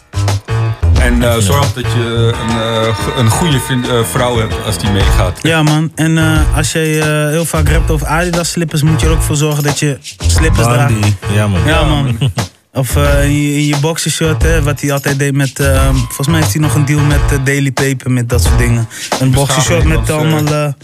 En 1.01 1.23
eh, 1.23 1.37
zorg 1.39 1.73
dat 1.73 1.85
je 1.85 2.33
een, 2.41 2.61
eh, 2.61 3.19
een 3.19 3.31
goede 3.31 3.61
vriend, 3.61 3.89
eh, 3.89 4.05
vrouw 4.05 4.39
hebt 4.39 4.55
als 4.67 4.79
die 4.79 4.91
meegaat. 4.91 5.39
Ja, 5.43 5.63
man. 5.63 5.93
En 5.95 6.19
eh, 6.19 6.57
als 6.57 6.73
je 6.73 6.99
eh, 7.01 7.31
heel 7.31 7.45
vaak 7.45 7.69
rapt 7.69 7.91
over 7.91 8.07
Adidas 8.07 8.51
slippers, 8.51 8.83
moet 8.83 9.01
je 9.01 9.07
er 9.07 9.13
ook 9.13 9.23
voor 9.23 9.37
zorgen 9.37 9.63
dat 9.63 9.79
je 9.79 9.99
slippers 10.27 10.67
draagt. 10.67 10.93
Ja, 11.33 11.47
man. 11.49 11.61
Ja, 11.67 11.83
man. 11.85 12.19
Of 12.73 12.97
eh, 12.97 13.25
in, 13.25 13.43
je, 13.43 13.55
in 13.55 13.67
je 13.67 13.77
boxershort, 13.81 14.43
hè, 14.43 14.63
wat 14.63 14.81
hij 14.81 14.93
altijd 14.93 15.19
deed 15.19 15.35
met... 15.35 15.59
eh, 15.61 15.89
volgens 15.95 16.29
mij 16.29 16.41
heeft 16.41 16.53
hij 16.53 16.63
nog 16.63 16.75
een 16.75 16.85
deal 16.85 17.01
met 17.01 17.21
Daily 17.45 17.71
Paper, 17.73 18.11
met 18.11 18.29
dat 18.29 18.43
soort 18.43 18.59
dingen. 18.59 18.89
Een 19.21 19.31
boxershort 19.31 19.85
met 19.85 20.11
allemaal, 20.11 20.75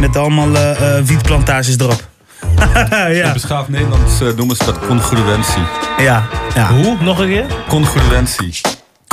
met 0.00 0.16
allemaal 0.16 0.48
wietplantages 1.04 1.78
erop. 1.78 2.08
In 3.08 3.14
ja. 3.14 3.32
beschaafd 3.32 3.68
Nederlands 3.68 4.12
noemen 4.36 4.56
ze 4.56 4.64
dat 4.64 4.78
congruentie. 4.86 5.62
Ja, 5.98 6.26
ja. 6.54 6.72
Hoe? 6.72 6.96
Nog 7.00 7.18
een 7.18 7.28
keer? 7.28 7.44
Congruentie. 7.68 8.60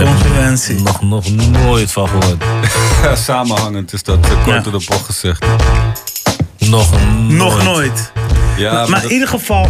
Congruentie. 0.05 0.81
Nog, 0.81 1.01
nog 1.01 1.25
nooit 1.49 1.91
van 1.91 2.07
gehoord. 2.07 2.43
Samenhangend 3.25 3.93
is 3.93 4.03
dat 4.03 4.17
uh, 4.25 4.31
kort 4.43 4.45
Ja. 4.45 4.59
door 4.71 4.79
de 4.79 4.85
bocht 4.87 5.05
gezegd. 5.05 5.45
Nog 6.57 6.91
nooit. 6.91 7.29
Nog 7.29 7.63
nooit. 7.63 8.11
Ja, 8.57 8.71
maar 8.73 8.89
maar 8.89 8.99
dat- 9.01 9.09
in 9.09 9.13
ieder 9.13 9.27
geval... 9.27 9.67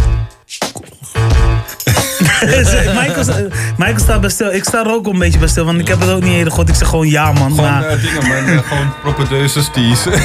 Michael, 2.42 3.48
Michael 3.76 3.98
staat 3.98 4.20
bij 4.20 4.30
stil. 4.30 4.52
Ik 4.52 4.64
sta 4.64 4.84
er 4.84 4.92
ook 4.92 5.06
een 5.06 5.18
beetje 5.18 5.38
bij 5.38 5.48
stil, 5.48 5.64
want 5.64 5.78
ik 5.80 5.88
heb 5.88 6.00
het 6.00 6.10
ook 6.10 6.22
niet 6.22 6.32
hele 6.32 6.50
goed. 6.50 6.68
Ik 6.68 6.74
zeg 6.74 6.88
gewoon 6.88 7.08
ja, 7.08 7.32
man. 7.32 7.50
Gewoon 7.54 7.70
maar- 7.70 7.84
eh, 7.88 8.00
dingen, 8.02 8.28
man. 8.28 8.46
eh, 8.56 8.68
gewoon 8.68 8.92
propedeuzes 9.02 9.68
die... 9.72 9.94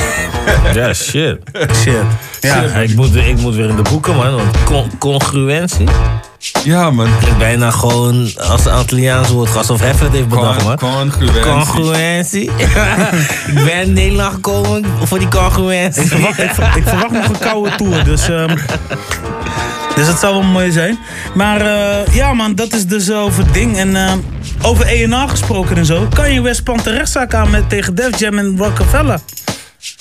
Ja, 0.73 0.93
shit. 0.93 1.37
Shit. 1.75 1.93
Ja. 2.41 2.61
ik, 2.61 2.95
moet, 2.95 3.15
ik 3.15 3.37
moet 3.39 3.55
weer 3.55 3.69
in 3.69 3.75
de 3.75 3.81
boeken, 3.81 4.15
man. 4.15 4.35
Want 4.35 4.63
con- 4.63 4.97
congruentie. 4.97 5.87
Ja, 6.63 6.91
man. 6.91 7.07
Klinkt 7.19 7.37
bijna 7.37 7.71
gewoon 7.71 8.29
als 8.37 8.65
een 8.65 8.71
Antilliaans 8.71 9.29
woord. 9.29 9.55
Alsof 9.55 9.79
Hef 9.79 9.99
het 9.99 10.11
heeft 10.11 10.27
bedacht, 10.27 10.63
man. 10.63 10.77
Congruentie. 10.77 11.41
Congruentie. 11.51 12.51
ik 13.55 13.63
ben 13.65 13.81
in 13.81 13.93
Nederland 13.93 14.33
gekomen 14.33 14.85
voor 15.03 15.19
die 15.19 15.27
congruentie. 15.27 16.01
Ik 16.01 16.07
verwacht, 16.07 16.39
ik, 16.41 16.49
ver- 16.53 16.77
ik 16.77 16.83
verwacht 16.87 17.11
nog 17.11 17.27
een 17.27 17.39
koude 17.39 17.75
tour, 17.75 18.03
dus... 18.03 18.29
ehm, 18.29 18.55
dus 19.95 20.07
het 20.07 20.19
zal 20.19 20.33
wel 20.33 20.43
mooi 20.43 20.71
zijn. 20.71 20.99
Maar 21.33 21.61
eh, 21.61 22.13
ja 22.15 22.33
man, 22.33 22.55
dat 22.55 22.73
is 22.73 22.85
dus 22.85 23.11
over 23.11 23.43
het 23.43 23.53
ding. 23.53 23.77
En 23.77 23.95
eh, 23.95 24.13
over 24.61 24.85
ENA 24.85 25.27
gesproken 25.27 25.77
en 25.77 25.85
zo. 25.85 26.07
Kan 26.13 26.33
je 26.33 26.41
West 26.41 26.61
een 26.65 26.79
rechtszaak 26.83 27.33
aan 27.33 27.49
met, 27.49 27.69
tegen 27.69 27.95
Def 27.95 28.19
Jam 28.19 28.37
en 28.37 28.57
Rockefeller? 28.57 29.19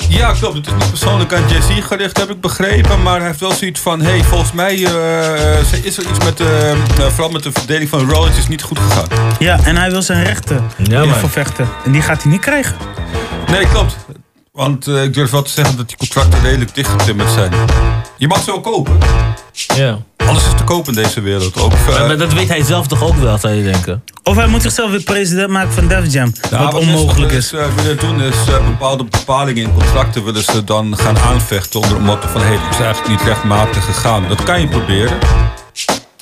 Ja, 0.08 0.32
klopt. 0.32 0.54
Het 0.56 0.66
is 0.66 0.72
niet 0.72 0.88
persoonlijk 0.88 1.32
aan 1.32 1.48
Jay-Z 1.48 1.86
gericht, 1.86 2.16
heb 2.18 2.30
ik 2.30 2.40
begrepen. 2.40 3.02
Maar 3.02 3.16
hij 3.18 3.26
heeft 3.26 3.40
wel 3.40 3.52
zoiets 3.52 3.80
van... 3.80 4.00
hey, 4.00 4.22
volgens 4.24 4.52
mij 4.52 4.74
eh, 4.84 5.84
is 5.84 5.96
er 5.98 6.08
iets 6.10 6.24
met... 6.24 6.40
eh, 6.40 6.70
eh, 6.70 6.76
vooral 6.96 7.30
met 7.30 7.42
de 7.42 7.52
verdeling 7.52 7.88
van 7.90 8.10
royalties 8.10 8.48
niet 8.48 8.62
goed 8.62 8.78
gegaan. 8.78 9.06
Ja, 9.38 9.58
en 9.64 9.76
hij 9.76 9.90
wil 9.90 10.02
zijn 10.02 10.24
rechten 10.24 10.64
Ja, 10.82 11.04
man. 11.04 11.14
vervechten. 11.14 11.68
En 11.84 11.92
die 11.92 12.02
gaat 12.02 12.22
hij 12.22 12.32
niet 12.32 12.40
krijgen. 12.40 12.76
Nee, 13.50 13.66
klopt. 13.66 13.96
Want 14.56 14.86
eh, 14.86 15.02
ik 15.02 15.14
durf 15.14 15.30
wel 15.30 15.42
te 15.42 15.50
zeggen 15.50 15.76
dat 15.76 15.88
die 15.88 15.96
contracten 15.96 16.40
redelijk 16.40 16.74
dichtgetimmerd 16.74 17.30
zijn. 17.30 17.52
Je 18.16 18.28
mag 18.28 18.42
ze 18.42 18.50
wel 18.50 18.60
kopen. 18.60 18.98
Ja. 19.52 19.98
Alles 20.16 20.46
is 20.46 20.52
te 20.56 20.64
koop 20.64 20.88
in 20.88 20.94
deze 20.94 21.20
wereld. 21.20 21.60
Ook, 21.60 21.72
eh, 21.72 21.88
Maar, 21.88 22.06
maar 22.06 22.16
dat 22.16 22.32
weet 22.32 22.48
hij 22.48 22.62
zelf 22.62 22.86
toch 22.86 23.02
ook 23.02 23.16
wel, 23.16 23.38
zou 23.38 23.54
je 23.54 23.62
denken? 23.62 24.02
Of 24.22 24.36
hij 24.36 24.46
moet 24.46 24.62
zichzelf 24.62 24.90
weer 24.90 25.02
president 25.02 25.50
maken 25.50 25.72
van 25.72 25.88
Def 25.88 26.12
Jam. 26.12 26.32
Ja, 26.50 26.58
wat 26.58 26.72
wat 26.72 26.80
onmogelijk 26.80 27.30
ze 27.30 27.36
is. 27.36 27.50
dus, 27.50 27.60
eh, 27.60 27.74
willen 27.74 27.98
doen 27.98 28.22
is 28.22 28.36
bepaalde 28.44 29.04
bepalingen 29.04 29.62
in 29.62 29.72
contracten 29.72 30.24
willen 30.24 30.42
ze 30.42 30.64
dan 30.64 30.96
gaan 30.98 31.18
aanvechten 31.18 31.80
onder 31.80 31.96
een 31.96 32.04
motto 32.04 32.28
van 32.28 32.40
hey, 32.40 32.56
dat 32.56 32.70
is 32.70 32.84
eigenlijk 32.84 33.08
niet 33.08 33.28
rechtmatig 33.28 33.84
gegaan. 33.84 34.28
Dat 34.28 34.42
kan 34.42 34.60
je 34.60 34.68
proberen. 34.68 35.18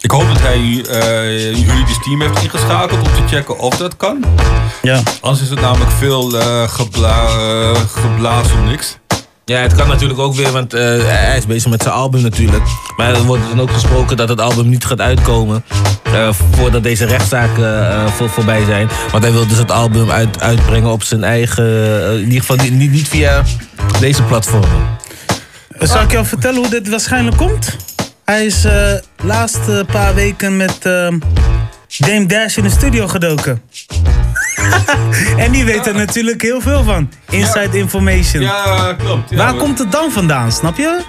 Ik 0.04 0.10
hoop 0.10 0.26
dat 0.28 0.40
hij 0.40 0.84
eh, 0.88 1.46
een 1.46 1.60
juridisch 1.60 1.98
team 2.02 2.20
heeft 2.20 2.42
ingeschakeld 2.42 2.98
om 2.98 3.12
te 3.14 3.34
checken 3.34 3.58
of 3.58 3.76
dat 3.76 3.96
kan. 3.96 4.24
Ja. 4.82 5.02
Anders 5.20 5.42
is 5.42 5.50
het 5.50 5.60
namelijk 5.60 5.90
veel 5.90 6.38
eh, 6.38 6.68
gebla 6.68 7.26
geblazen 7.86 8.58
om 8.58 8.64
niks. 8.64 8.98
Ja, 9.46 9.58
het 9.58 9.74
kan 9.74 9.88
natuurlijk 9.88 10.20
ook 10.20 10.34
weer, 10.34 10.52
want 10.52 10.74
eh, 10.74 10.82
hij 11.04 11.36
is 11.36 11.46
bezig 11.46 11.70
met 11.70 11.82
zijn 11.82 11.94
album 11.94 12.22
natuurlijk. 12.22 12.64
Maar 12.96 13.14
er 13.14 13.22
wordt 13.22 13.42
dan 13.48 13.60
ook 13.60 13.70
gesproken 13.70 14.16
dat 14.16 14.28
het 14.28 14.40
album 14.40 14.68
niet 14.68 14.84
gaat 14.84 15.00
uitkomen 15.00 15.64
eh, 16.02 16.28
voordat 16.50 16.82
deze 16.82 17.18
zaken 17.28 17.90
eh, 17.90 18.06
voor, 18.06 18.28
voorbij 18.28 18.64
zijn. 18.64 18.88
Want 19.10 19.22
hij 19.22 19.32
wil 19.32 19.46
dus 19.46 19.58
het 19.58 19.70
album 19.70 20.10
uit, 20.10 20.40
uitbrengen 20.40 20.90
op 20.90 21.02
zijn 21.02 21.24
eigen, 21.24 21.66
in 22.12 22.24
ieder 22.24 22.40
geval 22.40 22.56
niet, 22.56 22.90
niet 22.90 23.08
via 23.08 23.42
deze 24.00 24.22
platformen. 24.22 24.98
Zal 25.78 26.02
ik 26.02 26.10
jou 26.10 26.26
vertellen 26.26 26.60
hoe 26.60 26.70
dit 26.70 26.88
waarschijnlijk 26.88 27.36
komt? 27.36 27.76
Hij 28.24 28.46
is 28.46 28.64
eh 28.64 28.92
laatste 29.22 29.84
paar 29.92 30.14
weken 30.14 30.56
met 30.56 30.82
Dame 31.98 32.26
Dash 32.26 32.56
in 32.56 32.62
de 32.62 32.70
studio 32.70 33.08
gedoken. 33.08 33.62
en 35.36 35.52
die 35.52 35.64
weet 35.64 35.86
er 35.86 35.94
natuurlijk 35.94 36.42
heel 36.42 36.60
veel 36.60 36.84
van. 36.84 37.10
Inside 37.30 37.78
information. 37.78 38.42
Ja, 38.42 38.94
klopt. 38.98 39.30
Ja, 39.30 39.36
Waar 39.36 39.50
maar- 39.50 39.62
komt 39.62 39.78
het 39.78 39.92
dan 39.92 40.10
vandaan, 40.10 40.52
snap 40.52 40.76
je? 40.76 41.00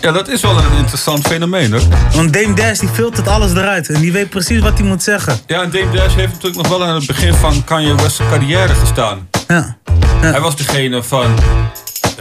Ja, 0.00 0.12
dat 0.12 0.28
is 0.28 0.40
wel 0.42 0.58
een 0.58 0.76
interessant 0.78 1.26
fenomeen 1.26 1.72
hoor. 1.72 1.82
Want 2.14 2.32
Dame 2.32 2.54
Dash 2.54 2.78
die 2.78 2.88
filtert 2.88 3.28
alles 3.28 3.52
eruit 3.52 3.88
en 3.88 4.00
die 4.00 4.12
weet 4.12 4.30
precies 4.30 4.60
wat 4.60 4.78
hij 4.78 4.86
moet 4.86 5.02
zeggen. 5.02 5.38
Ja, 5.46 5.62
en 5.62 5.70
Dame 5.70 5.90
Dash 5.92 6.14
heeft 6.14 6.32
natuurlijk 6.32 6.62
nog 6.62 6.68
wel 6.68 6.84
aan 6.84 6.94
het 6.94 7.06
begin 7.06 7.34
van 7.34 7.64
Kanye 7.64 7.94
West's 7.94 8.20
carrière 8.30 8.74
gestaan. 8.74 9.28
Ja. 9.48 9.76
Hij 10.20 10.40
was 10.40 10.56
degene 10.56 11.02
van... 11.02 11.34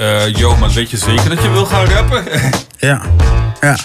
eh 0.02 0.36
yo, 0.36 0.56
maar 0.58 0.70
weet 0.70 0.90
je 0.90 0.98
zeker 0.98 1.30
dat 1.30 1.42
je 1.44 1.50
wil 1.50 1.66
gaan 1.66 1.86
rappen? 1.86 2.24
Ja. 2.78 3.02
Ja. 3.62 3.78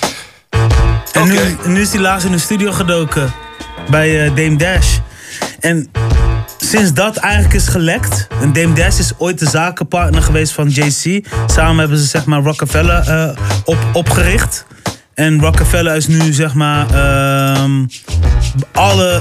En 1.12 1.28
nu, 1.28 1.38
nu 1.66 1.80
is 1.80 1.93
hij 1.93 2.01
laatst 2.01 2.26
in 2.26 2.32
de 2.32 2.38
studio 2.38 2.72
gedoken 2.72 3.32
bij 3.90 4.24
eh, 4.24 4.34
Dame 4.36 4.56
Dash. 4.56 4.98
En 5.60 5.90
sinds 6.59 6.93
dat 6.93 7.16
eigenlijk 7.16 7.55
is 7.55 7.68
gelekt. 7.68 8.26
En 8.40 8.52
Dame 8.52 8.72
Dash 8.72 8.98
is 8.98 9.12
ooit 9.18 9.38
de 9.38 9.48
zakenpartner 9.48 10.22
geweest 10.22 10.52
van 10.52 10.68
JC. 10.68 11.26
Samen 11.47 11.78
hebben 11.78 11.98
ze 11.98 12.05
zeg 12.05 12.24
maar 12.24 12.43
Rockefeller 12.43 13.09
eh, 13.09 13.36
op, 13.64 13.78
opgericht. 13.93 14.66
En 15.14 15.40
Rockefeller 15.40 15.97
is 15.97 16.06
nu 16.06 16.32
zeg 16.32 16.55
maar. 16.55 16.86
ehm, 16.90 17.84
alle 18.72 19.18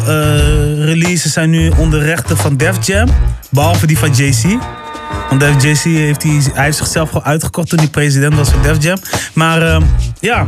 releases 0.86 1.34
zijn 1.34 1.50
nu 1.50 1.70
onder 1.78 2.02
rechten 2.04 2.38
van 2.38 2.58
Def 2.58 2.86
Jam. 2.88 3.08
Behalve 3.50 3.88
die 3.88 3.98
van 3.98 4.12
JC. 4.12 4.58
Want 5.30 5.64
JC 5.64 5.84
heeft, 5.84 6.24
hij, 6.24 6.42
heeft 6.54 6.78
zichzelf 6.78 7.08
gewoon 7.10 7.24
uitgekocht 7.24 7.70
toen 7.70 7.80
hij 7.80 7.88
president 7.88 8.36
was 8.36 8.50
van 8.50 8.62
Def 8.62 8.84
Jam. 8.84 8.98
Maar 9.34 9.62
ehm, 9.62 9.82
ja, 10.20 10.44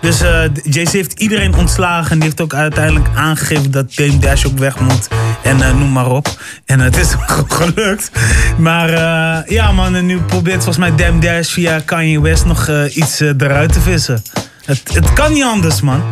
dus 0.00 0.20
eh 0.20 0.42
JC 0.62 0.88
heeft 0.88 1.20
iedereen 1.20 1.54
ontslagen. 1.54 2.10
En 2.10 2.16
die 2.16 2.24
heeft 2.24 2.40
ook 2.40 2.54
uiteindelijk 2.54 3.08
aangegeven 3.14 3.70
dat 3.70 3.94
Dame 3.94 4.18
Dash 4.18 4.44
ook 4.44 4.58
weg 4.58 4.80
moet. 4.80 5.08
En 5.42 5.62
eh, 5.62 5.78
noem 5.78 5.92
maar 5.92 6.10
op. 6.10 6.28
En 6.64 6.80
het 6.80 6.96
is 6.96 7.08
gelukt. 7.58 8.10
Maar 8.58 8.88
eh, 8.88 9.50
ja 9.50 9.72
man, 9.72 9.94
en 9.94 10.06
nu 10.06 10.20
probeert 10.20 10.64
volgens 10.64 10.76
mij 10.76 10.94
Dame 10.94 11.20
Dash 11.20 11.52
via 11.52 11.80
Kanye 11.84 12.20
West 12.20 12.44
nog 12.44 12.70
iets 12.94 13.20
eruit 13.20 13.72
te 13.72 13.80
vissen. 13.80 14.22
Het, 14.64 14.94
het 14.94 15.12
kan 15.12 15.32
niet 15.32 15.44
anders 15.44 15.80
man. 15.80 16.02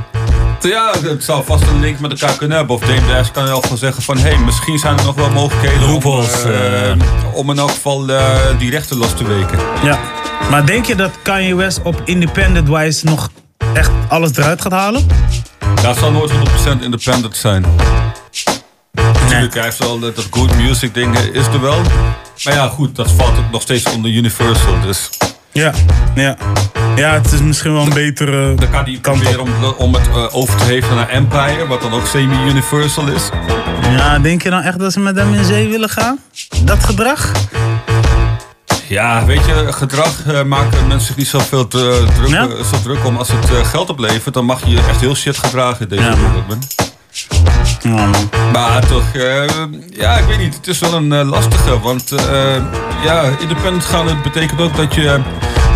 Ja, 0.60 0.92
het 1.02 1.24
zou 1.24 1.44
vast 1.44 1.66
een 1.66 1.80
link 1.80 2.00
met 2.00 2.10
elkaar 2.10 2.36
kunnen 2.36 2.56
hebben. 2.56 2.76
Of 2.76 2.82
Dame 2.82 3.06
Dash 3.06 3.30
kan 3.30 3.44
wel 3.44 3.62
van 3.62 3.76
zeggen 3.76 4.02
van... 4.02 4.18
hé, 4.18 4.28
hey, 4.28 4.38
misschien 4.38 4.78
zijn 4.78 4.98
er 4.98 5.04
nog 5.04 5.14
wel 5.14 5.30
mogelijkheden 5.30 5.88
om, 5.88 6.02
eh. 6.02 6.92
om 7.32 7.50
in 7.50 7.58
elk 7.58 7.70
geval 7.70 8.08
eh, 8.08 8.58
die 8.58 8.70
rechten 8.70 8.96
los 8.96 9.14
te 9.14 9.24
weken. 9.24 9.58
Ja. 9.82 9.98
Maar 10.50 10.66
denk 10.66 10.86
je 10.86 10.94
dat 10.94 11.10
Kanye 11.22 11.54
West 11.54 11.80
op 11.82 12.02
independent 12.04 12.68
wise 12.68 13.04
nog 13.04 13.30
echt 13.72 13.90
alles 14.08 14.36
eruit 14.36 14.62
gaat 14.62 14.72
halen? 14.72 15.06
Dat 15.82 15.96
zal 15.96 16.12
nooit 16.12 16.30
100% 16.30 16.34
independent 16.80 17.36
zijn. 17.36 17.64
Natuurlijk, 18.92 19.54
hij 19.54 19.62
heeft 19.62 19.78
wel 19.78 19.98
dat 19.98 20.16
dat 20.16 20.26
good 20.30 20.56
music 20.56 20.94
ding 20.94 21.18
is 21.18 21.46
er 21.46 21.60
wel. 21.60 21.80
Maar 22.44 22.54
ja, 22.54 22.68
goed, 22.68 22.96
dat 22.96 23.10
valt 23.10 23.38
ook 23.38 23.50
nog 23.50 23.62
steeds 23.62 23.92
onder 23.92 24.10
Universal. 24.10 24.80
Dus 24.80 25.10
Ja, 25.56 25.72
ja. 26.14 26.36
Ja, 26.96 27.12
het 27.12 27.32
is 27.32 27.40
misschien 27.40 27.72
wel 27.72 27.82
een 27.82 27.94
betere 27.94 28.54
Dan 28.54 28.70
kan 28.70 28.84
hij 28.84 28.98
proberen 29.02 29.40
om, 29.40 29.50
om 29.78 29.94
het 29.94 30.08
eh, 30.08 30.36
over 30.36 30.56
te 30.56 30.64
hevelen 30.64 30.96
naar 30.96 31.08
Empire, 31.08 31.66
wat 31.66 31.80
dan 31.80 31.92
ook 31.92 32.06
semi-universal 32.06 33.06
is. 33.06 33.28
Ja, 33.90 34.18
denk 34.18 34.42
je 34.42 34.50
nou 34.50 34.64
echt 34.64 34.78
dat 34.78 34.92
ze 34.92 35.00
met 35.00 35.16
hem 35.16 35.34
in 35.34 35.44
zee 35.44 35.68
willen 35.68 35.88
gaan? 35.88 36.18
Dat 36.64 36.84
gedrag? 36.84 37.32
Ja, 38.88 39.24
weet 39.24 39.44
je, 39.46 39.72
gedrag 39.72 40.26
eh, 40.26 40.42
maken 40.42 40.86
mensen 40.86 41.06
zich 41.06 41.16
niet 41.16 41.26
zoveel 41.26 41.68
te, 41.68 42.06
druk, 42.14 42.30
eh, 42.30 42.64
zo 42.64 42.82
druk 42.82 43.04
om. 43.04 43.16
Als 43.16 43.32
het 43.32 43.50
eh, 43.50 43.64
geld 43.64 43.90
oplevert, 43.90 44.34
dan 44.34 44.44
mag 44.44 44.64
je 44.64 44.70
je 44.70 44.80
echt 44.88 45.00
heel 45.00 45.14
shit 45.14 45.38
gedragen 45.38 45.80
in 45.80 45.96
deze 45.96 46.16
wereld. 46.16 46.85
Man. 47.84 48.14
Maar 48.52 48.86
toch, 48.86 49.14
eh, 49.14 49.44
ja, 49.90 50.18
ik 50.18 50.24
weet 50.24 50.38
niet. 50.38 50.54
Het 50.54 50.66
is 50.66 50.78
wel 50.78 50.94
een 50.94 51.12
eh, 51.12 51.28
lastige. 51.28 51.80
Want 51.80 52.12
eh, 52.12 52.56
ja, 53.04 53.22
independent 53.40 53.84
gaan 53.84 54.08
het 54.08 54.22
betekent 54.22 54.60
ook 54.60 54.76
dat 54.76 54.94
je 54.94 55.20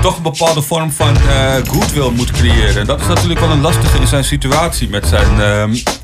toch 0.02 0.16
een 0.16 0.22
bepaalde 0.22 0.62
vorm 0.62 0.92
van 0.92 1.16
goodwill 1.68 2.10
moet 2.10 2.30
creëren. 2.30 2.80
En 2.80 2.86
dat 2.86 3.00
is 3.00 3.06
natuurlijk 3.06 3.40
wel 3.40 3.50
een 3.50 3.60
lastige 3.60 3.98
in 3.98 4.06
zijn 4.06 4.24
situatie 4.24 4.88
met 4.88 5.06
zijn 5.06 5.28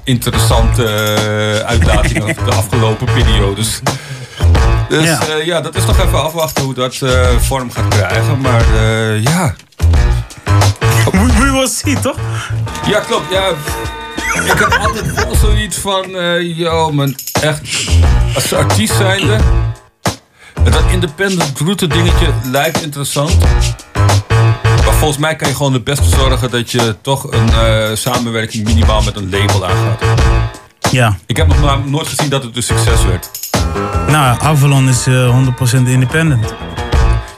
interessante 0.05 0.85
uitlatingen 1.67 2.37
de 2.45 2.55
afgelopen 2.55 3.07
periodes. 3.07 3.81
Dus 4.89 5.05
Ja. 5.05 5.21
ja. 5.29 5.37
ja, 5.45 5.61
dat 5.61 5.75
is 5.75 5.87
nog 5.87 5.99
even 5.99 6.23
afwachten 6.23 6.65
hoe 6.65 6.75
dat 6.75 6.99
vorm 7.41 7.71
gaat 7.71 7.89
krijgen. 7.89 8.41
Maar 8.41 8.65
eh, 8.75 9.23
ja. 9.23 9.55
We, 11.13 11.33
we 11.39 11.51
will 11.51 11.69
see, 11.69 12.01
toch? 12.01 12.17
Ja, 12.87 13.01
klopt. 13.01 13.31
Ja. 13.31 13.53
Ik 14.45 14.59
heb 14.59 14.73
altijd 14.81 15.15
wel 15.15 15.35
zoiets 15.35 15.77
van, 15.77 16.17
eh 16.17 16.59
yo 16.59 16.93
man, 16.93 17.17
echt, 17.41 17.89
als 18.35 18.53
artiest 18.53 18.95
zijnde, 18.95 19.39
dat 20.65 20.83
independent 20.91 21.59
route 21.59 21.87
dingetje 21.87 22.27
lijkt 22.45 22.83
interessant. 22.83 23.37
Maar 24.85 24.95
volgens 24.95 25.19
mij 25.19 25.37
kan 25.37 25.49
je 25.49 25.55
gewoon 25.55 25.73
het 25.73 25.85
beste 25.85 26.09
zorgen 26.09 26.51
dat 26.51 26.71
je 26.71 26.97
toch 27.03 27.33
een 27.33 27.49
eh, 27.49 27.89
samenwerking 27.95 28.65
minimaal 28.65 29.03
met 29.03 29.17
een 29.17 29.31
label 29.31 29.67
aangaat. 29.67 30.03
Ja. 30.91 31.17
Ik 31.27 31.37
heb 31.37 31.47
nog 31.47 31.61
maar 31.61 31.79
nooit 31.85 32.07
gezien 32.09 32.31
dat 32.31 32.43
het 32.43 32.57
een 32.57 32.63
succes 32.63 33.05
werd. 33.05 33.31
Nou, 34.07 34.41
Avalon 34.41 34.89
is 34.89 35.07
eh, 35.07 35.45
100% 35.83 35.87
independent. 35.87 36.55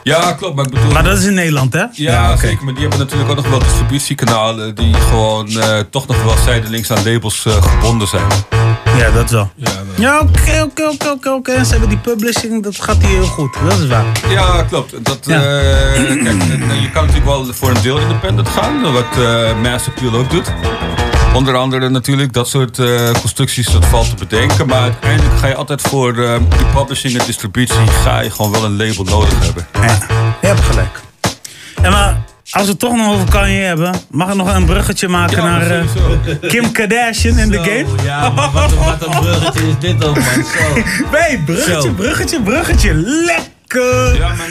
Ja, 0.09 0.33
klopt, 0.33 0.55
maar 0.55 0.65
ik 0.65 0.71
bedoel... 0.71 0.91
Maar 0.91 1.03
dat 1.03 1.17
is 1.17 1.25
in 1.25 1.33
Nederland, 1.33 1.73
hè? 1.73 1.83
Ja, 1.91 2.35
zeker. 2.37 2.63
Maar 2.65 2.73
die 2.73 2.81
hebben 2.81 2.99
natuurlijk 2.99 3.29
ook 3.29 3.35
nog 3.35 3.47
wel 3.49 3.59
distributiekanalen 3.59 4.75
die 4.75 4.93
gewoon 4.93 5.47
eh, 5.47 5.79
toch 5.89 6.07
nog 6.07 6.23
wel 6.23 6.35
zijdelings 6.45 6.91
aan 6.91 7.03
labels 7.05 7.45
eh, 7.45 7.53
gebonden 7.63 8.07
zijn. 8.07 8.23
Ja, 8.97 9.11
dat 9.11 9.29
wel. 9.29 9.51
Ja, 9.95 10.19
oké, 10.19 10.61
oké, 10.63 10.83
oké, 10.87 11.09
oké, 11.09 11.29
oké. 11.29 11.63
Ze 11.63 11.71
hebben 11.71 11.89
die 11.89 11.97
publishing, 11.97 12.63
dat 12.63 12.75
gaat 12.81 12.97
hier 12.97 13.07
heel 13.09 13.25
goed. 13.25 13.57
Dat 13.69 13.79
is 13.79 13.87
waar. 13.87 14.05
Ja, 14.29 14.63
klopt. 14.63 15.05
Dat, 15.05 15.19
Ja. 15.21 15.35
eh, 15.41 15.93
kijk, 16.23 16.43
je 16.81 16.89
kan 16.93 17.05
natuurlijk 17.05 17.25
wel 17.25 17.45
voor 17.53 17.69
een 17.69 17.81
deel 17.81 17.99
independent 17.99 18.49
gaan, 18.49 18.81
wat 18.93 19.05
eh 19.17 19.61
Mass 19.61 19.87
Appeal 19.87 20.13
ook 20.15 20.29
doet. 20.29 20.51
Onder 21.33 21.55
andere 21.55 21.89
natuurlijk, 21.89 22.33
dat 22.33 22.47
soort 22.49 22.79
eh, 22.79 23.11
constructies, 23.11 23.65
dat 23.71 23.85
valt 23.85 24.09
te 24.09 24.15
bedenken. 24.15 24.67
Maar 24.67 24.81
uiteindelijk 24.81 25.37
ga 25.39 25.47
je 25.47 25.55
altijd 25.55 25.81
voor 25.81 26.17
eh, 26.23 26.35
die 26.49 26.65
publishing 26.73 27.19
en 27.19 27.25
distributie, 27.25 27.87
ga 28.03 28.19
je 28.19 28.31
gewoon 28.31 28.51
wel 28.51 28.63
een 28.65 28.77
label 28.77 29.03
nodig 29.03 29.43
hebben. 29.45 29.67
Ja, 29.73 29.97
je 30.41 30.47
hebt 30.47 30.59
gelijk. 30.61 31.01
En 31.81 31.91
maar, 31.91 32.17
als 32.51 32.63
we 32.63 32.69
het 32.69 32.79
toch 32.79 32.95
nog 32.95 33.13
over 33.13 33.29
Kanye 33.29 33.61
hebben, 33.61 33.95
mag 34.11 34.29
ik 34.29 34.35
nog 34.35 34.53
een 34.55 34.65
bruggetje 34.65 35.07
maken 35.07 35.37
Ja, 35.37 35.43
naar 35.43 35.71
eh. 35.71 35.85
Kim 36.47 36.71
Kardashian 36.71 37.37
in 37.37 37.49
de 37.49 37.57
game? 37.57 37.85
Ja, 38.03 38.29
maar 38.29 38.51
wat, 38.51 38.71
een- 38.71 38.77
wat 38.77 39.05
een 39.05 39.19
bruggetje 39.21 39.67
is 39.67 39.73
dit 39.79 40.05
ook, 40.05 40.15
man. 40.15 40.25
Zo. 40.25 40.81
Nee, 41.19 41.39
bruggetje, 41.45 41.91
bruggetje, 41.91 42.41
bruggetje. 42.41 42.93
Lekker! 42.93 43.57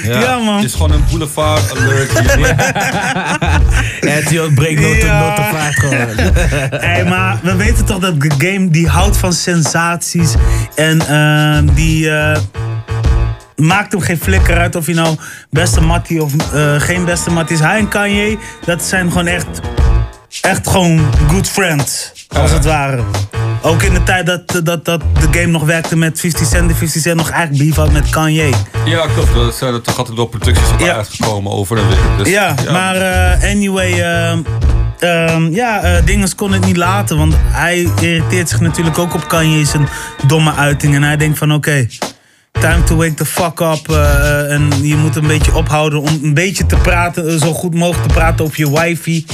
Ja, 0.03 0.39
man. 0.39 0.55
Het 0.57 0.65
is 0.65 0.73
gewoon 0.73 0.93
een 0.93 1.05
boulevard 1.11 1.77
alert. 1.78 2.19
Het 4.01 4.55
breekt 4.55 4.81
Ja. 5.03 5.20
notenvaart 5.28 5.74
gewoon. 5.78 6.31
Hey, 6.81 7.05
maar 7.05 7.39
we 7.43 7.57
weten 7.57 7.85
toch 7.85 7.99
dat 7.99 8.20
de 8.20 8.31
game 8.39 8.70
die 8.70 8.89
houdt 8.89 9.16
van 9.16 9.32
sensaties. 9.32 10.35
En 10.74 11.01
ehm, 11.09 11.74
die 11.74 12.11
eh, 12.11 12.39
maakt 13.57 13.93
hem 13.93 14.01
geen 14.01 14.19
flikker 14.20 14.59
uit 14.59 14.77
of 14.77 14.86
je 14.86 14.95
nou 14.95 15.16
beste 15.51 15.81
mattie 15.81 16.23
of 16.23 16.32
eh, 16.53 16.74
geen 16.81 17.05
beste 17.05 17.31
mattie 17.31 17.57
is. 17.57 17.62
Hij 17.62 17.78
en 17.78 17.89
Kanye, 17.89 18.39
dat 18.65 18.82
zijn 18.82 19.09
gewoon 19.11 19.27
echt, 19.27 19.47
echt 20.41 20.69
gewoon 20.69 21.01
good 21.29 21.49
friends. 21.49 22.13
Als 22.29 22.51
het 22.51 22.65
ware. 22.65 23.03
Ook 23.63 23.83
in 23.83 23.95
de 23.95 24.03
tijd 24.03 24.27
dat, 24.27 24.61
dat, 24.65 24.85
dat 24.85 25.01
de 25.21 25.39
game 25.39 25.47
nog 25.47 25.65
werkte 25.65 25.97
met 25.97 26.21
50 26.21 26.47
Cent. 26.47 26.69
De 26.69 26.75
50 26.75 27.03
Cent 27.03 27.17
nog 27.17 27.31
eigenlijk 27.31 27.65
beef 27.65 27.77
had 27.77 27.93
met 27.93 28.11
Kanye. 28.11 28.51
Ja, 28.85 29.07
klopt. 29.07 29.35
Er 29.35 29.53
zijn 29.53 29.75
er 29.75 29.83
toch 29.83 29.99
altijd 29.99 30.17
wel 30.17 30.27
producties 30.27 30.71
op 30.73 30.83
uitgekomen 30.83 31.53
over 31.53 31.79
en 31.79 31.89
weer. 31.89 31.99
Dus, 32.17 32.29
ja, 32.29 32.55
maar 32.73 32.97
eh, 32.97 33.51
anyway, 33.51 33.93
ehm, 34.99 35.53
ja, 35.53 35.83
eh 35.83 36.05
Dinges 36.05 36.35
kon 36.35 36.53
het 36.53 36.65
niet 36.65 36.77
laten. 36.77 37.17
Want 37.17 37.35
hij 37.41 37.91
irriteert 38.01 38.49
zich 38.49 38.61
natuurlijk 38.61 38.99
ook 38.99 39.15
op 39.15 39.29
Kanye 39.29 39.65
zijn 39.65 39.89
domme 40.27 40.55
uiting. 40.55 40.95
En 40.95 41.03
hij 41.03 41.17
denkt 41.17 41.39
van 41.39 41.53
oké, 41.53 41.87
time 42.53 42.83
to 42.85 42.97
wake 42.97 43.15
the 43.15 43.25
fuck 43.27 43.61
up. 43.61 43.89
eh, 43.91 44.53
en 44.53 44.69
je 44.83 44.97
moet 44.97 45.16
een 45.16 45.27
beetje 45.27 45.55
ophouden 45.55 46.01
om 46.01 46.19
een 46.23 46.35
beetje 46.35 46.66
te 46.66 46.77
praten, 46.77 47.29
eh, 47.29 47.35
zo 47.37 47.53
goed 47.53 47.75
mogelijk 47.75 48.09
te 48.09 48.15
praten 48.15 48.45
over 48.45 48.59
je 48.59 48.70
wifey. 48.70 49.25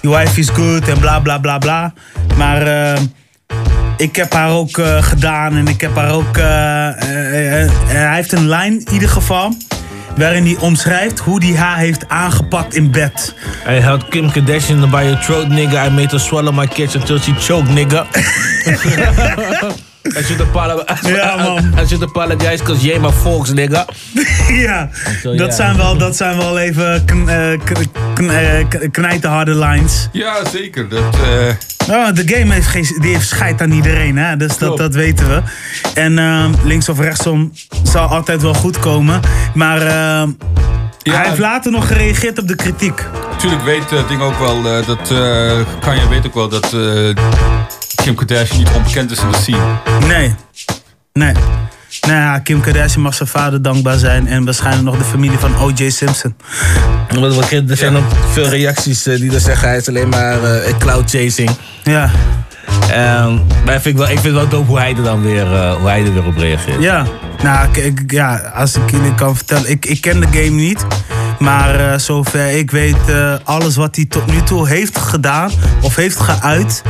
Je 0.00 0.08
wifey 0.08 0.38
is 0.38 0.48
good 0.48 0.88
en 0.88 0.98
bla 0.98 1.20
bla 1.20 1.38
bla 1.38 1.58
bla. 1.58 1.92
Maar 2.36 2.62
ehm, 2.66 3.02
ik 3.96 4.16
heb 4.16 4.32
haar 4.32 4.50
ook 4.50 4.78
eh, 4.78 5.02
gedaan 5.02 5.56
en 5.56 5.66
ik 5.68 5.80
heb 5.80 5.96
haar 5.96 6.10
ook. 6.12 6.36
eh, 6.36 6.88
eh, 7.02 7.62
eh, 7.64 7.70
hij 7.86 8.14
heeft 8.14 8.32
een 8.32 8.48
lijn 8.48 8.72
in 8.72 8.92
ieder 8.92 9.08
geval. 9.08 9.54
Waarin 10.16 10.44
hij 10.44 10.56
omschrijft 10.60 11.18
hoe 11.18 11.44
hij 11.44 11.54
haar 11.56 11.76
heeft 11.78 12.08
aangepakt 12.08 12.74
in 12.74 12.90
bed. 12.90 13.34
I 13.68 13.72
held 13.72 14.08
Kim 14.08 14.30
Kardashian 14.30 14.90
by 14.90 15.02
your 15.02 15.18
throat, 15.18 15.48
nigga. 15.48 15.84
I 15.86 15.90
made 15.90 16.08
her 16.10 16.20
swallow 16.20 16.54
my 16.54 16.66
kids 16.66 16.94
until 16.94 17.18
she 17.18 17.32
choked, 17.38 17.68
nigga. 17.74 18.06
I 20.06 20.22
should 20.22 20.40
apologize. 20.40 21.08
Ja, 21.14 21.36
man. 21.44 21.72
I 21.82 21.86
should 21.86 22.02
apologize 22.02 22.56
because 22.62 22.84
you're 22.86 23.00
my 23.00 23.10
folks, 23.12 23.52
nigga. 23.52 23.86
ja, 24.66 24.88
dat, 25.22 25.34
ja. 25.36 25.50
Zijn 25.50 25.76
wel, 25.76 25.96
dat 25.98 26.16
zijn 26.16 26.36
wel 26.36 26.58
even 26.58 27.04
kn, 27.04 27.28
eh, 27.28 27.58
kn, 28.14 28.28
eh, 28.28 28.68
k- 28.68 28.88
knijterharde 28.92 29.54
lines. 29.54 30.08
Ja, 30.12 30.34
zeker. 30.52 30.88
Dat, 30.88 31.14
eh, 31.14 31.54
Nou, 31.86 32.12
de 32.12 32.22
game 32.34 32.52
heeft, 32.52 32.66
geen, 32.66 32.96
die 33.00 33.12
heeft 33.14 33.28
scheid 33.28 33.60
aan 33.62 33.70
iedereen, 33.72 34.16
hè? 34.18 34.36
dus 34.36 34.58
dat, 34.58 34.76
dat 34.76 34.94
weten 34.94 35.28
we. 35.28 35.42
En 35.94 36.18
ehm, 36.18 36.50
links 36.64 36.88
of 36.88 36.98
rechtsom 37.00 37.52
zal 37.82 38.08
altijd 38.08 38.42
wel 38.42 38.54
goed 38.54 38.78
komen. 38.78 39.20
Maar 39.54 39.80
ehm, 39.86 40.28
hij 41.02 41.26
heeft 41.26 41.38
later 41.38 41.72
nog 41.72 41.86
gereageerd 41.86 42.38
op 42.38 42.48
de 42.48 42.56
kritiek. 42.56 43.04
Natuurlijk 43.30 43.62
weet 43.62 43.90
het 43.90 44.08
ding 44.08 44.20
ook 44.20 44.38
wel 44.38 44.56
eh, 44.56 44.86
dat 44.86 45.10
eh 45.10 45.52
kan 45.80 45.96
je 45.96 46.08
weet 46.08 46.26
ook 46.26 46.34
wel 46.34 46.48
dat 46.48 46.72
eh, 46.72 47.10
Kim 48.04 48.14
Kardashian 48.14 48.58
niet 48.58 48.68
onbekend 48.74 49.10
is 49.10 49.18
in 49.20 49.30
de 49.30 49.36
scene. 49.36 49.58
Nee. 50.06 50.34
Nee. 51.12 51.32
Nou 52.00 52.14
ja, 52.20 52.38
Kim 52.38 52.60
Kardashian 52.60 53.02
mag 53.02 53.14
zijn 53.14 53.28
vader 53.28 53.62
dankbaar 53.62 53.98
zijn. 53.98 54.26
En 54.26 54.44
waarschijnlijk 54.44 54.84
nog 54.84 54.98
de 54.98 55.04
familie 55.04 55.38
van 55.38 55.56
O.J. 55.56 55.90
Simpson. 55.90 56.36
Er 57.68 57.76
zijn 57.76 57.96
ook 57.96 58.04
veel 58.32 58.46
reacties 58.48 59.06
eh, 59.06 59.16
die 59.16 59.30
dan 59.30 59.40
zeggen 59.40 59.68
hij 59.68 59.76
is 59.76 59.88
alleen 59.88 60.08
maar 60.08 60.42
eh, 60.42 60.78
cloud 60.78 61.10
chasing. 61.10 61.50
Ja. 61.84 62.10
Ehm, 62.90 63.38
maar 63.64 63.74
ik 63.74 63.80
vind, 63.80 63.98
wel, 63.98 64.08
ik 64.08 64.18
vind 64.18 64.34
wel 64.34 64.48
dope 64.48 64.66
hoe 64.66 64.78
hij 64.78 64.94
er 64.96 65.02
dan 65.02 65.22
weer, 65.22 65.52
eh, 65.54 65.74
hoe 65.74 65.88
hij 65.88 66.04
er 66.04 66.12
weer 66.14 66.24
op 66.26 66.36
reageert. 66.36 66.82
Ja. 66.82 67.06
Nou, 67.42 67.68
ik- 67.72 67.76
ik, 68.00 68.10
ja, 68.12 68.36
als 68.54 68.76
ik 68.76 68.90
jullie 68.90 69.14
kan 69.14 69.36
vertellen. 69.36 69.70
Ik, 69.70 69.86
ik 69.86 70.00
ken 70.00 70.20
de 70.20 70.26
game 70.30 70.50
niet. 70.60 70.86
Maar 71.38 71.92
eh, 71.92 71.98
zover 71.98 72.50
ik 72.50 72.70
weet, 72.70 72.96
eh, 73.08 73.34
alles 73.44 73.76
wat 73.76 73.96
hij 73.96 74.04
tot 74.04 74.26
nu 74.26 74.42
toe 74.42 74.68
heeft 74.68 74.98
gedaan 74.98 75.50
of 75.80 75.96
heeft 75.96 76.18
geuit, 76.20 76.82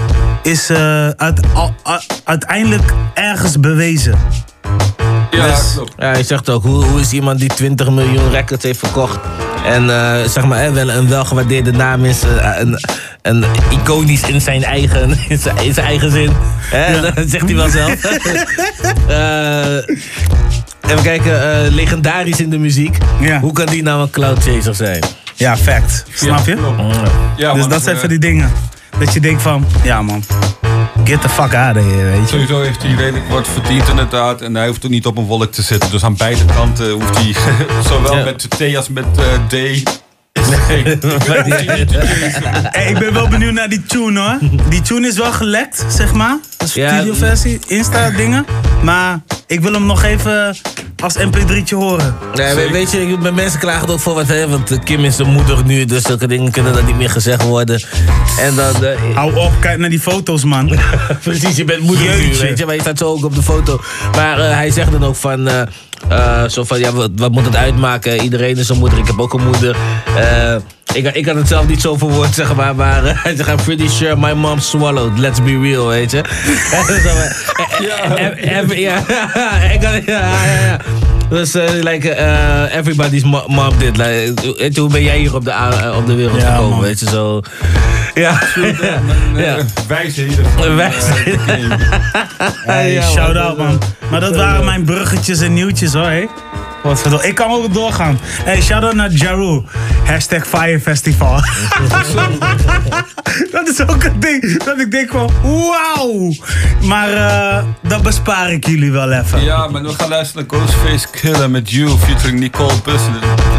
is 0.45 0.71
eh, 0.71 1.09
uit, 1.09 1.41
al- 1.55 1.75
uiteindelijk 2.25 2.93
ergens 3.15 3.61
bewezen. 3.61 4.15
Ja, 5.31 5.47
Dus- 5.47 5.73
klopt. 5.75 5.93
Ja, 5.99 6.17
je 6.17 6.23
zegt 6.25 6.51
ook, 6.51 6.63
hoe, 6.63 6.85
hoe 6.85 7.01
is 7.01 7.13
iemand 7.13 7.39
die 7.39 7.49
20 7.49 7.91
miljoen 7.91 8.31
records 8.31 8.65
heeft 8.65 8.79
verkocht 8.79 9.19
en 9.67 9.91
eh, 9.91 10.29
zeg 10.29 10.45
maar, 10.45 10.65
eh, 10.65 10.73
wel 10.73 10.91
een 10.91 11.09
welgewaardeerde 11.09 11.73
naam 11.73 12.05
is, 12.05 12.23
eh, 12.23 12.51
een, 12.59 12.79
een 13.23 13.45
iconisch 13.71 14.23
in 14.23 14.41
zijn 14.41 14.65
eigen, 14.65 15.19
in 15.29 15.39
zijn, 15.39 15.57
in 15.57 15.75
zijn 15.75 15.87
eigen 15.87 16.11
zin. 16.11 16.31
Hè? 16.71 17.01
Dat 17.15 17.25
zegt 17.29 17.45
hij 17.45 17.55
wel 17.55 17.69
zelf. 17.69 17.95
Eh, 19.09 19.77
even 20.91 21.03
kijken, 21.03 21.65
eh, 21.65 21.73
legendarisch 21.73 22.41
in 22.41 22.51
de 22.51 22.59
muziek. 22.59 22.99
Hoe 23.41 23.53
kan 23.53 23.67
die 23.67 23.83
nou 23.83 24.03
een 24.03 24.11
cloud 24.11 24.43
chaser 24.43 24.75
zijn? 24.75 25.05
Ja, 25.35 25.57
fact. 25.57 26.05
Snap 26.15 26.47
je? 26.47 26.57
Ja, 27.37 27.53
dus 27.53 27.67
dat 27.69 27.83
zijn 27.83 27.97
van 27.97 28.09
die 28.09 28.19
dingen. 28.19 28.51
Dat 28.99 29.13
je 29.13 29.21
denkt 29.21 29.43
van, 29.43 29.65
ja 29.83 30.03
man, 30.03 30.23
get 31.05 31.21
the 31.21 31.29
fuck 31.29 31.55
out 31.55 31.77
of 31.77 31.83
here, 31.85 32.05
weet 32.05 32.21
je. 32.21 32.27
Sowieso 32.27 32.61
heeft 32.63 32.83
hij 32.83 32.95
redelijk 32.95 33.29
wat 33.29 33.49
verdiend 33.49 33.89
inderdaad. 33.89 34.41
En 34.41 34.55
hij 34.55 34.67
hoeft 34.67 34.85
ook 34.85 34.91
niet 34.91 35.07
op 35.07 35.17
een 35.19 35.25
wolk 35.25 35.53
te 35.53 35.63
zitten. 35.63 35.91
Dus 35.91 36.05
aan 36.05 36.17
beide 36.17 36.45
kanten 36.45 36.91
hoeft 36.91 37.17
hij, 37.17 37.35
zowel 37.89 38.17
Ja. 38.17 38.25
met 38.25 38.47
T 38.51 38.77
als 38.77 38.89
met 38.89 39.05
eh, 39.17 39.25
D... 39.49 39.83
Nee. 40.51 40.99
Hey, 42.71 42.89
ik 42.91 42.99
ben 42.99 43.13
wel 43.13 43.29
benieuwd 43.29 43.53
naar 43.53 43.69
die 43.69 43.83
tune 43.87 44.21
hoor. 44.21 44.39
Die 44.69 44.83
tune 44.83 45.07
is 45.09 45.17
wel 45.17 45.33
gelekt, 45.33 45.85
zeg 45.89 46.13
maar. 46.13 46.37
De 46.57 46.71
Ja. 46.81 46.95
studioversie, 46.97 47.61
Insta 47.67 48.11
dingen. 48.11 48.47
Maar 48.83 49.21
ik 49.47 49.61
wil 49.61 49.73
hem 49.73 49.87
nog 49.87 50.03
even 50.03 50.57
als 51.03 51.17
mp3'tje 51.19 51.75
horen. 51.77 52.15
Nee, 52.35 52.55
we- 52.55 52.69
weet 52.73 52.91
je, 52.91 53.01
ik- 53.11 53.21
mijn 53.21 53.35
mensen 53.35 53.59
klagen 53.61 53.87
er 53.87 53.93
ook 53.93 54.01
voor 54.01 54.15
wat, 54.15 54.27
hè, 54.27 54.49
want 54.49 54.79
Kim 54.85 55.05
is 55.05 55.17
de 55.17 55.25
moeder 55.25 55.65
nu, 55.65 55.85
dus 55.85 56.03
zulke 56.03 56.27
dingen 56.27 56.51
kunnen 56.51 56.73
dan 56.73 56.85
niet 56.85 56.97
meer 56.97 57.11
gezegd 57.11 57.43
worden. 57.43 57.81
En 58.41 58.55
dan... 58.55 58.85
eh, 58.85 58.91
Hou 59.15 59.37
op, 59.37 59.53
kijk 59.61 59.79
naar 59.79 59.91
die 59.91 60.01
foto's, 60.01 60.45
man. 60.45 60.79
Precies, 61.23 61.57
je 61.57 61.65
bent 61.65 61.81
moeder 61.81 62.05
nu, 62.17 62.37
weet 62.41 62.59
je, 62.59 62.67
maar 62.67 62.75
je 62.75 62.81
staat 62.81 62.99
zo 62.99 63.05
ook 63.09 63.25
op 63.25 63.35
de 63.35 63.43
foto. 63.43 63.81
Maar 64.17 64.39
eh, 64.41 64.51
hij 64.55 64.71
zegt 64.71 64.93
dan 64.93 65.05
ook 65.05 65.17
van, 65.17 65.49
eh, 65.49 65.61
eh, 66.09 66.49
zo 66.49 66.65
van, 66.65 66.79
ja, 66.79 66.93
wat, 66.93 67.11
wat 67.17 67.33
moet 67.33 67.45
het 67.45 67.57
uitmaken? 67.57 68.21
Iedereen 68.23 68.57
is 68.57 68.69
een 68.69 68.79
moeder, 68.79 68.99
ik 68.99 69.07
heb 69.07 69.21
ook 69.21 69.33
een 69.35 69.45
moeder. 69.45 69.77
Ik, 70.95 71.15
ik 71.15 71.27
had 71.27 71.35
het 71.37 71.49
zelf 71.49 71.67
niet 71.67 71.81
zo 71.81 71.97
verwoord, 71.97 72.35
zeg 72.35 72.55
maar, 72.55 72.75
maar 72.75 73.05
eh, 73.05 73.17
zegt, 73.37 73.49
I'm 73.49 73.57
pretty 73.65 73.89
sure 73.89 74.17
my 74.17 74.33
mom 74.33 74.59
swallowed, 74.59 75.19
let's 75.19 75.43
be 75.43 75.59
real, 75.63 75.87
weet 75.89 76.11
je. 76.11 76.21
ja. 77.81 78.19
ja, 78.75 79.01
ik 79.73 79.83
had, 79.83 80.05
ja, 80.07 80.21
ja. 80.45 80.79
Dus 81.29 81.55
eh, 81.55 81.69
like, 81.71 82.11
eh, 82.11 82.77
everybody's 82.77 83.23
mo- 83.25 83.45
mom 83.47 83.79
did. 83.79 83.97
Like, 83.97 84.33
weet 84.59 84.75
je, 84.75 84.81
hoe 84.81 84.91
ben 84.91 85.03
jij 85.03 85.19
hier 85.19 85.35
op 85.35 85.45
de, 85.45 85.51
eh, 85.51 85.97
op 85.97 86.07
de 86.07 86.15
wereld 86.15 86.41
Ja, 86.41 86.51
gekomen, 86.51 86.71
man. 86.71 86.81
weet 86.81 87.01
je, 87.01 87.09
zo. 87.09 87.41
Ja. 88.15 88.41
ja. 89.37 89.57
Wijs 89.89 90.19
in 90.19 90.29
ieder 90.31 90.45
geval. 90.45 90.77
Hey, 92.65 92.95
man. 92.95 93.03
shout-out, 93.11 93.57
man. 93.59 93.79
Maar 94.11 94.21
dat 94.21 94.37
waren 94.37 94.65
mijn 94.65 94.85
bruggetjes 94.85 95.41
en 95.41 95.53
nieuwtjes, 95.53 95.93
hoor. 95.93 96.09
Hé. 96.11 96.27
Wat 96.85 97.01
verdomme. 97.01 97.27
Ik 97.27 97.35
kan 97.35 97.51
ook 97.51 97.75
doorgaan. 97.75 98.19
Hey, 98.23 98.63
shout-out 98.63 98.95
naar 98.95 99.11
Jaru. 99.11 99.63
Hashtag 100.05 100.47
Fire 100.47 100.81
Festival. 100.81 101.35
dat 103.53 103.69
is 103.69 103.81
ook 103.81 104.05
een 104.05 104.21
ding. 104.21 104.63
Dat 104.65 104.81
ik 104.81 104.91
denk 104.91 105.11
van, 105.11 105.31
wauw. 105.43 106.33
Maar 106.83 107.13
eh, 107.13 107.65
dat 107.83 108.03
bespaar 108.03 108.53
ik 108.53 108.67
jullie 108.67 108.93
wel 108.93 109.13
even. 109.13 109.45
Ja, 109.45 109.69
maar 109.69 109.83
we 109.83 109.95
gaan 109.95 110.09
luisteren 110.09 110.47
naar 110.51 110.61
Ghostface 110.61 111.07
Killer 111.21 111.51
met 111.51 111.71
You 111.71 111.99
featuring 111.99 112.39
Nicole 112.39 112.73
Bussen. 112.85 113.13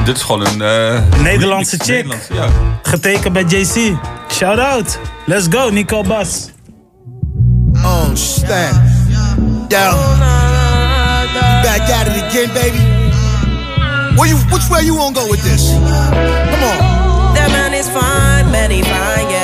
Dit 0.06 0.16
is 0.16 0.22
gewoon 0.24 0.46
een... 0.46 0.62
eh, 0.62 1.22
Nederlandse 1.22 1.78
remix. 1.86 2.16
chick. 2.18 2.36
Nederlands, 2.36 2.54
ja. 2.84 2.90
Getekend 2.92 3.34
bij 3.34 3.44
JC. 3.44 3.94
Shout-out. 4.32 5.00
Let's 5.26 5.46
go, 5.50 5.70
Nico 5.70 6.04
Bas. 6.04 6.50
Oh, 7.84 8.04
snap. 8.14 8.82
Yo. 9.68 9.92
Back 11.64 11.90
at 11.90 12.08
it 12.08 12.24
again, 12.24 12.50
baby. 12.54 12.95
Where 14.18 14.30
you, 14.30 14.38
which 14.54 14.70
way 14.70 14.82
you 14.84 14.96
wanna 14.96 15.16
go 15.16 15.28
with 15.30 15.44
this? 15.44 15.74
Come 15.74 16.64
on. 16.64 16.80
That 17.36 17.50
man 17.52 17.74
is 17.74 17.88
fine, 17.90 18.50
fine, 18.82 19.30
yeah. 19.30 19.35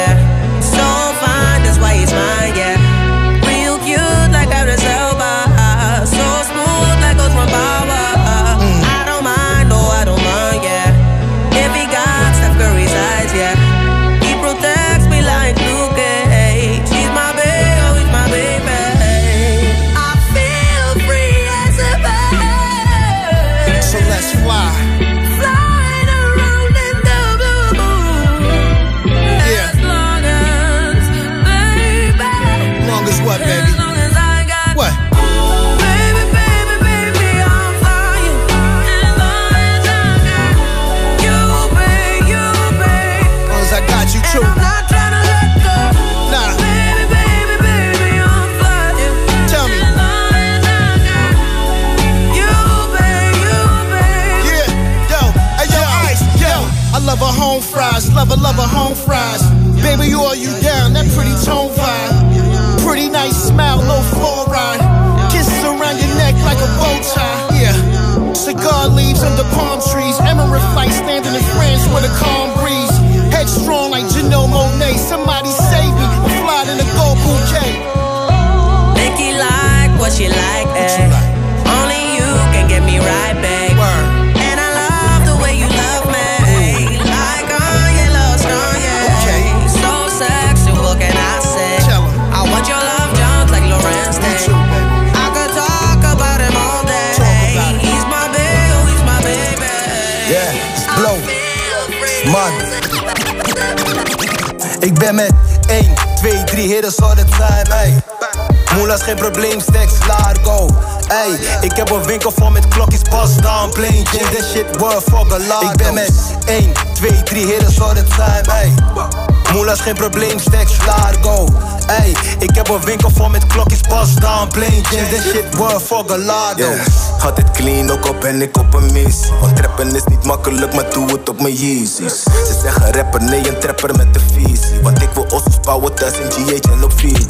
Is 119.81 119.87
geen 119.87 120.09
probleem, 120.09 120.39
stacks, 120.39 120.85
Largo. 120.85 121.47
Ey, 121.87 122.15
ik 122.39 122.55
heb 122.55 122.69
een 122.69 122.83
winkel 122.83 123.09
vol 123.09 123.29
met 123.29 123.47
klokjes, 123.47 123.81
pas 123.81 124.15
down, 124.15 124.47
plain 124.47 124.81
Jane, 124.89 125.07
this 125.07 125.23
shit 125.23 125.55
worth 125.55 125.81
fuck 125.81 126.11
a 126.11 126.17
lot. 126.17 126.53
Yo, 126.55 126.71
altijd 127.19 127.51
clean, 127.51 127.91
ook 127.91 128.05
al 128.05 128.15
ben 128.19 128.41
ik 128.41 128.57
op 128.57 128.73
een 128.73 128.91
missie. 128.91 129.31
Want 129.39 129.55
trappen 129.55 129.95
is 129.95 130.03
niet 130.03 130.25
makkelijk, 130.25 130.73
maar 130.73 130.93
doe 130.93 131.11
het 131.11 131.29
op 131.29 131.41
mijn 131.41 131.53
Yeezys. 131.53 132.23
Ze 132.23 132.59
zeggen 132.61 132.93
rapper, 132.93 133.21
nee, 133.21 133.49
een 133.49 133.59
trapper 133.59 133.95
met 133.95 134.13
de 134.13 134.19
visie. 134.33 134.79
Want 134.81 135.01
ik 135.01 135.09
wil 135.13 135.23
ossos 135.23 135.59
bouwen 135.59 135.93
thuis 135.93 136.13
in 136.13 136.31
GH 136.31 136.71
en 136.71 136.83
op 136.83 136.93
Fiji. 136.95 137.27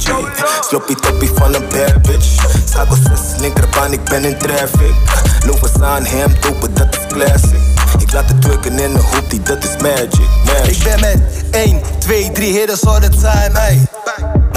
Sloppy 0.69 0.95
toppie 0.95 1.31
van 1.35 1.53
een 1.55 1.67
bad 1.67 2.01
bitch. 2.01 2.27
Schakel 2.69 2.95
6, 2.95 3.19
linkerbaan, 3.39 3.93
ik 3.93 4.03
ben 4.03 4.25
in 4.25 4.37
traffic. 4.37 4.93
Lopen 5.45 5.83
aan 5.83 6.05
hem, 6.05 6.33
dopen, 6.39 6.73
dat 6.73 6.95
is 6.95 7.07
classic. 7.07 7.59
Ik 7.99 8.13
laat 8.13 8.29
het 8.29 8.41
drukken 8.41 8.79
in 8.79 8.95
een 8.95 9.01
hoop, 9.01 9.29
die 9.29 9.41
dat 9.41 9.63
is 9.63 9.81
magic, 9.81 10.29
magic. 10.45 10.75
Ik 10.75 10.83
ben 10.83 10.99
met 10.99 11.19
1, 11.51 11.81
2, 12.01 12.31
3 12.31 12.51
hitters 12.51 12.85
all 12.85 12.99
the 12.99 13.09
time, 13.09 13.59
ey. 13.59 13.79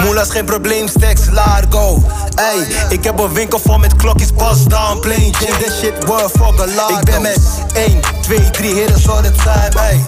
Moela 0.03 0.21
is 0.21 0.31
geen 0.31 0.45
probleem, 0.45 0.89
stacks, 0.89 1.31
Largo. 1.31 2.03
Ey, 2.35 2.67
ik 2.89 3.05
heb 3.05 3.19
een 3.19 3.33
winkel 3.33 3.59
vol 3.59 3.79
met 3.79 3.97
klokjes, 3.97 4.31
pas 4.37 4.65
down, 4.65 5.01
plain 5.01 5.35
Jane, 5.39 5.57
this 5.59 5.79
shit 5.79 6.05
worth 6.05 6.41
a 6.41 6.67
lot. 6.77 6.91
Ik 6.91 7.05
ben 7.05 7.23
met 7.23 7.39
1, 7.75 8.01
2, 8.21 8.51
3 8.51 8.75
hitters 8.75 9.09
all 9.09 9.23
the 9.23 9.33
time, 9.33 9.81
ey. 9.81 10.07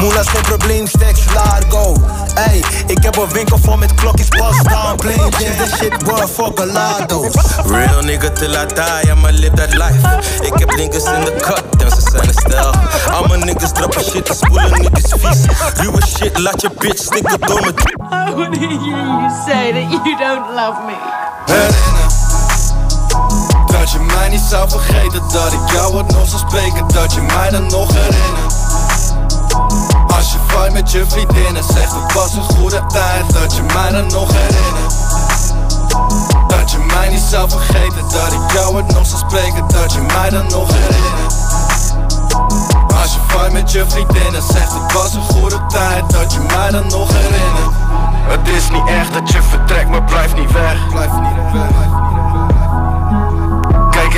Moela 0.00 0.20
is 0.20 0.28
geen 0.28 0.42
probleem, 0.42 0.86
stacks, 0.86 1.20
Largo. 1.34 1.96
Ey, 2.34 2.64
ik 2.86 3.02
heb 3.02 3.16
een 3.16 3.32
winkel 3.32 3.58
vol 3.62 3.76
met 3.76 3.94
klokjes, 3.94 4.28
pas 4.28 4.62
down, 4.62 4.96
plain 4.96 5.30
Jane, 5.38 5.54
this 5.56 5.76
shit 5.78 6.02
worth 6.02 6.36
lot, 6.72 7.08
though. 7.08 7.28
Real 7.66 8.02
nigga 8.02 8.32
till 8.32 8.54
I 8.54 8.66
die, 8.66 9.10
I'ma 9.10 9.30
live 9.30 9.56
that 9.56 9.72
life. 9.74 9.98
Ik 10.40 10.58
heb 10.58 10.76
niggas 10.76 11.04
in 11.04 11.24
the 11.24 11.34
cut, 11.38 11.73
zijn 12.14 12.28
een 12.28 12.34
stijl. 12.34 12.72
Allemaal 13.10 13.38
niggas 13.38 13.72
droppen 13.72 14.04
shit, 14.04 14.30
spoelen 14.36 14.80
niggas 14.80 15.12
vies. 15.18 15.38
Ruwe 15.74 16.06
shit, 16.06 16.38
laat 16.38 16.60
je 16.60 16.70
bitch 16.78 17.02
stikken 17.02 17.40
door 17.40 17.60
me. 17.60 17.72
I 18.12 18.34
wanna 18.34 18.58
hear 18.58 18.70
you 18.70 19.30
say 19.46 19.72
that 19.72 19.90
you 19.90 20.16
don't 20.18 20.46
love 20.54 20.80
me. 20.86 20.96
herinneren 21.46 22.12
Dat 23.66 23.90
je 23.90 23.98
mij 23.98 24.28
niet 24.28 24.40
zou 24.50 24.70
vergeten 24.70 25.22
Dat 25.32 25.52
ik 25.52 25.72
jou 25.72 25.96
het 25.96 26.12
nog 26.12 26.28
zou 26.28 26.42
spreken 26.48 26.88
Dat 26.88 27.12
je 27.14 27.20
mij 27.20 27.50
dan 27.50 27.66
nog 27.66 27.92
herinnert 27.92 28.54
Als 30.16 30.32
je 30.32 30.38
fight 30.46 30.72
met 30.72 30.90
je 30.90 31.04
vriendinnen 31.08 31.64
Zegt 31.64 31.92
het 31.92 32.12
was 32.12 32.34
een 32.34 32.42
goede 32.42 32.82
tijd 32.86 33.32
Dat 33.32 33.56
je 33.56 33.62
mij 33.62 33.90
dan 33.90 34.06
nog 34.06 34.32
herinnert 34.32 34.94
Dat 36.48 36.70
je 36.70 36.78
mij 36.78 37.08
niet 37.08 37.24
zou 37.30 37.50
vergeten 37.50 38.02
Dat 38.02 38.32
ik 38.32 38.52
jou 38.52 38.76
het 38.76 38.92
nog 38.92 39.06
zou 39.06 39.18
spreken 39.28 39.64
Dat 39.68 39.92
je 39.92 40.00
mij 40.00 40.30
dan 40.30 40.46
nog 40.48 40.68
herinnert 40.72 41.43
als 43.00 43.14
je 43.14 43.20
fight 43.26 43.52
met 43.52 43.72
je 43.72 43.84
vriendinnen 43.88 44.42
Zegt 44.42 44.72
het 44.72 44.92
was 44.92 45.14
een 45.14 45.22
goede 45.22 45.66
tijd 45.66 46.10
Dat 46.10 46.32
je 46.32 46.40
mij 46.40 46.70
dan 46.70 46.86
nog 46.86 47.12
herinnert. 47.12 47.74
Het 48.26 48.48
is 48.48 48.70
niet 48.70 48.88
echt 48.88 49.12
dat 49.12 49.30
je 49.30 49.42
vertrekt 49.42 49.88
Maar 49.88 50.02
blijf 50.02 50.34
niet 50.34 50.52
weg. 50.52 50.88
Blijf 50.88 51.12
niet 51.12 51.52
weg. 51.52 52.02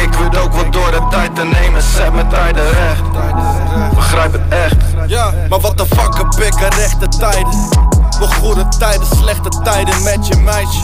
Ik 0.02 0.12
wil 0.12 0.42
ook 0.42 0.52
wat 0.52 0.72
door 0.72 0.90
de 0.90 1.06
tijd 1.10 1.34
te 1.34 1.44
nemen 1.44 1.82
Zet 1.82 2.12
mijn 2.12 2.28
tijden 2.28 2.70
recht. 2.70 3.02
Begrijp 3.94 4.32
het 4.32 4.42
echt. 4.48 4.76
Ja, 5.06 5.32
maar 5.48 5.60
wat 5.60 5.78
de 5.78 5.86
fuck 5.86 6.16
heb 6.16 6.32
ik 6.32 6.64
aan 6.64 6.78
rechte 6.78 7.08
tijden? 7.08 7.85
Slechte 9.16 9.48
tijden 9.62 10.02
met 10.02 10.26
je 10.26 10.36
meisje. 10.36 10.80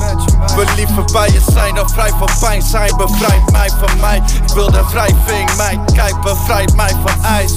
We 0.57 0.73
liever 0.77 1.05
bij 1.13 1.29
je 1.29 1.41
zijn 1.53 1.75
dan 1.75 1.91
vrij 1.91 2.11
van 2.19 2.29
pijn 2.41 2.63
zijn. 2.63 2.97
Bevrijd 2.97 3.53
mij 3.53 3.71
van 3.71 4.01
mij. 4.01 4.17
Ik 4.17 4.53
wil 4.55 4.71
de 4.71 4.85
wrijving, 4.91 5.57
mij. 5.57 5.81
Kijk, 5.95 6.21
bevrijd 6.21 6.77
mij 6.77 6.95
van 7.05 7.25
ijs. 7.25 7.53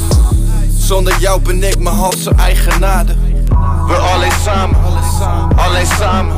Zonder 0.77 1.19
jou 1.19 1.41
ben 1.41 1.63
ik 1.63 1.79
mijn 1.79 1.95
halse 1.95 2.31
eigenaarde. 2.35 3.15
We 3.87 3.95
alleen 3.95 4.31
samen, 4.43 4.77
alleen 5.55 5.85
samen. 5.85 6.35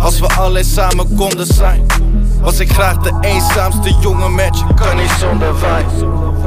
Als 0.00 0.20
we 0.20 0.26
alleen 0.26 0.64
samen 0.64 1.14
konden 1.16 1.46
zijn, 1.46 1.86
was 2.44 2.58
ik 2.58 2.72
graag 2.72 2.96
de 2.96 3.12
eenzaamste 3.20 3.94
jongen 4.00 4.34
met 4.34 4.58
je. 4.58 4.74
Kan 4.74 4.96
niet 4.96 5.10
zonder 5.18 5.60
wij. 5.60 5.84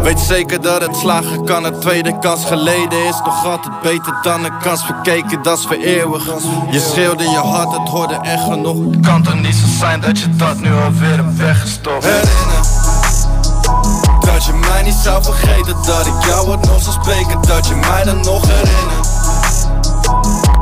Weet 0.01 0.19
zeker 0.19 0.61
dat 0.61 0.81
het 0.81 0.95
slagen 0.95 1.45
kan, 1.45 1.63
een 1.63 1.79
tweede 1.79 2.19
kans 2.19 2.45
geleden 2.45 3.05
is 3.05 3.21
nog 3.25 3.45
altijd 3.45 3.81
beter 3.81 4.17
dan 4.21 4.43
een 4.43 4.57
kans 4.61 4.85
verkeken, 4.85 5.43
dat 5.43 5.57
is 5.57 5.65
voor 5.65 5.75
eeuwig. 5.75 6.23
Je 6.69 6.79
schreeuwde 6.79 7.23
je 7.23 7.37
hart, 7.37 7.77
het 7.77 7.89
hoorde 7.89 8.19
echt 8.21 8.43
genoeg. 8.43 8.99
Kan 9.01 9.23
toch 9.23 9.41
niet 9.41 9.55
zo 9.55 9.67
zijn 9.79 10.01
dat 10.01 10.19
je 10.19 10.35
dat 10.35 10.59
nu 10.59 10.73
alweer 10.73 11.15
hebt 11.15 11.37
weggestopt. 11.37 12.03
Herinner 12.03 12.65
dat 14.19 14.45
je 14.45 14.53
mij 14.53 14.83
niet 14.83 14.93
zou 15.03 15.23
vergeten, 15.23 15.75
dat 15.85 16.05
ik 16.05 16.25
jou 16.25 16.51
het 16.51 16.65
nog 16.65 16.81
zou 16.81 16.95
spreken, 17.01 17.41
dat 17.41 17.67
je 17.67 17.75
mij 17.75 18.03
dan 18.03 18.21
nog 18.21 18.47
herinnert. 18.47 19.07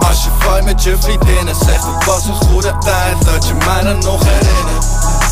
Als 0.07 0.23
je 0.23 0.29
fight 0.39 0.63
met 0.63 0.83
je 0.83 0.95
vriendinnen 0.99 1.55
zegt 1.55 1.85
het 1.85 2.05
was 2.05 2.25
een 2.25 2.33
goede 2.33 2.77
tijd 2.79 3.25
Dat 3.25 3.47
je 3.47 3.53
mij 3.53 3.83
dan 3.83 3.99
nog 3.99 4.23
herinnert 4.23 5.24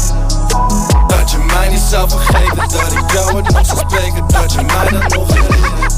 Dat 1.07 1.31
je 1.31 1.37
mij 1.37 1.69
niet 1.69 1.79
zou 1.79 2.09
vergeten 2.09 2.55
Dat 2.55 2.91
ik 2.91 3.11
jou 3.11 3.35
het 3.35 3.53
nog 3.53 3.65
zou 3.65 3.77
spreken 3.77 4.27
Dat 4.27 4.53
je 4.53 4.61
mij 4.61 4.87
dan 4.89 5.19
nog 5.19 5.33
herinnert 5.33 5.93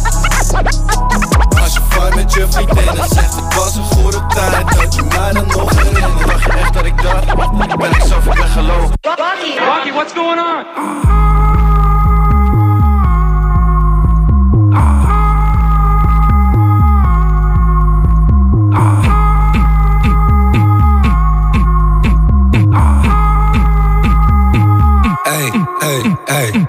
Als 1.62 1.74
je 1.74 1.80
fight 1.90 2.16
met 2.16 2.34
je 2.34 2.48
vriendinnen 2.50 3.08
zegt 3.10 3.36
het 3.36 3.54
was 3.54 3.76
een 3.76 3.84
goede 3.84 4.26
tijd 4.28 4.76
Dat 4.76 4.96
je 4.96 5.04
mij 5.04 5.32
dan 5.32 5.48
nog 5.48 5.70
herinnert 5.76 6.28
Dacht 6.28 6.44
je 6.44 6.52
echt 6.52 6.74
dat 6.74 6.86
ik 6.86 7.02
dat? 7.02 7.78
Ben 7.78 7.92
ik 7.92 8.02
zo 8.02 8.20
ver 8.20 8.36
weggelopen 8.36 8.94
Rocky, 9.02 9.60
Rocky, 9.60 9.92
what's 9.92 10.14
going 10.14 10.40
on? 10.40 11.25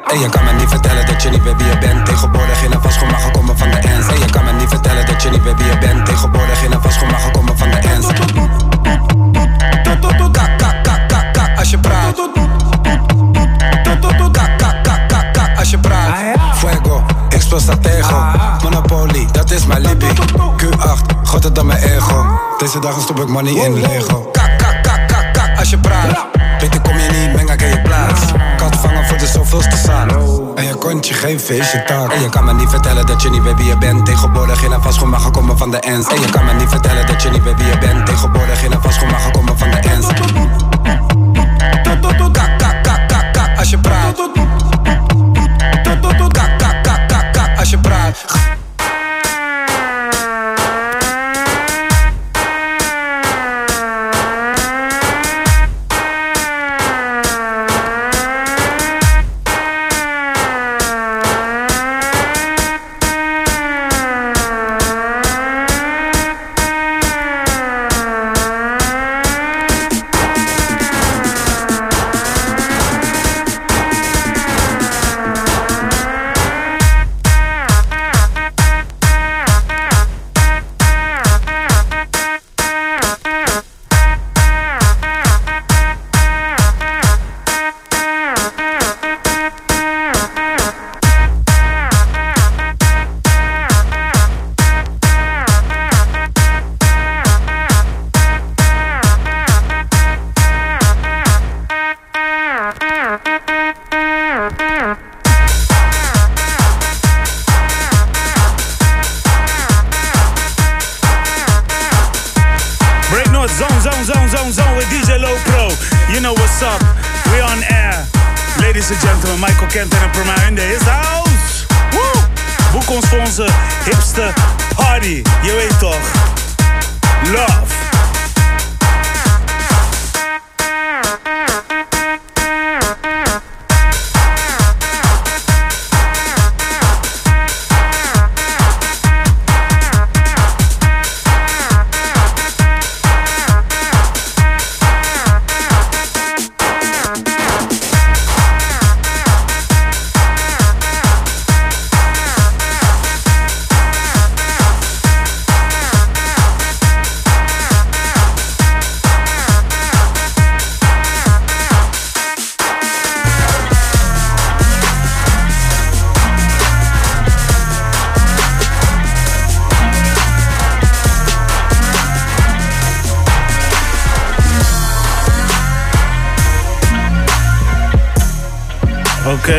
Ey, 0.06 0.18
je 0.18 0.28
kan 0.28 0.44
me 0.44 0.52
niet 0.52 0.68
vertellen 0.68 1.06
dat 1.06 1.22
je 1.22 1.28
niet 1.30 1.42
weet 1.42 1.56
wie 1.56 1.66
je 1.66 1.78
bent. 1.78 2.06
Tegenwoordig 2.06 2.62
in 2.64 2.72
een 2.72 2.82
vast 2.82 3.00
mag 3.10 3.22
gekomen 3.22 3.58
van 3.58 3.70
de 3.70 3.76
ends. 3.76 4.06
Ey, 4.08 4.18
je 4.18 4.24
kan 4.24 4.44
me 4.44 4.52
niet 4.52 4.68
vertellen 4.68 5.06
dat 5.06 5.22
je 5.22 5.30
niet 5.30 5.42
weet 5.42 5.56
wie 5.56 5.66
je 5.66 5.78
bent. 5.78 6.06
Tegenwoordig 6.06 6.62
in 6.64 6.72
een 6.72 6.82
vast 6.82 7.00
mag 7.10 7.22
gekomen 7.22 7.58
van 7.58 7.70
de 7.70 7.76
ends. 7.76 8.06
Kak, 9.82 10.02
kak, 10.32 10.58
kak, 10.58 11.08
kak, 11.08 11.32
kak, 11.32 11.58
als 11.58 11.70
je 11.70 11.78
praat. 11.78 12.16
Kak, 13.82 14.00
kak, 14.00 14.58
kak, 14.58 14.82
kak, 14.82 15.32
kak, 15.32 15.58
als 15.58 15.70
je 15.70 15.78
praat. 15.78 16.14
Fuego, 16.54 17.04
explosatego. 17.28 18.22
Monopoly, 18.62 19.28
dat 19.32 19.50
is 19.50 19.66
mijn 19.66 19.80
libby. 19.80 20.06
Q8, 20.56 21.22
groter 21.22 21.52
dan 21.52 21.66
mijn 21.66 21.78
ego. 21.78 22.40
Deze 22.58 22.78
dagen 22.78 23.02
stop 23.02 23.20
ik 23.20 23.28
money 23.28 23.52
in 23.52 23.80
Lego. 23.80 24.30
Kat 28.76 28.84
vangen 28.84 29.06
voor 29.06 29.18
de 29.18 29.26
zoveelste 29.26 29.76
zaal. 29.76 30.52
En 30.54 30.64
je 30.64 31.14
geen 31.14 31.40
feestje 31.40 31.82
taak. 31.82 32.12
En 32.12 32.20
je 32.20 32.28
kan 32.28 32.44
me 32.44 32.52
niet 32.52 32.68
vertellen 32.68 33.06
dat 33.06 33.22
je 33.22 33.30
niet 33.30 33.42
weet 33.42 33.56
wie 33.56 33.66
je 33.66 33.78
bent. 33.78 34.06
Tegenwoordig 34.06 34.62
in 34.62 34.72
vast 34.80 35.04
mag 35.04 35.22
gekomen 35.22 35.58
van 35.58 35.70
de 35.70 35.78
ends. 35.78 36.08
En 36.08 36.20
je 36.20 36.30
kan 36.30 36.44
me 36.44 36.52
niet 36.52 36.68
vertellen 36.68 37.06
dat 37.06 37.22
je 37.22 37.30
niet 37.30 37.42
weet 37.42 37.56
wie 37.56 37.66
je 37.66 37.78
bent. 37.78 38.06
Tegenwoordig 38.06 38.64
in 38.64 38.72
vast 38.80 39.06
mag 39.06 39.24
gekomen 39.24 39.58
van 39.58 39.70
de 39.70 39.76
ends. 39.76 40.06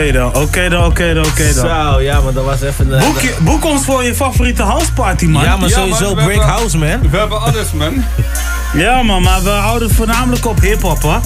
Oké 0.07 0.17
dan, 0.17 0.35
oké 0.35 0.69
dan, 0.69 0.85
oké 0.85 1.13
dan, 1.13 1.25
oké 1.25 1.53
dan. 1.53 1.69
Zo, 1.93 2.01
ja, 2.01 2.21
maar 2.21 2.33
dat 2.33 2.45
was 2.45 2.61
even... 2.61 2.91
een- 2.91 2.99
Boek, 2.99 3.19
je- 3.19 3.37
boek 3.41 3.65
ons 3.65 3.85
voor 3.85 4.03
je 4.03 4.15
favoriete 4.15 4.63
houseparty, 4.63 5.25
man. 5.25 5.43
Ja, 5.43 5.57
maar 5.57 5.69
sowieso 5.69 6.13
Break 6.13 6.27
hebben- 6.29 6.47
House, 6.47 6.77
man. 6.77 7.09
We 7.09 7.17
hebben 7.17 7.41
alles, 7.41 7.71
man. 7.71 8.03
Ja, 8.73 9.01
man, 9.03 9.21
maar 9.21 9.43
we 9.43 9.49
houden 9.49 9.91
voornamelijk 9.93 10.45
op 10.45 10.59
hip-hop, 10.61 11.01
hoor. 11.01 11.19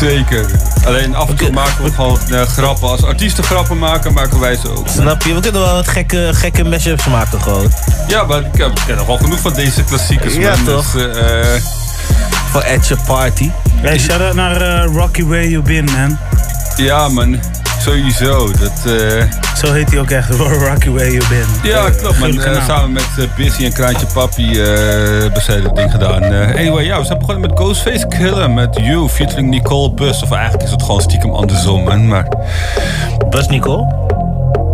Zeker. 0.00 0.46
Alleen 0.86 1.14
af 1.14 1.28
en 1.28 1.36
toe 1.36 1.50
maken 1.50 1.84
we 1.84 1.92
gewoon 1.92 2.18
eh, 2.30 2.40
grappen. 2.42 2.88
Als 2.88 3.04
artiesten 3.04 3.44
grappen 3.44 3.78
maken, 3.78 4.12
maken 4.12 4.40
wij 4.40 4.56
ze 4.56 4.70
ook. 4.76 4.88
Snap 4.88 5.22
je? 5.22 5.34
We 5.34 5.40
kunnen 5.40 5.60
wel 5.60 5.72
wat 5.74 5.88
gekke, 5.88 6.30
gekke 6.32 6.64
mashups 6.64 7.06
maken, 7.06 7.40
gewoon. 7.42 7.72
Ja, 8.08 8.22
maar 8.24 8.38
ik, 8.38 8.56
heb, 8.56 8.80
ken 8.86 8.96
nog 8.96 9.06
wel 9.06 9.16
genoeg 9.16 9.40
van 9.40 9.52
deze 9.52 9.84
klassiekers, 9.84 10.34
Ja, 10.34 10.50
man. 10.56 10.64
toch? 10.64 10.92
Dus, 10.92 11.16
eh, 11.16 11.62
Voor 12.50 12.64
at 12.64 12.86
your 12.88 13.02
party. 13.06 13.50
Hey, 13.74 13.98
shout-out 13.98 14.34
naar 14.34 14.60
eh, 14.60 14.84
Rocky 14.94 15.24
Where 15.24 15.48
You 15.50 15.62
Been, 15.62 15.84
man. 15.84 16.18
ja, 16.76 17.08
man. 17.08 17.38
Sowieso. 17.84 18.50
Dat, 18.60 18.92
eh, 19.00 19.22
Zo 19.56 19.72
heet 19.72 19.90
hij 19.90 19.98
ook 20.00 20.10
echt, 20.10 20.30
Rocky 20.68 20.90
Where 20.90 21.12
You 21.12 21.22
Been. 21.28 21.46
Ja, 21.62 21.84
Eh, 21.84 21.84
klopt 21.84 22.02
man. 22.02 22.12
gruwelijke 22.30 22.58
Eh, 22.58 22.66
samen 22.66 22.92
met 22.92 23.34
Busy 23.36 23.64
en 23.64 23.72
Kraantje 23.72 24.06
Papi 24.12 24.58
hebben 24.58 25.42
zij 25.42 25.60
dat 25.60 25.76
ding 25.76 25.90
gedaan. 25.90 26.22
Anyway, 26.22 26.84
ja, 26.84 26.98
we 26.98 27.04
zijn 27.04 27.18
begonnen 27.18 27.48
met 27.48 27.58
Ghostface 27.58 28.06
Killer 28.08 28.50
met 28.50 28.76
You 28.82 29.08
featuring 29.08 29.50
Nicole 29.50 29.92
Bus. 29.92 30.22
Of 30.22 30.30
eigenlijk 30.30 30.62
is 30.64 30.70
het 30.70 30.82
gewoon 30.82 31.00
stiekem 31.00 31.30
andersom, 31.30 31.84
man. 31.84 32.08
Maar... 32.08 32.28
Bus 33.30 33.46
Nicole? 33.48 34.02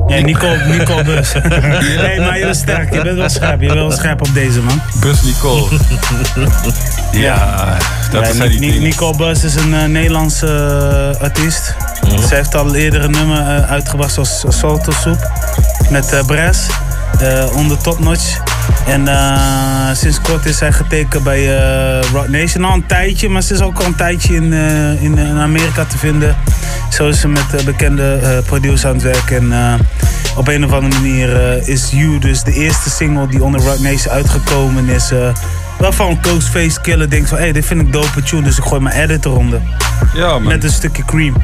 Nee, 0.06 0.22
Nicole, 0.22 0.58
Nicole 0.66 1.04
Bus. 1.04 1.32
nee, 2.02 2.20
maar 2.20 2.38
je 2.38 2.44
bent 2.44 2.56
sterk. 2.56 2.94
Je 2.94 3.02
bent 3.02 3.16
wel 3.16 3.28
scherp. 3.28 3.60
Je 3.60 3.66
bent 3.66 3.78
wel 3.78 3.90
scherp 3.92 4.20
op 4.20 4.34
deze, 4.34 4.60
man. 4.60 4.80
Bus 5.00 5.22
Nicole. 5.22 5.66
ja, 7.12 7.76
dat 8.10 8.36
Ja, 8.36 8.46
dingen. 8.46 8.82
Nicole 8.82 9.16
Bus 9.16 9.44
is 9.44 9.54
een 9.54 9.92
Nederlandse 9.92 11.16
artiest. 11.20 11.74
Ze 12.28 12.34
heeft 12.34 12.54
al 12.54 12.74
eerder 12.74 13.04
een 13.04 13.10
nummer 13.10 13.38
eh, 13.38 13.70
uitgebracht 13.70 14.12
zoals 14.12 14.44
Salto 14.48 14.92
Soep. 14.92 15.30
Met 15.90 16.12
eh 16.12 16.24
Bres. 16.26 16.66
eh, 17.20 17.56
onder 17.56 17.78
Top 17.78 17.98
Notch. 17.98 18.38
En 18.86 19.08
sinds 19.96 20.20
kort 20.20 20.46
is 20.46 20.56
zij 20.58 20.72
getekend 20.72 21.22
bij 21.24 21.56
Rock 22.12 22.28
Nation. 22.28 22.64
Al 22.64 22.74
een 22.74 22.86
tijdje, 22.86 23.28
maar 23.28 23.42
ze 23.42 23.54
is 23.54 23.60
ook 23.60 23.78
al 23.78 23.84
een 23.84 23.94
tijdje 23.94 24.34
in, 24.34 24.52
in, 25.00 25.18
in 25.18 25.38
Amerika 25.38 25.84
te 25.84 25.98
vinden. 25.98 26.36
Zo 26.90 27.08
is 27.08 27.20
ze 27.20 27.28
met 27.28 27.64
bekende 27.64 28.42
producers 28.46 28.86
aan 28.86 28.92
het 28.92 29.02
werk. 29.02 29.30
En 29.30 29.52
op 30.36 30.48
een 30.48 30.64
of 30.64 30.72
andere 30.72 30.94
manier 30.94 31.58
is 31.68 31.90
You 31.90 32.18
dus 32.18 32.42
de 32.42 32.52
eerste 32.52 32.90
single 32.90 33.26
die 33.26 33.44
onder 33.44 33.60
Rock 33.60 33.78
Nation 33.78 34.12
uitgekomen 34.14 34.88
is. 34.88 35.10
eh, 35.10 35.18
waarvan 35.78 36.18
Ghostface 36.22 36.80
Killer 36.80 37.10
denkt 37.10 37.28
van, 37.28 37.38
hé, 37.38 37.44
hey, 37.44 37.52
dit 37.52 37.66
vind 37.66 37.80
ik 37.80 37.92
dope 37.92 38.22
tune, 38.22 38.42
dus 38.42 38.58
ik 38.58 38.64
gooi 38.64 38.80
mijn 38.80 38.96
edit 38.96 39.24
eronder. 39.24 39.60
Ja, 40.14 40.28
man. 40.28 40.42
Met 40.44 40.64
een 40.64 40.70
stukje 40.70 41.04
cream. 41.04 41.34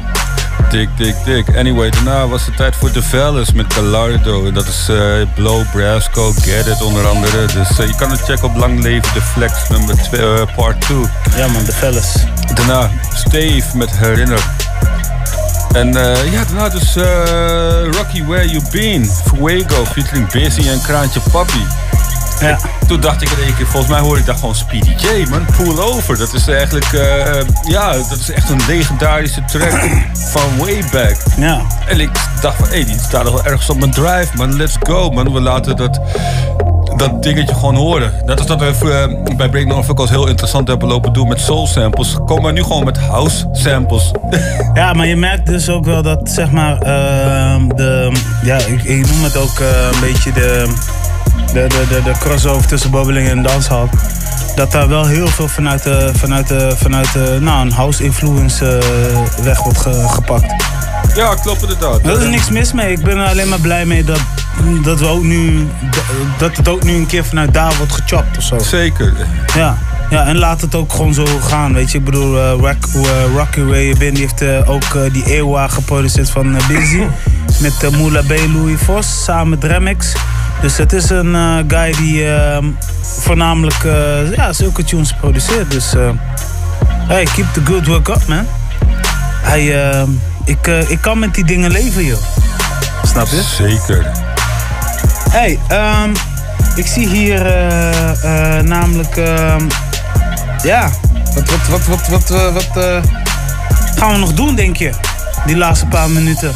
Dik, 0.77 0.89
dik, 0.97 1.15
dik. 1.25 1.57
Anyway, 1.57 1.89
daarna 1.89 2.27
was 2.27 2.45
het 2.45 2.55
tijd 2.55 2.75
voor 2.75 2.91
The 2.91 3.03
Fellas 3.03 3.51
met 3.51 3.73
Gallardo. 3.73 4.45
En 4.45 4.53
dat 4.53 4.67
is 4.67 4.89
eh, 4.89 4.97
Blow, 5.35 5.71
Brasco, 5.71 6.31
Get 6.31 6.65
It 6.65 6.81
onder 6.81 7.07
andere. 7.07 7.45
Dus 7.45 7.79
eh, 7.79 7.87
je 7.87 7.95
kan 7.95 8.11
het 8.11 8.19
checken 8.19 8.43
op 8.43 8.55
Lang 8.55 8.83
Leven 8.83 9.13
The 9.13 9.21
Flex 9.21 9.69
nummer 9.69 9.95
2, 9.95 10.21
eh, 10.21 10.55
part 10.55 10.81
2. 10.81 10.97
Ja 11.37 11.47
man, 11.47 11.63
The 11.63 11.71
Fellas. 11.71 12.15
Daarna 12.53 12.89
Steve 13.13 13.77
met 13.77 13.97
Herinner. 13.97 14.45
En 15.73 15.91
ja, 16.31 16.43
daarna 16.45 16.69
dus 16.69 16.95
Rocky 17.97 18.25
Where 18.25 18.47
You 18.47 18.63
Been. 18.71 19.11
Fuego 19.25 19.85
featuring 19.85 20.31
Busy 20.31 20.69
en 20.69 20.81
Kraantje 20.81 21.19
Papi. 21.31 21.65
Ja. 22.39 22.76
Toen 22.87 22.99
dacht 23.01 23.21
ik 23.21 23.29
in 23.29 23.43
één 23.43 23.55
keer, 23.55 23.65
volgens 23.65 23.91
mij 23.91 24.01
hoorde 24.01 24.19
ik 24.19 24.25
daar 24.25 24.35
gewoon 24.35 24.55
Speedy 24.55 24.89
J, 24.89 25.29
man. 25.29 25.45
Pull 25.57 25.79
Over. 25.79 26.17
Dat 26.17 26.33
is 26.33 26.47
eigenlijk, 26.47 26.93
eh, 26.93 27.41
ja, 27.67 27.91
dat 27.91 28.17
is 28.19 28.31
echt 28.31 28.49
een 28.49 28.61
legendarische 28.67 29.43
track 29.45 29.89
van 30.33 30.57
way 30.57 30.83
back. 30.91 31.15
Ja. 31.37 31.61
En 31.87 31.99
ik 31.99 32.09
dacht 32.41 32.57
van, 32.57 32.67
hé, 32.67 32.83
die 32.83 32.99
staat 32.99 33.23
nog 33.23 33.33
wel 33.33 33.45
ergens 33.45 33.69
op 33.69 33.77
mijn 33.77 33.91
drive, 33.91 34.27
man. 34.33 34.55
Let's 34.55 34.75
go, 34.79 35.09
man. 35.09 35.33
We 35.33 35.41
laten 35.41 35.75
dat, 35.75 35.99
dat 36.95 37.23
dingetje 37.23 37.55
gewoon 37.55 37.75
horen. 37.75 38.13
Dat 38.25 38.39
is 38.39 38.45
dat 38.45 38.59
we 38.59 38.91
eh, 38.91 39.35
bij 39.35 39.49
Break 39.49 39.65
North 39.65 39.89
ook 39.89 39.99
al 39.99 40.07
heel 40.07 40.27
interessant 40.27 40.67
hebben 40.67 40.87
lopen 40.87 41.13
doen 41.13 41.27
met 41.27 41.39
soul 41.39 41.67
samples. 41.67 42.15
Komen 42.25 42.45
we 42.45 42.51
nu 42.51 42.63
gewoon 42.63 42.85
met 42.85 42.97
house 42.97 43.49
samples. 43.51 44.11
Ja, 44.73 44.93
maar 44.93 45.07
je 45.07 45.15
merkt 45.15 45.45
dus 45.45 45.69
ook 45.69 45.85
wel 45.85 46.01
dat, 46.01 46.29
zeg 46.29 46.51
maar, 46.51 46.77
ehm, 46.77 47.67
de, 47.67 48.11
ja, 48.43 48.57
ik, 48.57 48.83
ik 48.83 49.11
noem 49.11 49.23
het 49.23 49.37
ook 49.37 49.59
een 49.59 49.99
beetje 49.99 50.31
de, 50.31 50.73
de, 51.57 51.67
de, 51.67 51.85
de, 51.89 52.01
de 52.03 52.11
crossover 52.19 52.67
tussen 52.67 52.91
bobbeling 52.91 53.29
en 53.29 53.41
danshal. 53.41 53.89
Dat 54.55 54.71
daar 54.71 54.87
wel 54.87 55.05
heel 55.05 55.27
veel 55.27 55.47
vanuit, 55.47 55.83
de, 55.83 56.11
vanuit, 56.15 56.47
de, 56.47 56.73
vanuit 56.75 57.13
de, 57.13 57.37
nou, 57.41 57.65
een 57.65 57.71
house 57.71 58.03
influence 58.03 58.77
eh, 58.77 59.43
weg 59.43 59.63
wordt 59.63 59.77
ge- 59.79 60.05
gepakt. 60.07 60.45
Ja, 61.15 61.35
klopt 61.35 61.61
inderdaad. 61.61 62.03
Daar 62.03 62.21
is 62.21 62.29
niks 62.29 62.49
mis 62.49 62.73
mee. 62.73 62.91
Ik 62.91 63.03
ben 63.03 63.17
er 63.17 63.27
alleen 63.27 63.49
maar 63.49 63.59
blij 63.59 63.85
mee 63.85 64.03
dat, 64.03 64.19
dat, 64.83 64.99
we 64.99 65.07
ook 65.07 65.23
nu, 65.23 65.67
dat 66.37 66.57
het 66.57 66.67
ook 66.67 66.83
nu 66.83 66.95
een 66.95 67.05
keer 67.05 67.25
vanuit 67.25 67.53
daar 67.53 67.73
wordt 67.77 67.91
gechopt 67.93 68.37
of 68.37 68.43
zo. 68.43 68.59
Zeker. 68.59 69.13
Ja. 69.55 69.77
Ja, 70.09 70.25
en 70.25 70.37
laat 70.37 70.61
het 70.61 70.75
ook 70.75 70.91
gewoon 70.93 71.13
zo 71.13 71.25
gaan, 71.41 71.73
weet 71.73 71.91
je. 71.91 71.97
Ik 71.97 72.03
bedoel, 72.03 72.37
eh, 72.37 72.51
Rock, 72.51 73.05
eh, 73.05 73.35
Rocky 73.35 73.95
Been 73.97 74.13
die 74.13 74.27
heeft 74.29 74.67
ook 74.67 75.13
die 75.13 75.35
Ewa 75.35 75.67
geproduceerd 75.67 76.29
van 76.29 76.57
Busy. 76.67 77.03
Met 77.61 77.83
uh, 77.83 77.89
Moula 77.89 78.21
B. 78.21 78.29
Louis 78.53 78.79
Vos 78.83 79.23
samen 79.23 79.49
met 79.49 79.63
Remix. 79.63 80.13
Dus 80.61 80.77
het 80.77 80.93
is 80.93 81.09
een 81.09 81.35
eh, 81.35 81.57
guy 81.67 81.91
die 81.91 82.33
eh, 82.35 82.57
voornamelijk 83.01 83.83
eh, 83.83 84.35
ja, 84.35 84.53
zulke 84.53 84.83
tunes 84.83 85.13
produceert. 85.13 85.71
Dus 85.71 85.93
eh, 85.93 86.09
hey, 87.07 87.23
keep 87.23 87.53
the 87.53 87.61
good 87.65 87.87
work 87.87 88.07
up, 88.07 88.27
man. 88.27 88.45
Hij, 89.41 89.89
eh, 89.91 90.03
ik, 90.45 90.67
ik 90.67 91.01
kan 91.01 91.19
met 91.19 91.33
die 91.33 91.45
dingen 91.45 91.71
leven, 91.71 92.05
joh. 92.05 92.17
Snap 93.03 93.27
je? 93.27 93.43
Zeker. 93.57 94.11
Hey, 95.29 95.59
ehm, 95.67 96.09
ik 96.75 96.87
zie 96.87 97.07
hier 97.07 97.41
namelijk. 98.63 99.17
ehm, 99.17 99.61
ja, 100.63 100.89
wat, 101.35 101.49
wat, 101.49 101.85
wat, 101.85 102.07
wat, 102.07 102.29
wat, 102.29 102.53
wat 102.53 103.03
gaan 103.95 104.11
we 104.11 104.17
nog 104.17 104.33
doen, 104.33 104.55
denk 104.55 104.77
je? 104.77 104.91
Die 105.45 105.57
laatste 105.57 105.85
paar 105.85 106.09
minuten. 106.09 106.51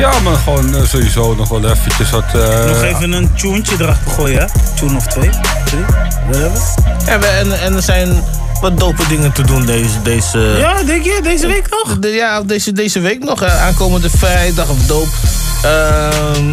Ja, 0.00 0.20
maar 0.20 0.36
gewoon 0.36 0.74
eh, 0.74 0.82
sowieso 0.84 1.34
nog 1.34 1.48
wel 1.48 1.64
eventjes 1.70 2.10
wat... 2.10 2.24
eh, 2.34 2.64
nog 2.64 2.82
even 2.82 3.12
een 3.12 3.34
tuentje 3.34 3.74
erachter 3.78 4.10
gooien, 4.10 4.38
hè? 4.40 4.46
Tune 4.76 4.96
of 4.96 5.06
twee, 5.06 5.30
drie, 5.64 5.84
whatever. 6.30 6.62
Ja, 7.06 7.18
we- 7.18 7.26
en, 7.26 7.60
en 7.60 7.74
er 7.76 7.82
zijn 7.82 8.24
wat 8.60 8.78
dope 8.80 9.08
dingen 9.08 9.32
te 9.32 9.42
doen 9.42 9.66
deze... 9.66 10.02
deze 10.02 10.38
Ja, 10.38 10.82
denk 10.82 11.04
je? 11.04 11.20
Deze 11.22 11.46
week 11.46 11.66
nog? 11.70 11.98
De- 11.98 12.08
ja, 12.08 12.42
deze, 12.42 12.72
deze 12.72 13.00
week 13.00 13.24
nog. 13.24 13.42
aankomende 13.44 14.10
vrijdag 14.10 14.68
of 14.68 14.86
doop. 14.86 15.08
Ehm 15.62 16.50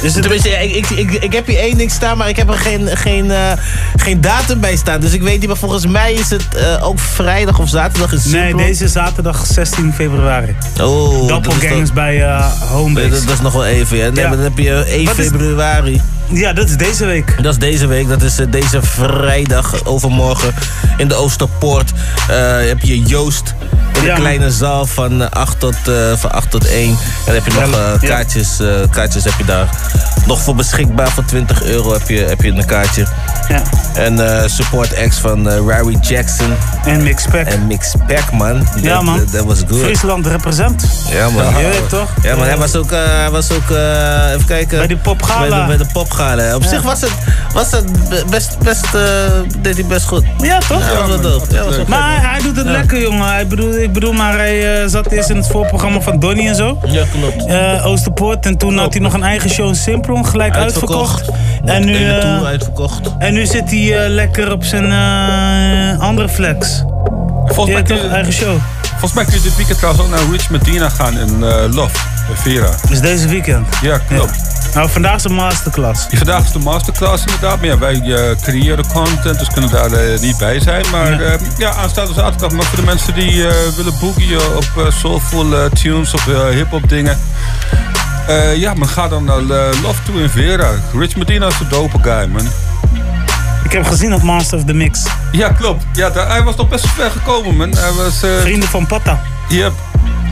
Tenminste, 0.00 0.48
ja, 0.48 0.56
ik, 0.58 0.74
ik, 0.74 0.90
ik, 0.90 1.10
ik 1.22 1.32
heb 1.32 1.46
hier 1.46 1.58
één 1.58 1.76
ding 1.78 1.90
staan, 1.90 2.16
maar 2.18 2.28
ik 2.28 2.36
heb 2.36 2.48
er 2.50 2.58
geen, 2.58 2.96
geen, 2.96 3.30
eh, 3.30 3.52
geen 3.96 4.20
datum 4.20 4.60
bij 4.60 4.76
staan. 4.76 5.00
Dus 5.00 5.12
ik 5.12 5.22
weet 5.22 5.38
niet, 5.38 5.48
maar 5.48 5.56
volgens 5.56 5.86
mij 5.86 6.12
is 6.12 6.30
het 6.30 6.54
eh, 6.56 6.86
ook 6.86 6.98
vrijdag 6.98 7.58
of 7.58 7.68
zaterdag 7.68 8.12
in 8.12 8.20
Nee, 8.24 8.42
Simplon. 8.42 8.66
deze 8.66 8.88
zaterdag 8.88 9.46
16 9.46 9.92
februari. 9.94 10.56
Oh, 10.80 11.28
Doppelgangers 11.28 11.92
bij 11.92 12.22
eh 12.22 12.46
Homebase. 12.60 13.08
Dat, 13.08 13.20
dat 13.22 13.34
is 13.34 13.40
nog 13.40 13.52
wel 13.52 13.64
even, 13.64 13.96
ja. 13.96 14.08
Nee, 14.08 14.22
Ja. 14.22 14.28
maar 14.28 14.36
dan 14.36 14.44
heb 14.46 14.58
je 14.58 14.84
1 14.88 15.04
Wat 15.04 15.18
is- 15.18 15.26
februari. 15.28 16.00
Ja, 16.28 16.52
dat 16.52 16.68
is 16.68 16.76
deze 16.76 17.04
week. 17.06 17.42
Dat 17.42 17.52
is 17.52 17.58
deze 17.58 17.86
week, 17.86 18.08
dat 18.08 18.22
is 18.22 18.36
deze 18.50 18.82
vrijdag, 18.82 19.84
overmorgen, 19.84 20.54
in 20.96 21.08
de 21.08 21.14
Oosterpoort. 21.14 21.92
heb 22.66 22.80
je 22.82 23.02
Joost 23.02 23.54
Ja, 24.04 24.12
man. 24.12 24.20
kleine 24.20 24.50
zaal 24.50 24.86
van, 24.86 25.22
eh, 25.22 25.28
8 25.30 25.60
tot, 25.60 25.76
eh, 25.88 25.94
van 26.16 26.32
8 26.32 26.50
tot 26.50 26.66
1. 26.68 26.88
En 26.90 26.96
dan 27.24 27.34
heb 27.34 27.46
je 27.46 27.52
nog 27.60 27.70
eh, 28.02 28.08
kaartjes, 28.08 28.60
eh, 28.60 28.66
kaartjes 28.90 29.24
heb 29.24 29.34
je 29.38 29.44
daar. 29.44 29.68
Nog 30.26 30.40
voor 30.42 30.54
beschikbaar 30.54 31.10
voor 31.10 31.24
20 31.24 31.62
euro 31.62 31.92
heb 31.92 32.08
je, 32.08 32.18
heb 32.18 32.42
je 32.42 32.50
een 32.50 32.64
kaartje. 32.64 33.06
Ja. 33.48 33.62
En 33.94 34.40
eh, 34.42 34.48
support 34.48 34.96
acts 34.96 35.18
van 35.18 35.48
eh 35.50 35.58
Rary 35.66 35.98
Jackson. 36.00 36.54
En 36.84 37.02
Mix 37.02 37.24
Pack. 37.30 37.46
En 37.46 37.66
Mix 37.66 37.94
Pack, 38.06 38.32
man. 38.32 38.66
Ja, 38.80 38.94
Dat- 38.94 39.02
man. 39.02 39.18
Dat 39.18 39.32
dat 39.32 39.44
was 39.44 39.58
good. 39.68 39.80
Friesland 39.80 40.26
represent. 40.26 40.84
Ja, 41.10 41.28
man. 41.30 41.44
Je 41.58 41.68
weet 41.68 41.88
toch? 41.88 42.08
Ja, 42.22 42.36
maar 42.36 42.46
hij 42.46 42.56
was 42.56 42.74
ook, 42.76 42.92
eh, 42.92 42.98
hij 43.04 43.30
was 43.30 43.50
ook 43.50 43.70
eh, 43.70 44.30
even 44.32 44.44
kijken. 44.46 44.78
Bij 44.78 44.86
die 44.86 44.96
popgala. 44.96 45.48
Bij 45.48 45.60
de, 45.60 45.66
bij 45.66 45.76
de 45.76 45.92
popgala. 45.92 46.54
Op 46.54 46.62
Ja. 46.62 46.68
zich 46.68 46.82
was 46.82 47.00
het, 47.00 47.10
was 47.52 47.70
het 47.70 48.08
be- 48.08 48.24
best, 48.30 48.58
best, 48.58 48.84
eh, 48.94 49.00
deed 49.58 49.74
hij 49.74 49.84
best 49.86 50.06
goed. 50.06 50.24
Ja, 50.38 50.58
toch? 50.58 50.80
Ja, 50.80 51.06
wel 51.06 51.40
Maar 51.86 51.98
man. 52.12 52.20
hij 52.30 52.40
doet 52.42 52.56
het 52.56 52.66
lekker, 52.66 53.00
jongen. 53.00 53.26
Hij 53.28 53.46
bedoel, 53.46 53.72
ik 53.74 53.92
bedoel, 53.94 54.12
maar 54.12 54.36
hij 54.36 54.82
eh, 54.82 54.88
zat 54.88 55.06
eerst 55.06 55.30
in 55.30 55.36
het 55.36 55.46
voorprogramma 55.46 56.00
van 56.00 56.18
Donny 56.18 56.46
en 56.46 56.54
zo. 56.54 56.78
Ja, 56.86 57.04
klopt. 57.12 57.46
Eh, 57.46 57.86
Oosterpoort. 57.86 58.46
En 58.46 58.56
toen 58.56 58.78
had 58.78 58.92
hij 58.92 59.02
nog 59.02 59.12
een 59.12 59.22
eigen 59.22 59.50
show 59.50 59.68
in 59.68 59.74
Simplon, 59.74 60.26
gelijk 60.26 60.56
uitverkocht. 60.56 61.30
En 61.64 61.84
nu, 61.84 61.94
eh, 62.10 62.18
tour 62.18 62.44
uitverkocht. 62.44 63.10
en 63.18 63.34
nu 63.34 63.46
zit 63.46 63.70
hij 63.70 64.04
eh, 64.04 64.10
lekker 64.10 64.52
op 64.52 64.64
zijn 64.64 64.92
eh, 64.92 66.00
andere 66.00 66.28
flex. 66.28 66.84
Volgens 67.44 67.74
mij, 67.74 67.82
toch? 67.82 68.02
je, 68.02 68.08
eigen 68.08 68.32
show. 68.32 68.56
volgens 68.90 69.12
mij 69.12 69.24
kun 69.24 69.34
je 69.34 69.40
dit 69.40 69.56
weekend 69.56 69.78
trouwens 69.78 70.04
ook 70.04 70.10
naar 70.10 70.20
Rich 70.30 70.50
Medina 70.50 70.88
gaan 70.88 71.18
in 71.18 71.44
eh, 71.44 71.64
Love, 71.70 71.96
Vera. 72.34 72.70
Dus 72.88 73.00
deze 73.00 73.28
weekend. 73.28 73.66
Ja, 73.82 73.98
klopt. 73.98 74.53
Nou, 74.74 74.90
vandaag 74.90 75.14
is 75.16 75.24
een 75.24 75.34
masterclass. 75.34 76.06
Vandaag 76.10 76.44
is 76.44 76.52
de 76.52 76.58
masterclass 76.58 77.24
inderdaad. 77.24 77.56
Maar 77.60 77.66
ja, 77.68 77.78
wij 77.78 78.00
eh, 78.00 78.36
creëren 78.40 78.86
content, 78.86 79.38
dus 79.38 79.48
kunnen 79.48 79.70
daar 79.70 79.92
eh, 79.92 80.20
niet 80.20 80.38
bij 80.38 80.60
zijn. 80.60 80.84
Maar 80.90 81.10
Ja. 81.22 81.30
ja, 81.30 81.38
ja 81.58 81.74
aanstaande 81.74 82.12
zaterdag. 82.12 82.50
Maar 82.50 82.64
voor 82.64 82.78
de 82.78 82.84
mensen 82.84 83.14
die 83.14 83.48
eh, 83.48 83.54
willen 83.76 83.94
boogieën 84.00 84.40
op 84.56 84.92
soulful 84.92 85.68
tunes, 85.68 86.12
op 86.14 86.20
eh, 86.28 86.48
hip-hop 86.48 86.88
dingen. 86.88 87.18
Ja, 88.56 88.74
maar 88.74 88.88
ga 88.88 89.08
dan 89.08 89.24
naar 89.24 89.40
Love 89.82 90.02
toe 90.04 90.20
in 90.20 90.28
Vera. 90.30 90.70
Rich 90.98 91.16
Medina 91.16 91.46
is 91.46 91.58
een 91.60 91.68
dope 91.68 91.98
guy, 92.02 92.26
man. 92.32 92.48
Ik 93.64 93.72
heb 93.72 93.86
gezien 93.86 94.14
op 94.14 94.22
Master 94.22 94.58
of 94.58 94.64
the 94.64 94.72
Mix. 94.72 95.02
Ja, 95.32 95.48
klopt. 95.48 95.84
Ja, 95.92 96.10
daar- 96.10 96.28
hij 96.28 96.42
was 96.42 96.56
nog 96.56 96.68
best 96.68 96.86
ver 96.88 97.10
gekomen, 97.10 97.56
man. 97.56 97.76
Hij 97.76 97.92
was... 97.92 98.22
Vrienden 98.40 98.68
van 98.68 98.86
Patta. 98.86 99.20
Yep, 99.48 99.72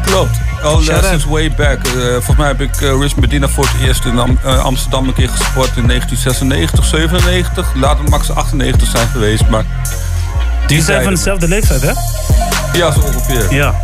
klopt. 0.04 0.36
Al 0.62 0.78
uh, 0.80 0.84
Shout 0.84 0.96
out. 0.98 1.06
sinds 1.08 1.24
way 1.24 1.50
back. 1.56 1.78
Eh, 1.86 1.92
volgens 2.12 2.36
mij 2.36 2.46
heb 2.46 2.60
ik 2.60 2.80
eh, 2.80 2.98
Rich 3.00 3.16
Medina 3.16 3.48
voor 3.48 3.64
het 3.72 3.86
eerst 3.88 4.04
in 4.04 4.18
Am- 4.18 4.38
eh, 4.44 4.64
Amsterdam 4.64 5.06
een 5.08 5.14
keer 5.14 5.28
gesport 5.28 5.76
in 5.76 5.86
1996, 5.86 6.84
97. 6.84 7.66
Later 7.74 8.04
mag 8.08 8.24
ze 8.24 8.32
98 8.32 8.88
zijn 8.88 9.08
geweest, 9.08 9.48
maar... 9.48 9.64
Die 10.66 10.82
zijn 10.82 11.02
van 11.02 11.14
dezelfde 11.14 11.48
leeftijd, 11.48 11.82
hè? 11.82 11.92
Ja, 12.78 12.92
zo 12.92 13.00
ongeveer. 13.00 13.54
Ja. 13.54 13.74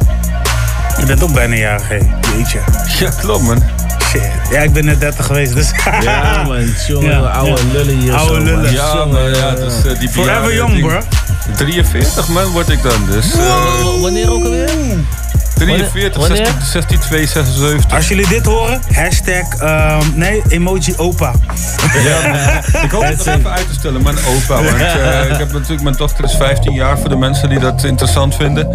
Je 0.99 1.07
bent 1.07 1.23
ook 1.23 1.33
bijna 1.33 1.55
jarig, 1.55 1.89
hè? 1.89 1.99
Jeetje. 2.37 2.59
Ja, 2.99 3.11
klopt, 3.21 3.43
man. 3.43 3.63
Shit. 4.09 4.23
Ja, 4.51 4.61
ik 4.61 4.73
ben 4.73 4.85
net 4.85 5.01
30 5.01 5.27
geweest, 5.27 5.55
dus... 5.55 5.71
Ja, 6.01 6.43
man. 6.47 6.65
Jongen, 6.89 7.11
Ja, 7.11 7.19
oude 7.19 7.51
ja. 7.67 7.73
lullen 7.73 7.99
hier 7.99 8.15
Oude 8.15 8.35
zo, 8.35 8.41
man. 8.41 8.45
lullen. 8.45 8.73
Ja, 8.73 9.05
maar 9.05 9.29
ja, 9.37 9.51
dus 9.55 9.99
die 9.99 10.09
Forever 10.09 10.55
young, 10.55 10.81
bro. 10.81 11.01
43 11.57 12.29
man 12.29 12.45
word 12.47 12.69
ik 12.69 12.83
dan, 12.83 13.07
dus... 13.11 13.33
eh, 13.33 14.01
Wanneer 14.01 14.31
ook 14.33 14.45
alweer? 14.45 14.71
43, 15.59 16.21
Wanneer? 16.21 16.47
16, 16.47 16.63
16, 16.63 16.99
2, 16.99 17.27
76. 17.27 17.95
Als 17.95 18.09
jullie 18.09 18.29
dit 18.29 18.47
horen, 18.47 18.81
hashtag, 18.93 19.55
ehm, 19.61 20.03
nee, 20.15 20.43
emoji 20.49 20.95
opa. 20.97 21.33
Ja, 22.05 22.63
ik 22.83 22.91
hoop 22.91 23.03
het 23.03 23.17
nog 23.27 23.37
even 23.37 23.51
uit 23.51 23.69
te 23.69 23.75
stellen, 23.75 24.03
mijn 24.03 24.17
opa. 24.17 24.55
Want 24.63 24.77
eh, 24.81 25.31
ik 25.31 25.39
heb 25.39 25.53
natuurlijk, 25.53 25.83
mijn 25.83 25.97
dochter 25.97 26.25
is 26.25 26.35
15 26.35 26.73
jaar 26.73 26.99
voor 26.99 27.09
de 27.09 27.17
mensen 27.17 27.49
die 27.49 27.59
dat 27.59 27.85
interessant 27.85 28.35
vinden. 28.35 28.69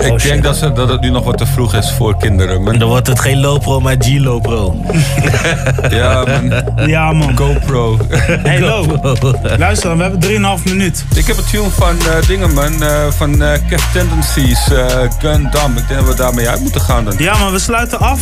Ik 0.00 0.22
denk 0.22 0.42
dat, 0.42 0.56
ze, 0.56 0.72
dat 0.72 0.88
het 0.88 1.00
nu 1.00 1.10
nog 1.10 1.24
wat 1.24 1.38
te 1.38 1.46
vroeg 1.46 1.74
is 1.74 1.90
voor 1.96 2.16
kinderen. 2.16 2.62
Man. 2.62 2.78
Dan 2.78 2.88
wordt 2.88 3.06
het 3.06 3.20
geen 3.20 3.40
Lopro, 3.40 3.80
maar 3.80 3.96
G-Lopro. 3.98 4.74
Ja, 5.90 6.24
man. 6.24 6.62
Ja, 6.88 7.12
man. 7.12 7.36
GoPro. 7.36 7.98
Hey, 8.42 8.60
Lo, 8.60 8.98
luister 9.58 9.96
we 9.96 10.02
hebben 10.02 10.58
3,5 10.58 10.62
minuut. 10.64 11.04
Ik 11.14 11.26
heb 11.26 11.36
een 11.36 11.44
tune 11.50 11.70
van 11.70 11.98
eh, 11.98 12.26
dingen, 12.28 12.54
man. 12.54 12.82
eh, 12.82 13.06
van 13.16 13.42
eh 13.42 13.58
Kev 13.68 13.82
Tendencies, 13.92 14.72
eh 14.72 14.86
Gundam. 15.18 15.76
Ik 15.76 15.88
denk 15.88 16.00
dat 16.00 16.08
we 16.08 16.13
daarmee 16.16 16.48
uit 16.48 16.60
moeten 16.60 16.80
gaan 16.80 17.04
dan. 17.04 17.14
Ja, 17.18 17.38
maar 17.38 17.52
we 17.52 17.58
sluiten 17.58 17.98
af. 17.98 18.20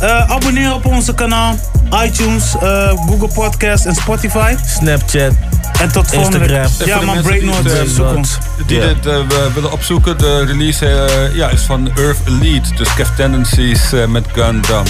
Eh, 0.00 0.30
abonneer 0.30 0.74
op 0.74 0.86
onze 0.86 1.14
kanaal. 1.14 1.56
iTunes, 2.04 2.54
eh, 2.62 2.88
Google 2.88 3.28
Podcast 3.34 3.84
en 3.86 3.94
Spotify. 3.94 4.54
Snapchat. 4.66 5.32
En 5.80 5.92
tot 5.92 6.06
volgende 6.10 6.38
week. 6.38 6.50
Instagram. 6.50 6.86
Ja, 6.86 6.92
voor 6.92 7.00
de 7.00 7.06
man, 7.06 7.14
mensen 7.14 7.22
Break 7.22 7.40
die 7.40 7.50
North, 7.50 7.64
het, 7.64 7.88
eh, 7.88 7.94
zoek 7.94 8.16
ons. 8.16 8.38
Die 8.66 8.78
Ja. 8.80 8.86
dit 8.86 9.04
we 9.04 9.50
willen 9.54 9.72
opzoeken, 9.72 10.18
de 10.18 10.44
release 10.44 10.86
eh, 10.86 11.34
ja, 11.36 11.48
is 11.48 11.62
van 11.62 11.90
Earth 11.96 12.18
Elite. 12.26 12.74
Dus 12.74 12.94
Kev 12.94 13.08
Tendencies 13.16 13.80
met 14.08 14.24
Gundam. 14.32 14.84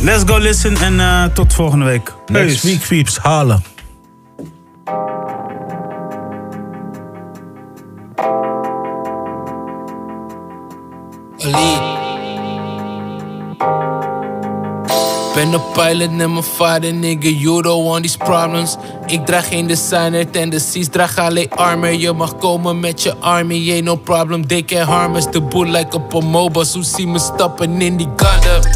Let's 0.00 0.22
go 0.26 0.38
listen 0.38 0.76
en 0.76 1.00
eh, 1.00 1.24
tot 1.32 1.54
volgende 1.54 1.84
week. 1.84 2.12
Next 2.26 2.60
Peace. 2.60 2.66
week, 2.66 2.86
peeps. 2.88 3.18
Halen. 3.18 3.67
Pilot, 15.72 16.10
mijn 16.10 16.42
vader, 16.42 16.92
nigga, 16.92 17.28
you 17.28 17.62
don't 17.62 17.84
want 17.84 18.02
these 18.02 18.16
problems. 18.16 18.76
Ik 19.06 19.26
draag 19.26 19.48
geen 19.48 19.66
designer 19.66 20.30
tendencies, 20.30 20.88
draag 20.88 21.18
alleen 21.18 21.50
armor. 21.50 21.92
Je 21.92 22.12
mag 22.12 22.36
komen 22.36 22.80
met 22.80 23.02
je 23.02 23.16
army, 23.16 23.70
ain't 23.72 23.84
no 23.84 23.96
problem. 23.96 24.46
They 24.46 24.62
can 24.62 24.86
harm 24.86 25.16
us, 25.16 25.24
the 25.30 25.40
boel 25.40 25.64
like 25.64 25.96
op 25.96 26.12
een 26.14 26.26
mobile. 26.26 26.66
Zo 26.66 26.82
zie 26.82 27.06
me 27.06 27.18
stappen 27.18 27.80
in 27.80 27.96
die 27.96 28.08
Gundam. 28.16 28.72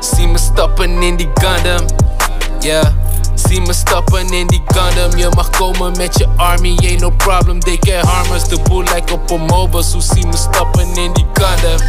Zie 0.00 0.26
me 0.26 0.38
stappen 0.38 1.02
in 1.02 1.16
die 1.16 1.28
Gundam. 1.34 1.86
Yeah. 2.60 2.86
Zie 3.34 3.60
me 3.60 3.72
stappen 3.72 4.32
in 4.32 4.46
die 4.46 4.62
Gundam. 4.66 5.18
Je 5.18 5.28
mag 5.36 5.50
komen 5.50 5.96
met 5.96 6.18
je 6.18 6.26
army, 6.36 6.76
ain't 6.80 7.00
no 7.00 7.10
problem. 7.10 7.60
They 7.60 7.76
can 7.78 8.06
harm 8.06 8.32
us, 8.32 8.48
the 8.48 8.60
boel 8.68 8.82
like 8.82 9.12
op 9.12 9.30
een 9.30 9.40
mobile. 9.40 9.84
Zo 9.84 10.00
zie 10.00 10.26
me 10.26 10.36
stappen 10.36 10.94
in 10.94 11.12
die 11.12 11.26
Gundam. 11.32 11.86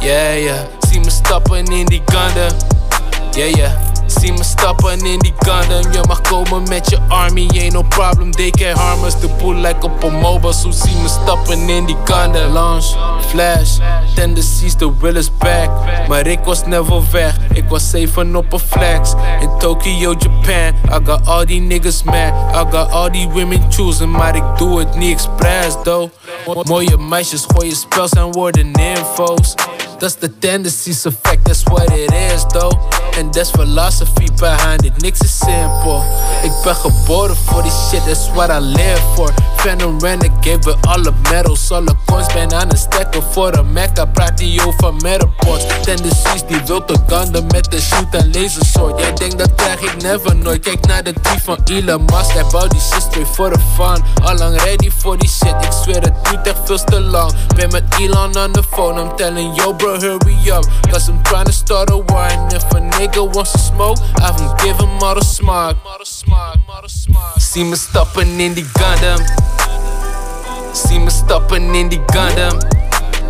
Yeah, 0.00 0.38
yeah. 0.38 0.77
Zie 0.88 1.00
me 1.00 1.10
stappen 1.10 1.66
in 1.66 1.86
die 1.86 2.02
Gundam. 2.06 2.56
Yeah, 3.34 3.54
yeah. 3.56 3.87
Zie 4.08 4.32
me 4.32 4.44
stappen 4.44 5.04
in 5.06 5.18
die 5.18 5.34
Gundam. 5.38 5.92
Je 5.92 6.00
mag 6.08 6.20
komen 6.20 6.62
met 6.68 6.90
je 6.90 6.98
army, 7.08 7.48
ain't 7.52 7.72
no 7.72 7.82
problem. 7.82 8.30
They 8.32 8.50
can 8.50 8.76
harm 8.76 9.04
us. 9.04 9.20
De 9.20 9.28
boel 9.28 9.54
lijkt 9.54 9.84
op 9.84 10.02
een 10.02 10.14
mobile. 10.14 10.54
Zo 10.54 10.70
zie 10.70 10.94
me 11.02 11.08
stappen 11.08 11.68
in 11.68 11.84
die 11.86 11.96
Gundam. 12.04 12.52
Launch, 12.52 12.84
flash, 13.28 13.76
tendencies, 14.14 14.74
the 14.74 14.98
will 14.98 15.16
is 15.16 15.30
back. 15.38 15.70
Maar 16.08 16.26
ik 16.26 16.38
was 16.44 16.64
never 16.66 17.02
weg. 17.10 17.36
Ik 17.52 17.64
was 17.68 17.92
even 17.92 18.36
op 18.36 18.52
een 18.52 18.58
flex. 18.58 19.12
In 19.40 19.50
Tokyo, 19.58 20.14
Japan. 20.18 20.74
I 21.00 21.04
got 21.04 21.26
all 21.26 21.44
die 21.44 21.60
niggas 21.60 22.02
mad. 22.02 22.32
I 22.54 22.76
got 22.76 22.90
all 22.90 23.10
die 23.10 23.28
women 23.28 23.66
choosing. 23.72 24.12
Maar 24.12 24.36
ik 24.36 24.44
doe 24.56 24.78
het 24.78 24.94
niet 24.96 25.12
expres, 25.12 25.74
though. 25.82 26.10
Mo- 26.46 26.62
Mooie 26.62 26.96
meisjes 26.98 27.44
gooien 27.54 27.76
spels 27.76 28.10
en 28.10 28.32
worden 28.32 28.72
info's. 28.72 29.54
That's 29.98 30.14
the 30.14 30.38
tendencies 30.38 31.04
effect, 31.04 31.44
that's 31.44 31.62
what 31.62 31.90
it 31.90 32.12
is 32.12 32.44
though. 32.48 32.72
And 33.18 33.32
that's 33.32 33.50
philosophy 33.50 33.97
behind 34.38 34.84
it, 34.84 35.02
niks 35.02 35.20
is 35.20 35.38
simpel. 35.38 36.02
Ik 36.42 36.52
ben 36.62 36.74
geboren 36.74 37.36
voor 37.36 37.62
die 37.62 37.72
shit, 37.72 38.04
that's 38.04 38.30
what 38.30 38.50
I 38.50 38.58
live 38.58 39.00
for. 39.14 39.32
Phantom 39.58 39.98
Renegade 39.98 40.64
with 40.64 40.80
the 40.82 41.12
medals, 41.30 41.70
all 41.72 41.84
the 41.84 41.94
coins 42.06 42.32
ben 42.32 42.52
aan 42.54 42.68
het 42.68 42.78
stekken 42.78 43.22
voor 43.32 43.52
een 43.52 43.72
mecca. 43.72 44.04
Praat 44.04 44.38
niet 44.38 44.62
over 44.62 44.94
metapods. 44.94 45.64
Tendencies 45.82 46.46
die 46.46 46.60
wil 46.66 46.84
te 46.84 46.96
ganden 47.06 47.46
met 47.46 47.74
een 47.74 47.80
shoot 47.80 48.14
en 48.14 48.32
lasersoort. 48.32 49.00
Jij 49.00 49.12
denkt 49.12 49.38
dat 49.38 49.54
krijg 49.54 49.80
ik 49.80 50.02
never 50.02 50.36
nooit. 50.36 50.62
Kijk 50.62 50.86
naar 50.86 51.02
de 51.02 51.12
tweet 51.12 51.42
van 51.42 51.58
Elon 51.64 52.04
Musk, 52.04 52.32
hij 52.32 52.44
bouwt 52.50 52.70
die 52.70 52.80
shit 52.80 53.02
straight 53.02 53.34
for 53.34 53.52
the 53.52 53.58
fun. 53.74 54.04
Allang 54.24 54.62
ready 54.62 54.90
voor 54.90 55.18
die 55.18 55.28
shit, 55.28 55.54
ik 55.60 55.72
zweer 55.82 56.02
het 56.02 56.24
duurt 56.24 56.46
echt 56.46 56.60
veel 56.64 56.84
te 56.84 57.00
lang. 57.00 57.32
Ben 57.54 57.70
met 57.70 57.84
Elon 57.98 58.36
on 58.36 58.52
the 58.52 58.62
phone, 58.70 59.00
I'm 59.00 59.16
telling 59.16 59.56
yo 59.56 59.72
bro 59.72 59.98
hurry 59.98 60.50
up. 60.50 60.66
Cause 60.90 61.10
I'm 61.10 61.22
trying 61.22 61.44
to 61.44 61.52
start 61.52 61.90
a 61.90 61.96
war 61.96 62.30
and 62.30 62.52
if 62.52 62.74
a 62.74 62.78
nigga 62.78 63.32
wants 63.32 63.52
to 63.52 63.58
smoke, 63.58 63.98
I 64.16 64.32
can 64.36 64.56
give 64.56 64.78
him 64.78 65.02
all 65.02 65.14
the 65.14 65.24
smog. 65.24 65.76
See 67.38 67.64
me 67.64 67.76
stappen 67.76 68.40
in 68.40 68.54
die 68.54 68.66
Gundam. 68.72 69.47
Zie 70.72 71.00
me 71.00 71.10
stappen 71.10 71.74
in 71.74 71.88
die 71.88 72.02
Gundam. 72.06 72.58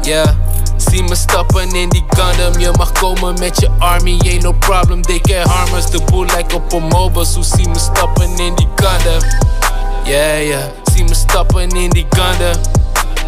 Yeah. 0.03 0.29
Zie 0.77 1.03
me 1.03 1.15
stappen 1.15 1.75
in 1.75 1.89
die 1.89 2.05
Gundam. 2.09 2.61
Je 2.61 2.71
mag 2.77 2.93
komen 2.93 3.39
met 3.39 3.61
je 3.61 3.71
army, 3.79 4.19
ain't 4.25 4.43
no 4.43 4.53
problem. 4.53 5.03
They 5.03 5.21
can 5.21 5.49
harm 5.49 5.75
us. 5.75 5.91
De 5.91 6.01
boel 6.11 6.25
lijkt 6.25 6.55
op 6.55 6.73
een 6.73 6.83
mobile. 6.83 7.27
Zo 7.27 7.43
zie 7.43 7.69
me 7.69 7.79
stappen 7.79 8.39
in 8.39 8.55
die 8.55 8.69
Gundam. 8.77 9.29
Yeah, 10.05 10.47
yeah. 10.47 10.65
Zie 10.95 11.05
me 11.05 11.15
stappen 11.15 11.71
in 11.71 11.91
die 11.91 12.07
Gundam. 12.11 12.63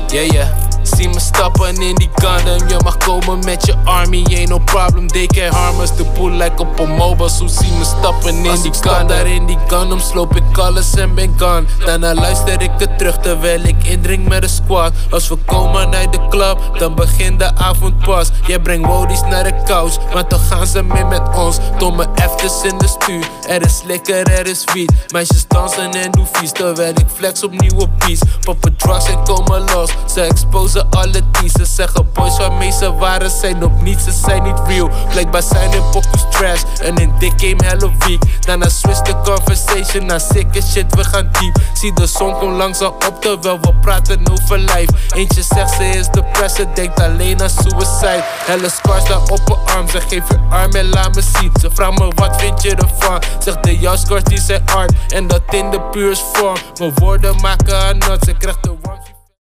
Yeah, 0.09 0.33
yeah. 0.33 0.70
Zie 0.97 1.09
me 1.09 1.21
stappen 1.21 1.83
in 1.83 1.95
die 1.95 2.11
Gundam. 2.15 2.69
Je 2.69 2.77
mag 2.85 2.97
komen 2.97 3.39
met 3.45 3.67
je 3.67 3.75
army, 3.85 4.25
ain't 4.29 4.49
no 4.49 4.59
problem. 4.59 5.09
They 5.09 5.27
can 5.27 5.53
harm 5.53 5.81
us. 5.81 5.97
De 5.97 6.05
boel 6.05 6.31
lijkt 6.31 6.61
op 6.61 6.79
een 6.79 6.91
mobile. 6.91 7.31
Zo 7.31 7.47
zie 7.47 7.73
me 7.79 7.85
stappen 7.85 8.35
in 8.35 8.61
die 8.62 8.73
Gundam. 8.73 9.07
daar 9.07 9.27
in 9.27 9.47
die 9.47 9.59
Gundam 9.69 10.01
sloop 10.01 10.37
ik 10.37 10.59
alles 10.59 10.95
en 10.95 11.15
ben 11.15 11.35
gone. 11.39 11.65
Daarna 11.85 12.15
luister 12.15 12.62
ik 12.62 12.81
er 12.81 12.97
terug 12.97 13.19
terwijl 13.19 13.61
ik 13.61 13.85
indring 13.85 14.29
met 14.29 14.43
de 14.43 14.49
squad. 14.49 14.93
Als 15.11 15.29
we 15.29 15.37
komen 15.37 15.95
uit 15.95 16.12
de 16.12 16.29
club, 16.29 16.59
dan 16.79 16.95
begint 16.95 17.39
de 17.39 17.55
avond 17.57 17.99
pas. 17.99 18.31
Jij 18.47 18.61
brengt 18.61 18.89
wodies 18.89 19.21
naar 19.21 19.45
de 19.45 19.62
couch, 19.65 20.12
maar 20.15 20.27
toch 20.27 20.49
gaan 20.49 20.67
ze 20.67 20.83
mee 20.83 21.05
met 21.05 21.23
ons. 21.37 21.59
Domme 21.79 22.07
efters 22.15 22.62
in 22.62 22.79
de 22.79 22.89
stuur. 22.89 23.29
Er 23.49 23.62
is 23.62 23.83
lekker, 23.87 24.39
er 24.39 24.47
is 24.47 24.65
wiet. 24.73 24.93
Meisjes 25.12 25.47
dansen 25.49 25.91
en 25.91 26.11
doen 26.11 26.27
vies, 26.33 26.53
terwijl 26.53 26.95
ik 26.95 27.07
flex 27.15 27.45
op 27.45 27.61
nieuwe 27.61 27.89
beats. 27.99 28.21
Poppen 28.41 28.77
drugs 28.77 29.09
en 29.09 29.23
komen 29.25 29.65
los. 29.75 29.91
Ze 30.15 30.21
exposen 30.21 30.80
alle 30.90 31.23
teas. 31.31 31.52
Ze 31.52 31.65
zeggen 31.65 32.12
boys 32.12 32.39
waarmee 32.39 32.73
ze 32.73 32.93
waren 32.94 33.31
zijn 33.31 33.65
op 33.65 33.82
niets, 33.82 34.05
ze 34.05 34.12
zijn 34.12 34.43
niet 34.43 34.61
real. 34.66 34.90
Blijkbaar 35.11 35.43
zijn 35.43 35.73
hun 35.73 35.90
pokus 35.90 36.24
trash 36.31 36.62
en 36.82 36.97
in 36.97 37.12
dik 37.19 37.32
game 37.36 37.65
hello 37.65 37.93
weak. 37.98 38.23
Daarna 38.40 38.69
switch 38.69 39.02
de 39.02 39.15
conversation 39.24 40.07
naar 40.07 40.20
sick 40.20 40.47
shit, 40.62 40.94
we 40.94 41.05
gaan 41.05 41.28
diep. 41.40 41.57
Zie 41.73 41.93
de 41.94 42.07
zon 42.07 42.39
komt 42.39 42.57
langzaam 42.57 42.93
op 43.09 43.20
terwijl 43.20 43.61
we 43.61 43.74
praten 43.74 44.31
over 44.32 44.59
life. 44.59 44.93
Eentje 45.15 45.43
zegt 45.43 45.74
ze 45.74 45.85
is 45.85 46.09
de 46.09 46.23
president, 46.23 46.77
denkt 46.77 47.01
alleen 47.01 47.43
aan 47.43 47.51
suicide. 47.51 48.24
Helle 48.47 48.70
scars 48.70 49.05
daar 49.05 49.23
op 49.23 49.40
haar 49.48 49.77
arm, 49.77 49.89
ze 49.89 50.01
geeft 50.01 50.28
je 50.28 50.39
arm 50.51 50.73
en 50.73 50.89
laat 50.89 51.15
me 51.15 51.23
zien. 51.23 51.52
Ze 51.61 51.70
vraagt 51.74 51.98
me 51.98 52.12
wat 52.15 52.40
vind 52.40 52.62
je 52.62 52.74
ervan? 52.74 53.23
Zegt 53.39 53.62
de 53.62 53.78
jouw 53.78 53.97
scars 53.97 54.24
die 54.24 54.40
zijn 54.40 54.62
art 54.74 54.93
en 55.09 55.27
dat 55.27 55.43
in 55.51 55.70
de 55.70 55.81
puurs 55.81 56.20
vorm. 56.32 56.57
Mijn 56.78 56.93
woorden 56.94 57.40
maken 57.40 57.77
haar 57.77 57.97
nat, 57.97 58.24
ze 58.24 58.32
krijgt 58.32 58.62
de 58.62 58.80